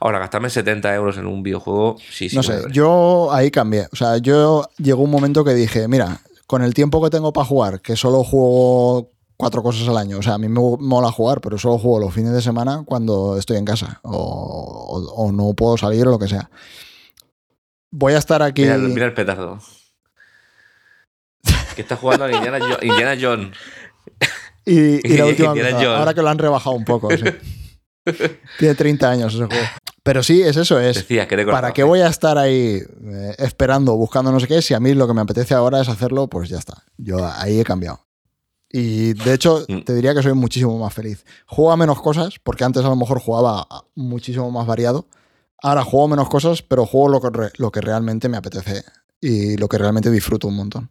Ahora, 0.00 0.18
gastarme 0.18 0.50
70 0.50 0.94
euros 0.94 1.16
en 1.16 1.26
un 1.26 1.42
videojuego, 1.42 1.96
sí, 2.10 2.28
sí. 2.28 2.36
no 2.36 2.42
sé, 2.42 2.60
yo 2.70 3.32
ahí 3.32 3.50
cambié. 3.50 3.88
O 3.92 3.96
sea, 3.96 4.18
yo 4.18 4.68
llegó 4.78 5.02
un 5.02 5.10
momento 5.10 5.44
que 5.44 5.54
dije, 5.54 5.88
mira, 5.88 6.18
con 6.46 6.62
el 6.62 6.74
tiempo 6.74 7.02
que 7.02 7.10
tengo 7.10 7.32
para 7.32 7.46
jugar, 7.46 7.80
que 7.80 7.96
solo 7.96 8.24
juego 8.24 9.10
cuatro 9.36 9.62
cosas 9.62 9.88
al 9.88 9.96
año, 9.96 10.18
o 10.18 10.22
sea, 10.22 10.34
a 10.34 10.38
mí 10.38 10.48
me 10.48 10.60
mola 10.60 11.10
jugar, 11.10 11.40
pero 11.40 11.58
solo 11.58 11.78
juego 11.78 11.98
los 11.98 12.14
fines 12.14 12.32
de 12.32 12.42
semana 12.42 12.84
cuando 12.86 13.36
estoy 13.36 13.56
en 13.56 13.64
casa 13.64 14.00
o, 14.04 14.10
o- 14.12 15.14
o 15.24 15.32
no 15.32 15.52
puedo 15.54 15.76
salir 15.76 16.06
o 16.06 16.10
lo 16.10 16.18
que 16.18 16.28
sea. 16.28 16.48
Voy 17.90 18.12
a 18.14 18.18
estar 18.18 18.42
aquí. 18.42 18.62
Mira, 18.62 18.74
el- 18.76 18.82
mira 18.88 19.06
el 19.06 19.14
petardo. 19.14 19.58
que 21.74 21.82
está 21.82 21.96
jugando 21.96 22.24
a 22.26 22.32
Indiana, 22.32 22.58
Jo- 22.60 22.78
Indiana 22.82 23.16
Jones. 23.20 23.56
Y, 24.64 25.06
y 25.12 25.16
la 25.16 25.26
última 25.26 25.48
Indiana 25.48 25.70
cosa, 25.72 25.82
Jones. 25.84 25.98
ahora 25.98 26.14
que 26.14 26.22
lo 26.22 26.28
han 26.28 26.38
rebajado 26.38 26.76
un 26.76 26.84
poco. 26.84 27.08
sí. 27.10 27.24
Tiene 28.58 28.74
30 28.74 29.10
años 29.10 29.34
ese 29.34 29.46
juego. 29.46 29.62
Pero 30.04 30.22
sí, 30.22 30.42
es 30.42 30.56
eso, 30.56 30.80
es. 30.80 30.96
Decía 30.96 31.28
que 31.28 31.44
¿Para 31.46 31.72
qué 31.72 31.84
voy 31.84 32.00
a 32.00 32.08
estar 32.08 32.36
ahí 32.36 32.80
eh, 33.04 33.34
esperando, 33.38 33.94
buscando 33.96 34.32
no 34.32 34.40
sé 34.40 34.48
qué? 34.48 34.60
Si 34.60 34.74
a 34.74 34.80
mí 34.80 34.94
lo 34.94 35.06
que 35.06 35.14
me 35.14 35.20
apetece 35.20 35.54
ahora 35.54 35.80
es 35.80 35.88
hacerlo, 35.88 36.26
pues 36.28 36.48
ya 36.48 36.58
está. 36.58 36.82
Yo 36.96 37.24
ahí 37.36 37.60
he 37.60 37.64
cambiado. 37.64 38.04
Y 38.68 39.12
de 39.12 39.34
hecho, 39.34 39.64
Mm. 39.68 39.82
te 39.82 39.94
diría 39.94 40.14
que 40.14 40.22
soy 40.22 40.32
muchísimo 40.32 40.76
más 40.78 40.92
feliz. 40.92 41.24
Juego 41.46 41.70
a 41.72 41.76
menos 41.76 42.00
cosas, 42.02 42.34
porque 42.42 42.64
antes 42.64 42.84
a 42.84 42.88
lo 42.88 42.96
mejor 42.96 43.20
jugaba 43.20 43.60
a- 43.70 43.84
muchísimo 43.94 44.50
más 44.50 44.66
variado. 44.66 45.06
Ahora 45.62 45.84
juego 45.84 46.08
menos 46.08 46.28
cosas, 46.28 46.62
pero 46.62 46.84
juego 46.86 47.08
lo 47.08 47.20
que, 47.20 47.50
lo 47.58 47.70
que 47.70 47.80
realmente 47.80 48.28
me 48.28 48.36
apetece 48.38 48.82
y 49.20 49.56
lo 49.56 49.68
que 49.68 49.78
realmente 49.78 50.10
disfruto 50.10 50.48
un 50.48 50.56
montón. 50.56 50.90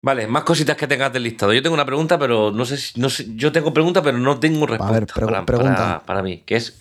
Vale, 0.00 0.28
más 0.28 0.44
cositas 0.44 0.76
que 0.76 0.86
tengas 0.86 1.12
del 1.12 1.24
listado. 1.24 1.52
Yo 1.52 1.60
tengo 1.62 1.74
una 1.74 1.84
pregunta, 1.84 2.16
pero 2.20 2.52
no 2.52 2.64
sé 2.64 2.76
si. 2.76 3.00
No 3.00 3.10
sé, 3.10 3.26
yo 3.34 3.50
tengo 3.50 3.74
pregunta, 3.74 4.00
pero 4.00 4.16
no 4.16 4.38
tengo 4.38 4.64
respuesta 4.66 4.92
ver, 4.92 5.06
pregu- 5.08 5.24
para, 5.26 5.44
pregunta. 5.44 5.74
para- 5.76 6.00
para 6.06 6.22
mí. 6.22 6.44
Que 6.46 6.54
es. 6.56 6.78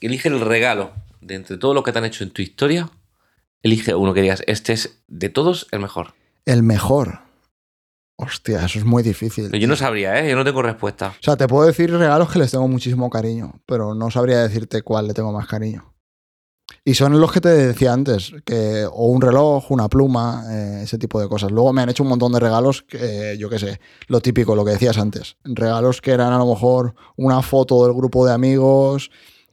Elige 0.00 0.28
el 0.28 0.40
regalo 0.40 0.92
de 1.20 1.34
entre 1.34 1.58
todo 1.58 1.74
lo 1.74 1.82
que 1.82 1.92
te 1.92 1.98
han 1.98 2.06
hecho 2.06 2.24
en 2.24 2.30
tu 2.30 2.40
historia. 2.40 2.90
Elige 3.62 3.94
uno 3.94 4.14
que 4.14 4.22
digas, 4.22 4.42
este 4.46 4.72
es 4.72 5.02
de 5.08 5.28
todos 5.28 5.66
el 5.70 5.80
mejor. 5.80 6.14
El 6.46 6.62
mejor. 6.62 7.20
Hostia, 8.16 8.64
eso 8.64 8.78
es 8.78 8.84
muy 8.84 9.02
difícil. 9.02 9.50
Yo 9.52 9.68
no 9.68 9.76
sabría, 9.76 10.18
¿eh? 10.18 10.30
Yo 10.30 10.36
no 10.36 10.44
tengo 10.44 10.62
respuesta. 10.62 11.08
O 11.08 11.22
sea, 11.22 11.36
te 11.36 11.46
puedo 11.46 11.66
decir 11.66 11.90
regalos 11.90 12.30
que 12.30 12.38
les 12.38 12.50
tengo 12.50 12.68
muchísimo 12.68 13.10
cariño, 13.10 13.60
pero 13.66 13.94
no 13.94 14.10
sabría 14.10 14.42
decirte 14.42 14.82
cuál 14.82 15.06
le 15.06 15.14
tengo 15.14 15.32
más 15.32 15.46
cariño. 15.46 15.94
Y 16.84 16.94
son 16.94 17.18
los 17.20 17.32
que 17.32 17.40
te 17.40 17.48
decía 17.48 17.92
antes, 17.92 18.32
que 18.44 18.86
o 18.90 19.06
un 19.06 19.20
reloj, 19.20 19.70
una 19.70 19.88
pluma, 19.88 20.44
eh, 20.50 20.80
ese 20.84 20.98
tipo 20.98 21.20
de 21.20 21.28
cosas. 21.28 21.50
Luego 21.50 21.72
me 21.72 21.82
han 21.82 21.90
hecho 21.90 22.02
un 22.02 22.08
montón 22.08 22.32
de 22.32 22.40
regalos, 22.40 22.82
que, 22.82 23.32
eh, 23.32 23.38
yo 23.38 23.50
qué 23.50 23.58
sé, 23.58 23.80
lo 24.06 24.20
típico, 24.20 24.54
lo 24.54 24.64
que 24.64 24.72
decías 24.72 24.96
antes. 24.98 25.36
Regalos 25.44 26.00
que 26.00 26.12
eran 26.12 26.32
a 26.32 26.38
lo 26.38 26.46
mejor 26.46 26.94
una 27.16 27.42
foto 27.42 27.84
del 27.84 27.94
grupo 27.94 28.24
de 28.24 28.32
amigos 28.32 29.10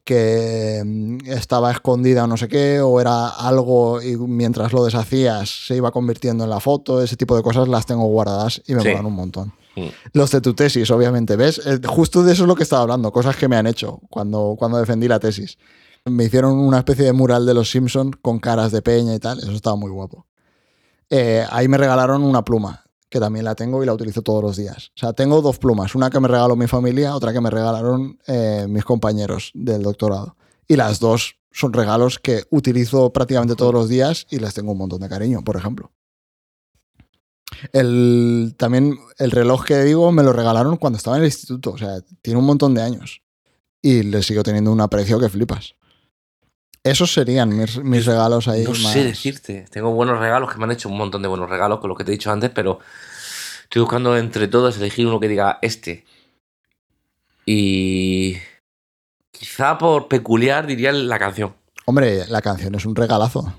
que 0.07 0.81
mm, 0.85 1.17
estaba 1.29 1.69
escondida 1.69 2.23
o 2.23 2.27
no 2.27 2.37
sé 2.37 2.47
qué, 2.47 2.79
o 2.79 3.01
era 3.01 3.27
algo 3.27 4.01
y 4.01 4.15
mientras 4.15 4.71
lo 4.71 4.85
deshacías 4.85 5.67
se 5.67 5.75
iba 5.75 5.91
convirtiendo 5.91 6.45
en 6.45 6.49
la 6.49 6.61
foto, 6.61 7.01
ese 7.03 7.17
tipo 7.17 7.35
de 7.35 7.43
cosas 7.43 7.67
las 7.67 7.85
tengo 7.85 8.05
guardadas 8.07 8.61
y 8.65 8.73
me 8.73 8.81
Sí. 8.81 8.87
molan 8.89 9.05
un 9.05 9.13
montón. 9.13 9.53
Mm. 9.75 9.87
Los 10.13 10.31
de 10.31 10.39
tu 10.39 10.53
tesis, 10.53 10.89
obviamente, 10.91 11.35
¿ves? 11.35 11.61
Justo 11.85 12.23
de 12.23 12.31
eso 12.31 12.43
es 12.43 12.47
lo 12.47 12.55
que 12.55 12.63
estaba 12.63 12.83
hablando, 12.83 13.11
cosas 13.11 13.35
que 13.35 13.49
me 13.49 13.57
han 13.57 13.67
hecho 13.67 13.99
cuando, 14.09 14.55
cuando 14.57 14.77
defendí 14.79 15.09
la 15.09 15.19
tesis. 15.19 15.57
Me 16.05 16.23
hicieron 16.23 16.57
una 16.57 16.77
especie 16.77 17.03
de 17.03 17.11
mural 17.11 17.45
de 17.45 17.53
los 17.53 17.69
Simpsons 17.69 18.15
con 18.21 18.39
caras 18.39 18.71
de 18.71 18.81
peña 18.81 19.13
y 19.13 19.19
tal, 19.19 19.39
eso 19.39 19.51
estaba 19.51 19.75
muy 19.75 19.91
guapo. 19.91 20.25
Eh, 21.09 21.45
ahí 21.51 21.67
me 21.67 21.77
regalaron 21.77 22.23
una 22.23 22.43
pluma, 22.45 22.85
que 23.09 23.19
también 23.19 23.45
la 23.45 23.55
tengo 23.55 23.81
y 23.83 23.85
la 23.85 23.93
utilizo 23.93 24.21
todos 24.21 24.43
los 24.43 24.57
días. 24.57 24.91
O 24.95 24.99
sea, 24.99 25.13
tengo 25.13 25.41
dos 25.41 25.57
plumas, 25.57 25.95
una 25.95 26.09
que 26.09 26.19
me 26.19 26.27
regaló 26.27 26.55
mi 26.55 26.67
familia, 26.67 27.15
otra 27.15 27.33
que 27.33 27.41
me 27.41 27.49
regalaron 27.49 28.19
eh, 28.27 28.65
mis 28.69 28.83
compañeros 28.83 29.51
del 29.53 29.83
doctorado. 29.83 30.35
Y 30.67 30.75
las 30.75 30.99
dos 30.99 31.37
son 31.51 31.73
regalos 31.73 32.19
que 32.19 32.43
utilizo 32.49 33.11
prácticamente 33.11 33.55
todos 33.55 33.73
los 33.73 33.89
días 33.89 34.27
y 34.29 34.39
les 34.39 34.53
tengo 34.53 34.73
un 34.73 34.77
montón 34.77 35.01
de 35.01 35.09
cariño, 35.09 35.43
por 35.43 35.55
ejemplo. 35.55 35.91
El, 37.73 38.55
también 38.57 38.99
el 39.17 39.31
reloj 39.31 39.63
que 39.63 39.81
digo 39.83 40.11
me 40.11 40.23
lo 40.23 40.33
regalaron 40.33 40.77
cuando 40.77 40.97
estaba 40.97 41.17
en 41.17 41.23
el 41.23 41.27
instituto. 41.27 41.71
O 41.71 41.77
sea, 41.77 42.01
tiene 42.21 42.39
un 42.39 42.45
montón 42.45 42.73
de 42.73 42.81
años. 42.81 43.21
Y 43.81 44.03
le 44.03 44.21
sigo 44.21 44.43
teniendo 44.43 44.71
un 44.71 44.81
aprecio 44.81 45.19
que 45.19 45.29
flipas. 45.29 45.75
Esos 46.91 47.11
serían 47.13 47.55
mis, 47.57 47.77
mis 47.83 48.05
regalos 48.05 48.47
ahí. 48.47 48.63
No 48.63 48.69
más- 48.71 48.93
sé 48.93 49.03
decirte. 49.03 49.65
Tengo 49.71 49.91
buenos 49.91 50.19
regalos 50.19 50.51
que 50.51 50.57
me 50.57 50.63
han 50.65 50.71
hecho 50.71 50.89
un 50.89 50.97
montón 50.97 51.21
de 51.21 51.27
buenos 51.27 51.49
regalos 51.49 51.79
con 51.79 51.89
lo 51.89 51.95
que 51.95 52.03
te 52.03 52.11
he 52.11 52.13
dicho 52.13 52.31
antes, 52.31 52.49
pero 52.49 52.79
estoy 53.63 53.81
buscando 53.81 54.17
entre 54.17 54.47
todos 54.47 54.77
elegir 54.77 55.07
uno 55.07 55.19
que 55.19 55.27
diga 55.27 55.59
este. 55.61 56.05
Y 57.45 58.37
quizá 59.31 59.77
por 59.77 60.07
peculiar 60.07 60.67
diría 60.67 60.91
la 60.91 61.19
canción. 61.19 61.55
Hombre, 61.85 62.25
la 62.27 62.41
canción 62.41 62.75
es 62.75 62.85
un 62.85 62.95
regalazo. 62.95 63.53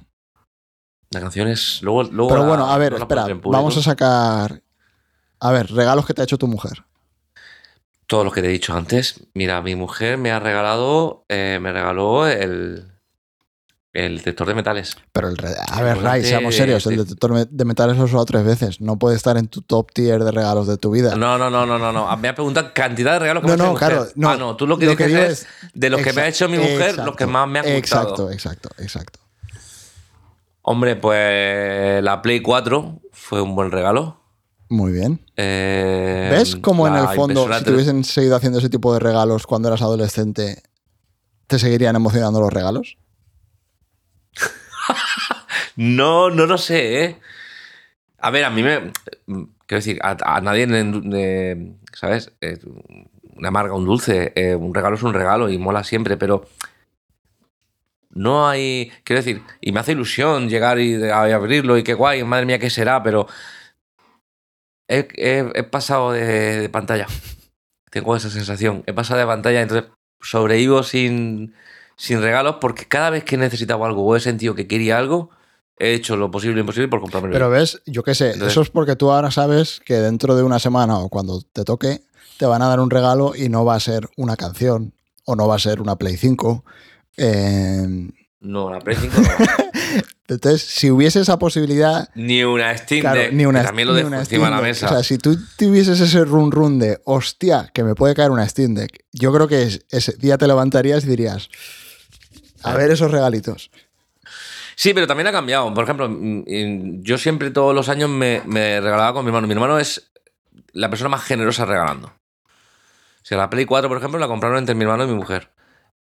La 1.11 1.21
canción 1.21 1.49
es. 1.49 1.81
Luego, 1.83 2.03
luego 2.05 2.29
Pero 2.29 2.43
la- 2.43 2.49
bueno, 2.49 2.67
a 2.71 2.77
ver, 2.77 2.93
espera, 2.95 3.27
vamos 3.45 3.77
a 3.79 3.83
sacar. 3.83 4.63
A 5.41 5.53
ver, 5.53 5.71
regalos 5.73 6.05
que 6.05 6.13
te 6.15 6.21
ha 6.21 6.25
hecho 6.25 6.37
tu 6.37 6.47
mujer. 6.49 6.85
Todos 8.07 8.25
los 8.25 8.33
que 8.35 8.43
te 8.43 8.49
he 8.49 8.53
dicho 8.53 8.75
antes. 8.75 9.21
Mira, 9.35 9.63
mi 9.63 9.75
mujer 9.75 10.19
me 10.19 10.31
ha 10.31 10.39
regalado. 10.41 11.25
eh, 11.29 11.59
me 11.63 11.73
regaló 11.73 12.27
el. 12.27 12.93
El 13.95 14.19
detector 14.19 14.47
de 14.47 14.55
metales. 14.55 14.97
Pero 15.13 15.29
el 15.29 15.37
a 15.71 15.83
ver, 15.83 15.99
Ray, 15.99 16.23
seamos 16.23 16.55
serios, 16.55 16.87
el 16.87 16.97
de- 16.97 17.05
detector 17.05 17.49
de 17.49 17.65
metales 17.65 17.97
lo 17.97 18.03
he 18.03 18.05
usado 18.05 18.25
tres 18.27 18.45
veces. 18.45 18.81
No 18.83 18.99
puede 18.99 19.17
estar 19.17 19.37
en 19.39 19.49
tu 19.49 19.63
top 19.63 19.91
tier 19.93 20.23
de 20.23 20.31
regalos 20.31 20.67
de 20.67 20.77
tu 20.77 20.91
vida. 20.91 21.17
No, 21.17 21.39
no, 21.39 21.49
no, 21.49 21.65
no, 21.65 21.79
no, 21.79 21.91
no. 21.91 22.17
Me 22.19 22.29
ha 22.29 22.35
preguntado 22.35 22.71
cantidad 22.75 23.15
de 23.15 23.19
regalos 23.21 23.43
que 23.43 23.49
No, 23.49 23.57
me 23.57 23.63
ha 23.63 23.65
hecho 23.65 23.73
no, 23.73 23.79
claro, 23.79 24.07
no. 24.15 24.29
Ah, 24.31 24.37
no, 24.37 24.57
tú 24.57 24.67
lo 24.67 24.79
que 24.79 24.87
Lo 24.87 24.95
dices 24.95 25.43
es, 25.43 25.47
de 25.73 25.89
los 25.91 26.03
que 26.03 26.13
me 26.13 26.21
ha 26.21 26.29
hecho 26.29 26.49
mi 26.49 26.59
mujer, 26.59 26.99
los 26.99 27.17
que 27.17 27.27
más 27.27 27.49
me 27.49 27.61
han 27.61 27.65
gustado. 27.77 28.29
Exacto, 28.29 28.31
exacto, 28.31 28.69
exacto. 28.79 29.21
Hombre, 30.63 30.97
pues 30.97 32.03
la 32.05 32.21
Play 32.21 32.41
4 32.43 33.01
fue 33.13 33.41
un 33.41 33.55
buen 33.55 33.71
regalo. 33.71 34.21
Muy 34.69 34.93
bien. 34.93 35.25
Eh, 35.37 36.29
¿Ves 36.31 36.57
cómo 36.57 36.87
en 36.87 36.95
el 36.95 37.09
fondo, 37.09 37.45
si 37.45 37.65
te 37.65 37.71
3D 37.71 37.75
hubiesen 37.75 38.05
seguido 38.05 38.37
haciendo 38.37 38.59
ese 38.59 38.69
tipo 38.69 38.93
de 38.93 39.01
regalos 39.01 39.47
cuando 39.47 39.69
eras 39.69 39.81
adolescente, 39.81 40.63
te 41.47 41.59
seguirían 41.59 41.97
emocionando 41.97 42.39
los 42.41 42.53
regalos? 42.53 42.99
No, 45.79 46.29
no 46.31 46.47
lo 46.47 46.59
sé, 46.59 47.05
¿eh? 47.05 47.21
A 48.19 48.31
ver, 48.31 48.45
a 48.45 48.51
mí 48.51 48.65
me. 48.65 48.93
Quiero 49.67 49.79
decir, 49.79 50.01
a, 50.03 50.41
nadie, 50.41 50.67
¿sabes? 51.93 52.33
Eh, 52.41 52.59
una 53.37 53.49
amarga, 53.49 53.75
un 53.75 53.85
dulce. 53.85 54.33
eh, 54.35 54.57
un 54.57 54.75
regalo 54.75 54.97
es 54.97 55.03
un 55.05 55.15
regalo 55.15 55.49
y 55.51 55.59
mola 55.59 55.85
siempre, 55.85 56.17
pero. 56.17 56.47
No 58.11 58.49
hay. 58.49 58.91
Quiero 59.05 59.23
decir, 59.23 59.43
y 59.61 59.71
me 59.71 59.79
hace 59.81 59.93
ilusión 59.93 60.49
llegar 60.49 60.81
y, 60.81 61.01
abrirlo 61.05 61.79
y 61.79 61.85
qué 61.85 61.95
guay, 61.95 62.25
madre 62.25 62.47
mía, 62.47 62.59
qué 62.59 62.71
será, 62.71 63.03
pero. 63.05 63.29
He 64.89 65.63
pasado 65.71 66.13
de, 66.13 66.61
de 66.61 66.69
pantalla. 66.71 67.07
Tengo 67.91 68.17
esa 68.17 68.31
sensación. 68.31 68.83
He 68.87 68.93
pasado 68.93 69.21
de 69.21 69.27
pantalla, 69.27 69.63
entonces 69.63 69.91
sobrevivo 70.21 70.83
sin, 70.83 71.55
sin 71.97 72.21
regalos 72.21 72.57
porque 72.61 72.87
cada 72.87 73.11
vez 73.11 73.25
que 73.25 73.37
he 73.37 73.39
necesitado 73.39 73.85
algo 73.85 74.05
o 74.05 74.17
he 74.17 74.21
sentido 74.21 74.55
que 74.57 74.67
quería 74.67 74.99
algo, 74.99 75.31
he 75.81 75.95
hecho 75.95 76.17
lo 76.17 76.31
posible 76.31 76.57
e 76.59 76.61
imposible 76.61 76.89
por 76.89 77.01
comprarme 77.01 77.31
Pero 77.31 77.51
ves, 77.51 77.81
yo 77.87 78.03
qué 78.03 78.15
sé, 78.15 78.33
Entonces- 78.33 78.53
eso 78.53 78.63
es 78.63 78.71
porque 78.71 78.97
tú 78.97 79.11
ahora 79.11 79.31
sabes 79.31 79.81
que 79.85 79.95
dentro 79.95 80.35
de 80.37 80.43
una 80.43 80.59
semana 80.59 80.99
o 80.99 81.09
cuando 81.09 81.41
te 81.53 81.65
toque, 81.65 82.03
te 82.39 82.47
van 82.47 82.63
a 82.63 82.69
dar 82.69 82.81
un 82.81 82.91
regalo 82.91 83.35
y 83.37 83.49
no 83.49 83.65
va 83.65 83.75
a 83.75 83.81
ser 83.81 84.09
una 84.17 84.37
canción 84.37 84.93
o 85.25 85.35
no 85.37 85.47
va 85.49 85.57
a 85.57 85.59
ser 85.59 85.81
una 85.81 85.97
Play 85.97 86.17
5. 86.17 86.65
Eh, 87.17 88.09
No, 88.41 88.71
la 88.73 88.79
Play 88.79 88.97
5 89.01 89.21
no. 89.21 89.29
entonces, 90.29 90.63
si 90.63 90.91
hubiese 90.91 91.21
esa 91.21 91.39
posibilidad, 91.39 92.09
ni 92.15 92.45
una 92.45 92.77
Steam 92.77 93.01
Claro, 93.01 93.21
Deck, 93.21 93.33
ni 93.33 93.45
una, 93.47 93.65
también 93.65 93.89
lo 93.89 93.95
dejo 93.95 94.07
una 94.09 94.21
encima 94.21 94.45
de 94.47 94.51
la 94.53 94.61
mesa. 94.61 94.87
O 94.87 94.89
sea, 94.91 95.03
si 95.03 95.19
tú 95.19 95.37
tuvieses 95.57 95.99
ese 96.01 96.25
run 96.25 96.53
run 96.53 96.79
de 96.79 97.01
hostia, 97.05 97.71
que 97.75 97.83
me 97.83 97.95
puede 97.95 98.15
caer 98.15 98.31
una 98.31 98.49
Steam 98.49 98.75
Deck, 98.75 99.05
yo 99.13 99.33
creo 99.33 99.49
que 99.49 99.63
es- 99.63 99.81
ese 99.91 100.13
día 100.13 100.39
te 100.39 100.47
levantarías 100.47 101.05
y 101.05 101.09
dirías, 101.09 101.49
a 102.63 102.75
ver 102.77 102.91
esos 102.91 103.11
regalitos. 103.11 103.71
Sí, 104.79 104.95
pero 104.95 105.09
también 105.09 105.27
ha 105.27 105.33
cambiado. 105.33 105.75
Por 105.75 105.83
ejemplo, 105.83 106.09
mm, 106.09 107.03
yo 107.03 107.19
siempre 107.19 107.51
todos 107.51 107.75
los 107.75 107.89
años 107.89 108.09
me, 108.09 108.43
me 108.47 108.81
regalaba 108.81 109.13
con 109.13 109.25
mi 109.25 109.31
hermano. 109.31 109.49
Mi 109.49 109.55
hermano 109.55 109.77
es 109.77 110.13
la 110.71 110.89
persona 110.89 111.09
más 111.09 111.25
generosa 111.25 111.65
regalando. 111.65 112.07
O 112.07 113.25
sea, 113.25 113.39
la 113.39 113.51
Play 113.51 113.65
4, 113.65 113.89
por 113.89 113.99
ejemplo, 113.99 114.21
la 114.21 114.29
compraron 114.29 114.57
entre 114.57 114.77
mi 114.77 114.85
hermano 114.85 115.03
y 115.03 115.09
mi 115.09 115.15
mujer. 115.15 115.51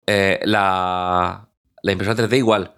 Eh, 0.07 0.41
la, 0.45 1.49
la 1.83 1.93
impresora 1.93 2.23
3D 2.29 2.37
igual. 2.37 2.75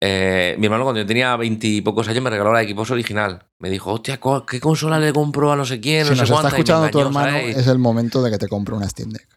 Eh, 0.00 0.56
mi 0.58 0.66
hermano 0.66 0.82
cuando 0.82 1.02
yo 1.02 1.06
tenía 1.06 1.36
veintipocos 1.36 2.08
años 2.08 2.24
me 2.24 2.30
regaló 2.30 2.52
la 2.52 2.64
Xbox 2.64 2.90
original. 2.90 3.46
Me 3.60 3.70
dijo, 3.70 3.92
hostia, 3.92 4.18
¿qué 4.44 4.58
consola 4.58 4.98
le 4.98 5.12
compró 5.12 5.52
a 5.52 5.56
no 5.56 5.64
sé 5.64 5.78
quién? 5.78 6.04
si 6.04 6.10
no 6.10 6.16
sé 6.16 6.22
nos 6.22 6.30
está 6.30 6.34
cuánta", 6.34 6.48
y 6.48 6.52
me 6.52 6.58
escuchando 6.58 6.90
tu 6.90 7.00
hermano, 7.00 7.38
¿sabes? 7.38 7.56
es 7.56 7.66
el 7.68 7.78
momento 7.78 8.24
de 8.24 8.32
que 8.32 8.38
te 8.38 8.48
compre 8.48 8.74
una 8.74 8.88
Steam 8.88 9.10
Deck. 9.10 9.28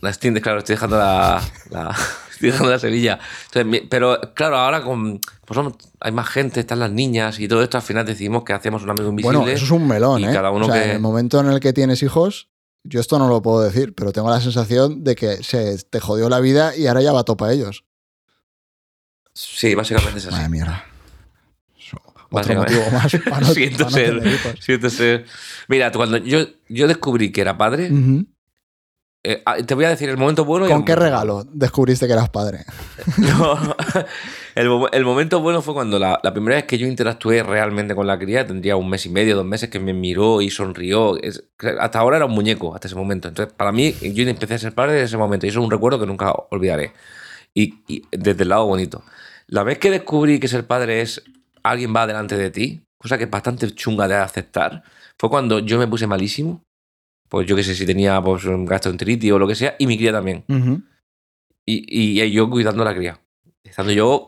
La 0.00 0.12
Steam 0.12 0.34
Deck, 0.34 0.42
claro, 0.42 0.58
estoy 0.60 0.74
dejando 0.76 0.96
la, 0.98 1.42
la- 1.70 1.96
estoy 2.30 2.50
dejando 2.50 2.70
la 2.72 2.78
Sevilla. 2.78 3.18
Entonces, 3.52 3.82
pero 3.90 4.18
claro, 4.34 4.56
ahora 4.56 4.82
con, 4.82 5.20
pues 5.46 5.60
hay 6.00 6.12
más 6.12 6.28
gente, 6.28 6.60
están 6.60 6.78
las 6.78 6.90
niñas 6.90 7.38
y 7.38 7.48
todo 7.48 7.62
esto, 7.62 7.76
al 7.76 7.82
final 7.82 8.06
decidimos 8.06 8.44
que 8.44 8.52
hacemos 8.54 8.82
un 8.82 8.90
amigo 8.90 9.08
invisible. 9.10 9.36
Bueno, 9.38 9.50
eso 9.52 9.64
es 9.64 9.70
un 9.70 9.86
melón, 9.86 10.20
y 10.22 10.24
¿eh? 10.24 10.30
cada 10.32 10.50
uno 10.50 10.66
o 10.66 10.68
sea, 10.70 10.82
que- 10.82 10.88
en 10.90 10.96
el 10.96 11.00
momento 11.00 11.38
en 11.40 11.48
el 11.50 11.60
que 11.60 11.72
tienes 11.72 12.02
hijos, 12.02 12.48
yo 12.82 12.98
esto 13.00 13.18
no 13.18 13.28
lo 13.28 13.42
puedo 13.42 13.60
decir, 13.62 13.94
pero 13.94 14.10
tengo 14.12 14.30
la 14.30 14.40
sensación 14.40 15.04
de 15.04 15.14
que 15.14 15.42
se 15.42 15.76
te 15.84 16.00
jodió 16.00 16.30
la 16.30 16.40
vida 16.40 16.74
y 16.74 16.86
ahora 16.86 17.02
ya 17.02 17.12
va 17.12 17.20
a 17.20 17.24
topa 17.24 17.52
ellos. 17.52 17.84
Sí, 19.34 19.74
básicamente 19.74 20.18
es 20.18 20.26
así. 20.26 20.48
Madre. 20.48 20.72
Eso, 21.78 21.98
Otro 22.30 22.54
motivo 22.54 22.82
más 22.92 23.12
para 23.28 23.40
no, 23.40 23.46
Siento 23.54 23.84
para 23.84 23.90
no 23.90 24.22
ser. 24.22 24.56
Siento 24.60 24.90
ser. 24.90 25.26
Mira, 25.68 25.92
cuando 25.92 26.16
yo, 26.18 26.38
yo 26.68 26.88
descubrí 26.88 27.32
que 27.32 27.40
era 27.42 27.56
padre. 27.58 27.90
Eh, 29.22 29.42
ah, 29.44 29.56
te 29.58 29.74
voy 29.74 29.84
a 29.84 29.90
decir 29.90 30.08
el 30.08 30.16
momento 30.16 30.44
bueno 30.44 30.66
y 30.66 30.70
el 30.70 30.74
¿Con 30.74 30.84
qué 30.84 30.92
momento 30.92 31.04
regalo 31.04 31.44
descubriste 31.52 32.06
que 32.06 32.12
eras 32.14 32.30
padre? 32.30 32.64
No, 33.18 33.58
el, 34.54 34.68
el 34.92 35.04
momento 35.04 35.40
bueno 35.40 35.60
fue 35.62 35.74
cuando 35.74 35.98
la, 35.98 36.18
la 36.22 36.32
primera 36.32 36.56
vez 36.56 36.64
que 36.64 36.78
yo 36.78 36.86
interactué 36.86 37.42
realmente 37.42 37.94
con 37.94 38.06
la 38.06 38.18
cría, 38.18 38.46
tendría 38.46 38.76
un 38.76 38.88
mes 38.88 39.04
y 39.06 39.10
medio, 39.10 39.36
dos 39.36 39.44
meses, 39.44 39.68
que 39.68 39.78
me 39.80 39.92
miró 39.92 40.40
y 40.40 40.50
sonrió. 40.50 41.16
Es- 41.22 41.44
hasta 41.78 41.98
ahora 41.98 42.16
era 42.16 42.26
un 42.26 42.32
muñeco, 42.32 42.74
hasta 42.74 42.88
ese 42.88 42.96
momento. 42.96 43.28
Entonces, 43.28 43.52
para 43.54 43.72
mí, 43.72 43.92
yo 44.00 44.22
empecé 44.28 44.54
a 44.54 44.58
ser 44.58 44.74
padre 44.74 44.92
desde 44.94 45.06
ese 45.06 45.16
momento 45.16 45.46
y 45.46 45.50
eso 45.50 45.58
es 45.60 45.64
un 45.64 45.70
recuerdo 45.70 45.98
que 46.00 46.06
nunca 46.06 46.32
olvidaré. 46.50 46.92
Y, 47.54 47.74
y 47.88 48.02
desde 48.12 48.42
el 48.44 48.48
lado 48.48 48.66
bonito. 48.66 49.02
La 49.48 49.64
vez 49.64 49.78
que 49.78 49.90
descubrí 49.90 50.38
que 50.40 50.48
ser 50.48 50.66
padre 50.66 51.00
es 51.02 51.22
alguien 51.62 51.94
va 51.94 52.06
delante 52.06 52.36
de 52.36 52.50
ti, 52.50 52.82
cosa 52.96 53.18
que 53.18 53.24
es 53.24 53.30
bastante 53.30 53.70
chunga 53.74 54.08
de 54.08 54.14
aceptar, 54.14 54.82
fue 55.18 55.28
cuando 55.28 55.58
yo 55.58 55.78
me 55.78 55.86
puse 55.86 56.06
malísimo. 56.06 56.62
Pues 57.30 57.46
yo 57.46 57.56
qué 57.56 57.62
sé 57.64 57.74
si 57.74 57.86
tenía 57.86 58.20
pues, 58.20 58.44
un 58.44 58.66
gastroenteritis 58.66 59.32
o 59.32 59.38
lo 59.38 59.46
que 59.48 59.54
sea, 59.54 59.76
y 59.78 59.86
mi 59.86 59.96
cría 59.96 60.12
también. 60.12 60.44
Ujú. 60.48 60.82
Y, 61.64 62.20
y 62.20 62.30
yo 62.32 62.50
cuidando 62.50 62.82
a 62.82 62.84
la 62.84 62.94
cría. 62.94 63.18
Estando 63.64 63.92
yo. 63.92 64.26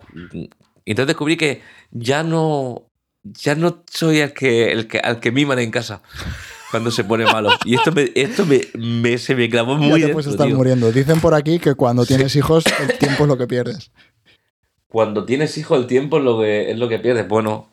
Entonces 0.86 1.08
descubrí 1.08 1.36
que 1.36 1.60
ya 1.90 2.22
no. 2.22 2.88
Ya 3.24 3.54
no 3.54 3.84
soy 3.90 4.18
el 4.18 4.32
que, 4.32 4.72
el 4.72 4.88
que, 4.88 4.98
al 4.98 5.20
que 5.20 5.30
miman 5.30 5.58
en 5.60 5.70
casa 5.70 6.02
cuando 6.72 6.90
se 6.90 7.04
pone 7.04 7.24
malo. 7.24 7.50
Y 7.64 7.74
esto 7.76 7.92
me, 7.92 8.10
esto 8.16 8.44
me, 8.46 8.60
me- 8.78 9.18
se 9.18 9.34
me 9.36 9.48
clavó 9.48 9.74
Ya 9.74 9.78
muy 9.78 9.88
te 9.92 9.98
dentro, 10.06 10.12
puedes 10.14 10.26
estar 10.32 10.46
tío. 10.48 10.56
muriendo. 10.56 10.90
Dicen 10.90 11.20
por 11.20 11.34
aquí 11.34 11.58
que 11.60 11.74
cuando 11.74 12.04
tienes 12.06 12.34
hijos, 12.36 12.64
el 12.80 12.98
tiempo 12.98 13.22
es 13.24 13.28
lo 13.28 13.36
que 13.38 13.46
pierdes. 13.46 13.90
Cuando 14.88 15.24
tienes 15.24 15.56
hijo, 15.58 15.76
el 15.76 15.86
tiempo 15.86 16.18
es 16.18 16.24
lo 16.24 16.40
que, 16.40 16.70
es 16.70 16.76
lo 16.78 16.88
que 16.88 16.98
pierdes. 16.98 17.26
Bueno, 17.28 17.70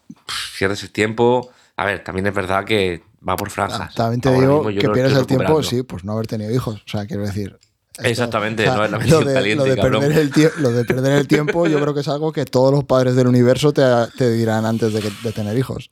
pierdes 0.58 0.84
el 0.84 0.92
tiempo. 0.92 1.50
A 1.76 1.86
ver, 1.86 2.04
también 2.04 2.28
es 2.28 2.34
verdad 2.34 2.64
que 2.66 3.02
va 3.28 3.36
por 3.36 3.50
franjas. 3.50 3.94
También 3.96 4.22
te 4.22 4.30
Ahora 4.30 4.42
digo 4.42 4.64
que 4.68 4.90
pierdes 4.90 5.18
el 5.18 5.26
tiempo, 5.28 5.62
sí, 5.64 5.84
pues 5.84 6.04
no 6.04 6.14
haber 6.14 6.28
tenido 6.28 6.52
hijos. 6.52 6.82
O 6.86 6.88
sea, 6.90 7.06
quiero 7.06 7.24
decir. 7.26 7.58
esto- 7.98 8.08
Exactamente, 8.08 8.66
no 8.66 8.84
es 8.86 8.92
la 8.92 8.98
lo 8.98 9.20
de, 9.22 9.34
caliente, 9.34 9.56
lo 9.56 9.64
de 9.66 9.76
perder 9.76 10.12
el 10.14 10.52
lo 10.60 10.72
de 10.72 10.86
perder 10.86 11.14
el 11.20 11.28
tiempo, 11.28 11.68
yo 11.68 11.80
creo 11.82 11.94
que 11.94 12.00
es 12.00 12.08
algo 12.08 12.32
que 12.32 12.46
todos 12.46 12.72
los 12.72 12.84
padres 12.86 13.16
del 13.16 13.28
universo 13.28 13.74
te, 13.74 13.84
te 14.18 14.32
dirán 14.32 14.66
antes 14.66 14.94
de, 14.94 15.02
que- 15.02 15.12
de 15.24 15.32
tener 15.34 15.58
hijos. 15.58 15.92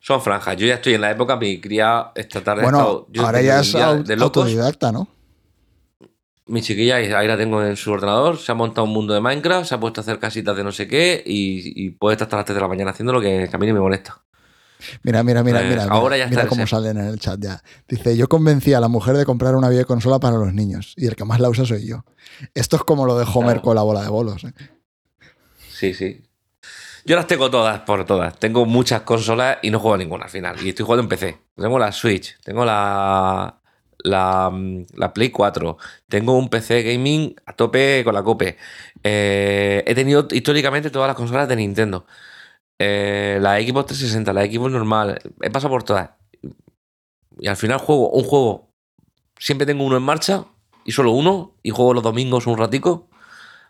Son 0.00 0.22
franjas. 0.22 0.56
Yo 0.56 0.66
ya 0.66 0.74
estoy 0.74 0.94
en 0.94 1.00
la 1.00 1.10
época, 1.10 1.36
mi 1.36 1.60
cría 1.60 2.12
esta 2.14 2.40
tarde 2.42 2.60
ha 2.62 2.64
Bueno, 2.64 2.78
estado- 2.78 3.06
yo 3.10 3.22
ahora 3.26 3.42
ya 3.42 3.60
es 3.60 3.72
de 3.72 4.16
locos. 4.16 4.44
autodidacta, 4.44 4.92
¿no? 4.92 5.08
Mi 6.46 6.62
chiquilla, 6.62 6.94
ahí 6.96 7.26
la 7.26 7.36
tengo 7.36 7.60
en 7.64 7.76
su 7.76 7.90
ordenador, 7.90 8.38
se 8.38 8.52
ha 8.52 8.54
montado 8.54 8.84
un 8.86 8.92
mundo 8.92 9.12
de 9.12 9.20
Minecraft, 9.20 9.66
se 9.68 9.74
ha 9.74 9.80
puesto 9.80 10.00
a 10.00 10.02
hacer 10.02 10.20
casitas 10.20 10.56
de 10.56 10.62
no 10.62 10.70
sé 10.70 10.86
qué 10.86 11.20
y, 11.26 11.72
y 11.84 11.90
puede 11.90 12.14
estar 12.14 12.26
hasta 12.26 12.36
las 12.36 12.44
3 12.46 12.54
de 12.54 12.60
la 12.62 12.68
mañana 12.68 12.92
haciendo 12.92 13.12
lo 13.12 13.20
que, 13.20 13.48
que 13.50 13.56
a 13.56 13.58
mí 13.58 13.66
ni 13.66 13.72
me 13.72 13.80
molesta. 13.80 14.22
Mira, 15.02 15.22
mira, 15.22 15.42
mira, 15.42 15.58
Pues 15.60 15.70
mira. 15.70 15.82
mira, 15.84 15.94
ahora 15.94 16.16
ya 16.16 16.24
está 16.24 16.36
mira 16.36 16.48
cómo 16.48 16.66
salen 16.66 16.98
en 16.98 17.06
el 17.06 17.18
chat 17.18 17.38
ya. 17.40 17.62
Dice, 17.88 18.16
yo 18.16 18.28
convencí 18.28 18.72
a 18.74 18.80
la 18.80 18.88
mujer 18.88 19.16
de 19.16 19.24
comprar 19.24 19.54
una 19.54 19.68
videoconsola 19.68 20.18
para 20.18 20.36
los 20.36 20.52
niños 20.52 20.94
y 20.96 21.06
el 21.06 21.16
que 21.16 21.24
más 21.24 21.40
la 21.40 21.48
usa 21.48 21.64
soy 21.64 21.86
yo. 21.86 22.04
Esto 22.54 22.76
es 22.76 22.82
como 22.82 23.06
lo 23.06 23.18
de 23.18 23.24
Homer 23.24 23.46
Claro. 23.54 23.62
con 23.62 23.74
la 23.76 23.82
bola 23.82 24.02
de 24.02 24.08
bolos. 24.08 24.44
¿eh? 24.44 24.52
Sí, 25.70 25.94
sí. 25.94 26.22
Yo 27.04 27.14
las 27.14 27.26
tengo 27.28 27.50
todas 27.50 27.80
por 27.80 28.04
todas. 28.04 28.36
Tengo 28.38 28.66
muchas 28.66 29.02
consolas 29.02 29.58
y 29.62 29.70
no 29.70 29.78
juego 29.78 29.94
a 29.94 29.98
ninguna 29.98 30.24
al 30.24 30.30
final. 30.30 30.56
Y 30.64 30.70
estoy 30.70 30.84
jugando 30.84 31.02
en 31.04 31.08
PC. 31.08 31.38
Tengo 31.56 31.78
la 31.78 31.92
Switch, 31.92 32.36
tengo 32.42 32.64
la, 32.64 33.60
la, 33.98 34.50
mm, 34.52 34.86
la 34.94 35.12
Play 35.14 35.30
4, 35.30 35.78
tengo 36.08 36.36
un 36.36 36.48
PC 36.48 36.82
gaming 36.82 37.36
a 37.46 37.52
tope 37.52 38.02
con 38.04 38.12
la 38.14 38.22
cope. 38.24 38.56
Eh, 39.04 39.84
he 39.86 39.94
tenido 39.94 40.26
históricamente 40.32 40.90
todas 40.90 41.06
las 41.06 41.16
consolas 41.16 41.48
de 41.48 41.54
Nintendo. 41.56 42.06
Eh, 42.78 43.38
la 43.40 43.60
Xbox 43.60 43.86
360, 43.86 44.32
la 44.32 44.44
Xbox 44.44 44.72
normal, 44.72 45.18
he 45.40 45.50
pasado 45.50 45.70
por 45.70 45.82
todas. 45.82 46.10
Y 47.38 47.48
al 47.48 47.56
final 47.56 47.78
juego 47.78 48.10
un 48.10 48.24
juego, 48.24 48.72
siempre 49.38 49.66
tengo 49.66 49.84
uno 49.84 49.96
en 49.96 50.02
marcha 50.02 50.44
y 50.84 50.92
solo 50.92 51.12
uno, 51.12 51.56
y 51.62 51.70
juego 51.70 51.94
los 51.94 52.02
domingos 52.02 52.46
un 52.46 52.58
ratico. 52.58 53.08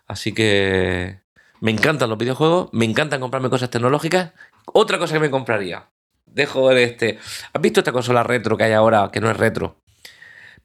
Así 0.07 0.33
que 0.33 1.19
me 1.59 1.71
encantan 1.71 2.09
los 2.09 2.17
videojuegos, 2.17 2.69
me 2.71 2.85
encantan 2.85 3.19
comprarme 3.19 3.49
cosas 3.49 3.69
tecnológicas. 3.69 4.33
Otra 4.73 4.99
cosa 4.99 5.15
que 5.15 5.19
me 5.19 5.31
compraría, 5.31 5.89
dejo 6.25 6.71
el 6.71 6.77
este. 6.77 7.19
¿Has 7.53 7.61
visto 7.61 7.79
esta 7.79 7.91
consola 7.91 8.23
retro 8.23 8.57
que 8.57 8.65
hay 8.65 8.73
ahora, 8.73 9.09
que 9.11 9.19
no 9.19 9.29
es 9.29 9.37
retro? 9.37 9.81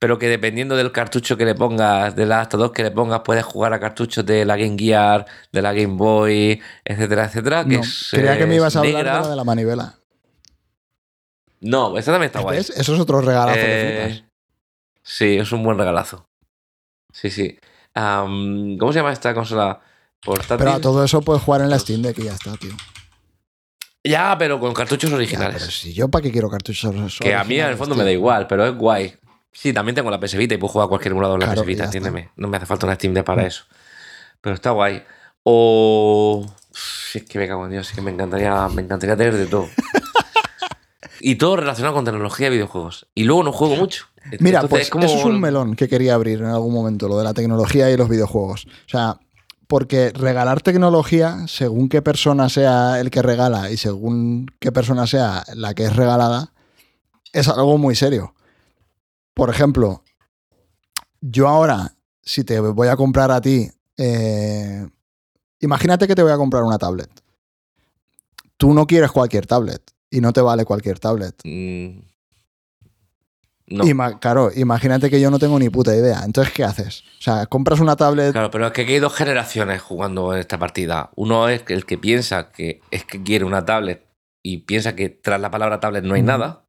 Pero 0.03 0.19
que 0.19 0.27
dependiendo 0.29 0.75
del 0.75 0.91
cartucho 0.91 1.37
que 1.37 1.45
le 1.45 1.55
pongas, 1.55 2.17
de 2.17 2.27
las 2.27 2.49
2 2.49 2.73
que 2.73 2.83
le 2.83 2.91
pongas, 2.91 3.21
puedes 3.21 3.45
jugar 3.45 3.73
a 3.73 3.79
cartuchos 3.79 4.27
de 4.27 4.45
la 4.45 4.57
Game 4.57 4.77
Gear, 4.77 5.25
de 5.53 5.63
la 5.63 5.73
Game 5.73 5.95
Boy, 5.95 6.61
etcétera, 6.85 7.27
etcétera. 7.27 7.65
Que 7.65 7.77
No, 7.77 7.83
es, 7.85 8.09
creía 8.11 8.37
que 8.37 8.47
me 8.47 8.57
ibas 8.57 8.75
a 8.75 8.81
hablar 8.81 9.05
de 9.05 9.05
la 9.13 9.29
de 9.29 9.37
la 9.37 9.45
manivela. 9.45 9.95
No, 11.61 11.97
esa 11.97 12.11
también 12.11 12.27
está 12.31 12.41
guay. 12.41 12.59
Eso 12.59 12.73
es 12.75 12.89
otro 12.99 13.21
regalazo 13.21 13.61
Eh, 13.63 14.25
sí, 15.05 15.37
es 15.37 15.53
un 15.53 15.63
buen 15.63 15.79
regalazo. 15.79 16.27
Sí, 17.13 17.31
sí. 17.31 17.57
¿Cómo 17.95 18.93
se 18.93 18.99
llama 18.99 19.13
esta 19.13 19.33
consola 19.35 19.81
portátil? 20.21 20.57
Pero 20.59 20.73
a 20.73 20.81
todo 20.81 21.05
eso 21.05 21.21
puedes 21.21 21.45
jugar 21.45 21.61
en 21.61 21.71
la 21.71 21.79
Steam 21.79 22.03
Deck 22.03 22.19
y 22.19 22.25
ya 22.25 22.33
está, 22.33 22.57
tío. 22.57 22.73
Ya, 24.03 24.35
pero 24.37 24.59
con 24.59 24.75
cartuchos 24.75 25.11
Ya, 25.11 25.17
originales. 25.17 25.59
pero 25.61 25.71
si 25.71 25.95
yo 25.95 26.09
para 26.09 26.23
qué 26.25 26.33
quiero 26.33 26.51
cartuchos 26.51 26.91
que 27.21 27.37
a 27.37 27.45
mí 27.45 27.55
en 27.55 27.61
el 27.61 27.67
originales, 27.67 27.79
fondo 27.79 27.95
tío? 27.95 27.99
me 28.03 28.05
da 28.05 28.11
igual, 28.11 28.49
pero 28.49 28.67
es 28.67 28.75
guay. 28.75 29.15
Sí, 29.53 29.73
también 29.73 29.95
tengo 29.95 30.11
la 30.11 30.19
PS 30.19 30.37
Vita 30.37 30.55
y 30.55 30.59
puedo 30.59 30.73
jugar 30.73 30.87
a 30.87 30.89
cualquier 30.89 31.13
emulador 31.13 31.37
en 31.37 31.41
la 31.41 31.47
Claro, 31.55 31.63
PS 31.63 31.67
Vita, 31.67 31.85
está. 31.85 31.99
entiéndeme. 31.99 32.31
No 32.37 32.49
me 32.49 32.57
hace 32.57 32.67
falta 32.67 32.87
una 32.87 32.95
Steam 32.95 33.15
Deck 33.15 33.25
para 33.25 33.47
eso. 33.47 33.65
Pero 34.41 34.55
está 34.55 34.71
guay. 34.71 35.03
O. 35.45 36.47
Si 36.75 37.19
es 37.19 37.25
que 37.25 37.39
me 37.39 37.47
cago 37.47 37.65
en 37.67 37.73
Dios, 37.73 37.89
es 37.91 37.95
que 37.95 38.01
me 38.01 38.11
encantaría, 38.11 38.67
me 38.69 38.83
encantaría 38.83 39.17
tener 39.17 39.37
de 39.37 39.47
todo. 39.47 39.69
y 41.21 41.35
todo 41.37 41.57
relacionado 41.57 41.95
con 41.95 42.05
tecnología 42.05 42.49
y 42.49 42.51
videojuegos. 42.51 43.07
Y 43.15 43.25
luego 43.25 43.43
no 43.43 43.53
juego 43.53 43.77
mucho. 43.77 44.07
Mira, 44.41 44.61
Entonces, 44.61 44.71
pues 44.71 44.83
es 44.85 44.91
como- 44.91 45.05
eso 45.05 45.19
es 45.19 45.25
un 45.25 45.41
melón 45.41 45.77
que 45.77 45.89
quería 45.89 46.15
abrir 46.15 46.39
en 46.41 46.47
algún 46.47 46.73
momento, 46.73 47.09
lo 47.09 47.19
de 47.19 47.25
la 47.25 47.35
tecnología 47.35 47.91
y 47.91 47.97
los 47.97 48.09
videojuegos. 48.09 48.67
O 48.67 48.89
sea, 48.89 49.19
porque 49.67 50.11
regalar 50.15 50.63
tecnología, 50.63 51.45
según 51.49 51.89
qué 51.89 52.03
persona 52.03 52.49
sea 52.49 53.01
el 53.01 53.11
que 53.11 53.21
regala 53.23 53.71
y 53.71 53.77
según 53.77 54.47
qué 54.61 54.71
persona 54.73 55.07
sea 55.07 55.45
la 55.55 55.75
que 55.75 55.85
es 55.85 55.97
regalada, 55.97 56.53
es 57.33 57.49
algo 57.49 57.79
muy 57.79 57.95
serio. 57.95 58.35
Por 59.35 59.51
ejemplo, 59.51 60.03
yo 61.21 61.49
ahora, 61.49 61.95
si 62.23 62.45
te 62.45 62.61
voy 62.61 62.89
a 62.89 62.97
comprar 62.97 63.31
a 63.31 63.41
ti, 63.41 63.71
eh, 63.97 64.87
imagínate 65.61 66.07
que 66.07 66.15
te 66.15 66.23
voy 66.23 66.33
a 66.33 66.37
comprar 66.37 66.63
una 66.65 66.79
tablet. 66.79 67.11
Tú 68.57 68.75
no 68.75 68.87
quieres 68.87 69.11
cualquier 69.11 69.47
tablet 69.47 69.83
y 70.11 70.21
no 70.21 70.33
te 70.33 70.41
vale 70.41 70.65
cualquier 70.65 70.99
tablet. 70.99 71.35
Mm, 71.45 72.01
No. 73.69 73.85
Ima- 73.85 74.19
claro, 74.21 74.51
imagínate 74.55 75.09
que 75.09 75.19
yo 75.21 75.31
no 75.31 75.39
tengo 75.39 75.59
ni 75.59 75.71
puta 75.71 75.97
idea. 75.97 76.23
Entonces, 76.27 76.53
¿qué 76.53 76.63
haces? 76.63 77.05
O 77.19 77.23
sea, 77.23 77.47
compras 77.47 77.81
una 77.81 77.97
tablet. 77.97 78.33
Claro, 78.33 78.51
pero 78.51 78.67
es 78.67 78.73
que 78.73 78.83
aquí 78.83 78.93
hay 78.95 78.99
dos 78.99 79.15
generaciones 79.15 79.81
jugando 79.81 80.35
en 80.35 80.41
esta 80.41 80.59
partida. 80.59 81.11
Uno 81.17 81.49
es 81.49 81.63
el 81.69 81.87
que 81.87 81.97
piensa 81.97 82.51
que 82.53 82.83
es 82.91 83.05
que 83.07 83.23
quiere 83.23 83.47
una 83.47 83.65
tablet 83.65 84.05
y 84.43 84.59
piensa 84.59 84.95
que 84.95 85.09
tras 85.09 85.41
la 85.41 85.51
palabra 85.51 85.81
tablet 85.81 86.05
no 86.05 86.15
hay 86.15 86.23
nada. 86.23 86.62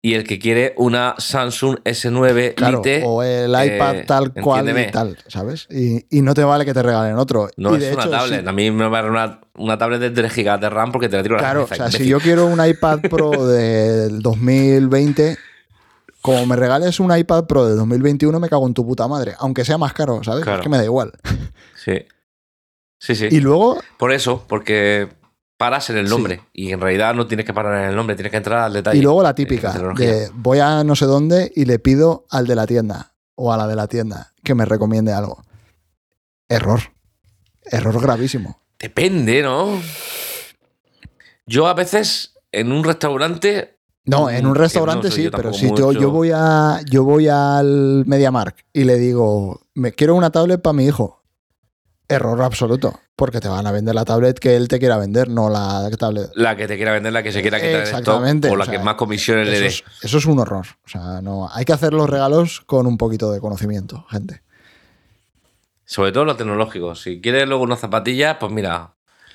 Y 0.00 0.14
el 0.14 0.22
que 0.22 0.38
quiere 0.38 0.74
una 0.76 1.16
Samsung 1.18 1.78
S9 1.84 2.54
Claro, 2.54 2.78
Lite. 2.78 3.02
o 3.04 3.20
el 3.24 3.50
iPad 3.50 3.96
eh, 3.96 4.04
tal 4.06 4.32
cual 4.32 4.68
y 4.78 4.90
tal, 4.92 5.18
¿sabes? 5.26 5.66
Y, 5.70 6.06
y 6.16 6.22
no 6.22 6.34
te 6.34 6.44
vale 6.44 6.64
que 6.64 6.72
te 6.72 6.82
regalen 6.84 7.16
otro. 7.16 7.48
No 7.56 7.72
Y 7.72 7.82
es 7.82 7.88
de 7.90 7.94
una 7.96 8.08
tablet. 8.08 8.42
si- 8.42 8.48
A 8.48 8.52
mí 8.52 8.70
me 8.70 8.86
va 8.88 9.00
a 9.00 9.02
dar 9.02 9.10
una, 9.10 9.40
una 9.56 9.76
tablet 9.76 10.00
de 10.00 10.10
3 10.10 10.32
GB 10.36 10.60
de 10.60 10.70
RAM 10.70 10.92
porque 10.92 11.08
te 11.08 11.16
la 11.16 11.22
tiro 11.24 11.34
a 11.34 11.38
la 11.38 11.42
claro, 11.50 11.64
o 11.64 11.66
sea, 11.66 11.90
si 11.90 12.06
yo 12.06 12.20
quiero 12.20 12.46
un 12.46 12.64
iPad 12.64 13.00
Pro 13.10 13.44
del 13.48 14.22
2020, 14.22 15.36
como 16.22 16.46
me 16.46 16.54
regales 16.54 17.00
un 17.00 17.16
iPad 17.16 17.46
Pro 17.46 17.66
del 17.66 17.76
2021, 17.78 18.38
me 18.38 18.48
cago 18.48 18.68
en 18.68 18.74
tu 18.74 18.86
puta 18.86 19.08
madre. 19.08 19.34
Aunque 19.40 19.64
sea 19.64 19.78
más 19.78 19.94
caro, 19.94 20.22
¿sabes? 20.22 20.44
Claro. 20.44 20.60
Es 20.60 20.62
que 20.62 20.68
me 20.68 20.76
da 20.76 20.84
igual. 20.84 21.10
Sí. 21.74 21.94
Sí, 23.00 23.16
sí. 23.16 23.26
Y 23.32 23.40
luego, 23.40 23.80
Por 23.96 24.12
eso, 24.12 24.44
porque 24.48 25.08
paras 25.58 25.90
en 25.90 25.98
el 25.98 26.08
nombre. 26.08 26.40
Y 26.54 26.72
en 26.72 26.80
realidad 26.80 27.14
no 27.14 27.26
tienes 27.26 27.44
que 27.44 27.52
parar 27.52 27.82
en 27.82 27.90
el 27.90 27.96
nombre, 27.96 28.16
tienes 28.16 28.30
que 28.30 28.38
entrar 28.38 28.60
al 28.60 28.72
detalle. 28.72 28.98
y 28.98 29.02
luego 29.02 29.22
la 29.22 29.34
típica 29.34 29.72
de 29.72 30.30
voy 30.32 30.60
a 30.60 30.82
no 30.84 30.96
sé 30.96 31.04
dónde 31.04 31.52
y 31.54 31.66
le 31.66 31.78
pido 31.78 32.24
al 32.30 32.46
de 32.46 32.54
la 32.54 32.66
tienda 32.66 33.12
o 33.34 33.52
a 33.52 33.56
la 33.58 33.66
de 33.66 33.76
la 33.76 33.86
tienda 33.86 34.32
que 34.42 34.54
me 34.54 34.64
recomiende 34.64 35.12
algo. 35.12 35.44
Error. 36.48 36.80
Error 37.64 38.00
gravísimo. 38.00 38.62
Depende, 38.78 39.42
¿no? 39.42 39.78
Yo 41.46 41.66
a 41.66 41.74
veces 41.74 42.34
en 42.52 42.72
un 42.72 42.84
restaurante. 42.84 43.78
No, 44.04 44.30
en 44.30 44.46
un 44.46 44.54
restaurante 44.54 45.08
no 45.08 45.14
sí, 45.14 45.28
pero 45.30 45.52
si 45.52 45.68
yo, 45.74 45.92
yo 45.92 46.10
voy 46.10 46.30
a 46.32 46.80
yo 46.90 47.04
voy 47.04 47.28
al 47.28 48.04
MediaMark 48.06 48.64
y 48.72 48.84
le 48.84 48.96
digo, 48.96 49.66
me 49.74 49.92
quiero 49.92 50.14
una 50.14 50.30
tablet 50.30 50.62
para 50.62 50.72
mi 50.72 50.86
hijo. 50.86 51.22
Error 52.08 52.42
absoluto, 52.42 53.00
porque 53.16 53.38
te 53.38 53.48
van 53.48 53.66
a 53.66 53.72
vender 53.72 53.94
la 53.94 54.04
tablet 54.04 54.38
que 54.38 54.56
él 54.56 54.66
te 54.66 54.78
quiera 54.78 54.96
vender, 54.96 55.28
no 55.28 55.50
la 55.50 55.90
tablet. 55.98 56.30
La 56.34 56.56
que 56.56 56.66
te 56.66 56.76
quiera 56.76 56.92
vender, 56.92 57.12
la 57.12 57.22
que 57.22 57.32
se 57.32 57.42
quiera 57.42 57.58
quitar 57.58 57.74
el 57.74 57.82
stock, 57.82 57.98
Exactamente, 57.98 58.48
o 58.48 58.56
la 58.56 58.62
o 58.62 58.66
sea, 58.66 58.78
que 58.78 58.82
más 58.82 58.94
comisiones 58.94 59.48
le 59.48 59.60
dé. 59.60 59.66
es, 59.66 59.84
eso 60.02 60.18
es 60.18 60.24
un 60.24 60.38
horror. 60.38 60.66
O 60.86 60.88
sea, 60.88 61.20
no, 61.20 61.50
hay 61.52 61.66
que 61.66 61.74
hacer 61.74 61.92
los 61.92 62.08
regalos 62.08 62.62
con 62.62 62.86
un 62.86 62.96
poquito 62.96 63.30
de 63.30 63.40
conocimiento, 63.40 64.06
gente. 64.08 64.42
Sobre 65.84 66.12
todo 66.12 66.24
los 66.24 66.36
tecnológicos. 66.36 67.02
Si 67.02 67.20
quieres 67.20 67.46
luego 67.46 67.62
unas 67.62 67.80
zapatillas, 67.80 68.36
pues 68.38 68.52
mira. 68.52 68.94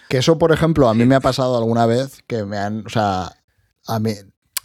Que 0.10 0.18
eso, 0.18 0.38
por 0.38 0.52
ejemplo, 0.52 0.90
a 0.90 0.94
mí 0.94 1.06
me 1.06 1.16
ha 1.16 1.20
pasado 1.20 1.58
alguna 1.58 1.86
vez 1.86 2.24
que 2.28 2.44
me 2.44 2.58
han, 2.58 2.86
o 2.86 2.90
sea, 2.90 3.32
a 3.88 4.00
mí, 4.00 4.14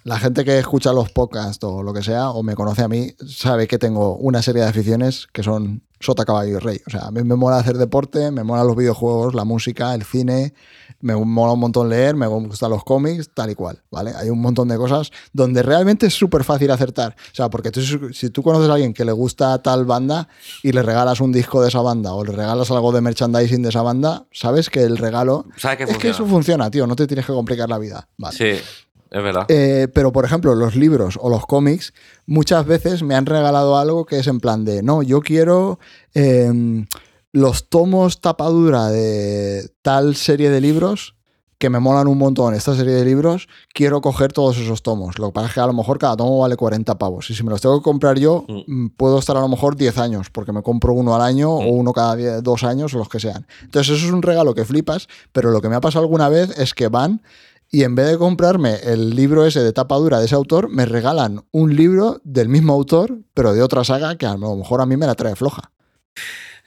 la 0.05 0.18
gente 0.18 0.44
que 0.44 0.59
escucha 0.59 0.92
los 0.92 1.11
podcasts 1.11 1.62
o 1.64 1.82
lo 1.82 1.92
que 1.92 2.03
sea, 2.03 2.30
o 2.30 2.42
me 2.42 2.55
conoce 2.55 2.82
a 2.82 2.88
mí, 2.88 3.14
sabe 3.26 3.66
que 3.66 3.78
tengo 3.78 4.16
una 4.16 4.42
serie 4.42 4.62
de 4.62 4.68
aficiones 4.68 5.26
que 5.32 5.42
son 5.42 5.82
sota, 6.01 6.24
caballo 6.24 6.57
y 6.57 6.61
rey. 6.61 6.80
O 6.86 6.90
sea, 6.90 7.07
a 7.07 7.11
mí 7.11 7.22
me 7.22 7.34
mola 7.34 7.59
hacer 7.59 7.76
deporte, 7.76 8.30
me 8.30 8.44
mola 8.44 8.64
los 8.64 8.76
videojuegos, 8.76 9.34
la 9.34 9.44
música, 9.44 9.94
el 9.94 10.05
cine, 10.05 10.55
me 11.01 11.14
mola 11.16 11.53
un 11.53 11.61
montón 11.61 11.88
leer, 11.88 12.14
me 12.14 12.26
gustan 12.26 12.70
los 12.70 12.84
cómics, 12.84 13.30
tal 13.34 13.51
y 13.51 13.55
cual, 13.55 13.82
¿vale? 13.90 14.12
Hay 14.16 14.30
un 14.30 14.40
montón 14.40 14.68
de 14.68 14.76
cosas 14.76 15.11
donde 15.32 15.62
realmente 15.62 16.07
es 16.07 16.14
súper 16.14 16.44
fácil 16.44 16.70
acertar. 16.70 17.16
O 17.32 17.34
sea, 17.34 17.51
porque 17.51 17.70
tú, 17.70 17.80
si 18.12 18.30
tú 18.30 18.42
conoces 18.42 18.68
a 18.70 18.74
alguien 18.74 18.94
que 18.94 19.05
le 19.05 19.12
gusta 19.12 19.61
tal 19.62 19.84
banda 19.84 20.28
y 20.62 20.72
le 20.72 20.82
regalas 20.82 21.20
un 21.20 21.32
disco 21.32 21.62
de 21.62 21.68
esa 21.68 21.80
banda 21.80 22.12
o 22.14 22.24
le 22.24 22.32
regalas 22.32 22.70
algo 22.70 22.92
de 22.92 23.01
merchandising 23.01 23.62
de 23.62 23.68
esa 23.68 23.82
banda, 23.82 24.26
sabes 24.32 24.70
que 24.70 24.82
el 24.82 24.96
regalo 24.96 25.46
¿Sabes 25.57 25.78
qué 25.78 25.84
es 25.84 25.99
que 25.99 26.11
eso 26.11 26.26
funciona, 26.26 26.70
tío, 26.70 26.86
no 26.86 26.96
te 26.96 27.07
tienes 27.07 27.26
que 27.26 27.32
complicar 27.32 27.68
la 27.68 27.78
vida. 27.78 28.09
Vale. 28.16 28.36
Sí, 28.36 28.62
es 29.11 29.22
verdad. 29.22 29.46
Eh, 29.48 29.88
pero, 29.94 30.12
por 30.12 30.24
ejemplo, 30.24 30.54
los 30.54 30.76
libros 30.76 31.18
o 31.20 31.28
los 31.30 31.46
cómics, 31.46 31.92
muchas 32.26 32.66
veces 32.66 33.02
me 33.02 33.14
han 33.14 33.26
regalado 33.26 33.76
algo 33.78 34.04
que 34.06 34.18
es 34.18 34.26
en 34.26 34.40
plan 34.40 34.64
de, 34.64 34.82
no, 34.82 35.02
yo 35.02 35.20
quiero 35.20 35.78
eh, 36.14 36.84
los 37.32 37.68
tomos 37.68 38.20
tapadura 38.20 38.88
de 38.88 39.70
tal 39.82 40.16
serie 40.16 40.50
de 40.50 40.61
libros 40.61 41.14
que 41.59 41.70
me 41.70 41.80
molan 41.80 42.06
un 42.06 42.16
montón 42.18 42.54
esta 42.54 42.76
serie 42.76 42.94
de 42.94 43.04
libros, 43.04 43.48
quiero 43.74 44.00
coger 44.00 44.32
todos 44.32 44.56
esos 44.59 44.80
tomos. 44.84 45.18
Lo 45.18 45.26
que 45.26 45.32
pasa 45.32 45.48
es 45.48 45.54
que 45.54 45.59
a 45.61 45.66
lo 45.66 45.72
mejor 45.72 45.98
cada 45.98 46.16
tomo 46.16 46.38
vale 46.38 46.54
40 46.56 46.96
pavos. 46.98 47.28
Y 47.30 47.34
si 47.34 47.42
me 47.42 47.50
los 47.50 47.61
tengo 47.61 47.76
que 47.80 47.82
comprar 47.82 48.16
yo, 48.16 48.44
Mm. 48.46 48.61
mm, 48.84 48.88
puedo 48.90 49.18
estar 49.18 49.36
a 49.36 49.40
lo 49.40 49.48
mejor 49.48 49.74
10 49.74 49.98
años, 49.98 50.30
porque 50.30 50.52
me 50.52 50.62
compro 50.62 50.92
uno 50.94 51.16
al 51.16 51.20
año 51.20 51.50
o 51.50 51.62
Mm. 51.62 51.78
uno 51.80 51.92
cada 51.92 52.40
dos 52.42 52.62
años 52.62 52.94
o 52.94 52.98
los 52.98 53.09
que 53.09 53.18
sean. 53.18 53.44
Entonces 53.64 53.96
eso 53.96 54.06
es 54.06 54.12
un 54.12 54.22
regalo 54.22 54.54
que 54.54 54.64
flipas, 54.64 55.09
pero 55.32 55.50
lo 55.50 55.61
que 55.61 55.68
me 55.68 55.74
ha 55.74 55.80
pasado 55.80 56.04
alguna 56.04 56.28
vez 56.28 56.56
es 56.61 56.74
que 56.74 56.86
van 56.86 57.22
y 57.70 57.82
en 57.82 57.94
vez 57.94 58.06
de 58.08 58.18
comprarme 58.18 58.76
el 58.84 59.10
libro 59.10 59.44
ese 59.44 59.60
de 59.60 59.72
tapa 59.72 59.96
dura 59.96 60.18
de 60.18 60.26
ese 60.26 60.34
autor, 60.34 60.68
me 60.70 60.86
regalan 60.86 61.44
un 61.50 61.76
libro 61.76 62.20
del 62.24 62.48
mismo 62.48 62.72
autor, 62.72 63.18
pero 63.34 63.52
de 63.52 63.62
otra 63.62 63.84
saga 63.84 64.16
que 64.16 64.26
a 64.26 64.36
lo 64.36 64.56
mejor 64.56 64.80
a 64.80 64.86
mí 64.86 64.96
me 64.96 65.06
la 65.06 65.14
trae 65.14 65.36
floja. 65.36 65.70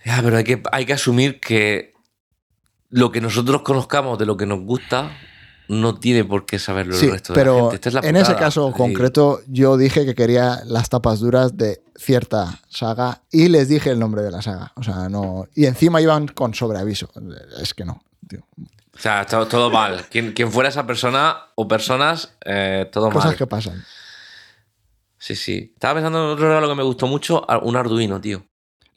Ya, 0.06 0.20
pero 0.24 0.38
hay 0.38 0.44
que, 0.44 0.62
hay 0.72 0.86
que 0.86 0.94
asumir 0.94 1.40
que 1.40 1.94
lo 2.90 3.12
que 3.12 3.22
nosotros 3.22 3.62
conozcamos 3.62 4.18
de 4.20 4.26
lo 4.26 4.38
que 4.38 4.46
nos 4.46 4.62
gusta 4.62 5.12
no 5.68 5.96
tiene 6.00 6.26
por 6.26 6.46
qué 6.46 6.60
saberlo 6.60 6.94
Sí, 6.94 7.06
el 7.06 7.14
resto 7.14 7.34
de 7.34 7.38
la 7.38 7.44
pero 7.44 7.60
gente. 7.70 7.76
Esta 7.76 7.90
es 7.90 7.96
la 7.96 8.02
en 8.10 8.16
ese 8.18 8.36
caso 8.36 8.68
Sí. 8.72 8.78
concreto 8.78 9.40
yo 9.48 9.78
dije 9.78 10.06
que 10.06 10.16
quería 10.16 10.62
las 10.66 10.90
tapas 10.90 11.20
duras 11.22 11.56
de 11.56 11.82
cierta 11.96 12.60
saga 12.68 13.22
y 13.32 13.48
les 13.48 13.70
dije 13.70 13.90
el 13.90 14.00
nombre 14.00 14.22
de 14.22 14.32
la 14.32 14.42
saga. 14.42 14.74
O 14.76 14.84
sea, 14.84 15.08
no. 15.08 15.46
Y 15.56 15.66
encima 15.68 16.02
iban 16.02 16.28
con 16.28 16.54
sobreaviso. 16.54 17.10
Es 17.62 17.74
que 17.74 17.86
no, 17.86 18.04
tío. 18.28 18.46
O 19.02 19.04
sea, 19.04 19.26
todo, 19.26 19.48
todo 19.48 19.72
mal. 19.72 20.06
Quien, 20.12 20.32
quien 20.34 20.52
fuera 20.52 20.70
esa 20.70 20.86
persona 20.86 21.36
o 21.56 21.68
personas, 21.68 22.36
eh, 22.46 22.88
todo 22.92 23.10
Cosas 23.10 23.32
mal. 23.32 23.36
que 23.36 23.48
pasan. 23.48 23.84
Sí, 25.18 25.36
sí. 25.36 25.72
Estaba 25.74 25.96
pensando 25.96 26.24
en 26.24 26.30
otro 26.34 26.48
regalo 26.48 26.70
que 26.70 26.76
me 26.76 26.84
gustó 26.84 27.08
mucho, 27.08 27.44
un 27.64 27.76
Arduino, 27.76 28.22
tío. 28.22 28.46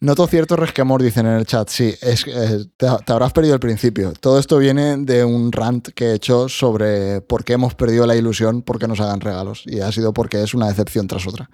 Noto 0.01 0.27
cierto 0.27 0.57
resquemor, 0.57 1.03
dicen 1.03 1.25
en 1.25 1.37
el 1.37 1.47
chat. 1.47 1.71
Sí, 1.71 1.95
es, 2.03 2.27
eh, 2.27 2.67
te, 2.77 2.87
te 3.07 3.13
habrás 3.15 3.33
perdido 3.33 3.55
el 3.55 3.61
principio. 3.61 4.13
Todo 4.21 4.39
esto 4.39 4.59
viene 4.59 4.99
de 4.99 5.25
un 5.25 5.51
rant 5.53 5.89
que 5.95 6.09
he 6.11 6.15
hecho 6.17 6.51
sobre 6.51 7.23
por 7.23 7.43
qué 7.43 7.55
hemos 7.55 7.75
perdido 7.75 8.07
la 8.07 8.15
ilusión 8.15 8.61
porque 8.61 8.87
nos 8.87 9.01
hagan 9.01 9.23
regalos. 9.23 9.63
Y 9.65 9.81
ha 9.81 9.91
sido 9.91 10.13
porque 10.13 10.43
es 10.43 10.53
una 10.53 10.69
decepción 10.69 11.07
tras 11.09 11.27
otra. 11.27 11.49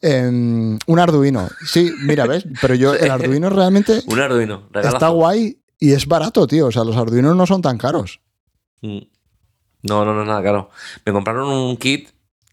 Em, 0.00 0.78
un 0.86 0.98
Arduino. 1.00 1.48
Sí, 1.66 1.92
mira, 2.02 2.26
¿ves? 2.28 2.44
Pero 2.60 2.76
yo, 2.76 2.94
el 2.94 3.10
Arduino 3.10 3.50
realmente 3.50 4.02
Un 4.06 4.20
Arduino. 4.20 4.68
regalazo. 4.70 4.96
está 4.98 5.08
guay 5.08 5.58
y 5.84 5.92
es 5.92 6.06
barato, 6.06 6.46
tío. 6.46 6.66
O 6.66 6.72
sea, 6.72 6.84
los 6.84 6.96
Arduinos 6.96 7.34
no 7.34 7.44
son 7.46 7.60
tan 7.62 7.76
caros. 7.78 8.20
Mm. 8.82 8.98
No, 9.82 10.04
no, 10.04 10.14
no, 10.14 10.24
nada, 10.24 10.40
claro. 10.40 10.70
Me 11.04 11.12
compraron 11.12 11.48
un 11.48 11.76
kit. 11.76 12.08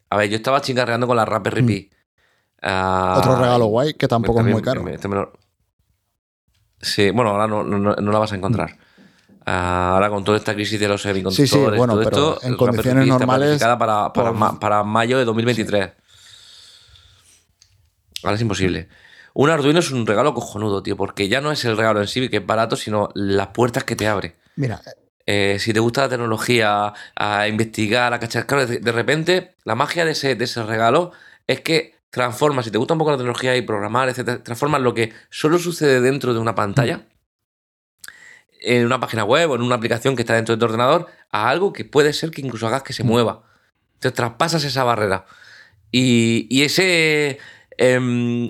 A 0.10 0.18
ver, 0.18 0.30
yo 0.30 0.36
estaba 0.38 0.62
chingarreando 0.62 1.06
con 1.06 1.16
la 1.16 1.26
Raspberry 1.26 1.62
Pi. 1.64 1.90
Ah, 2.64 3.16
Otro 3.20 3.36
regalo 3.36 3.66
guay 3.68 3.94
que 3.94 4.08
tampoco 4.08 4.40
es 4.42 4.48
muy 4.48 4.62
caro. 4.64 4.88
este 4.90 5.08
lo- 5.08 5.32
Sí, 6.82 7.12
bueno, 7.12 7.30
ahora 7.32 7.46
no, 7.48 7.64
no- 7.64 7.78
no- 7.96 8.12
la 8.12 8.20
vas 8.20 8.32
a 8.32 8.36
encontrar. 8.36 8.78
Ah, 9.46 9.92
ahora 9.94 10.10
con 10.10 10.24
toda 10.24 10.38
esta 10.38 10.54
crisis 10.56 10.80
de 10.80 10.88
los 10.88 11.02
semiconductores 11.02 11.50
Sí, 11.50 11.56
sí, 11.56 11.64
bueno, 11.78 11.94
todo 11.94 12.04
pero 12.04 12.34
esto, 12.36 12.48
en 12.48 12.58
condiciones 12.58 13.04
Pi 13.04 13.10
está 13.12 13.20
normales, 13.20 13.46
planificada 13.48 13.78
para, 13.78 14.14
para, 14.14 14.30
por- 14.30 14.38
ma- 14.40 14.60
para 14.60 14.84
mayo 14.84 15.18
de 15.20 15.26
2023. 15.26 15.92
Ahora 18.24 18.36
es 18.36 18.42
imposible. 18.42 18.90
Un 19.42 19.50
Arduino 19.50 19.80
es 19.80 19.90
un 19.92 20.06
regalo 20.06 20.34
cojonudo, 20.34 20.84
tío, 20.84 20.98
porque 20.98 21.30
ya 21.30 21.40
no 21.40 21.54
es 21.54 21.64
el 21.64 21.78
regalo 21.78 22.02
en 22.02 22.10
sí, 22.10 22.28
que 22.28 22.38
es 22.38 22.46
barato, 22.46 22.76
sino 22.76 23.08
las 23.14 23.48
puertas 23.48 23.86
que 23.86 23.96
te 23.96 24.06
abre. 24.06 24.36
Mira, 24.58 24.82
Eh, 25.26 25.60
si 25.60 25.72
te 25.72 25.80
gusta 25.80 26.02
la 26.02 26.10
tecnología, 26.10 26.92
a 27.16 27.48
investigar, 27.48 28.14
a 28.14 28.20
cachar, 28.20 28.46
claro, 28.46 28.66
de, 28.66 28.80
de 28.80 28.92
repente 28.92 29.56
la 29.64 29.76
magia 29.76 30.04
de 30.04 30.12
ese, 30.12 30.36
de 30.36 30.44
ese 30.44 30.62
regalo 30.64 31.14
es 31.48 31.62
que 31.62 31.96
transforma, 32.10 32.64
si 32.64 32.70
te 32.70 32.78
gusta 32.78 32.96
un 32.96 32.98
poco 32.98 33.12
la 33.12 33.18
tecnología 33.18 33.56
y 33.56 33.62
programar, 33.62 34.10
etcétera, 34.10 34.44
transformas 34.44 34.82
lo 34.82 34.94
que 34.94 35.14
solo 35.30 35.58
sucede 35.58 36.02
dentro 36.02 36.34
de 36.34 36.40
una 36.42 36.54
pantalla, 36.54 37.08
en 38.60 38.86
una 38.86 39.00
página 39.00 39.24
web 39.24 39.52
o 39.52 39.56
en 39.56 39.62
una 39.62 39.76
aplicación 39.76 40.18
que 40.18 40.24
está 40.24 40.34
dentro 40.34 40.54
de 40.54 40.60
tu 40.60 40.66
ordenador, 40.66 41.08
a 41.32 41.48
algo 41.48 41.72
que 41.72 41.86
puede 41.86 42.12
ser 42.12 42.32
que 42.32 42.42
incluso 42.42 42.68
hagas 42.68 42.84
que 42.84 42.92
se 42.92 43.06
mueva. 43.06 43.44
Entonces 43.94 44.18
traspasas 44.18 44.66
esa 44.66 44.84
barrera. 44.84 45.26
Y, 45.92 46.46
y 46.50 46.64
ese 46.64 47.40
em, 47.78 48.48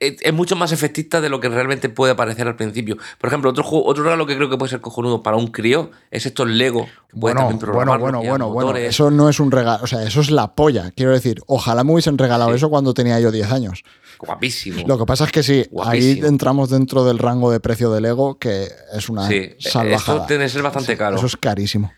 es, 0.00 0.32
mucho 0.32 0.56
más 0.56 0.72
efectista 0.72 1.20
de 1.20 1.28
lo 1.28 1.40
que 1.40 1.48
realmente 1.48 1.88
puede 1.90 2.14
parecer 2.14 2.48
al 2.48 2.56
principio. 2.56 2.96
Por 3.18 3.28
ejemplo, 3.28 3.50
otro, 3.50 3.62
juego, 3.62 3.86
otro 3.86 4.02
regalo 4.02 4.26
que 4.26 4.34
creo 4.34 4.48
que 4.48 4.56
puede 4.56 4.70
ser 4.70 4.80
cojonudo 4.80 5.22
para 5.22 5.36
un 5.36 5.48
crío 5.48 5.90
es 6.10 6.24
estos 6.26 6.48
Lego. 6.48 6.86
Que 6.86 6.90
bueno, 7.12 7.40
también 7.40 7.58
bueno, 7.72 7.98
bueno, 7.98 8.22
bueno, 8.22 8.50
bueno. 8.50 8.76
Eso 8.76 9.10
no 9.10 9.28
es 9.28 9.38
un 9.40 9.50
regalo, 9.50 9.84
o 9.84 9.86
sea, 9.86 10.02
eso 10.02 10.20
es 10.20 10.30
la 10.30 10.54
polla. 10.54 10.90
Quiero 10.96 11.12
decir, 11.12 11.42
ojalá 11.46 11.84
me 11.84 11.92
hubiesen 11.92 12.16
regalado 12.16 12.50
Sí. 12.50 12.56
eso 12.56 12.70
cuando 12.70 12.94
tenía 12.94 13.20
yo 13.20 13.30
10 13.30 13.52
años. 13.52 13.84
Guapísimo. 14.18 14.82
Lo 14.86 14.98
que 14.98 15.06
pasa 15.06 15.24
es 15.24 15.32
que 15.32 15.42
sí, 15.42 15.66
ahí 15.84 16.20
entramos 16.24 16.70
dentro 16.70 17.04
del 17.04 17.18
rango 17.18 17.50
de 17.50 17.60
precio 17.60 17.90
del 17.90 18.02
Lego, 18.04 18.38
que 18.38 18.68
es 18.94 19.08
una 19.08 19.28
Sí, 19.28 19.50
salvajada. 19.58 20.18
esto 20.18 20.26
tiene 20.26 20.44
que 20.44 20.50
ser 20.50 20.62
bastante 20.62 20.96
caro. 20.96 21.16
Eso 21.16 21.26
es 21.26 21.36
carísimo. 21.36 21.92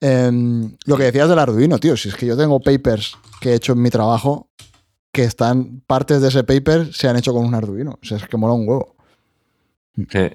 Em, 0.00 0.76
lo 0.84 0.96
que 0.96 1.04
decías 1.04 1.28
del 1.28 1.38
Arduino, 1.38 1.78
tío, 1.78 1.96
si 1.96 2.08
es 2.10 2.14
que 2.14 2.26
yo 2.26 2.36
tengo 2.36 2.60
papers 2.60 3.16
que 3.40 3.50
he 3.50 3.54
hecho 3.54 3.72
en 3.72 3.82
mi 3.82 3.90
trabajo 3.90 4.48
que 5.12 5.24
están, 5.24 5.80
partes 5.86 6.20
de 6.20 6.28
ese 6.28 6.44
paper 6.44 6.92
se 6.94 7.08
han 7.08 7.16
hecho 7.16 7.32
con 7.32 7.44
un 7.44 7.54
Arduino. 7.54 7.98
O 8.02 8.04
sea, 8.06 8.18
es 8.18 8.26
que 8.26 8.36
mola 8.36 8.54
un 8.54 8.68
huevo. 8.68 8.96
Sí. 10.10 10.30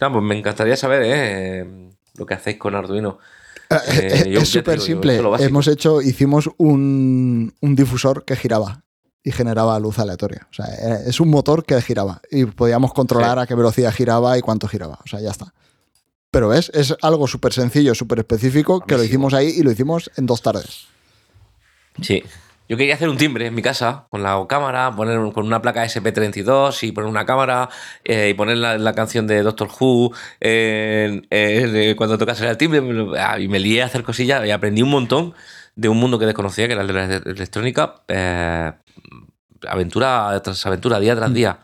No, 0.00 0.12
pues 0.12 0.24
me 0.24 0.36
encantaría 0.38 0.76
saber 0.76 1.02
eh, 1.04 1.90
lo 2.16 2.26
que 2.26 2.34
hacéis 2.34 2.58
con 2.58 2.74
Arduino. 2.74 3.18
Eh, 3.88 4.24
yo 4.26 4.32
ya 4.32 4.40
es 4.40 4.48
súper 4.48 4.78
yo 4.78 4.84
simple. 4.84 5.22
Hemos 5.38 5.66
hecho, 5.68 6.02
hicimos 6.02 6.50
un, 6.58 7.54
un 7.60 7.74
difusor 7.76 8.24
que 8.24 8.36
giraba 8.36 8.82
y 9.22 9.30
generaba 9.30 9.78
luz 9.78 9.98
aleatoria. 9.98 10.46
O 10.50 10.52
sea, 10.52 10.66
eh, 10.66 11.04
es 11.06 11.20
un 11.20 11.30
motor 11.30 11.64
que 11.64 11.80
giraba 11.80 12.20
y 12.30 12.44
podíamos 12.44 12.92
controlar 12.92 13.38
Sí. 13.38 13.42
a 13.42 13.46
qué 13.46 13.54
velocidad 13.54 13.94
giraba 13.94 14.36
y 14.36 14.42
cuánto 14.42 14.68
giraba. 14.68 14.98
O 15.04 15.08
sea, 15.08 15.20
ya 15.20 15.30
está. 15.30 15.54
Pero 16.30 16.48
ves, 16.48 16.70
es 16.74 16.96
algo 17.02 17.26
súper 17.28 17.52
sencillo, 17.52 17.94
súper 17.94 18.18
específico 18.18 18.80
que 18.80 18.96
lo 18.96 19.04
hicimos 19.04 19.32
ahí 19.34 19.48
y 19.56 19.62
lo 19.62 19.70
hicimos 19.70 20.10
en 20.16 20.26
dos 20.26 20.42
tardes. 20.42 20.86
Sí. 22.00 22.22
Yo 22.72 22.78
quería 22.78 22.94
hacer 22.94 23.10
un 23.10 23.18
timbre 23.18 23.44
en 23.48 23.54
mi 23.54 23.60
casa 23.60 24.06
con 24.08 24.22
la 24.22 24.42
cámara, 24.48 24.96
poner 24.96 25.18
con 25.34 25.44
una 25.44 25.60
placa 25.60 25.84
SP32 25.84 26.84
y 26.84 26.92
poner 26.92 27.10
una 27.10 27.26
cámara 27.26 27.68
eh, 28.02 28.30
y 28.30 28.34
poner 28.34 28.56
la, 28.56 28.78
la 28.78 28.94
canción 28.94 29.26
de 29.26 29.42
Doctor 29.42 29.68
Who 29.78 30.10
eh, 30.40 31.20
eh, 31.30 31.94
cuando 31.98 32.16
tocase 32.16 32.48
el 32.48 32.56
timbre 32.56 32.82
ah, 33.18 33.38
y 33.38 33.46
me 33.48 33.58
lié 33.60 33.82
a 33.82 33.84
hacer 33.84 34.02
cosillas 34.02 34.46
y 34.46 34.50
aprendí 34.52 34.80
un 34.80 34.88
montón 34.88 35.34
de 35.76 35.90
un 35.90 35.98
mundo 35.98 36.18
que 36.18 36.24
desconocía, 36.24 36.66
que 36.66 36.72
era 36.72 36.80
el 36.80 36.86
de 36.88 36.92
la 36.94 37.04
electrónica. 37.16 37.96
eh, 38.08 38.72
aventura 39.68 40.40
tras 40.42 40.64
aventura, 40.64 40.98
día 40.98 41.14
Mm. 41.14 41.18
tras 41.18 41.34
día. 41.34 41.58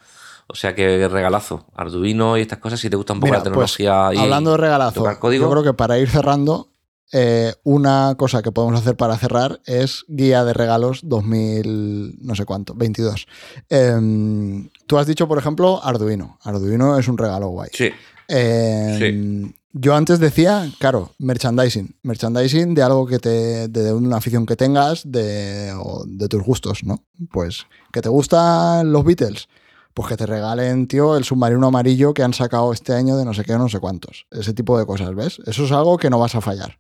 O 0.47 0.55
sea 0.57 0.75
que 0.75 1.09
regalazo. 1.09 1.65
Arduino 1.75 2.37
y 2.37 2.43
estas 2.43 2.59
cosas, 2.59 2.81
si 2.81 2.91
te 2.91 2.97
gusta 2.97 3.15
un 3.15 3.21
poco 3.21 3.29
Mira, 3.29 3.39
la 3.39 3.45
tecnología. 3.45 4.11
y- 4.13 4.19
Hablando 4.19 4.51
de 4.51 4.57
regalazo, 4.59 5.05
código. 5.19 5.45
yo 5.47 5.51
creo 5.51 5.63
que 5.63 5.73
para 5.73 5.99
ir 5.99 6.09
cerrando, 6.11 6.69
eh, 7.13 7.55
una 7.65 8.15
cosa 8.19 8.43
que 8.43 8.53
podemos 8.53 8.81
hacer 8.81 8.97
para 8.97 9.17
cerrar 9.17 9.61
es 9.65 10.05
guía 10.09 10.45
de 10.45 10.53
regalos 10.53 11.01
2000, 11.05 12.19
no 12.21 12.35
sé 12.35 12.45
cuánto, 12.45 12.75
22. 12.75 13.27
Em, 13.69 14.69
tú 14.87 14.99
has 14.99 15.07
dicho, 15.07 15.27
por 15.27 15.39
ejemplo, 15.39 15.83
Arduino. 15.83 16.39
Arduino 16.43 16.99
es 16.99 17.09
un 17.09 17.17
regalo 17.17 17.49
guay. 17.49 17.71
Sí. 17.73 17.91
Em, 18.29 19.53
Yo 19.73 19.95
antes 19.95 20.19
decía, 20.19 20.71
claro, 20.79 21.13
merchandising. 21.19 21.97
Merchandising 22.03 22.75
de 22.75 22.83
algo 22.83 23.07
que 23.07 23.19
te. 23.19 23.69
de 23.69 23.93
una 23.93 24.17
afición 24.17 24.45
que 24.45 24.57
tengas, 24.57 25.03
de, 25.11 25.73
o 25.79 26.05
de 26.07 26.29
tus 26.29 26.43
gustos, 26.43 26.85
¿no? 26.85 27.05
Pues 27.31 27.67
que 27.93 28.03
te 28.03 28.09
gustan 28.09 28.93
los 28.93 29.05
Beatles. 29.05 29.49
Pues 29.95 30.09
que 30.09 30.17
te 30.17 30.27
regalen, 30.27 30.87
tío, 30.87 31.17
el 31.17 31.25
submarino 31.25 31.67
amarillo 31.67 32.15
que 32.15 32.23
han 32.23 32.33
sacado 32.33 32.73
este 32.73 32.93
año 32.93 33.17
de 33.17 33.25
no 33.25 33.35
sé 33.35 33.45
qué, 33.45 33.55
no 33.55 33.69
sé 33.69 33.81
cuántos. 33.81 34.27
Ese 34.31 34.53
tipo 34.53 34.79
de 34.79 34.87
cosas, 34.87 35.15
¿ves? 35.15 35.41
Eso 35.47 35.65
es 35.65 35.73
algo 35.73 35.97
que 35.97 36.09
no 36.09 36.19
vas 36.19 36.35
a 36.35 36.41
fallar. 36.41 36.79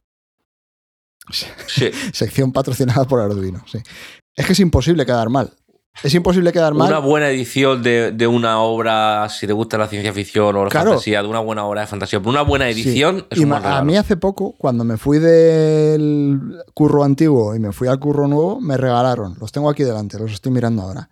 Sí. 1.30 1.46
Sección 2.12 2.52
patrocinada 2.52 3.04
por 3.04 3.20
Arduino, 3.20 3.62
sí. 3.70 3.78
Es 4.36 4.46
que 4.46 4.52
es 4.52 4.60
imposible 4.60 5.04
quedar 5.06 5.28
mal. 5.30 5.52
Es 6.00 6.14
imposible 6.14 6.52
quedar 6.52 6.74
mal. 6.74 6.88
Una 6.88 7.00
buena 7.00 7.28
edición 7.28 7.82
de, 7.82 8.12
de 8.12 8.26
una 8.28 8.60
obra, 8.60 9.28
si 9.30 9.48
te 9.48 9.52
gusta 9.52 9.76
la 9.78 9.88
ciencia 9.88 10.12
ficción 10.12 10.54
o 10.54 10.62
la 10.64 10.70
Claro. 10.70 10.90
fantasía, 10.90 11.22
de 11.22 11.28
una 11.28 11.40
buena 11.40 11.64
obra 11.64 11.80
de 11.80 11.86
fantasía. 11.88 12.20
Pero 12.20 12.30
una 12.30 12.42
buena 12.42 12.66
Sí. 12.72 12.80
edición 12.80 13.26
es 13.30 13.38
Y 13.38 13.44
un 13.44 13.52
a 13.52 13.82
mí 13.82 13.96
hace 13.96 14.16
poco, 14.16 14.54
cuando 14.58 14.84
me 14.84 14.96
fui 14.96 15.18
del 15.18 16.40
curro 16.74 17.02
antiguo 17.02 17.54
y 17.56 17.58
me 17.58 17.72
fui 17.72 17.88
al 17.88 17.98
curro 17.98 18.28
nuevo, 18.28 18.60
me 18.60 18.76
regalaron, 18.76 19.36
los 19.40 19.50
tengo 19.50 19.68
aquí 19.70 19.82
delante, 19.82 20.18
los 20.20 20.32
estoy 20.32 20.52
mirando 20.52 20.82
ahora, 20.82 21.10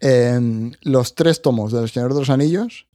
em, 0.00 0.70
los 0.82 1.16
tres 1.16 1.42
tomos 1.42 1.72
del 1.72 1.88
Señor 1.88 2.14
de 2.14 2.20
los 2.20 2.30
Anillos 2.30 2.86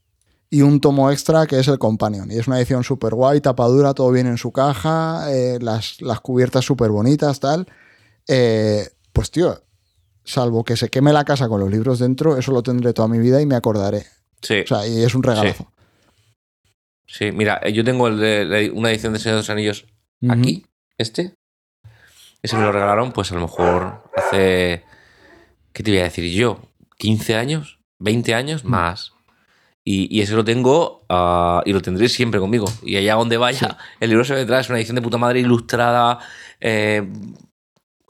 y 0.53 0.61
un 0.61 0.79
tomo 0.79 1.09
extra 1.09 1.47
que 1.47 1.57
es 1.59 1.67
el 1.67 1.79
Companion. 1.79 2.29
Y 2.31 2.37
es 2.37 2.47
una 2.47 2.57
edición 2.59 2.83
súper 2.83 3.15
guay, 3.15 3.41
tapadura, 3.41 3.93
todo 3.93 4.11
bien 4.11 4.27
en 4.27 4.37
su 4.37 4.51
caja, 4.51 5.25
eh, 5.33 5.57
las, 5.59 5.99
las 6.01 6.19
cubiertas 6.21 6.63
súper 6.63 6.91
bonitas, 6.91 7.39
tal. 7.39 7.65
Eh, 8.27 8.87
pues 9.11 9.31
tío, 9.31 9.63
salvo 10.23 10.63
que 10.63 10.77
se 10.77 10.89
queme 10.89 11.11
la 11.11 11.25
casa 11.25 11.47
con 11.49 11.59
los 11.59 11.71
libros 11.71 11.99
dentro, 11.99 12.37
eso 12.37 12.51
lo 12.51 12.61
tendré 12.61 12.93
toda 12.93 13.07
mi 13.07 13.17
vida 13.19 13.41
y 13.41 13.45
me 13.45 13.55
acordaré. 13.55 14.05
Sí, 14.41 14.59
O 14.61 14.67
sea, 14.67 14.85
y 14.87 15.01
es 15.03 15.15
un 15.15 15.23
regalazo. 15.23 15.71
sí. 17.07 17.31
Mira, 17.31 17.59
eh, 17.63 17.73
yo 17.73 17.83
tengo 17.83 18.07
el 18.07 18.19
de- 18.19 18.45
la- 18.45 18.73
una 18.73 18.91
edición 18.91 19.13
de 19.13 19.19
Señor 19.19 19.35
de 19.37 19.41
los 19.41 19.49
Anillos 19.49 19.85
aquí, 20.29 20.65
este. 20.97 21.33
Ese 22.41 22.57
me 22.57 22.63
lo 22.63 22.71
regalaron, 22.71 23.11
pues 23.13 23.31
a 23.31 23.35
lo 23.35 23.41
mejor 23.41 24.03
hace. 24.15 24.83
¿Qué 25.71 25.81
te 25.81 25.91
voy 25.91 25.99
a 26.01 26.03
decir 26.03 26.29
yo? 26.31 26.59
¿15 26.99 27.35
años? 27.35 27.79
¿20 27.99 28.33
años? 28.35 28.63
Más. 28.65 29.12
Y, 29.85 30.07
y 30.17 30.21
ese 30.21 30.33
lo 30.33 30.45
tengo 30.45 31.05
ah, 31.09 31.61
y 31.65 31.73
lo 31.73 31.81
tendré 31.81 32.07
siempre 32.09 32.39
conmigo. 32.39 32.65
Y 32.83 32.95
allá 32.95 33.15
donde 33.15 33.37
vaya, 33.37 33.77
el 33.99 34.09
libro 34.09 34.23
se 34.23 34.33
vendrá, 34.33 34.59
es 34.61 34.69
una 34.69 34.77
edición 34.77 34.95
de 34.95 35.01
puta 35.01 35.17
madre 35.17 35.39
ilustrada. 35.41 36.19
eh, 36.61 37.07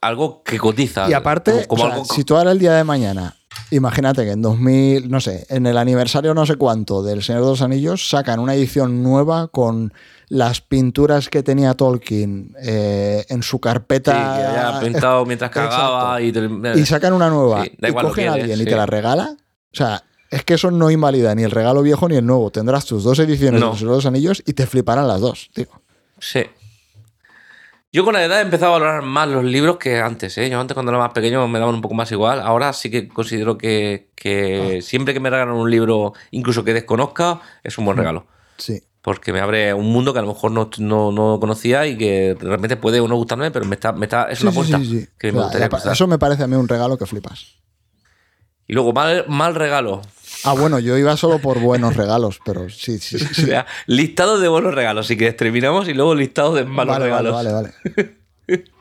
algo 0.02 0.44
que 0.44 0.58
cotiza. 0.60 1.10
Y 1.10 1.14
aparte, 1.14 1.66
como 1.68 1.84
o 1.84 1.86
sea, 1.88 1.96
algo- 1.96 2.06
si 2.06 2.24
tú 2.26 2.36
ahora 2.36 2.52
el 2.52 2.60
día 2.60 2.74
de 2.74 2.84
mañana, 2.84 3.36
imagínate 3.72 4.26
que 4.26 4.32
en 4.32 4.42
2000, 4.42 5.10
no 5.10 5.22
sé, 5.22 5.46
en 5.50 5.66
el 5.66 5.78
aniversario 5.78 6.34
no 6.34 6.46
sé 6.46 6.58
cuánto 6.58 7.02
del 7.04 7.24
Señor 7.24 7.44
de 7.44 7.48
los 7.50 7.62
Anillos, 7.62 8.10
sacan 8.10 8.40
una 8.40 8.54
edición 8.54 9.02
nueva 9.02 9.48
con 9.48 9.94
las 10.28 10.60
pinturas 10.60 11.30
que 11.30 11.42
tenía 11.42 11.74
Tolkien 11.76 12.54
eh, 12.62 13.24
en 13.30 13.44
su 13.44 13.58
Sí, 13.58 13.62
carpeta. 13.62 14.12
que 14.12 14.44
haya 14.44 14.80
pintado 14.82 15.26
mientras 15.26 15.50
cagaba 15.52 16.22
y, 16.22 16.34
te- 16.34 16.50
y 16.76 16.86
sacan 16.86 17.14
una 17.14 17.30
nueva 17.30 17.64
Sí, 17.64 17.72
da 17.80 17.88
y 17.88 17.92
igual 17.92 18.08
cogen 18.08 18.28
a 18.28 18.34
que 18.36 18.42
alguien 18.42 18.50
eres, 18.58 18.62
y 18.62 18.66
te 18.66 18.72
sí. 18.72 18.78
la 18.78 18.86
regala. 18.86 19.38
O 19.38 19.76
sea, 19.76 20.04
es 20.36 20.44
que 20.44 20.56
eso 20.56 20.72
no 20.72 20.90
invalida 20.92 21.34
ni 21.36 21.44
el 21.44 21.52
regalo 21.52 21.82
viejo 21.82 22.08
ni 22.10 22.16
el 22.16 22.26
nuevo. 22.26 22.52
Tendrás 22.52 22.86
tus 22.86 23.04
dos 23.04 23.20
ediciones 23.20 23.60
No. 23.62 23.74
de 23.76 23.86
los 23.86 24.06
Anillos 24.06 24.42
y 24.46 24.54
te 24.54 24.66
fliparán 24.68 25.08
las 25.08 25.22
dos, 25.22 25.50
tío. 25.54 25.68
Sí. 26.20 26.44
Yo 27.92 28.04
con 28.04 28.16
la 28.16 28.24
edad 28.26 28.40
he 28.40 28.42
empezado 28.42 28.72
a 28.74 28.80
valorar 28.80 29.04
más 29.04 29.28
los 29.30 29.44
libros 29.44 29.78
que 29.78 30.00
antes, 30.00 30.36
¿eh? 30.40 30.50
Yo 30.50 30.60
antes 30.60 30.74
cuando 30.74 30.92
era 30.92 30.98
más 31.00 31.12
pequeño 31.14 31.48
me 31.48 31.60
daban 31.60 31.76
un 31.76 31.82
poco 31.82 31.94
más 31.94 32.12
igual. 32.12 32.40
Ahora 32.42 32.74
sí 32.74 32.90
que 32.90 33.08
considero 33.08 33.58
que, 33.58 34.10
que 34.16 34.78
Ah. 34.80 34.82
siempre 34.82 35.14
que 35.14 35.20
me 35.20 35.30
regalan 35.30 35.54
un 35.54 35.70
libro, 35.70 36.14
incluso 36.32 36.64
que 36.64 36.74
desconozca, 36.74 37.40
es 37.64 37.78
un 37.78 37.86
buen 37.86 37.98
regalo. 37.98 38.26
Sí. 38.58 38.82
Porque 39.04 39.32
me 39.32 39.42
abre 39.42 39.74
un 39.76 39.92
mundo 39.92 40.12
que 40.14 40.20
a 40.20 40.22
lo 40.24 40.30
mejor 40.30 40.52
no, 40.52 40.70
no, 40.80 41.12
no 41.12 41.38
conocía 41.40 41.86
y 41.86 41.96
que 41.98 42.36
realmente 42.40 42.78
puede 42.78 43.00
o 43.00 43.08
no 43.08 43.16
gustarme, 43.16 43.52
pero 43.52 43.66
me 43.66 43.76
está, 43.76 43.92
me 43.92 44.06
está, 44.06 44.24
es 44.32 44.40
Sí, 44.40 44.46
una 44.46 44.52
sí, 44.54 44.58
puerta 44.58 44.78
sí, 44.80 44.86
sí. 45.02 45.08
que 45.20 45.32
me 45.32 45.42
gustaría 45.44 45.70
eso 45.92 46.08
me 46.08 46.18
parece 46.18 46.44
a 46.44 46.48
mí 46.48 46.56
un 46.56 46.68
regalo 46.68 46.98
que 46.98 47.06
flipas. 47.06 47.58
Y 48.66 48.74
luego, 48.74 48.94
mal, 48.94 49.26
mal 49.28 49.54
regalo. 49.56 50.02
Ah, 50.46 50.54
bueno, 50.54 50.80
yo 50.80 50.98
iba 50.98 51.16
solo 51.18 51.40
por 51.40 51.60
buenos 51.60 51.96
regalos, 51.96 52.40
pero 52.46 52.70
sí, 52.70 53.00
sí, 53.00 53.18
sí. 53.34 53.44
O 53.44 53.46
sea, 53.48 53.66
listado 53.88 54.40
de 54.40 54.48
buenos 54.48 54.74
regalos. 54.74 55.08
Si 55.08 55.18
quieres, 55.18 55.38
terminamos 55.38 55.88
y 55.88 55.94
luego 55.94 56.16
listado 56.16 56.54
de 56.54 56.66
malos 56.66 56.94
vale, 56.96 57.06
regalos. 57.06 57.34
Vale, 57.34 57.52
vale, 57.52 57.74
vale. 58.48 58.64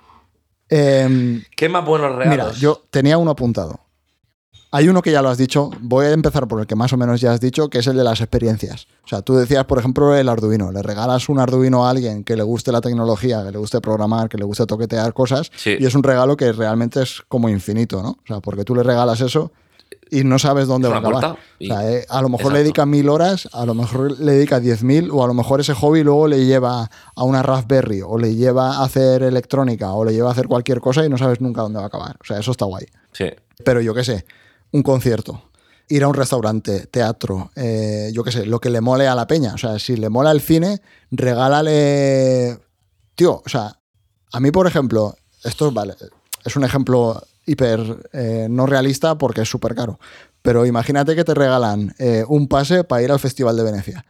Em, 0.75 1.43
¿Qué 1.55 1.69
más 1.69 1.85
buenos 1.85 2.17
regalos? 2.17 2.31
mira, 2.31 2.59
yo 2.59 2.83
tenía 2.91 3.19
uno 3.19 3.33
apuntado. 3.33 3.81
Hay 4.75 4.89
uno 4.89 5.03
que 5.03 5.13
ya 5.13 5.21
lo 5.21 5.29
has 5.29 5.37
dicho, 5.37 5.69
voy 5.81 6.07
a 6.07 6.13
empezar 6.13 6.49
por 6.49 6.59
el 6.61 6.67
que 6.67 6.75
más 6.75 6.95
o 6.95 6.97
menos 6.97 7.21
ya 7.21 7.31
has 7.33 7.41
dicho, 7.41 7.69
que 7.69 7.81
es 7.81 7.87
el 7.89 7.95
de 7.99 8.05
las 8.05 8.23
experiencias. 8.23 8.87
O 9.05 9.09
sea, 9.09 9.21
tú 9.21 9.35
decías, 9.35 9.67
por 9.67 9.79
ejemplo, 9.79 10.17
el 10.17 10.31
Arduino. 10.31 10.73
Le 10.73 10.81
regalas 10.81 11.29
un 11.29 11.39
Arduino 11.41 11.87
a 11.87 11.91
alguien 11.91 12.25
que 12.25 12.37
le 12.37 12.43
guste 12.43 12.73
la 12.73 12.81
tecnología, 12.81 13.45
que 13.45 13.51
le 13.53 13.59
guste 13.59 13.83
programar, 13.83 14.31
que 14.31 14.39
le 14.39 14.45
guste 14.45 14.65
toquetear 14.65 15.13
cosas, 15.13 15.51
Sí. 15.57 15.77
y 15.79 15.85
es 15.85 15.95
un 15.95 16.03
regalo 16.03 16.39
que 16.39 16.51
realmente 16.53 17.03
es 17.03 17.21
como 17.29 17.51
infinito, 17.51 18.03
¿no? 18.03 18.13
O 18.13 18.27
sea, 18.27 18.41
porque 18.41 18.65
tú 18.65 18.75
le 18.75 18.83
regalas 18.83 19.21
eso 19.21 19.53
y 20.15 20.25
no 20.25 20.39
sabes 20.39 20.67
dónde 20.69 20.89
va 20.89 20.97
a 20.97 20.99
acabar. 20.99 21.39
y- 21.59 21.71
O 21.71 21.75
sea, 21.75 21.91
eh, 21.91 22.07
a 22.09 22.21
lo 22.21 22.29
mejor 22.29 22.53
le 22.53 22.59
dedica 22.61 22.85
mil 22.87 23.09
horas, 23.09 23.49
a 23.53 23.65
lo 23.67 23.75
mejor 23.75 24.21
le 24.21 24.33
dedica 24.33 24.61
diez 24.61 24.83
mil, 24.83 25.11
o 25.11 25.25
a 25.25 25.27
lo 25.27 25.35
mejor 25.35 25.61
ese 25.61 25.73
hobby 25.75 26.03
luego 26.05 26.29
le 26.29 26.45
lleva 26.45 26.91
a 27.17 27.25
una 27.25 27.43
Raspberry, 27.43 28.03
o 28.03 28.19
le 28.19 28.35
lleva 28.37 28.77
a 28.77 28.85
hacer 28.85 29.23
electrónica, 29.23 29.93
o 29.93 30.05
le 30.05 30.13
lleva 30.13 30.29
a 30.29 30.33
hacer 30.33 30.47
cualquier 30.49 30.81
cosa 30.81 31.05
y 31.05 31.09
no 31.09 31.17
sabes 31.19 31.41
nunca 31.41 31.63
dónde 31.63 31.79
va 31.79 31.85
a 31.85 31.89
acabar. 31.89 32.17
O 32.21 32.25
sea, 32.25 32.39
eso 32.39 32.51
está 32.51 32.67
guay. 32.67 32.85
Sí. 33.13 33.25
Pero 33.65 33.81
yo 33.81 33.95
qué 33.95 34.05
sé, 34.05 34.27
un 34.73 34.83
concierto, 34.83 35.43
ir 35.89 36.05
a 36.05 36.09
un 36.09 36.15
restaurante, 36.15 36.87
teatro, 36.87 37.51
eh, 37.57 38.11
yo 38.13 38.23
qué 38.23 38.33
sé, 38.33 38.45
lo 38.47 38.61
que 38.61 38.71
le 38.71 38.81
mole 38.81 39.09
a 39.09 39.15
la 39.15 39.27
peña. 39.27 39.55
O 39.55 39.59
sea, 39.59 39.79
si 39.79 39.97
le 39.97 40.09
mola 40.11 40.31
el 40.31 40.41
cine, 40.41 40.81
regálale. 41.11 42.59
Tío, 43.15 43.43
o 43.45 43.49
sea, 43.49 43.79
a 44.33 44.41
mí, 44.41 44.51
por 44.51 44.67
ejemplo, 44.67 45.15
esto 45.45 45.71
vale, 45.73 45.95
es 46.45 46.57
un 46.57 46.65
ejemplo 46.65 47.23
hiper 47.47 48.09
eh, 48.12 48.47
no 48.51 48.66
realista 48.66 49.19
porque 49.19 49.43
es 49.43 49.48
súper 49.48 49.74
caro. 49.74 49.98
Pero 50.43 50.66
imagínate 50.66 51.14
que 51.14 51.24
te 51.24 51.35
regalan 51.35 51.94
eh, 51.98 52.24
un 52.28 52.48
pase 52.48 52.85
para 52.85 53.02
ir 53.02 53.12
al 53.12 53.20
Festival 53.20 53.56
de 53.56 53.62
Venecia. 53.62 54.05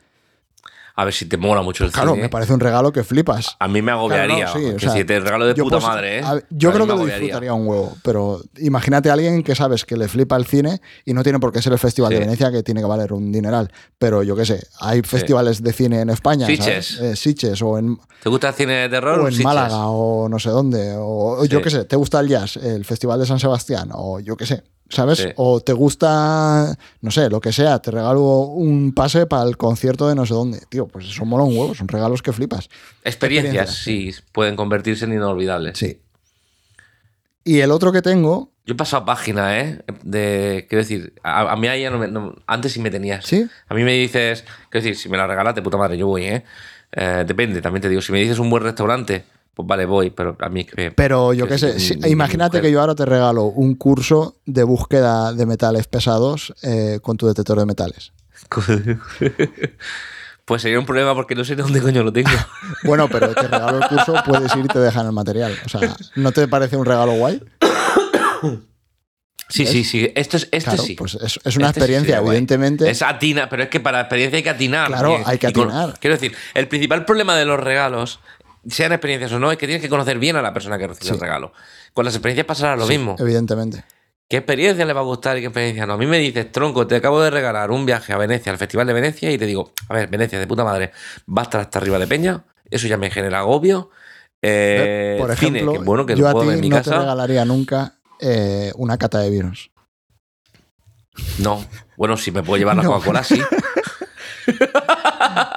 A 0.94 1.04
ver 1.04 1.14
si 1.14 1.24
te 1.26 1.36
mola 1.38 1.62
mucho 1.62 1.84
el 1.84 1.90
Claro, 1.92 2.10
cine. 2.12 2.22
me 2.24 2.28
parece 2.28 2.52
un 2.52 2.60
regalo 2.60 2.92
que 2.92 3.02
flipas. 3.02 3.56
A 3.58 3.66
mí 3.68 3.80
me 3.80 3.92
agobiaría. 3.92 4.44
Claro, 4.44 4.60
no, 4.60 4.68
sí, 4.68 4.74
o 4.76 4.78
sea, 4.78 4.90
si 4.92 5.04
te 5.04 5.20
regalo 5.20 5.46
de 5.46 5.54
puta 5.54 5.76
pues, 5.76 5.82
madre, 5.84 6.18
¿eh? 6.18 6.22
a 6.22 6.38
yo 6.50 6.68
A 6.70 6.72
creo 6.74 6.86
que 6.86 6.92
lo 6.94 7.04
disfrutaría 7.06 7.54
un 7.54 7.66
huevo, 7.66 7.96
pero 8.02 8.40
imagínate 8.58 9.08
a 9.08 9.14
alguien 9.14 9.42
que 9.42 9.54
sabes 9.54 9.84
que 9.86 9.96
le 9.96 10.06
flipa 10.08 10.36
el 10.36 10.44
cine 10.46 10.80
y 11.04 11.14
no 11.14 11.22
tiene 11.22 11.38
por 11.40 11.50
qué 11.52 11.62
ser 11.62 11.72
el 11.72 11.78
Festival 11.78 12.10
Sí. 12.10 12.14
de 12.14 12.20
Venecia 12.20 12.50
que 12.52 12.62
tiene 12.62 12.80
que 12.82 12.86
valer 12.86 13.12
un 13.12 13.32
dineral. 13.32 13.72
Pero 13.98 14.22
yo 14.22 14.36
qué 14.36 14.44
sé, 14.44 14.66
hay 14.80 15.00
festivales 15.02 15.62
de 15.62 15.72
cine 15.72 16.00
en 16.00 16.10
España. 16.10 16.46
¿sabes? 16.56 16.98
Eh, 17.00 17.16
Sitges 17.16 17.62
o 17.62 17.78
en, 17.78 17.98
¿Te 18.22 18.28
gusta 18.28 18.48
el 18.48 18.54
cine 18.54 18.72
de 18.74 18.88
terror? 18.90 19.18
o 19.20 19.26
en 19.26 19.32
Sitges. 19.32 19.44
Málaga 19.46 19.86
o 19.86 20.28
no 20.28 20.38
sé 20.38 20.50
dónde. 20.50 20.94
O, 20.98 21.44
yo 21.46 21.62
qué 21.62 21.70
sé, 21.70 21.84
¿te 21.86 21.96
gusta 21.96 22.20
el 22.20 22.28
jazz? 22.28 22.56
El 22.56 22.84
Festival 22.84 23.18
de 23.18 23.26
San 23.26 23.38
Sebastián 23.38 23.88
o 23.94 24.20
yo 24.20 24.36
qué 24.36 24.44
sé. 24.46 24.62
¿Sabes? 24.92 25.18
Sí. 25.18 25.28
O 25.36 25.60
te 25.60 25.72
gusta, 25.72 26.76
no 27.00 27.10
sé, 27.10 27.30
lo 27.30 27.40
que 27.40 27.50
sea, 27.50 27.78
te 27.80 27.90
regalo 27.90 28.20
un 28.40 28.92
pase 28.92 29.26
para 29.26 29.48
el 29.48 29.56
concierto 29.56 30.06
de 30.08 30.14
no 30.14 30.26
sé 30.26 30.34
dónde. 30.34 30.60
Tío, 30.68 30.86
pues 30.86 31.06
eso 31.06 31.24
mola 31.24 31.44
un 31.44 31.56
huevo, 31.56 31.74
son 31.74 31.88
regalos 31.88 32.20
que 32.20 32.32
flipas. 32.32 32.68
Experiencias, 33.02 33.74
sí, 33.74 34.14
pueden 34.32 34.54
convertirse 34.54 35.06
en 35.06 35.14
inolvidables. 35.14 35.78
Sí. 35.78 35.98
Y 37.44 37.60
el 37.60 37.70
otro 37.70 37.90
que 37.92 38.02
tengo, 38.02 38.52
Yo 38.66 38.74
he 38.74 38.76
pasado 38.76 39.04
página, 39.04 39.58
¿eh? 39.58 39.82
De, 40.04 40.66
quiero 40.68 40.82
decir, 40.84 41.14
a, 41.24 41.52
a 41.52 41.56
mí 41.56 41.66
ahí 41.66 41.82
ya 41.82 41.90
no 41.90 41.98
me, 41.98 42.06
no- 42.08 42.34
antes 42.46 42.72
sí 42.72 42.80
me 42.80 42.90
tenías. 42.90 43.24
¿Sí? 43.26 43.46
A 43.68 43.74
mí 43.74 43.82
me 43.82 43.92
dices, 43.94 44.44
quiero 44.70 44.84
decir, 44.84 44.96
si 44.96 45.08
me 45.08 45.16
la 45.16 45.26
regalas 45.26 45.54
de 45.56 45.62
puta 45.62 45.76
madre, 45.76 45.96
yo 45.98 46.06
voy, 46.06 46.24
¿eh? 46.26 46.44
Eh, 46.92 47.24
Depende, 47.26 47.60
también 47.60 47.80
te 47.82 47.88
digo, 47.88 48.00
si 48.02 48.12
me 48.12 48.20
dices 48.20 48.38
un 48.38 48.48
buen 48.50 48.62
restaurante, 48.62 49.24
pues 49.54 49.66
vale, 49.68 49.84
voy, 49.86 50.10
pero 50.10 50.36
a 50.40 50.48
mí 50.48 50.60
es 50.60 50.66
que... 50.66 50.90
Pero 50.92 51.32
yo 51.34 51.46
qué 51.46 51.58
sé, 51.58 51.74
mi- 51.74 51.80
si- 51.80 51.96
mi- 51.96 52.02
mi 52.04 52.10
imagínate 52.10 52.60
que 52.60 52.70
yo 52.72 52.80
ahora 52.80 52.94
te 52.94 53.04
regalo 53.04 53.44
un 53.44 53.74
curso 53.74 54.36
de 54.46 54.62
búsqueda 54.64 55.32
de 55.34 55.44
metales 55.46 55.86
pesados 55.86 56.54
eh, 56.62 57.00
con 57.02 57.16
tu 57.16 57.26
detector 57.26 57.58
de 57.58 57.66
metales. 57.66 58.12
Pues 60.44 60.60
sería 60.62 60.78
un 60.80 60.84
problema 60.86 61.14
porque 61.14 61.36
no 61.36 61.44
sé 61.44 61.54
dónde 61.54 61.80
coño 61.80 62.02
lo 62.02 62.12
tengo. 62.12 62.28
Bueno, 62.82 63.08
pero 63.08 63.32
te 63.32 63.46
regalo 63.46 63.78
el 63.78 63.88
curso, 63.88 64.12
puedes 64.26 64.54
ir 64.56 64.64
y 64.64 64.68
te 64.68 64.80
dejan 64.80 65.06
el 65.06 65.12
material. 65.12 65.56
O 65.64 65.68
sea, 65.68 65.94
¿no 66.16 66.32
te 66.32 66.48
parece 66.48 66.76
un 66.76 66.84
regalo 66.84 67.12
guay? 67.12 67.40
Sí, 69.48 69.66
sí, 69.66 69.84
sí. 69.84 70.10
Esto 70.14 70.38
es, 70.38 70.44
este 70.50 70.70
Claro, 70.70 70.82
sí. 70.82 70.94
pues 70.94 71.14
es, 71.14 71.38
es 71.44 71.56
una 71.58 71.66
Este 71.66 71.80
experiencia, 71.80 72.16
evidentemente. 72.18 72.88
Es 72.90 73.02
atina, 73.02 73.50
pero 73.50 73.64
es 73.64 73.68
que 73.68 73.80
para 73.80 74.00
experiencia 74.00 74.38
hay 74.38 74.42
que 74.42 74.48
atinar. 74.48 74.86
Claro, 74.88 75.18
hay 75.26 75.36
que 75.36 75.52
con- 75.52 75.68
atinar. 75.70 75.98
quiero 76.00 76.16
decir, 76.16 76.34
el 76.54 76.68
principal 76.68 77.04
problema 77.04 77.36
de 77.36 77.44
los 77.44 77.60
regalos, 77.60 78.18
sean 78.68 78.92
experiencias 78.92 79.32
o 79.32 79.38
no, 79.38 79.50
es 79.52 79.58
que 79.58 79.66
tienes 79.66 79.82
que 79.82 79.88
conocer 79.88 80.18
bien 80.18 80.36
a 80.36 80.42
la 80.42 80.52
persona 80.52 80.78
que 80.78 80.86
recibe 80.86 81.08
Sí. 81.08 81.14
el 81.14 81.20
regalo. 81.20 81.52
Con 81.92 82.04
las 82.04 82.14
experiencias 82.14 82.46
pasará 82.46 82.76
lo 82.76 82.86
Sí, 82.86 82.96
mismo. 82.96 83.16
Evidentemente. 83.18 83.84
¿Qué 84.28 84.38
experiencia 84.38 84.84
le 84.86 84.92
va 84.94 85.00
a 85.00 85.04
gustar 85.04 85.36
y 85.36 85.40
qué 85.40 85.46
experiencia 85.48 85.84
no? 85.84 85.92
A 85.94 85.96
mí 85.98 86.06
me 86.06 86.18
dices, 86.18 86.50
tronco, 86.50 86.86
te 86.86 86.96
acabo 86.96 87.20
de 87.20 87.30
regalar 87.30 87.70
un 87.70 87.84
viaje 87.84 88.12
a 88.14 88.16
Venecia, 88.18 88.50
al 88.50 88.56
Festival 88.58 88.86
de 88.86 88.92
Venecia, 88.94 89.30
y 89.30 89.36
te 89.36 89.44
digo, 89.46 89.72
a 89.88 89.94
ver, 89.94 90.08
Venecia, 90.08 90.38
de 90.38 90.46
puta 90.46 90.64
madre, 90.64 90.92
va 91.28 91.42
a 91.42 91.44
estar 91.44 91.60
hasta 91.60 91.78
arriba 91.78 91.98
de 91.98 92.06
Peña, 92.06 92.44
eso 92.70 92.86
ya 92.86 92.96
me 92.96 93.10
genera 93.10 93.40
agobio. 93.40 93.90
Eh, 94.40 95.16
Por 95.18 95.36
cine, 95.36 95.58
ejemplo, 95.58 95.72
que 95.80 95.84
bueno, 95.84 96.06
que 96.06 96.16
yo 96.16 96.26
a 96.28 96.32
ti 96.32 96.48
en 96.48 96.60
mi 96.60 96.68
no 96.70 96.76
te 96.78 96.82
casa. 96.84 97.00
regalaría 97.00 97.44
nunca 97.44 97.94
eh, 98.20 98.72
una 98.76 98.96
cata 98.96 99.18
de 99.18 99.28
vinos. 99.30 99.70
No, 101.38 101.64
bueno, 101.98 102.16
si 102.16 102.30
me 102.32 102.42
puedo 102.42 102.56
llevar 102.58 102.76
la 102.76 102.82
No. 102.84 102.92
Coca-Cola, 102.94 103.22
sí. 103.22 103.38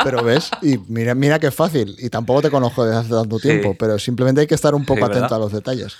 Pero 0.03 0.23
ves, 0.23 0.49
y 0.61 0.77
mira, 0.87 1.15
mira 1.15 1.39
que 1.39 1.47
es 1.47 1.55
fácil. 1.55 1.95
Y 1.99 2.09
tampoco 2.09 2.41
te 2.43 2.51
conozco 2.51 2.85
desde 2.85 2.99
hace 2.99 3.09
tanto 3.09 3.37
Sí. 3.39 3.47
tiempo, 3.49 3.75
pero 3.77 3.97
simplemente 3.99 4.41
hay 4.41 4.47
que 4.47 4.55
estar 4.55 4.75
un 4.75 4.85
poco 4.85 4.97
Sí, 4.99 5.01
¿verdad? 5.03 5.17
atento 5.17 5.35
a 5.35 5.39
los 5.39 5.51
detalles. 5.51 5.95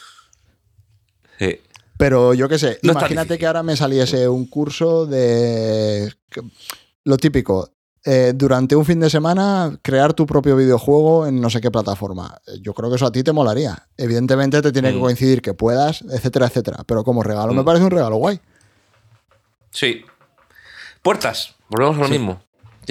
Sí. 1.39 1.59
Pero 1.97 2.33
yo 2.33 2.47
qué 2.49 2.59
sé, 2.59 2.79
No 2.83 2.91
imagínate 2.91 3.37
que 3.37 3.47
ahora 3.47 3.63
me 3.63 3.75
saliese 3.77 4.27
un 4.27 4.45
curso 4.47 5.05
de 5.05 6.13
lo 7.05 7.17
típico. 7.17 7.69
eh, 8.07 8.33
durante 8.35 8.75
un 8.75 8.85
fin 8.85 8.99
de 8.99 9.09
semana, 9.09 9.79
crear 9.81 10.13
tu 10.13 10.27
propio 10.27 10.55
videojuego 10.55 11.25
en 11.25 11.41
no 11.41 11.49
sé 11.49 11.59
qué 11.59 11.71
plataforma. 11.71 12.37
Eh, 12.45 12.59
Yo 12.61 12.75
creo 12.75 12.87
que 12.91 12.97
eso 12.97 13.07
a 13.07 13.11
ti 13.11 13.23
te 13.23 13.31
molaría. 13.31 13.87
Evidentemente 13.97 14.61
te 14.61 14.71
tiene 14.71 14.91
que 14.91 14.97
Mm. 14.97 15.01
coincidir 15.01 15.41
que 15.41 15.55
puedas, 15.55 16.03
etcétera, 16.11 16.45
etcétera. 16.45 16.83
Pero 16.85 17.03
como 17.03 17.23
regalo 17.23 17.51
me 17.53 17.63
Mm. 17.63 17.65
parece 17.65 17.83
un 17.85 17.89
regalo 17.89 18.17
guay. 18.17 18.39
Sí. 19.71 20.05
Puertas, 21.01 21.55
volvemos 21.67 21.97
a 21.97 22.01
lo 22.01 22.09
mismo. 22.09 22.43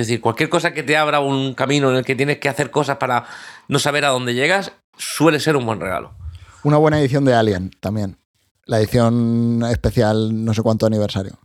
Es 0.02 0.06
decir, 0.08 0.20
cualquier 0.20 0.48
cosa 0.48 0.72
que 0.72 0.82
te 0.82 0.96
abra 0.96 1.20
un 1.20 1.54
camino 1.54 1.90
en 1.90 1.96
el 1.96 2.04
que 2.04 2.14
tienes 2.16 2.38
que 2.38 2.48
hacer 2.48 2.70
cosas 2.70 2.96
para 2.98 3.24
no 3.68 3.78
saber 3.78 4.04
a 4.04 4.08
dónde 4.08 4.34
llegas, 4.34 4.72
suele 4.96 5.38
ser 5.40 5.56
un 5.56 5.64
buen 5.66 5.80
regalo. 5.80 6.12
Una 6.64 6.78
buena 6.78 7.00
edición 7.00 7.24
de 7.24 7.34
Alien 7.34 7.70
también. 7.80 8.16
La 8.66 8.78
edición 8.80 9.62
especial, 9.70 10.44
no 10.44 10.54
sé 10.54 10.62
cuánto 10.62 10.86
aniversario. 10.86 11.38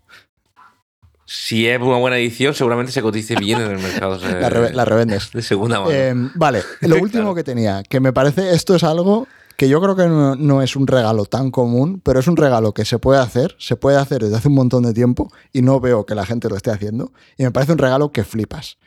Si 1.25 1.67
es 1.67 1.79
una 1.79 1.97
buena 1.97 2.17
edición, 2.17 2.55
seguramente 2.55 2.91
se 2.91 3.01
cotice 3.03 3.35
bien 3.35 3.61
en 3.61 3.71
el 3.71 3.77
mercado 3.79 4.17
La, 4.41 4.49
re- 4.49 4.73
la 4.73 4.83
revendes. 4.85 5.31
de 5.31 5.41
segunda 5.43 5.79
mano. 5.79 5.91
Eh, 5.91 6.13
vale, 6.35 6.63
lo 6.81 6.95
último 7.01 7.09
Claro. 7.23 7.35
que 7.35 7.43
tenía, 7.43 7.83
que 7.83 7.99
me 7.99 8.11
parece, 8.13 8.51
esto 8.55 8.73
es 8.75 8.83
algo 8.83 9.27
que 9.59 9.67
yo 9.67 9.81
creo 9.81 9.93
que 9.93 10.07
no, 10.07 10.61
es 10.61 10.77
un 10.77 10.87
regalo 10.87 11.25
tan 11.25 11.51
común, 11.51 11.99
pero 12.01 12.21
es 12.21 12.27
un 12.27 12.37
regalo 12.37 12.73
que 12.73 12.85
se 12.85 12.97
puede 12.97 13.19
hacer, 13.19 13.57
se 13.59 13.75
puede 13.75 13.97
hacer 13.97 14.23
desde 14.23 14.37
hace 14.37 14.47
un 14.47 14.53
montón 14.53 14.83
de 14.83 14.93
tiempo 14.93 15.29
y 15.51 15.61
no 15.61 15.81
veo 15.81 16.05
que 16.05 16.15
la 16.15 16.25
gente 16.25 16.47
lo 16.47 16.55
esté 16.55 16.71
haciendo. 16.71 17.11
Y 17.37 17.43
me 17.43 17.51
parece 17.51 17.73
un 17.73 17.77
regalo 17.77 18.13
que 18.13 18.23
flipas, 18.23 18.77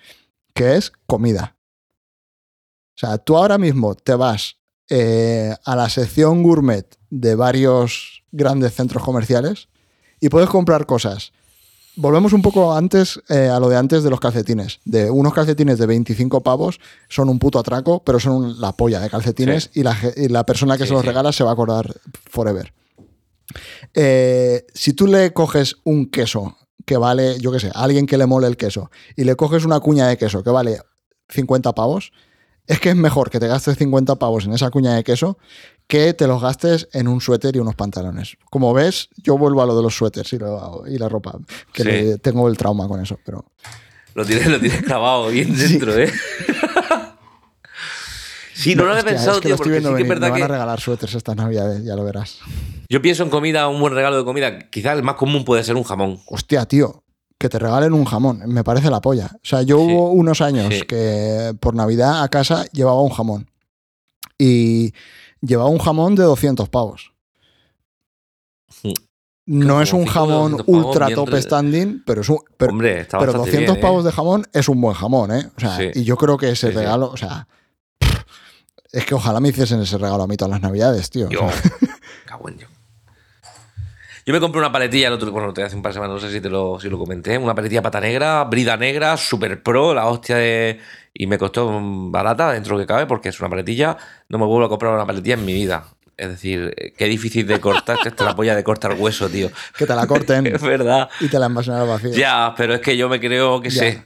que 0.54 0.76
es 0.76 0.90
comida. 1.06 1.58
O 2.96 2.98
sea, 2.98 3.18
tú 3.18 3.36
ahora 3.36 3.58
mismo 3.58 3.94
te 3.94 4.14
vas 4.14 4.56
eh, 4.88 5.54
a 5.62 5.76
la 5.76 5.90
sección 5.90 6.42
gourmet 6.42 6.86
de 7.10 7.34
varios 7.34 8.24
grandes 8.32 8.72
centros 8.72 9.04
comerciales 9.04 9.68
y 10.20 10.30
puedes 10.30 10.48
comprar 10.48 10.86
cosas 10.86 11.34
volvemos 11.96 12.32
un 12.32 12.42
poco 12.42 12.74
antes 12.74 13.20
eh, 13.28 13.48
a 13.48 13.58
lo 13.60 13.68
de 13.68 13.76
antes 13.76 14.02
de 14.02 14.10
los 14.10 14.20
calcetines. 14.20 14.80
De 14.84 15.10
unos 15.10 15.34
calcetines 15.34 15.78
de 15.78 15.86
25 15.86 16.42
pavos 16.42 16.80
son 17.08 17.28
un 17.28 17.38
puto 17.38 17.58
atraco, 17.58 18.02
pero 18.04 18.18
son 18.20 18.32
un- 18.32 18.60
la 18.60 18.72
polla 18.72 19.00
de 19.00 19.10
calcetines 19.10 19.64
Sí. 19.72 19.80
y, 19.80 19.82
la, 19.82 19.96
y 20.16 20.28
la 20.28 20.44
persona 20.46 20.76
que 20.76 20.84
Sí, 20.84 20.88
se 20.88 20.94
los 20.94 21.02
sí. 21.02 21.08
regala 21.08 21.32
se 21.32 21.44
va 21.44 21.50
a 21.50 21.52
acordar 21.54 21.94
forever. 22.30 22.72
Eh, 23.94 24.64
si 24.74 24.92
tú 24.94 25.06
le 25.06 25.32
coges 25.32 25.76
un 25.84 26.10
queso 26.10 26.56
que 26.86 26.96
vale, 26.96 27.38
yo 27.38 27.52
qué 27.52 27.60
sé, 27.60 27.68
a 27.68 27.82
alguien 27.84 28.06
que 28.06 28.18
le 28.18 28.26
mole 28.26 28.46
el 28.46 28.56
queso, 28.56 28.90
y 29.16 29.24
le 29.24 29.36
coges 29.36 29.64
una 29.64 29.80
cuña 29.80 30.06
de 30.08 30.16
queso 30.16 30.42
que 30.42 30.50
vale 30.50 30.80
50 31.28 31.74
pavos, 31.74 32.12
es 32.66 32.80
que 32.80 32.90
es 32.90 32.96
mejor 32.96 33.30
que 33.30 33.40
te 33.40 33.46
gastes 33.48 33.76
50 33.76 34.16
pavos 34.16 34.44
en 34.46 34.52
esa 34.52 34.70
cuña 34.70 34.94
de 34.94 35.04
queso 35.04 35.38
que 35.92 36.14
te 36.14 36.26
los 36.26 36.40
gastes 36.40 36.88
en 36.94 37.06
un 37.06 37.20
suéter 37.20 37.54
y 37.54 37.58
unos 37.58 37.74
pantalones. 37.74 38.38
Como 38.50 38.72
ves, 38.72 39.10
yo 39.18 39.36
vuelvo 39.36 39.60
a 39.62 39.66
lo 39.66 39.76
de 39.76 39.82
los 39.82 39.94
suéteres 39.94 40.32
y, 40.32 40.38
lo- 40.38 40.84
y 40.88 40.96
la 40.96 41.06
ropa, 41.06 41.38
que 41.70 41.82
Sí. 41.82 41.88
le- 41.90 42.16
tengo 42.18 42.48
el 42.48 42.56
trauma 42.56 42.88
con 42.88 42.98
eso, 43.02 43.18
pero... 43.22 43.44
Lo 44.14 44.24
tienes, 44.24 44.46
lo 44.46 44.58
tienes 44.58 44.82
clavado 44.82 45.28
bien 45.28 45.54
dentro, 45.54 45.94
¿eh? 45.98 46.10
sí, 48.54 48.74
no, 48.74 48.84
lo 48.84 48.92
había 48.92 49.04
pensado, 49.04 49.36
es 49.36 49.40
que 49.42 49.48
tío, 49.48 49.56
porque 49.58 49.70
sí 49.70 49.80
que 49.82 49.86
es 49.88 49.92
venir, 49.92 50.02
me 50.06 50.08
verdad 50.14 50.30
van 50.30 50.42
a 50.42 50.48
regalar 50.48 50.80
suéteres 50.80 51.14
estas 51.14 51.36
navidades, 51.36 51.84
ya 51.84 51.94
lo 51.96 52.04
verás. 52.04 52.38
yo 52.88 53.02
pienso 53.02 53.22
en 53.22 53.30
comida, 53.30 53.68
un 53.68 53.80
buen 53.80 53.94
regalo 53.94 54.16
de 54.16 54.24
comida. 54.24 54.58
Quizás 54.70 54.96
el 54.96 55.02
más 55.02 55.16
común 55.16 55.44
puede 55.44 55.62
ser 55.64 55.76
un 55.76 55.82
jamón. 55.84 56.20
Hostia, 56.26 56.64
tío, 56.66 57.02
que 57.38 57.48
te 57.50 57.58
regalen 57.58 57.92
un 57.92 58.04
jamón, 58.06 58.40
me 58.46 58.64
parece 58.64 58.88
la 58.90 59.00
polla. 59.00 59.30
O 59.34 59.40
sea, 59.46 59.62
yo 59.62 59.76
Sí, 59.76 59.82
hubo 59.84 60.10
unos 60.12 60.40
años 60.40 60.72
sí. 60.74 60.82
que 60.82 61.54
por 61.60 61.74
Navidad 61.74 62.22
a 62.22 62.28
casa 62.28 62.64
llevaba 62.72 63.02
un 63.02 63.10
jamón. 63.10 63.50
Y 64.38 64.92
llevaba 65.42 65.68
un 65.68 65.78
jamón 65.78 66.14
de 66.14 66.22
200 66.22 66.68
pavos. 66.70 67.12
Mm. 68.82 68.92
No 69.44 69.82
es 69.82 69.92
un 69.92 70.06
jamón 70.06 70.52
200 70.52 70.66
pavos, 70.66 70.86
ultra 70.86 71.06
bien 71.08 71.16
top 71.16 71.34
standing, 71.36 72.02
pero 72.06 72.20
es 72.22 72.28
un... 72.28 72.38
Pero, 72.56 72.72
Hombre, 72.72 73.00
está 73.00 73.18
pero 73.18 73.32
bastante 73.32 73.50
200 73.50 73.74
bien, 73.74 73.76
¿eh? 73.78 73.80
pavos 73.88 74.04
de 74.04 74.12
jamón 74.12 74.46
es 74.52 74.68
un 74.68 74.80
buen 74.80 74.94
jamón, 74.94 75.32
¿eh? 75.32 75.50
O 75.56 75.60
sea, 75.60 75.76
Sí. 75.76 75.90
y 75.94 76.04
yo 76.04 76.16
creo 76.16 76.38
que 76.38 76.50
ese 76.50 76.68
Sí, 76.68 76.72
sí. 76.72 76.78
regalo, 76.78 77.10
o 77.10 77.16
sea... 77.16 77.46
Es 78.92 79.04
que 79.06 79.14
ojalá 79.14 79.40
me 79.40 79.48
hiciesen 79.48 79.80
ese 79.80 79.96
regalo 79.98 80.22
a 80.22 80.26
mí 80.26 80.36
todas 80.36 80.50
las 80.52 80.60
navidades, 80.60 81.08
tío. 81.10 81.26
O 81.26 81.30
Yo, 81.30 81.40
sea, 81.50 81.62
cago 82.26 82.48
en 82.50 82.58
yo. 82.58 82.66
Yo 84.24 84.32
me 84.32 84.40
compré 84.40 84.60
una 84.60 84.70
paletilla 84.70 85.08
el 85.08 85.14
otro 85.14 85.30
bueno, 85.32 85.52
hace 85.64 85.74
un 85.74 85.82
par 85.82 85.90
de 85.90 85.94
semanas, 85.94 86.14
no 86.22 86.28
sé 86.28 86.32
si 86.32 86.40
te 86.40 86.48
lo, 86.48 86.78
si 86.78 86.88
lo 86.88 86.98
comenté, 86.98 87.36
una 87.38 87.54
paletilla 87.54 87.82
pata 87.82 88.00
negra, 88.00 88.44
brida 88.44 88.76
negra, 88.76 89.16
super 89.16 89.62
pro, 89.62 89.94
la 89.94 90.06
hostia 90.06 90.36
de... 90.36 90.78
Y 91.14 91.26
me 91.26 91.36
costó 91.38 91.68
barata 92.10 92.52
dentro 92.52 92.78
que 92.78 92.86
cabe 92.86 93.06
porque 93.06 93.28
es 93.28 93.38
una 93.40 93.50
paletilla. 93.50 93.96
No 94.28 94.38
me 94.38 94.46
vuelvo 94.46 94.64
a 94.64 94.68
comprar 94.70 94.94
una 94.94 95.04
paletilla 95.06 95.34
en 95.34 95.44
mi 95.44 95.52
vida. 95.52 95.84
Es 96.16 96.28
decir, 96.28 96.72
eh, 96.76 96.92
qué 96.96 97.04
difícil 97.06 97.46
de 97.46 97.60
cortar, 97.60 97.98
esta 98.04 98.24
la 98.24 98.34
polla 98.36 98.54
de 98.54 98.64
cortar 98.64 98.94
hueso, 98.94 99.28
tío. 99.28 99.50
Que 99.76 99.86
te 99.86 99.94
la 99.94 100.06
corten. 100.06 100.46
es 100.54 100.62
verdad. 100.62 101.10
Y 101.20 101.28
te 101.28 101.38
la 101.38 101.46
envasen 101.46 101.74
al 101.74 101.86
vacío. 101.88 102.12
Ya, 102.12 102.54
pero 102.56 102.74
es 102.74 102.80
que 102.80 102.96
yo 102.96 103.08
me 103.10 103.20
creo 103.20 103.60
que 103.60 103.68
Ya. 103.70 103.80
sé. 103.80 104.04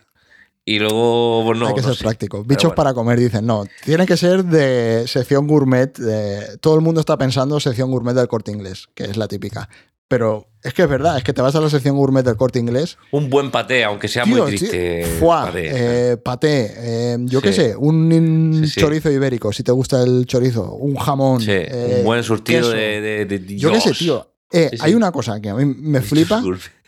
Y 0.64 0.80
luego, 0.80 1.44
pues 1.46 1.58
no. 1.60 1.68
Hay 1.68 1.74
que 1.74 1.80
no 1.82 1.86
ser 1.88 1.96
sé. 1.96 2.02
práctico. 2.04 2.42
Bichos 2.42 2.64
bueno. 2.64 2.74
para 2.74 2.92
comer, 2.94 3.20
dicen. 3.20 3.46
No, 3.46 3.64
tiene 3.84 4.04
que 4.04 4.16
ser 4.16 4.42
de 4.44 5.06
sección 5.06 5.46
gourmet. 5.46 5.96
de- 5.96 6.58
todo 6.58 6.74
el 6.74 6.80
mundo 6.80 6.98
está 7.00 7.16
pensando 7.16 7.60
sección 7.60 7.90
gourmet 7.92 8.14
del 8.16 8.26
corte 8.26 8.50
inglés, 8.50 8.88
que 8.94 9.04
es 9.04 9.16
la 9.16 9.28
típica. 9.28 9.68
Pero 10.08 10.46
es 10.62 10.72
que 10.72 10.82
es 10.82 10.88
verdad, 10.88 11.16
es 11.18 11.24
que 11.24 11.32
te 11.32 11.42
vas 11.42 11.54
a 11.56 11.60
la 11.60 11.68
sección 11.68 11.96
gourmet 11.96 12.24
del 12.24 12.36
corte 12.36 12.58
inglés. 12.60 12.96
Un 13.10 13.28
buen 13.28 13.50
paté, 13.50 13.82
aunque 13.82 14.06
sea 14.06 14.22
tío, 14.24 14.36
muy 14.44 14.46
triste. 14.54 15.04
tío, 15.18 15.26
paté. 15.28 15.70
eh, 16.12 16.16
paté, 16.16 16.72
eh, 16.76 17.16
yo 17.22 17.40
qué 17.42 17.52
sé, 17.52 17.74
un 17.76 18.12
in- 18.12 18.64
Sí, 18.64 18.70
sí. 18.74 18.80
chorizo 18.80 19.10
ibérico, 19.10 19.52
si 19.52 19.62
te 19.64 19.72
gusta 19.72 20.02
el 20.02 20.24
chorizo, 20.26 20.74
un 20.74 20.94
jamón. 20.96 21.40
Sí, 21.40 21.50
eh, 21.50 21.96
un 21.98 22.04
buen 22.04 22.22
surtido 22.22 22.70
de, 22.70 23.24
de, 23.26 23.56
Yo 23.56 23.72
qué 23.72 23.80
sé, 23.80 23.92
tío. 23.92 24.30
Eh. 24.52 24.70
Hay 24.80 24.94
una 24.94 25.10
cosa 25.10 25.40
que 25.40 25.48
a 25.50 25.54
mí 25.54 25.64
me 25.64 26.00
flipa. 26.02 26.40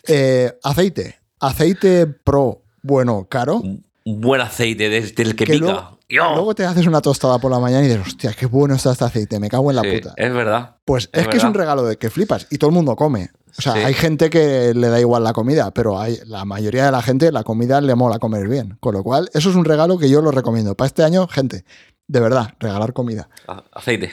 Eh, 0.07 0.53
aceite. 0.63 1.17
Aceite 1.41 2.07
pro, 2.07 2.63
bueno, 2.83 3.27
caro. 3.29 3.57
Un 3.57 3.83
buen 4.21 4.41
aceite 4.41 4.89
desde 4.89 5.23
el 5.25 5.35
que, 5.37 5.45
que 5.45 5.53
pica. 5.55 5.65
luego, 5.67 5.98
Dios. 6.09 6.27
luego 6.35 6.55
te 6.55 6.65
haces 6.65 6.87
una 6.87 7.01
tostada 7.01 7.39
por 7.39 7.51
la 7.51 7.59
mañana 7.59 7.85
y 7.85 7.89
dices, 7.89 8.07
hostia, 8.07 8.33
qué 8.33 8.47
bueno 8.47 8.75
está 8.75 8.93
este 8.93 9.05
aceite, 9.05 9.39
me 9.39 9.49
cago 9.49 9.71
en 9.71 9.77
la 9.77 9.83
Sí, 9.83 9.99
puta. 9.99 10.15
Es 10.17 10.33
verdad. 10.33 10.77
Pues 10.85 11.11
es 11.13 11.23
es, 11.23 11.29
que 11.29 11.37
es 11.37 11.45
un 11.45 11.55
regalo 11.55 11.85
de 11.85 11.97
que 11.99 12.09
flipas 12.11 12.47
y 12.51 12.59
todo 12.59 12.71
el 12.71 12.75
mundo 12.75 12.97
come. 12.97 13.31
O 13.59 13.61
sea, 13.63 13.73
Sí. 13.75 13.79
hay 13.81 13.95
gente 13.95 14.31
que 14.31 14.73
le 14.75 14.89
da 14.89 15.01
igual 15.01 15.25
la 15.25 15.33
comida, 15.33 15.71
pero 15.73 15.99
hay, 16.01 16.19
la 16.27 16.45
mayoría 16.45 16.87
de 16.87 16.93
la 16.93 17.03
gente 17.03 17.33
la 17.33 17.43
comida 17.43 17.81
le 17.81 17.95
mola 17.95 18.19
comer 18.19 18.49
bien. 18.49 18.77
Con 18.81 18.95
lo 18.95 19.03
cual, 19.03 19.29
eso 19.35 19.51
es 19.51 19.57
un 19.57 19.65
regalo 19.65 19.99
que 19.99 20.09
yo 20.09 20.23
lo 20.23 20.31
recomiendo. 20.31 20.75
Para 20.77 20.87
este 20.87 21.03
año, 21.03 21.27
gente, 21.29 21.65
de 22.07 22.21
verdad, 22.21 22.55
regalar 22.61 22.93
comida. 22.93 23.29
Aceite. 23.73 24.13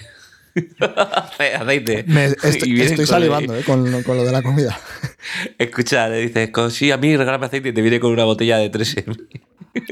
Ace- 0.56 1.56
aceite. 1.60 2.04
Me- 2.08 2.26
estoy 2.26 3.06
salivando 3.06 3.56
eh, 3.56 3.64
con, 3.64 4.04
con 4.04 4.18
lo 4.18 4.24
de 4.24 4.32
la 4.32 4.42
comida. 4.42 4.78
Escucha, 5.58 6.08
le 6.08 6.18
dices, 6.22 6.50
"Co- 6.52 6.70
sí, 6.70 6.92
a 6.92 6.98
mí 6.98 7.16
regálame 7.16 7.46
aceite 7.48 7.70
y 7.70 7.74
te 7.74 7.82
viene 7.82 8.00
con 8.00 8.12
una 8.12 8.24
botella 8.26 8.58
de 8.58 8.70
3 8.70 8.96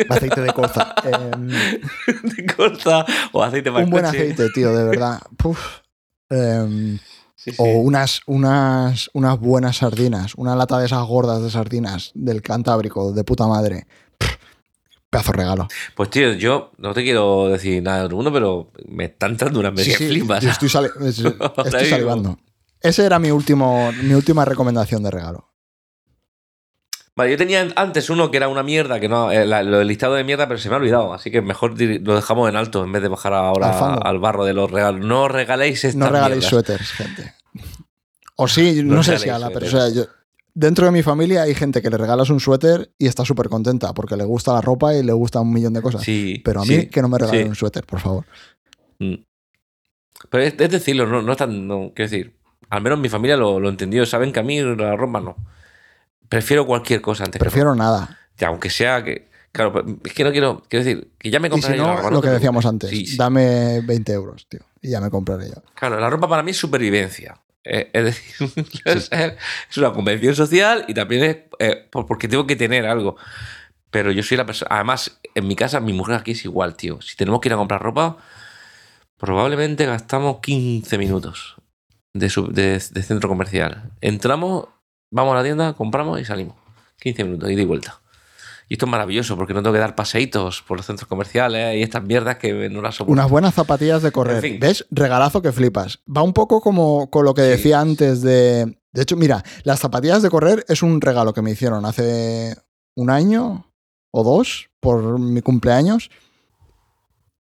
Aceite 0.09 0.41
de 0.41 0.53
colza. 0.53 0.95
Em, 1.03 1.47
de 1.49 2.45
corta 2.55 3.05
o 3.33 3.43
aceite 3.43 3.71
para 3.71 3.83
un 3.83 3.91
buen 3.91 4.05
coche. 4.05 4.17
aceite, 4.17 4.47
tío, 4.53 4.73
de 4.73 4.83
verdad. 4.85 5.19
Puf. 5.37 5.59
Em, 6.29 6.99
Sí, 7.35 7.51
sí. 7.51 7.57
O 7.59 7.65
unas, 7.81 8.21
unas, 8.25 9.09
unas 9.13 9.37
buenas 9.37 9.75
sardinas, 9.75 10.33
una 10.35 10.55
lata 10.55 10.79
de 10.79 10.85
esas 10.85 11.05
gordas 11.05 11.41
de 11.43 11.49
sardinas 11.51 12.11
del 12.15 12.41
Cantábrico, 12.41 13.11
de 13.11 13.25
puta 13.25 13.47
madre. 13.47 13.85
Pedazo 15.13 15.31
regalo. 15.31 15.67
Pues 15.95 16.09
tío, 16.09 16.33
yo 16.33 16.71
no 16.77 16.93
te 16.93 17.03
quiero 17.03 17.47
decir 17.49 17.81
nada 17.81 17.99
de 17.99 18.05
otro 18.05 18.17
mundo, 18.17 18.33
pero 18.33 18.71
me 18.87 19.05
están 19.05 19.31
entrando 19.31 19.59
unas 19.59 19.73
medias 19.73 19.97
sí, 19.97 20.07
flipas. 20.07 20.43
yo 20.43 20.49
estoy, 20.49 20.69
sali- 20.69 20.89
estoy 21.65 21.85
salivando. 21.85 22.37
Ese 22.81 23.05
era 23.05 23.17
mi 23.19 23.31
último, 23.31 23.91
mi 24.03 24.13
última 24.13 24.43
recomendación 24.43 25.03
de 25.03 25.11
regalo. 25.11 25.49
Vale, 27.15 27.29
yo 27.29 27.37
tenía 27.37 27.67
antes 27.75 28.09
uno 28.09 28.31
que 28.31 28.37
era 28.37 28.47
una 28.47 28.63
mierda, 28.63 28.99
que 28.99 29.07
no, 29.07 29.31
eh, 29.31 29.45
la- 29.45 29.61
lo 29.61 29.77
del 29.77 29.87
listado 29.87 30.15
de 30.15 30.23
mierda, 30.23 30.47
pero 30.47 30.59
se 30.59 30.67
me 30.69 30.75
ha 30.75 30.79
olvidado. 30.79 31.13
Así 31.13 31.29
que 31.29 31.41
mejor 31.43 31.79
lo 31.79 32.15
dejamos 32.15 32.49
en 32.49 32.55
alto 32.55 32.83
en 32.83 32.91
vez 32.91 33.03
de 33.03 33.07
bajar 33.07 33.33
ahora 33.35 33.93
Al 33.95 34.17
barro 34.19 34.45
de 34.45 34.53
los 34.53 34.71
regalos. 34.71 35.05
No 35.05 35.27
regaléis 35.27 35.83
estas 35.83 35.95
No 35.95 36.07
regaléis 36.09 36.41
mierdas. 36.41 36.49
suéteres, 36.49 36.91
gente. 36.91 37.33
O 38.35 38.47
sí, 38.47 38.81
no, 38.83 38.95
No 38.95 39.03
sé 39.03 39.19
si 39.19 39.25
regaléis 39.25 39.45
ala, 39.45 39.53
pero 39.53 39.67
dentro 40.53 40.85
de 40.85 40.91
mi 40.91 41.03
familia 41.03 41.43
hay 41.43 41.55
gente 41.55 41.81
que 41.81 41.89
le 41.89 41.97
regalas 41.97 42.29
un 42.29 42.39
suéter 42.39 42.91
y 42.97 43.07
está 43.07 43.25
súper 43.25 43.49
contenta 43.49 43.93
porque 43.93 44.15
le 44.15 44.23
gusta 44.23 44.53
la 44.53 44.61
ropa 44.61 44.93
y 44.93 45.03
le 45.03 45.13
gusta 45.13 45.41
un 45.41 45.51
millón 45.51 45.73
de 45.73 45.81
cosas. 45.81 46.01
Sí, 46.03 46.41
pero 46.43 46.61
a 46.61 46.65
mí 46.65 46.75
sí, 46.75 46.87
que 46.87 47.01
no 47.01 47.09
me 47.09 47.17
regalen 47.17 47.43
sí. 47.43 47.49
un 47.49 47.55
suéter, 47.55 47.85
por 47.85 47.99
favor. 47.99 48.25
Mm. 48.99 49.15
Pero 50.29 50.43
es, 50.43 50.55
es 50.57 50.69
decirlo, 50.69 51.05
no, 51.07 51.21
no 51.21 51.31
es 51.31 51.37
tan. 51.37 51.67
No, 51.67 51.91
quiero 51.93 52.09
decir, 52.09 52.35
al 52.69 52.81
menos 52.81 52.99
mi 52.99 53.09
familia 53.09 53.37
lo, 53.37 53.59
lo 53.59 53.69
entendió. 53.69 54.05
Saben 54.05 54.31
que 54.31 54.39
a 54.39 54.43
mí 54.43 54.61
la 54.61 54.95
ropa 54.95 55.19
no. 55.19 55.35
Prefiero 56.29 56.65
cualquier 56.65 57.01
cosa 57.01 57.25
antes 57.25 57.39
que 57.39 57.43
Prefiero 57.43 57.75
nada. 57.75 58.01
ropa. 58.01 58.17
Ya, 58.37 58.47
aunque 58.47 58.69
sea 58.69 59.03
que. 59.03 59.31
Claro, 59.51 59.85
es 60.03 60.13
que 60.13 60.23
no 60.23 60.31
quiero. 60.31 60.63
Quiero 60.67 60.83
decir, 60.83 61.11
que 61.19 61.29
ya 61.29 61.39
me 61.39 61.47
Y 61.47 61.51
compraré 61.51 61.75
si 61.75 61.83
la 61.83 61.95
ropa, 61.95 62.09
lo 62.09 62.21
que 62.21 62.29
decíamos 62.29 62.65
antes, 62.65 63.17
dame 63.17 63.81
20 63.81 64.13
euros, 64.13 64.47
tío, 64.47 64.61
y 64.81 64.89
ya 64.89 64.99
me 64.99 65.11
compraré 65.11 65.49
yo. 65.49 65.61
Claro, 65.75 65.99
la 65.99 66.09
ropa 66.09 66.27
para 66.27 66.41
mí 66.41 66.51
es 66.51 66.57
supervivencia. 66.57 67.39
Eh, 67.65 67.89
es 67.93 68.03
decir, 68.03 68.65
es, 68.85 69.77
una 69.77 69.93
convención 69.93 70.35
social 70.35 70.85
y 70.87 70.93
también 70.93 71.23
es 71.23 71.37
eh, 71.59 71.87
por- 71.91 72.05
porque 72.05 72.27
tengo 72.27 72.45
que 72.45 72.55
tener 72.55 72.85
algo. 72.85 73.15
Pero 73.89 74.11
yo 74.11 74.23
soy 74.23 74.37
la 74.37 74.45
persona. 74.45 74.69
Además, 74.75 75.19
en 75.35 75.47
mi 75.47 75.55
casa, 75.55 75.79
mi 75.79 75.93
mujer 75.93 76.15
aquí 76.15 76.31
es 76.31 76.43
igual, 76.45 76.75
tío. 76.75 77.01
Si 77.01 77.15
tenemos 77.15 77.39
que 77.41 77.49
ir 77.49 77.53
a 77.53 77.57
comprar 77.57 77.81
ropa, 77.81 78.17
probablemente 79.17 79.85
gastamos 79.85 80.39
15 80.41 80.97
minutos 80.97 81.55
de- 82.13 82.79
de 82.91 83.03
centro 83.03 83.29
comercial. 83.29 83.91
Entramos, 84.01 84.67
vamos 85.11 85.33
a 85.33 85.37
la 85.37 85.43
tienda, 85.43 85.73
compramos 85.73 86.19
y 86.19 86.25
salimos. 86.25 86.55
15 86.99 87.23
minutos, 87.23 87.49
ida 87.49 87.61
y 87.61 87.65
vuelta. 87.65 88.01
Y 88.73 88.75
esto 88.75 88.87
es 88.87 88.91
maravilloso 88.91 89.37
porque 89.37 89.53
no 89.53 89.61
tengo 89.61 89.73
que 89.73 89.79
dar 89.79 89.93
paseitos 89.93 90.63
por 90.63 90.77
los 90.77 90.87
centros 90.87 91.07
comerciales 91.07 91.77
y 91.77 91.83
estas 91.83 92.01
mierdas 92.03 92.37
que 92.37 92.69
no 92.71 92.81
las 92.81 92.95
soporto. 92.95 93.13
Unas 93.13 93.29
buenas 93.29 93.53
zapatillas 93.53 94.01
de 94.01 94.11
correr. 94.11 94.37
En 94.37 94.41
fin. 94.41 94.57
¿Ves? 94.59 94.87
Regalazo 94.89 95.43
que 95.43 95.51
flipas. 95.51 95.99
Va 96.09 96.23
un 96.23 96.33
poco 96.33 96.59
como 96.59 97.07
con 97.11 97.23
lo 97.23 97.35
que 97.35 97.43
Sí. 97.43 97.49
decía 97.49 97.79
antes 97.81 98.23
de... 98.23 98.79
De 98.91 99.01
hecho, 99.03 99.15
mira, 99.15 99.43
las 99.63 99.79
zapatillas 99.79 100.23
de 100.23 100.31
correr 100.31 100.65
es 100.67 100.81
un 100.81 101.01
regalo 101.01 101.33
que 101.33 101.43
me 101.43 101.51
hicieron 101.51 101.85
hace 101.85 102.57
un 102.95 103.11
año 103.11 103.71
o 104.09 104.23
dos 104.23 104.71
por 104.79 105.19
mi 105.19 105.43
cumpleaños. 105.43 106.09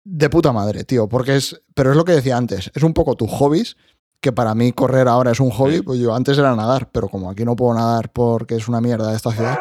De 0.05 0.29
puta 0.29 0.53
madre, 0.53 0.85
tío. 0.85 1.09
Porque 1.09 1.35
es... 1.35 1.61
Pero 1.75 1.91
es 1.91 1.97
lo 1.97 2.05
que 2.05 2.13
decía 2.13 2.37
antes. 2.37 2.71
Es 2.73 2.83
un 2.83 2.93
poco 2.93 3.15
tus 3.15 3.29
hobbies. 3.31 3.75
Que 4.21 4.31
para 4.31 4.55
mí 4.55 4.71
correr 4.71 5.09
ahora 5.09 5.31
es 5.31 5.41
un 5.41 5.49
hobby. 5.51 5.75
Sí. 5.75 5.81
Pues 5.81 5.99
yo 5.99 6.15
antes 6.15 6.37
era 6.37 6.55
nadar. 6.55 6.89
Pero 6.93 7.09
como 7.09 7.29
aquí 7.29 7.43
no 7.43 7.57
puedo 7.57 7.73
nadar 7.73 8.13
porque 8.13 8.55
es 8.55 8.69
una 8.69 8.79
mierda 8.79 9.13
esta 9.13 9.31
ciudad, 9.33 9.59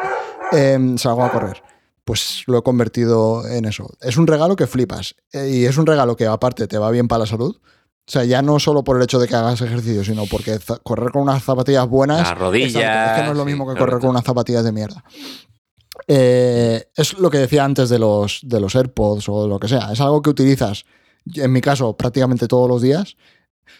em, 0.51 0.97
salgo 0.97 1.23
a 1.23 1.31
correr. 1.31 1.61
Pues 2.03 2.43
lo 2.47 2.59
he 2.59 2.63
convertido 2.63 3.45
en 3.47 3.65
eso. 3.65 3.89
Es 4.01 4.15
un 4.17 4.27
regalo 4.27 4.55
que 4.55 4.65
flipas. 4.67 5.15
Eh, 5.33 5.49
Y 5.51 5.65
es 5.65 5.77
un 5.77 5.85
regalo 5.85 6.15
que 6.15 6.25
aparte 6.25 6.67
te 6.67 6.77
va 6.77 6.89
bien 6.91 7.07
para 7.07 7.19
la 7.19 7.25
salud. 7.25 7.55
O 7.59 8.09
sea, 8.11 8.23
ya 8.23 8.41
no 8.41 8.57
solo 8.59 8.85
por 8.85 8.95
el 8.95 9.03
hecho 9.03 9.19
de 9.19 9.27
que 9.27 9.35
hagas 9.35 9.59
ejercicio, 9.61 10.01
sino 10.05 10.25
porque 10.27 10.57
correr 10.83 11.11
con 11.11 11.23
unas 11.23 11.43
zapatillas 11.43 11.85
buenas. 11.89 12.21
Las 12.21 12.37
rodillas, 12.37 12.67
es 12.75 13.19
que 13.19 13.25
no 13.25 13.31
es 13.33 13.37
lo 13.37 13.43
mismo 13.43 13.67
que 13.67 13.77
correr 13.77 13.99
con 13.99 14.11
unas 14.11 14.23
zapatillas 14.23 14.63
de 14.63 14.71
mierda. 14.71 15.03
Eh, 16.07 16.85
es 16.95 17.17
lo 17.17 17.29
que 17.29 17.39
decía 17.39 17.65
antes 17.65 17.89
de 17.89 17.99
los, 17.99 18.39
de 18.43 18.59
los 18.59 18.75
AirPods 18.75 19.27
o 19.29 19.47
lo 19.47 19.59
que 19.59 19.67
sea. 19.67 19.91
Es 19.91 19.99
algo 19.99 20.21
que 20.21 20.29
utilizas, 20.29 20.85
en 21.35 21.51
mi 21.51 21.59
caso, 21.61 21.97
prácticamente 21.97 22.47
todos 22.47 22.69
los 22.69 22.81
días. 22.81 23.17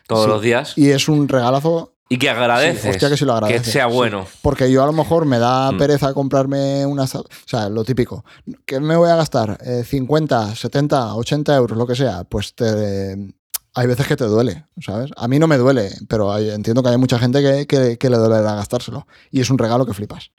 todos 0.07 0.25
Sí. 0.25 0.29
los 0.29 0.41
días. 0.41 0.73
Y 0.77 0.89
es 0.89 1.07
un 1.07 1.27
regalazo 1.29 1.93
Y 2.09 2.17
que 2.17 2.29
agradeces. 2.29 2.81
Sí, 2.83 2.89
hostia, 2.89 3.09
que 3.09 3.17
sí 3.17 3.25
lo 3.25 3.33
agradeces, 3.33 3.71
sea 3.73 3.87
sí. 3.89 3.93
bueno. 3.93 4.25
porque 4.41 4.71
yo 4.71 4.81
a 4.81 4.85
lo 4.85 4.93
mejor 4.93 5.25
me 5.25 5.39
da 5.39 5.71
Mm. 5.71 5.77
pereza 5.77 6.13
comprarme 6.13 6.85
unas... 6.85 7.13
O 7.15 7.25
sea, 7.45 7.67
lo 7.69 7.83
típico. 7.83 8.23
¿Qué 8.65 8.79
me 8.79 8.95
voy 8.95 9.09
a 9.09 9.15
gastar? 9.17 9.57
Eh, 9.65 9.83
50, 9.83 10.55
70, 10.55 11.15
80 11.15 11.55
euros, 11.55 11.77
lo 11.77 11.85
que 11.85 11.95
sea. 11.95 12.23
Pues 12.23 12.53
te... 12.55 13.33
Hay 13.73 13.85
veces 13.87 14.07
que 14.07 14.15
te 14.15 14.23
duele, 14.23 14.63
¿sabes? 14.79 15.11
A 15.17 15.27
mí 15.27 15.37
no 15.37 15.47
me 15.47 15.57
duele, 15.57 15.91
pero 16.07 16.31
hay- 16.33 16.49
entiendo 16.49 16.81
que 16.81 16.89
hay 16.89 16.97
mucha 16.97 17.19
gente 17.19 17.41
que, 17.43 17.67
que, 17.67 17.97
que 17.97 18.09
le 18.09 18.17
duele 18.17 18.41
gastárselo. 18.41 19.05
Y 19.29 19.41
es 19.41 19.49
un 19.49 19.57
regalo 19.57 19.85
que 19.85 19.93
flipas. 19.93 20.31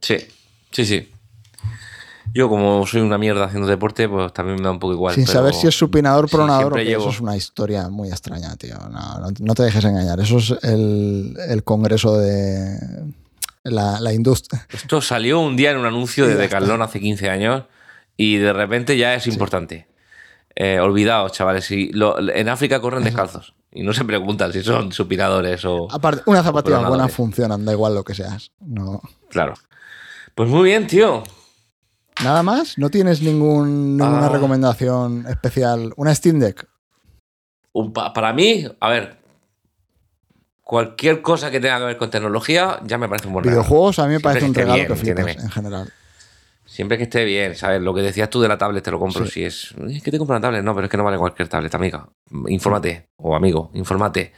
Sí, 0.00 0.16
sí, 0.72 0.84
sí. 0.84 1.08
Yo, 2.32 2.48
como 2.48 2.86
soy 2.86 3.00
una 3.02 3.18
mierda 3.18 3.44
haciendo 3.44 3.68
deporte, 3.68 4.08
pues 4.08 4.32
también 4.32 4.56
me 4.56 4.62
da 4.64 4.70
un 4.72 4.78
poco 4.78 4.92
igual. 4.94 5.14
Sin 5.14 5.24
pero 5.24 5.34
saber 5.38 5.54
si 5.54 5.66
es 5.66 5.74
supinador, 5.76 6.28
pronador 6.28 6.72
o 6.72 6.76
llevo- 6.76 7.02
Eso 7.02 7.10
es 7.10 7.20
una 7.20 7.36
historia 7.36 7.88
muy 7.88 8.08
extraña, 8.08 8.56
tío. 8.56 8.76
No, 8.90 9.20
no- 9.20 9.28
no 9.38 9.54
te 9.54 9.62
dejes 9.62 9.84
engañar. 9.84 10.18
Eso 10.20 10.38
es 10.38 10.54
el, 10.62 11.36
el 11.48 11.62
congreso 11.64 12.18
de 12.18 12.76
la, 13.64 14.00
la 14.00 14.12
industria. 14.12 14.66
Esto 14.72 15.00
salió 15.00 15.40
un 15.40 15.56
día 15.56 15.70
en 15.70 15.76
un 15.78 15.86
anuncio 15.86 16.26
de 16.28 16.34
Decathlon 16.34 16.82
hace 16.82 16.98
15 17.00 17.30
años 17.30 17.64
y 18.16 18.36
de 18.38 18.52
repente 18.52 18.96
ya 18.96 19.14
es 19.14 19.26
importante. 19.26 19.86
Eh, 20.56 20.78
olvidaos, 20.80 21.32
chavales. 21.32 21.64
Si 21.66 21.90
lo- 21.92 22.18
en 22.30 22.48
África 22.48 22.80
corren 22.80 23.04
descalzos 23.04 23.54
y 23.72 23.82
no 23.82 23.92
se 23.92 24.04
preguntan 24.04 24.52
si 24.52 24.62
son 24.62 24.92
supinadores 24.92 25.64
o. 25.64 25.88
Aparte, 25.90 26.22
unas 26.26 26.44
zapatillas 26.44 26.78
pronadores. 26.78 26.88
buenas 26.98 27.12
funcionan, 27.12 27.64
da 27.64 27.72
igual 27.72 27.94
lo 27.94 28.02
que 28.04 28.14
seas. 28.14 28.50
No. 28.60 29.00
Claro. 29.30 29.54
Pues 30.34 30.48
muy 30.48 30.64
bien, 30.64 30.86
tío. 30.86 31.22
¿Nada 32.22 32.42
más? 32.42 32.78
¿No 32.78 32.90
tienes 32.90 33.20
ningún, 33.22 33.96
ninguna 33.96 34.26
Ah. 34.26 34.30
recomendación 34.30 35.26
especial? 35.28 35.92
¿Una 35.96 36.14
Steam 36.14 36.38
Deck? 36.38 36.66
Un 37.72 37.92
pa- 37.92 38.12
para 38.12 38.32
mí, 38.32 38.66
a 38.80 38.88
ver, 38.88 39.16
cualquier 40.62 41.22
cosa 41.22 41.50
que 41.50 41.60
tenga 41.60 41.78
que 41.78 41.84
ver 41.86 41.96
con 41.96 42.10
tecnología 42.10 42.78
ya 42.84 42.98
me 42.98 43.08
parece 43.08 43.26
un 43.26 43.34
buen 43.34 43.44
regalo. 43.44 43.62
Videojuegos 43.62 43.98
a 43.98 44.02
mí 44.06 44.08
me 44.14 44.20
Siempre 44.20 44.30
parece 44.30 44.46
un 44.46 44.54
regalo 44.54 44.74
bien, 44.74 44.86
que 44.86 44.94
flipas 44.96 45.44
en 45.44 45.50
general. 45.50 45.92
Siempre 46.66 46.96
que 46.96 47.04
esté 47.04 47.24
bien, 47.24 47.54
¿sabes? 47.56 47.82
Lo 47.82 47.92
que 47.94 48.00
decías 48.00 48.30
tú 48.30 48.40
de 48.40 48.48
la 48.48 48.56
tablet 48.56 48.82
te 48.82 48.90
lo 48.90 48.98
compro. 48.98 49.26
Sí. 49.26 49.32
Si 49.32 49.44
es, 49.44 49.74
es 49.90 50.02
que 50.02 50.10
te 50.10 50.18
compro 50.18 50.34
una 50.36 50.40
tablet, 50.40 50.62
no, 50.64 50.74
pero 50.74 50.86
es 50.86 50.90
que 50.90 50.96
no 50.96 51.04
vale 51.04 51.18
cualquier 51.18 51.48
tablet, 51.48 51.74
amiga. 51.74 52.08
Infórmate, 52.48 53.08
o 53.16 53.34
amigo, 53.36 53.70
infórmate. 53.74 54.32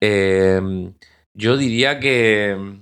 Eh, 0.00 0.90
Yo 1.32 1.56
diría 1.56 2.00
que 2.00 2.80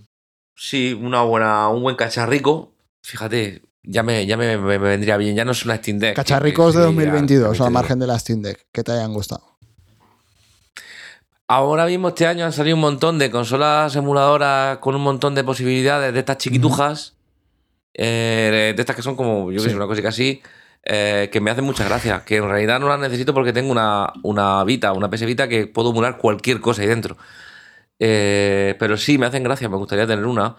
sí, 0.56 0.94
una 0.94 1.22
buena, 1.22 1.68
un 1.68 1.82
buen 1.82 1.96
cacharrico. 1.96 2.72
Fíjate, 3.04 3.62
ya 3.82 4.02
me, 4.02 4.26
ya 4.26 4.36
me, 4.36 4.56
me- 4.58 4.78
me 4.78 4.88
vendría 4.88 5.16
bien. 5.16 5.34
Ya 5.36 5.44
no 5.44 5.52
es 5.52 5.64
una 5.64 5.76
Steam 5.76 5.98
Deck. 5.98 6.16
Cacharricos 6.16 6.74
de 6.74 6.80
Sí, 6.80 6.86
ya, 6.86 6.86
2022, 6.86 7.60
al 7.60 7.70
margen 7.72 7.98
de 7.98 8.06
la 8.06 8.18
Steam 8.18 8.42
Deck, 8.42 8.66
que 8.72 8.82
te 8.84 8.92
hayan 8.92 9.12
gustado. 9.12 9.56
Ahora 11.50 11.86
mismo 11.86 12.08
este 12.08 12.26
año 12.26 12.44
han 12.44 12.52
salido 12.52 12.76
un 12.76 12.82
montón 12.82 13.18
de 13.18 13.30
consolas 13.30 13.96
emuladoras 13.96 14.78
con 14.78 14.94
un 14.94 15.00
montón 15.02 15.34
de 15.34 15.44
posibilidades 15.44 16.12
de 16.12 16.18
estas 16.18 16.36
chiquitujas, 16.38 17.14
eh, 17.94 18.74
de 18.76 18.80
estas 18.82 18.94
que 18.94 19.00
son 19.02 19.16
como, 19.16 19.50
yo 19.50 19.56
qué 19.58 19.64
Sí. 19.64 19.70
sé, 19.70 19.76
una 19.76 19.86
cosita 19.86 20.08
así, 20.10 20.42
eh, 20.84 21.30
que 21.32 21.40
me 21.40 21.50
hacen 21.50 21.64
muchas 21.64 21.88
gracias, 21.88 22.22
que 22.24 22.36
en 22.36 22.48
realidad 22.48 22.78
no 22.80 22.88
las 22.88 23.00
necesito 23.00 23.32
porque 23.32 23.54
tengo 23.54 23.72
una, 23.72 24.12
una 24.24 24.62
Vita, 24.64 24.92
una 24.92 25.08
PS 25.08 25.24
Vita 25.24 25.48
que 25.48 25.66
puedo 25.66 25.90
emular 25.90 26.18
cualquier 26.18 26.60
cosa 26.60 26.82
ahí 26.82 26.88
dentro. 26.88 27.16
Eh, 27.98 28.76
pero 28.78 28.96
sí, 28.98 29.16
me 29.16 29.24
hacen 29.26 29.42
gracia, 29.42 29.70
me 29.70 29.76
gustaría 29.76 30.06
tener 30.06 30.26
una. 30.26 30.56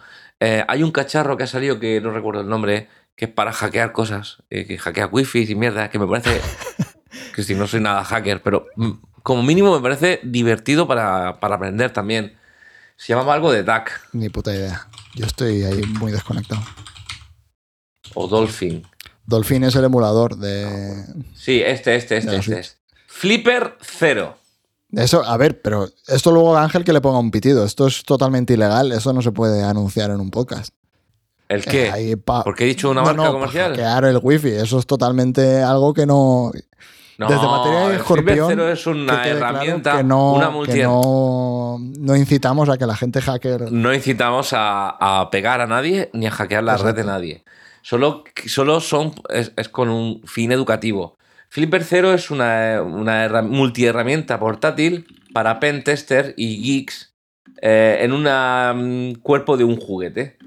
Hay 0.68 0.82
un 0.82 0.90
cacharro 0.90 1.36
que 1.36 1.44
ha 1.44 1.46
salido 1.46 1.78
que 1.78 2.00
no 2.00 2.10
recuerdo 2.10 2.40
el 2.40 2.48
nombre, 2.48 2.88
que 3.20 3.26
es 3.26 3.32
para 3.32 3.52
hackear 3.52 3.92
cosas, 3.92 4.38
eh, 4.48 4.64
que 4.64 4.78
hackea 4.78 5.06
wifi 5.06 5.40
y 5.46 5.54
mierda, 5.54 5.90
que 5.90 5.98
me 5.98 6.06
parece 6.06 6.40
que 7.34 7.42
si 7.42 7.54
no 7.54 7.66
soy 7.66 7.82
nada 7.82 8.02
hacker, 8.02 8.42
pero 8.42 8.64
mm, 8.76 8.92
como 9.22 9.42
mínimo 9.42 9.76
me 9.76 9.82
parece 9.82 10.20
divertido 10.22 10.88
para, 10.88 11.38
para 11.38 11.56
aprender 11.56 11.92
también. 11.92 12.38
Se 12.96 13.12
llamaba 13.12 13.34
algo 13.34 13.52
de 13.52 13.62
DAC 13.62 14.08
Ni 14.14 14.30
puta 14.30 14.54
idea. 14.54 14.88
Yo 15.14 15.26
estoy 15.26 15.64
ahí 15.64 15.82
muy 15.98 16.12
desconectado. 16.12 16.62
o 18.14 18.26
Dolphin. 18.26 18.86
Dolphin 19.26 19.64
es 19.64 19.76
el 19.76 19.84
emulador 19.84 20.38
de. 20.38 21.04
Sí, 21.34 21.60
este, 21.60 21.96
este, 21.96 22.16
este, 22.16 22.36
este. 22.36 22.60
Este. 22.60 22.78
Flipper 23.06 23.76
Zero. 23.82 24.38
Eso, 24.92 25.22
a 25.26 25.36
ver, 25.36 25.60
pero 25.60 25.90
esto 26.08 26.32
luego 26.32 26.56
Ángel 26.56 26.84
que 26.84 26.94
le 26.94 27.02
ponga 27.02 27.18
un 27.18 27.30
pitido. 27.30 27.66
Esto 27.66 27.86
es 27.86 28.02
totalmente 28.02 28.54
ilegal. 28.54 28.92
Eso 28.92 29.12
no 29.12 29.20
se 29.20 29.30
puede 29.30 29.62
anunciar 29.62 30.10
en 30.10 30.20
un 30.20 30.30
podcast. 30.30 30.72
¿El 31.50 31.60
Eh, 31.60 31.64
qué? 31.68 31.90
ahí 31.90 32.16
pa- 32.16 32.44
¿Porque 32.44 32.64
he 32.64 32.68
dicho 32.68 32.90
una 32.90 33.00
No, 33.00 33.06
marca 33.08 33.22
no, 33.24 33.32
comercial? 33.32 33.70
hackear 33.72 34.04
el 34.04 34.20
wifi. 34.22 34.48
Eso 34.50 34.78
es 34.78 34.86
totalmente 34.86 35.62
algo 35.62 35.92
que 35.92 36.06
no. 36.06 36.52
No, 37.18 37.28
Desde 37.28 37.46
materia 37.46 37.88
de 37.88 37.96
escorpión. 37.96 38.60
Es 38.70 38.82
que 38.84 38.90
una 38.90 39.22
claro 39.22 39.28
herramienta, 39.36 39.96
que 39.98 40.04
no, 40.04 40.32
una 40.32 40.46
que 40.46 40.52
multi. 40.52 40.82
no, 40.82 41.76
no 41.98 42.16
incitamos 42.16 42.68
a 42.70 42.78
que 42.78 42.86
la 42.86 42.96
gente 42.96 43.20
hacker. 43.20 43.70
No 43.72 43.92
incitamos 43.92 44.52
a, 44.54 44.88
a 45.20 45.28
pegar 45.30 45.60
a 45.60 45.66
nadie 45.66 46.08
ni 46.14 46.26
a 46.26 46.30
hackear 46.30 46.62
la 46.64 46.78
red 46.78 46.94
de 46.94 47.04
nadie. 47.04 47.44
Solo, 47.82 48.24
solo 48.46 48.80
son, 48.80 49.12
es, 49.28 49.52
es 49.56 49.68
con 49.68 49.88
un 49.90 50.22
fin 50.24 50.52
educativo. 50.52 51.18
Flipper 51.50 51.82
Zero 51.84 52.14
es 52.14 52.30
una, 52.30 52.80
una 52.82 53.24
herra- 53.24 53.42
multiherramienta 53.42 54.38
portátil 54.38 55.04
para 55.34 55.58
pentester 55.60 56.32
y 56.38 56.62
geeks 56.62 57.12
eh, 57.60 57.98
en 58.00 58.12
un 58.12 59.14
cuerpo 59.20 59.56
de 59.58 59.64
un 59.64 59.76
juguete. 59.76 60.38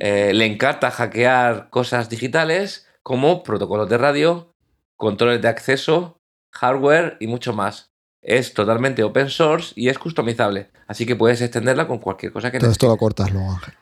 Eh, 0.00 0.32
le 0.34 0.46
encanta 0.46 0.90
hackear 0.90 1.70
cosas 1.70 2.08
digitales 2.08 2.86
como 3.02 3.42
protocolos 3.42 3.88
de 3.88 3.98
radio, 3.98 4.54
controles 4.96 5.40
de 5.42 5.48
acceso, 5.48 6.20
hardware 6.52 7.16
y 7.20 7.26
mucho 7.26 7.52
más. 7.52 7.90
Es 8.22 8.52
totalmente 8.54 9.02
open 9.02 9.28
source 9.30 9.72
y 9.76 9.88
es 9.88 9.98
customizable, 9.98 10.70
así 10.86 11.06
que 11.06 11.16
puedes 11.16 11.40
extenderla 11.40 11.86
con 11.86 11.98
cualquier 11.98 12.32
cosa 12.32 12.50
que 12.50 12.58
Todo 12.58 12.70
esto 12.70 12.86
necesites. 12.86 12.88
lo 12.88 12.96
cortas 12.98 13.32
luego, 13.32 13.50
Ángel. 13.52 13.74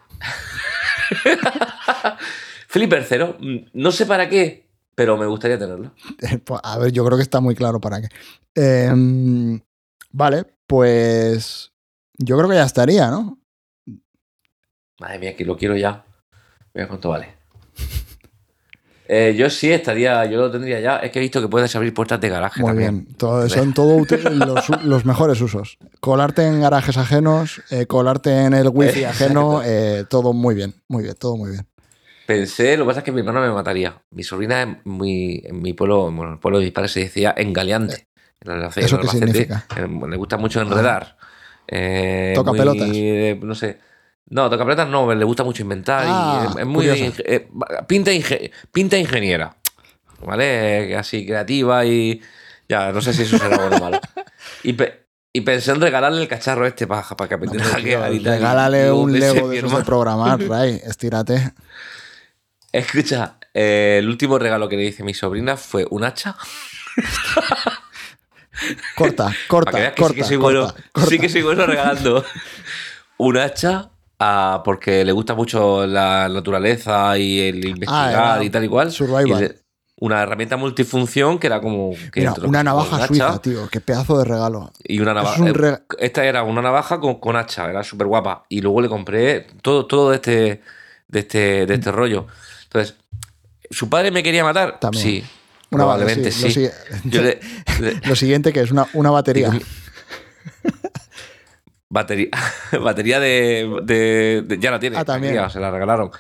Flipper 2.69 3.05
Zero, 3.05 3.37
mm, 3.41 3.57
no 3.75 3.93
sé 3.93 4.07
para 4.07 4.29
qué, 4.29 4.69
pero 4.95 5.17
me 5.17 5.27
gustaría 5.27 5.59
tenerlo. 5.59 5.93
Pues, 6.45 6.61
A 6.63 6.79
ver, 6.79 6.93
yo 6.93 7.05
creo 7.05 7.17
que 7.17 7.23
está 7.23 7.41
muy 7.41 7.55
claro 7.55 7.81
para 7.81 8.01
qué. 8.01 8.09
Eh, 8.55 9.61
vale, 10.13 10.45
pues. 10.67 11.73
Yo 12.19 12.37
creo 12.39 12.49
que 12.49 12.57
ya 12.57 12.65
estaría, 12.65 13.11
¿no? 13.11 13.39
Madre 14.99 15.19
mía, 15.19 15.37
que 15.37 15.45
lo 15.45 15.57
quiero 15.57 15.77
ya. 15.77 16.05
Mira 16.75 16.89
cuánto 16.89 17.11
vale. 17.11 17.29
Eh, 19.09 19.37
yo 19.39 19.49
sí 19.51 19.71
estaría, 19.73 20.25
yo 20.25 20.37
lo 20.39 20.51
tendría 20.51 20.81
ya. 20.81 20.97
Es 20.97 21.13
que 21.13 21.21
he 21.21 21.23
visto 21.23 21.41
que 21.41 21.47
puedes 21.47 21.77
abrir 21.77 21.95
puertas 21.95 22.21
de 22.21 22.29
garaje 22.29 22.61
Muy 22.61 22.71
también. 22.71 23.05
bien. 23.05 23.15
Todo, 23.17 23.49
son 23.49 23.73
todo 23.73 23.97
útil- 23.97 24.29
los, 24.47 24.69
los 24.83 25.05
mejores 25.05 25.41
usos. 25.41 25.79
Colarte 26.01 26.45
en 26.45 26.61
garajes 26.61 26.97
ajenos, 26.97 27.63
eh, 27.71 27.87
colarte 27.87 28.37
en 28.47 28.53
el 28.53 28.69
wifi 28.69 29.05
ajeno, 29.05 29.63
eh, 29.65 30.05
todo 30.11 30.33
muy 30.33 30.57
bien, 30.57 30.75
muy 30.89 31.05
bien, 31.05 31.15
todo 31.15 31.37
muy 31.37 31.53
bien. 31.53 31.69
Pensé, 32.27 32.77
lo 32.77 32.83
que 32.83 32.89
pasa 32.89 32.99
es 32.99 33.05
que 33.05 33.13
mi 33.13 33.21
hermano 33.21 33.41
me 33.43 33.53
mataría. 33.53 34.03
Mi 34.11 34.25
sobrina 34.25 34.63
es 34.65 34.69
muy, 34.85 35.41
en 35.47 35.63
mi 35.63 35.73
pueblo, 35.73 36.11
bueno, 36.11 36.25
en 36.25 36.33
el 36.33 36.39
pueblo 36.41 36.59
de 36.59 36.65
mis 36.65 36.73
padres 36.75 36.91
se 36.91 36.99
decía 36.99 37.33
engaleante. 37.37 38.09
En 38.41 38.51
Albace- 38.51 38.81
¿Eso 38.81 38.97
en 38.97 39.03
qué 39.03 39.07
Albacete, 39.07 39.27
significa? 39.33 39.67
le 40.11 40.17
gusta 40.17 40.37
mucho 40.37 40.61
enredar. 40.61 41.17
Eh, 41.69 42.33
¿Toca 42.35 42.51
muy, 42.51 42.59
pelotas? 42.59 42.89
no 43.45 43.55
sé. 43.55 43.79
No, 44.29 44.51
toca 44.51 44.65
pelotas 44.65 44.89
no, 44.89 45.15
le 45.15 45.25
gusta 45.25 45.45
mucho 45.45 45.63
inventar. 45.63 46.05
y 46.05 46.11
Ah, 46.11 46.47
es, 46.51 46.57
es 46.57 46.67
muy. 46.67 46.87
inge- 46.87 47.23
eh, 47.25 47.49
pinta, 47.87 48.13
inge- 48.13 48.51
pinta 48.73 48.97
ingeniera. 48.99 49.57
¿Vale? 50.25 50.97
Así 50.97 51.25
creativa 51.27 51.85
y. 51.85 52.21
Ya, 52.69 52.91
no 52.91 53.01
sé 53.01 53.13
si 53.13 53.23
eso 53.23 53.39
será 53.39 53.57
bueno 53.59 53.77
o 53.77 53.81
malo. 53.81 54.01
Y, 54.65 54.73
pe- 54.73 55.07
y 55.33 55.43
pensé 55.43 55.71
en 55.71 55.81
regalarle 55.81 56.21
el 56.23 56.27
cacharro 56.29 56.67
este 56.67 56.87
para, 56.89 57.03
para 57.05 57.29
que 57.29 57.37
No, 57.37 57.53
aprendiera 57.53 58.07
a 58.07 58.11
y 58.11 58.19
tal. 58.21 58.33
regálale 58.33 58.91
un 58.91 59.13
Lego 59.17 59.49
de 59.49 59.59
esos 59.59 59.77
de 59.77 59.85
programar, 59.85 60.41
Ray, 60.49 60.81
estírate. 60.85 61.53
Escucha, 62.73 63.39
eh, 63.55 63.99
el 64.01 64.09
último 64.09 64.39
regalo 64.41 64.69
que 64.69 64.77
le 64.77 64.85
hice 64.87 65.03
a 65.03 65.07
mi 65.07 65.15
sobrina 65.15 65.57
fue 65.57 65.87
un 65.89 66.03
hacha. 66.03 66.35
Corta, 68.97 69.25
Para 69.49 69.49
corta, 69.49 69.71
que 69.73 69.77
veas 69.79 69.93
que 69.95 70.03
corta, 70.03 70.15
sí 70.15 70.19
que 70.19 70.25
soy 70.25 70.37
corta, 70.39 70.59
bueno, 70.61 70.75
corta. 70.93 71.09
sí 71.11 71.19
que 71.19 71.29
soy 71.29 71.43
bueno 71.43 71.67
regalando 71.67 72.25
un 73.19 73.37
hacha 73.39 73.91
porque 74.65 75.05
le 75.05 75.13
gusta 75.13 75.35
mucho 75.35 75.87
la 75.87 76.29
naturaleza 76.29 77.17
y 77.19 77.41
el 77.41 77.65
investigar 77.67 78.11
era 78.39 78.45
y 78.45 78.51
tal 78.51 78.65
y 78.65 78.69
cual. 78.69 78.91
survival. 78.93 79.45
Y 79.45 79.67
una 79.99 80.23
herramienta 80.23 80.57
multifunción 80.59 81.39
que 81.39 81.47
era 81.47 81.61
como 81.61 81.93
que 82.13 82.21
Mira, 82.21 82.35
una 82.45 82.63
navaja 82.63 82.97
hacha 82.97 83.07
suiza, 83.07 83.39
tío, 83.41 83.67
qué 83.71 83.81
pedazo 83.81 84.19
de 84.19 84.25
regalo. 84.27 84.71
y 84.85 85.01
una 85.01 85.15
navaja. 85.15 85.37
es 85.37 85.41
un 85.41 85.55
re- 85.55 85.79
Esta 85.99 86.25
era 86.25 86.43
una 86.43 86.61
navaja 86.61 87.01
con, 87.01 87.15
con 87.19 87.35
hacha, 87.37 87.71
era 87.71 87.83
súper 87.83 88.07
guapa. 88.07 88.45
Y 88.51 88.61
luego 88.61 88.81
le 88.83 88.89
compré 88.91 89.47
todo, 89.63 89.87
todo 89.87 90.11
de 90.11 90.17
este, 90.17 90.63
de 91.09 91.19
este, 91.21 91.65
de 91.67 91.75
este 91.75 91.91
rollo. 91.93 92.27
Entonces, 92.65 92.95
¿su 93.71 93.89
padre 93.89 94.11
me 94.11 94.23
quería 94.23 94.45
matar? 94.45 94.79
También. 94.81 95.03
Sí. 95.03 95.25
Una 95.71 95.85
probablemente 95.85 96.31
sí, 96.31 96.43
lo 96.43 96.49
sí. 96.49 96.55
sigue- 96.55 96.73
Yo 97.05 97.23
le- 97.23 97.41
le- 97.81 98.01
Lo 98.07 98.15
siguiente 98.17 98.53
que 98.53 98.61
es 98.61 98.71
una, 98.71 98.87
una 98.93 99.11
batería. 99.11 99.51
Batería, 101.89 102.29
batería 102.83 103.21
de, 103.21 103.81
de- 103.85 104.43
de- 104.47 104.59
Ya 104.59 104.71
la 104.71 104.79
tiene. 104.81 104.97
Ah, 104.97 105.01
la 105.01 105.05
también. 105.05 105.35
cría, 105.35 105.49
se 105.51 105.61
la 105.61 105.71
regalaron. 105.71 106.11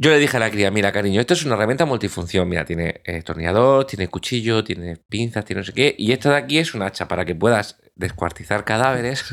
Yo 0.00 0.10
le 0.10 0.18
dije 0.20 0.36
a 0.36 0.40
la 0.40 0.48
cría, 0.50 0.70
mira, 0.70 0.92
cariño, 0.92 1.20
esto 1.20 1.34
es 1.34 1.44
una 1.44 1.56
herramienta 1.56 1.84
multifunción. 1.84 2.48
Mira, 2.48 2.64
tiene 2.64 3.00
eh, 3.04 3.20
tornillador, 3.22 3.84
tiene 3.84 4.06
cuchillo, 4.08 4.62
tiene 4.62 4.96
pinzas, 4.96 5.44
tiene 5.44 5.62
no 5.62 5.64
sé 5.66 5.72
qué. 5.72 5.94
Y 5.98 6.12
esto 6.12 6.30
de 6.30 6.36
aquí 6.36 6.58
es 6.58 6.72
un 6.74 6.82
hacha 6.82 7.08
para 7.08 7.24
que 7.24 7.34
puedas 7.34 7.78
descuartizar 7.96 8.64
cadáveres 8.64 9.24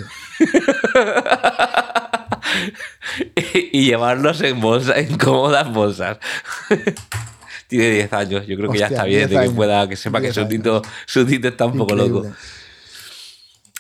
y, 3.35 3.69
y 3.79 3.85
llevarlos 3.85 4.41
en 4.41 4.59
bolsas, 4.59 4.97
en 4.97 5.17
cómodas 5.17 5.71
bolsas. 5.71 6.17
tiene 7.67 7.89
10 7.91 8.13
años. 8.13 8.47
Yo 8.47 8.57
creo 8.57 8.71
que 8.71 8.79
ya 8.79 8.87
está 8.87 9.03
bien 9.03 9.27
10 9.27 9.29
de 9.41 9.47
que 9.47 9.53
pueda, 9.55 9.87
que 9.87 9.95
sepa 9.95 10.19
que 10.19 10.27
10 10.31 10.35
su 10.35 10.47
tito, 10.47 10.81
su 11.05 11.25
tito 11.25 11.47
está 11.47 11.65
un 11.65 11.77
poco 11.77 11.93
Increíble. 11.93 12.29
loco. 12.29 12.35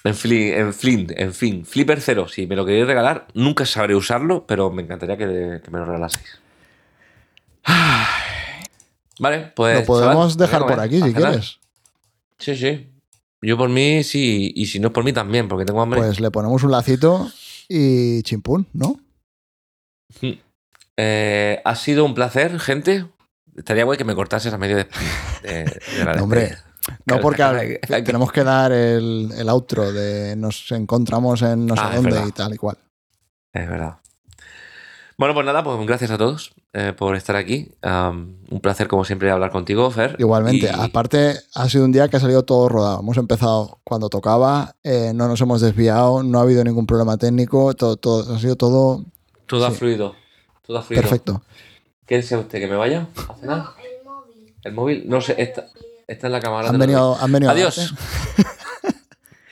En 0.05 0.15
fin, 0.15 0.31
en 0.53 0.73
fin, 0.73 1.07
en 1.17 1.33
fin. 1.33 1.65
Flipper 1.65 1.99
Zero, 1.99 2.27
si 2.27 2.47
me 2.47 2.55
lo 2.55 2.65
queréis 2.65 2.85
regalar, 2.87 3.27
nunca 3.33 3.65
sabré 3.65 3.95
usarlo, 3.95 4.45
pero 4.47 4.69
me 4.71 4.83
encantaría 4.83 5.17
que, 5.17 5.61
que 5.63 5.71
me 5.71 5.79
lo 5.79 5.85
regalaseis. 5.85 6.39
Vale, 9.19 9.51
pues. 9.55 9.79
Lo 9.79 9.85
podemos 9.85 10.33
chaval, 10.37 10.47
dejar 10.49 10.67
por 10.67 10.79
aquí 10.79 11.01
a 11.01 11.05
si 11.07 11.13
quieres. 11.13 11.59
Sí, 12.37 12.55
sí. 12.55 12.89
Yo 13.41 13.57
por 13.57 13.69
mí 13.69 14.03
sí, 14.03 14.51
y 14.55 14.65
si 14.67 14.79
no 14.79 14.87
es 14.87 14.93
por 14.93 15.03
mí 15.03 15.13
también, 15.13 15.47
porque 15.47 15.65
tengo 15.65 15.81
hambre. 15.81 15.99
Pues 15.99 16.19
le 16.19 16.31
ponemos 16.31 16.63
un 16.63 16.71
lacito 16.71 17.29
y 17.69 18.21
chimpún, 18.23 18.67
¿no? 18.73 18.99
Eh, 20.97 21.61
ha 21.63 21.75
sido 21.75 22.05
un 22.05 22.13
placer, 22.13 22.59
gente. 22.59 23.05
Estaría 23.55 23.85
guay 23.85 23.97
que 23.97 24.03
me 24.03 24.15
cortases 24.15 24.53
a 24.53 24.57
medio 24.57 24.77
de, 24.77 24.87
de- 25.43 25.79
de 25.97 26.05
la 26.05 26.13
No, 26.15 26.23
hombre. 26.23 26.57
No, 27.05 27.19
porque 27.19 27.43
al- 27.43 27.79
tenemos 28.03 28.31
que 28.31 28.43
dar 28.43 28.71
el, 28.71 29.31
el 29.37 29.49
outro 29.49 29.91
de 29.91 30.35
nos 30.35 30.71
encontramos 30.71 31.41
en 31.41 31.65
no 31.65 31.75
sé 31.75 31.81
Ah, 31.83 31.95
es 31.95 32.03
dónde 32.03 32.21
y 32.27 32.31
tal 32.31 32.53
y 32.53 32.57
cual. 32.57 32.77
Es 33.53 33.67
verdad. 33.69 33.97
Bueno, 35.17 35.33
pues 35.33 35.45
nada, 35.45 35.63
pues 35.63 35.79
gracias 35.87 36.11
a 36.11 36.17
todos 36.17 36.53
eh, 36.73 36.91
por 36.95 37.15
estar 37.15 37.37
aquí. 37.37 37.71
Un 37.81 38.59
placer, 38.61 38.87
como 38.89 39.05
siempre, 39.05 39.31
hablar 39.31 39.49
contigo, 39.49 39.89
Fer. 39.89 40.15
Igualmente, 40.19 40.65
Y- 40.67 40.69
aparte 40.69 41.39
ha 41.55 41.69
sido 41.69 41.85
un 41.85 41.91
día 41.93 42.09
que 42.09 42.17
ha 42.17 42.19
salido 42.19 42.43
todo 42.43 42.67
rodado. 42.67 42.99
Hemos 42.99 43.17
empezado 43.17 43.79
cuando 43.85 44.09
tocaba, 44.09 44.75
eh, 44.83 45.13
no 45.15 45.27
nos 45.29 45.39
hemos 45.39 45.61
desviado, 45.61 46.21
no 46.21 46.39
ha 46.39 46.41
habido 46.41 46.63
ningún 46.65 46.85
problema 46.85 47.17
técnico, 47.17 47.73
todo, 47.75 47.95
todo- 47.95 48.35
ha 48.35 48.39
sido 48.39 48.57
todo 48.57 49.05
Todo 49.47 49.65
ha 49.65 49.71
fluido. 49.71 50.15
Todo 50.63 50.79
ha 50.79 50.81
fluido. 50.83 51.01
perfecto. 51.01 51.41
¿Qué 52.05 52.17
desea 52.17 52.37
usted? 52.39 52.59
¿Que 52.59 52.67
me 52.67 52.75
vaya 52.75 53.07
a 53.29 53.35
cenar? 53.35 53.57
No, 53.57 53.69
el 53.79 54.03
móvil. 54.03 54.55
¿El 54.63 54.73
móvil? 54.73 55.03
No 55.07 55.21
sé, 55.21 55.35
está, 55.41 55.65
está 56.07 56.27
en 56.27 56.33
la 56.33 56.39
cámara. 56.39 56.69
Han 56.69 56.77
venido, 56.79 57.17
han 57.19 57.31
venido 57.31 57.51
a 57.51 57.53
Adiós. 57.53 57.93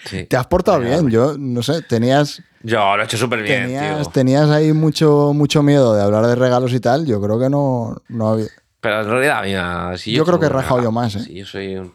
Sí. 0.06 0.26
Te 0.26 0.36
has 0.36 0.46
portado 0.48 0.80
bien, 0.82 1.10
yo 1.10 1.38
no 1.40 1.64
sé, 1.64 1.82
tenías, 1.82 2.44
Yo 2.62 2.96
lo 2.98 3.02
he 3.02 3.06
hecho 3.06 3.18
súper 3.18 3.42
bien, 3.42 3.64
tenías, 3.68 4.02
tío. 4.02 4.12
tenías 4.12 4.50
ahí 4.50 4.74
mucho, 4.74 5.32
mucho 5.34 5.64
miedo 5.64 5.96
de 5.96 6.04
hablar 6.04 6.28
de 6.28 6.36
regalos 6.36 6.74
y 6.74 6.82
tal. 6.82 7.06
Yo 7.06 7.22
creo 7.22 7.40
que 7.40 7.50
no, 7.50 7.96
no 8.10 8.30
había. 8.32 8.48
Pero 8.82 9.00
en 9.02 9.08
realidad, 9.10 9.44
mira, 9.44 9.98
si 9.98 10.12
yo, 10.12 10.18
Yo 10.18 10.26
creo 10.26 10.40
que 10.42 10.48
he 10.48 10.50
rajado 10.50 10.84
yo 10.84 10.92
más, 10.92 11.16
¿eh? 11.16 11.20
Sí, 11.22 11.34
yo 11.36 11.46
soy 11.46 11.78
un... 11.78 11.94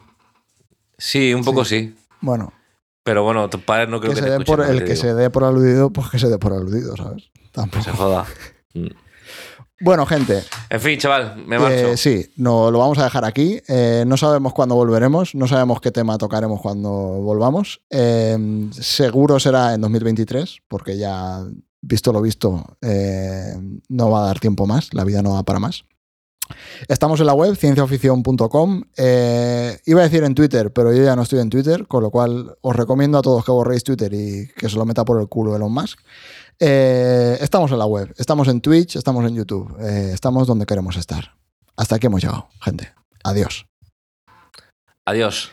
Sí, 0.96 1.34
un 1.34 1.44
poco 1.44 1.66
sí. 1.66 1.94
Bueno, 2.22 2.50
Pero 3.04 3.22
bueno, 3.22 3.48
tus 3.50 3.60
padres 3.62 3.90
no 3.90 4.00
creo 4.00 4.14
que 4.14 4.20
que, 4.20 4.26
se 4.26 4.38
te 4.38 4.44
por, 4.46 4.62
el 4.62 4.78
que 4.78 4.94
digo. 4.94 4.96
se 4.96 5.14
dé 5.14 5.28
por 5.28 5.44
aludido, 5.44 5.90
pues 5.90 6.08
que 6.08 6.18
se 6.18 6.28
dé 6.28 6.38
por 6.38 6.54
aludido, 6.54 6.96
¿sabes? 6.96 7.30
Tampoco. 7.52 7.84
Se 7.84 7.90
joda. 7.92 8.24
Bueno, 9.80 10.06
gente, 10.06 10.42
En 10.70 10.80
fin, 10.80 10.98
chaval, 10.98 11.36
me 11.46 11.58
marcho. 11.58 11.92
Eh, 11.92 11.96
sí, 11.96 12.26
no, 12.36 12.70
lo 12.70 12.80
vamos 12.80 12.98
a 12.98 13.04
dejar 13.04 13.24
aquí. 13.24 13.60
Eh, 13.68 14.04
no 14.06 14.16
sabemos 14.16 14.52
cuándo 14.52 14.74
volveremos, 14.74 15.34
no 15.34 15.46
sabemos 15.46 15.80
qué 15.80 15.92
tema 15.92 16.18
tocaremos 16.18 16.60
cuando 16.60 16.90
volvamos. 16.90 17.80
Eh, 17.90 18.36
seguro 18.72 19.38
será 19.38 19.74
en 19.74 19.80
2023, 19.80 20.62
porque 20.66 20.98
ya, 20.98 21.44
visto 21.80 22.12
lo 22.12 22.20
visto, 22.20 22.76
no 23.88 24.10
va 24.10 24.22
a 24.22 24.26
dar 24.26 24.40
tiempo 24.40 24.66
más, 24.66 24.92
la 24.94 25.04
vida 25.04 25.22
no 25.22 25.34
da 25.34 25.44
para 25.44 25.60
más. 25.60 25.84
Estamos 26.88 27.20
en 27.20 27.26
la 27.26 27.34
web, 27.34 27.56
cienciaoficción.com. 27.56 28.82
Eh, 28.96 29.78
iba 29.86 30.00
a 30.00 30.04
decir 30.04 30.24
en 30.24 30.34
Twitter, 30.34 30.72
pero 30.72 30.92
yo 30.92 31.02
ya 31.04 31.16
no 31.16 31.22
estoy 31.22 31.40
en 31.40 31.50
Twitter, 31.50 31.86
con 31.86 32.02
lo 32.02 32.10
cual 32.10 32.56
os 32.60 32.76
recomiendo 32.76 33.18
a 33.18 33.22
todos 33.22 33.44
que 33.44 33.52
borréis 33.52 33.84
Twitter 33.84 34.12
y 34.12 34.48
que 34.56 34.68
se 34.68 34.76
lo 34.76 34.84
meta 34.84 35.04
por 35.04 35.20
el 35.20 35.28
culo 35.28 35.56
Elon 35.56 35.72
Musk. 35.72 36.00
Eh, 36.60 37.38
estamos 37.40 37.70
en 37.70 37.78
la 37.78 37.86
web, 37.86 38.12
estamos 38.18 38.48
en 38.48 38.60
Twitch, 38.60 38.96
estamos 38.96 39.24
en 39.24 39.34
YouTube, 39.34 39.76
eh, 39.80 40.10
estamos 40.12 40.46
donde 40.46 40.66
queremos 40.66 40.96
estar. 40.96 41.36
Hasta 41.76 41.96
aquí 41.96 42.06
hemos 42.06 42.22
llegado, 42.22 42.48
gente. 42.60 42.92
Adiós. 43.22 43.66
Adiós. 45.04 45.52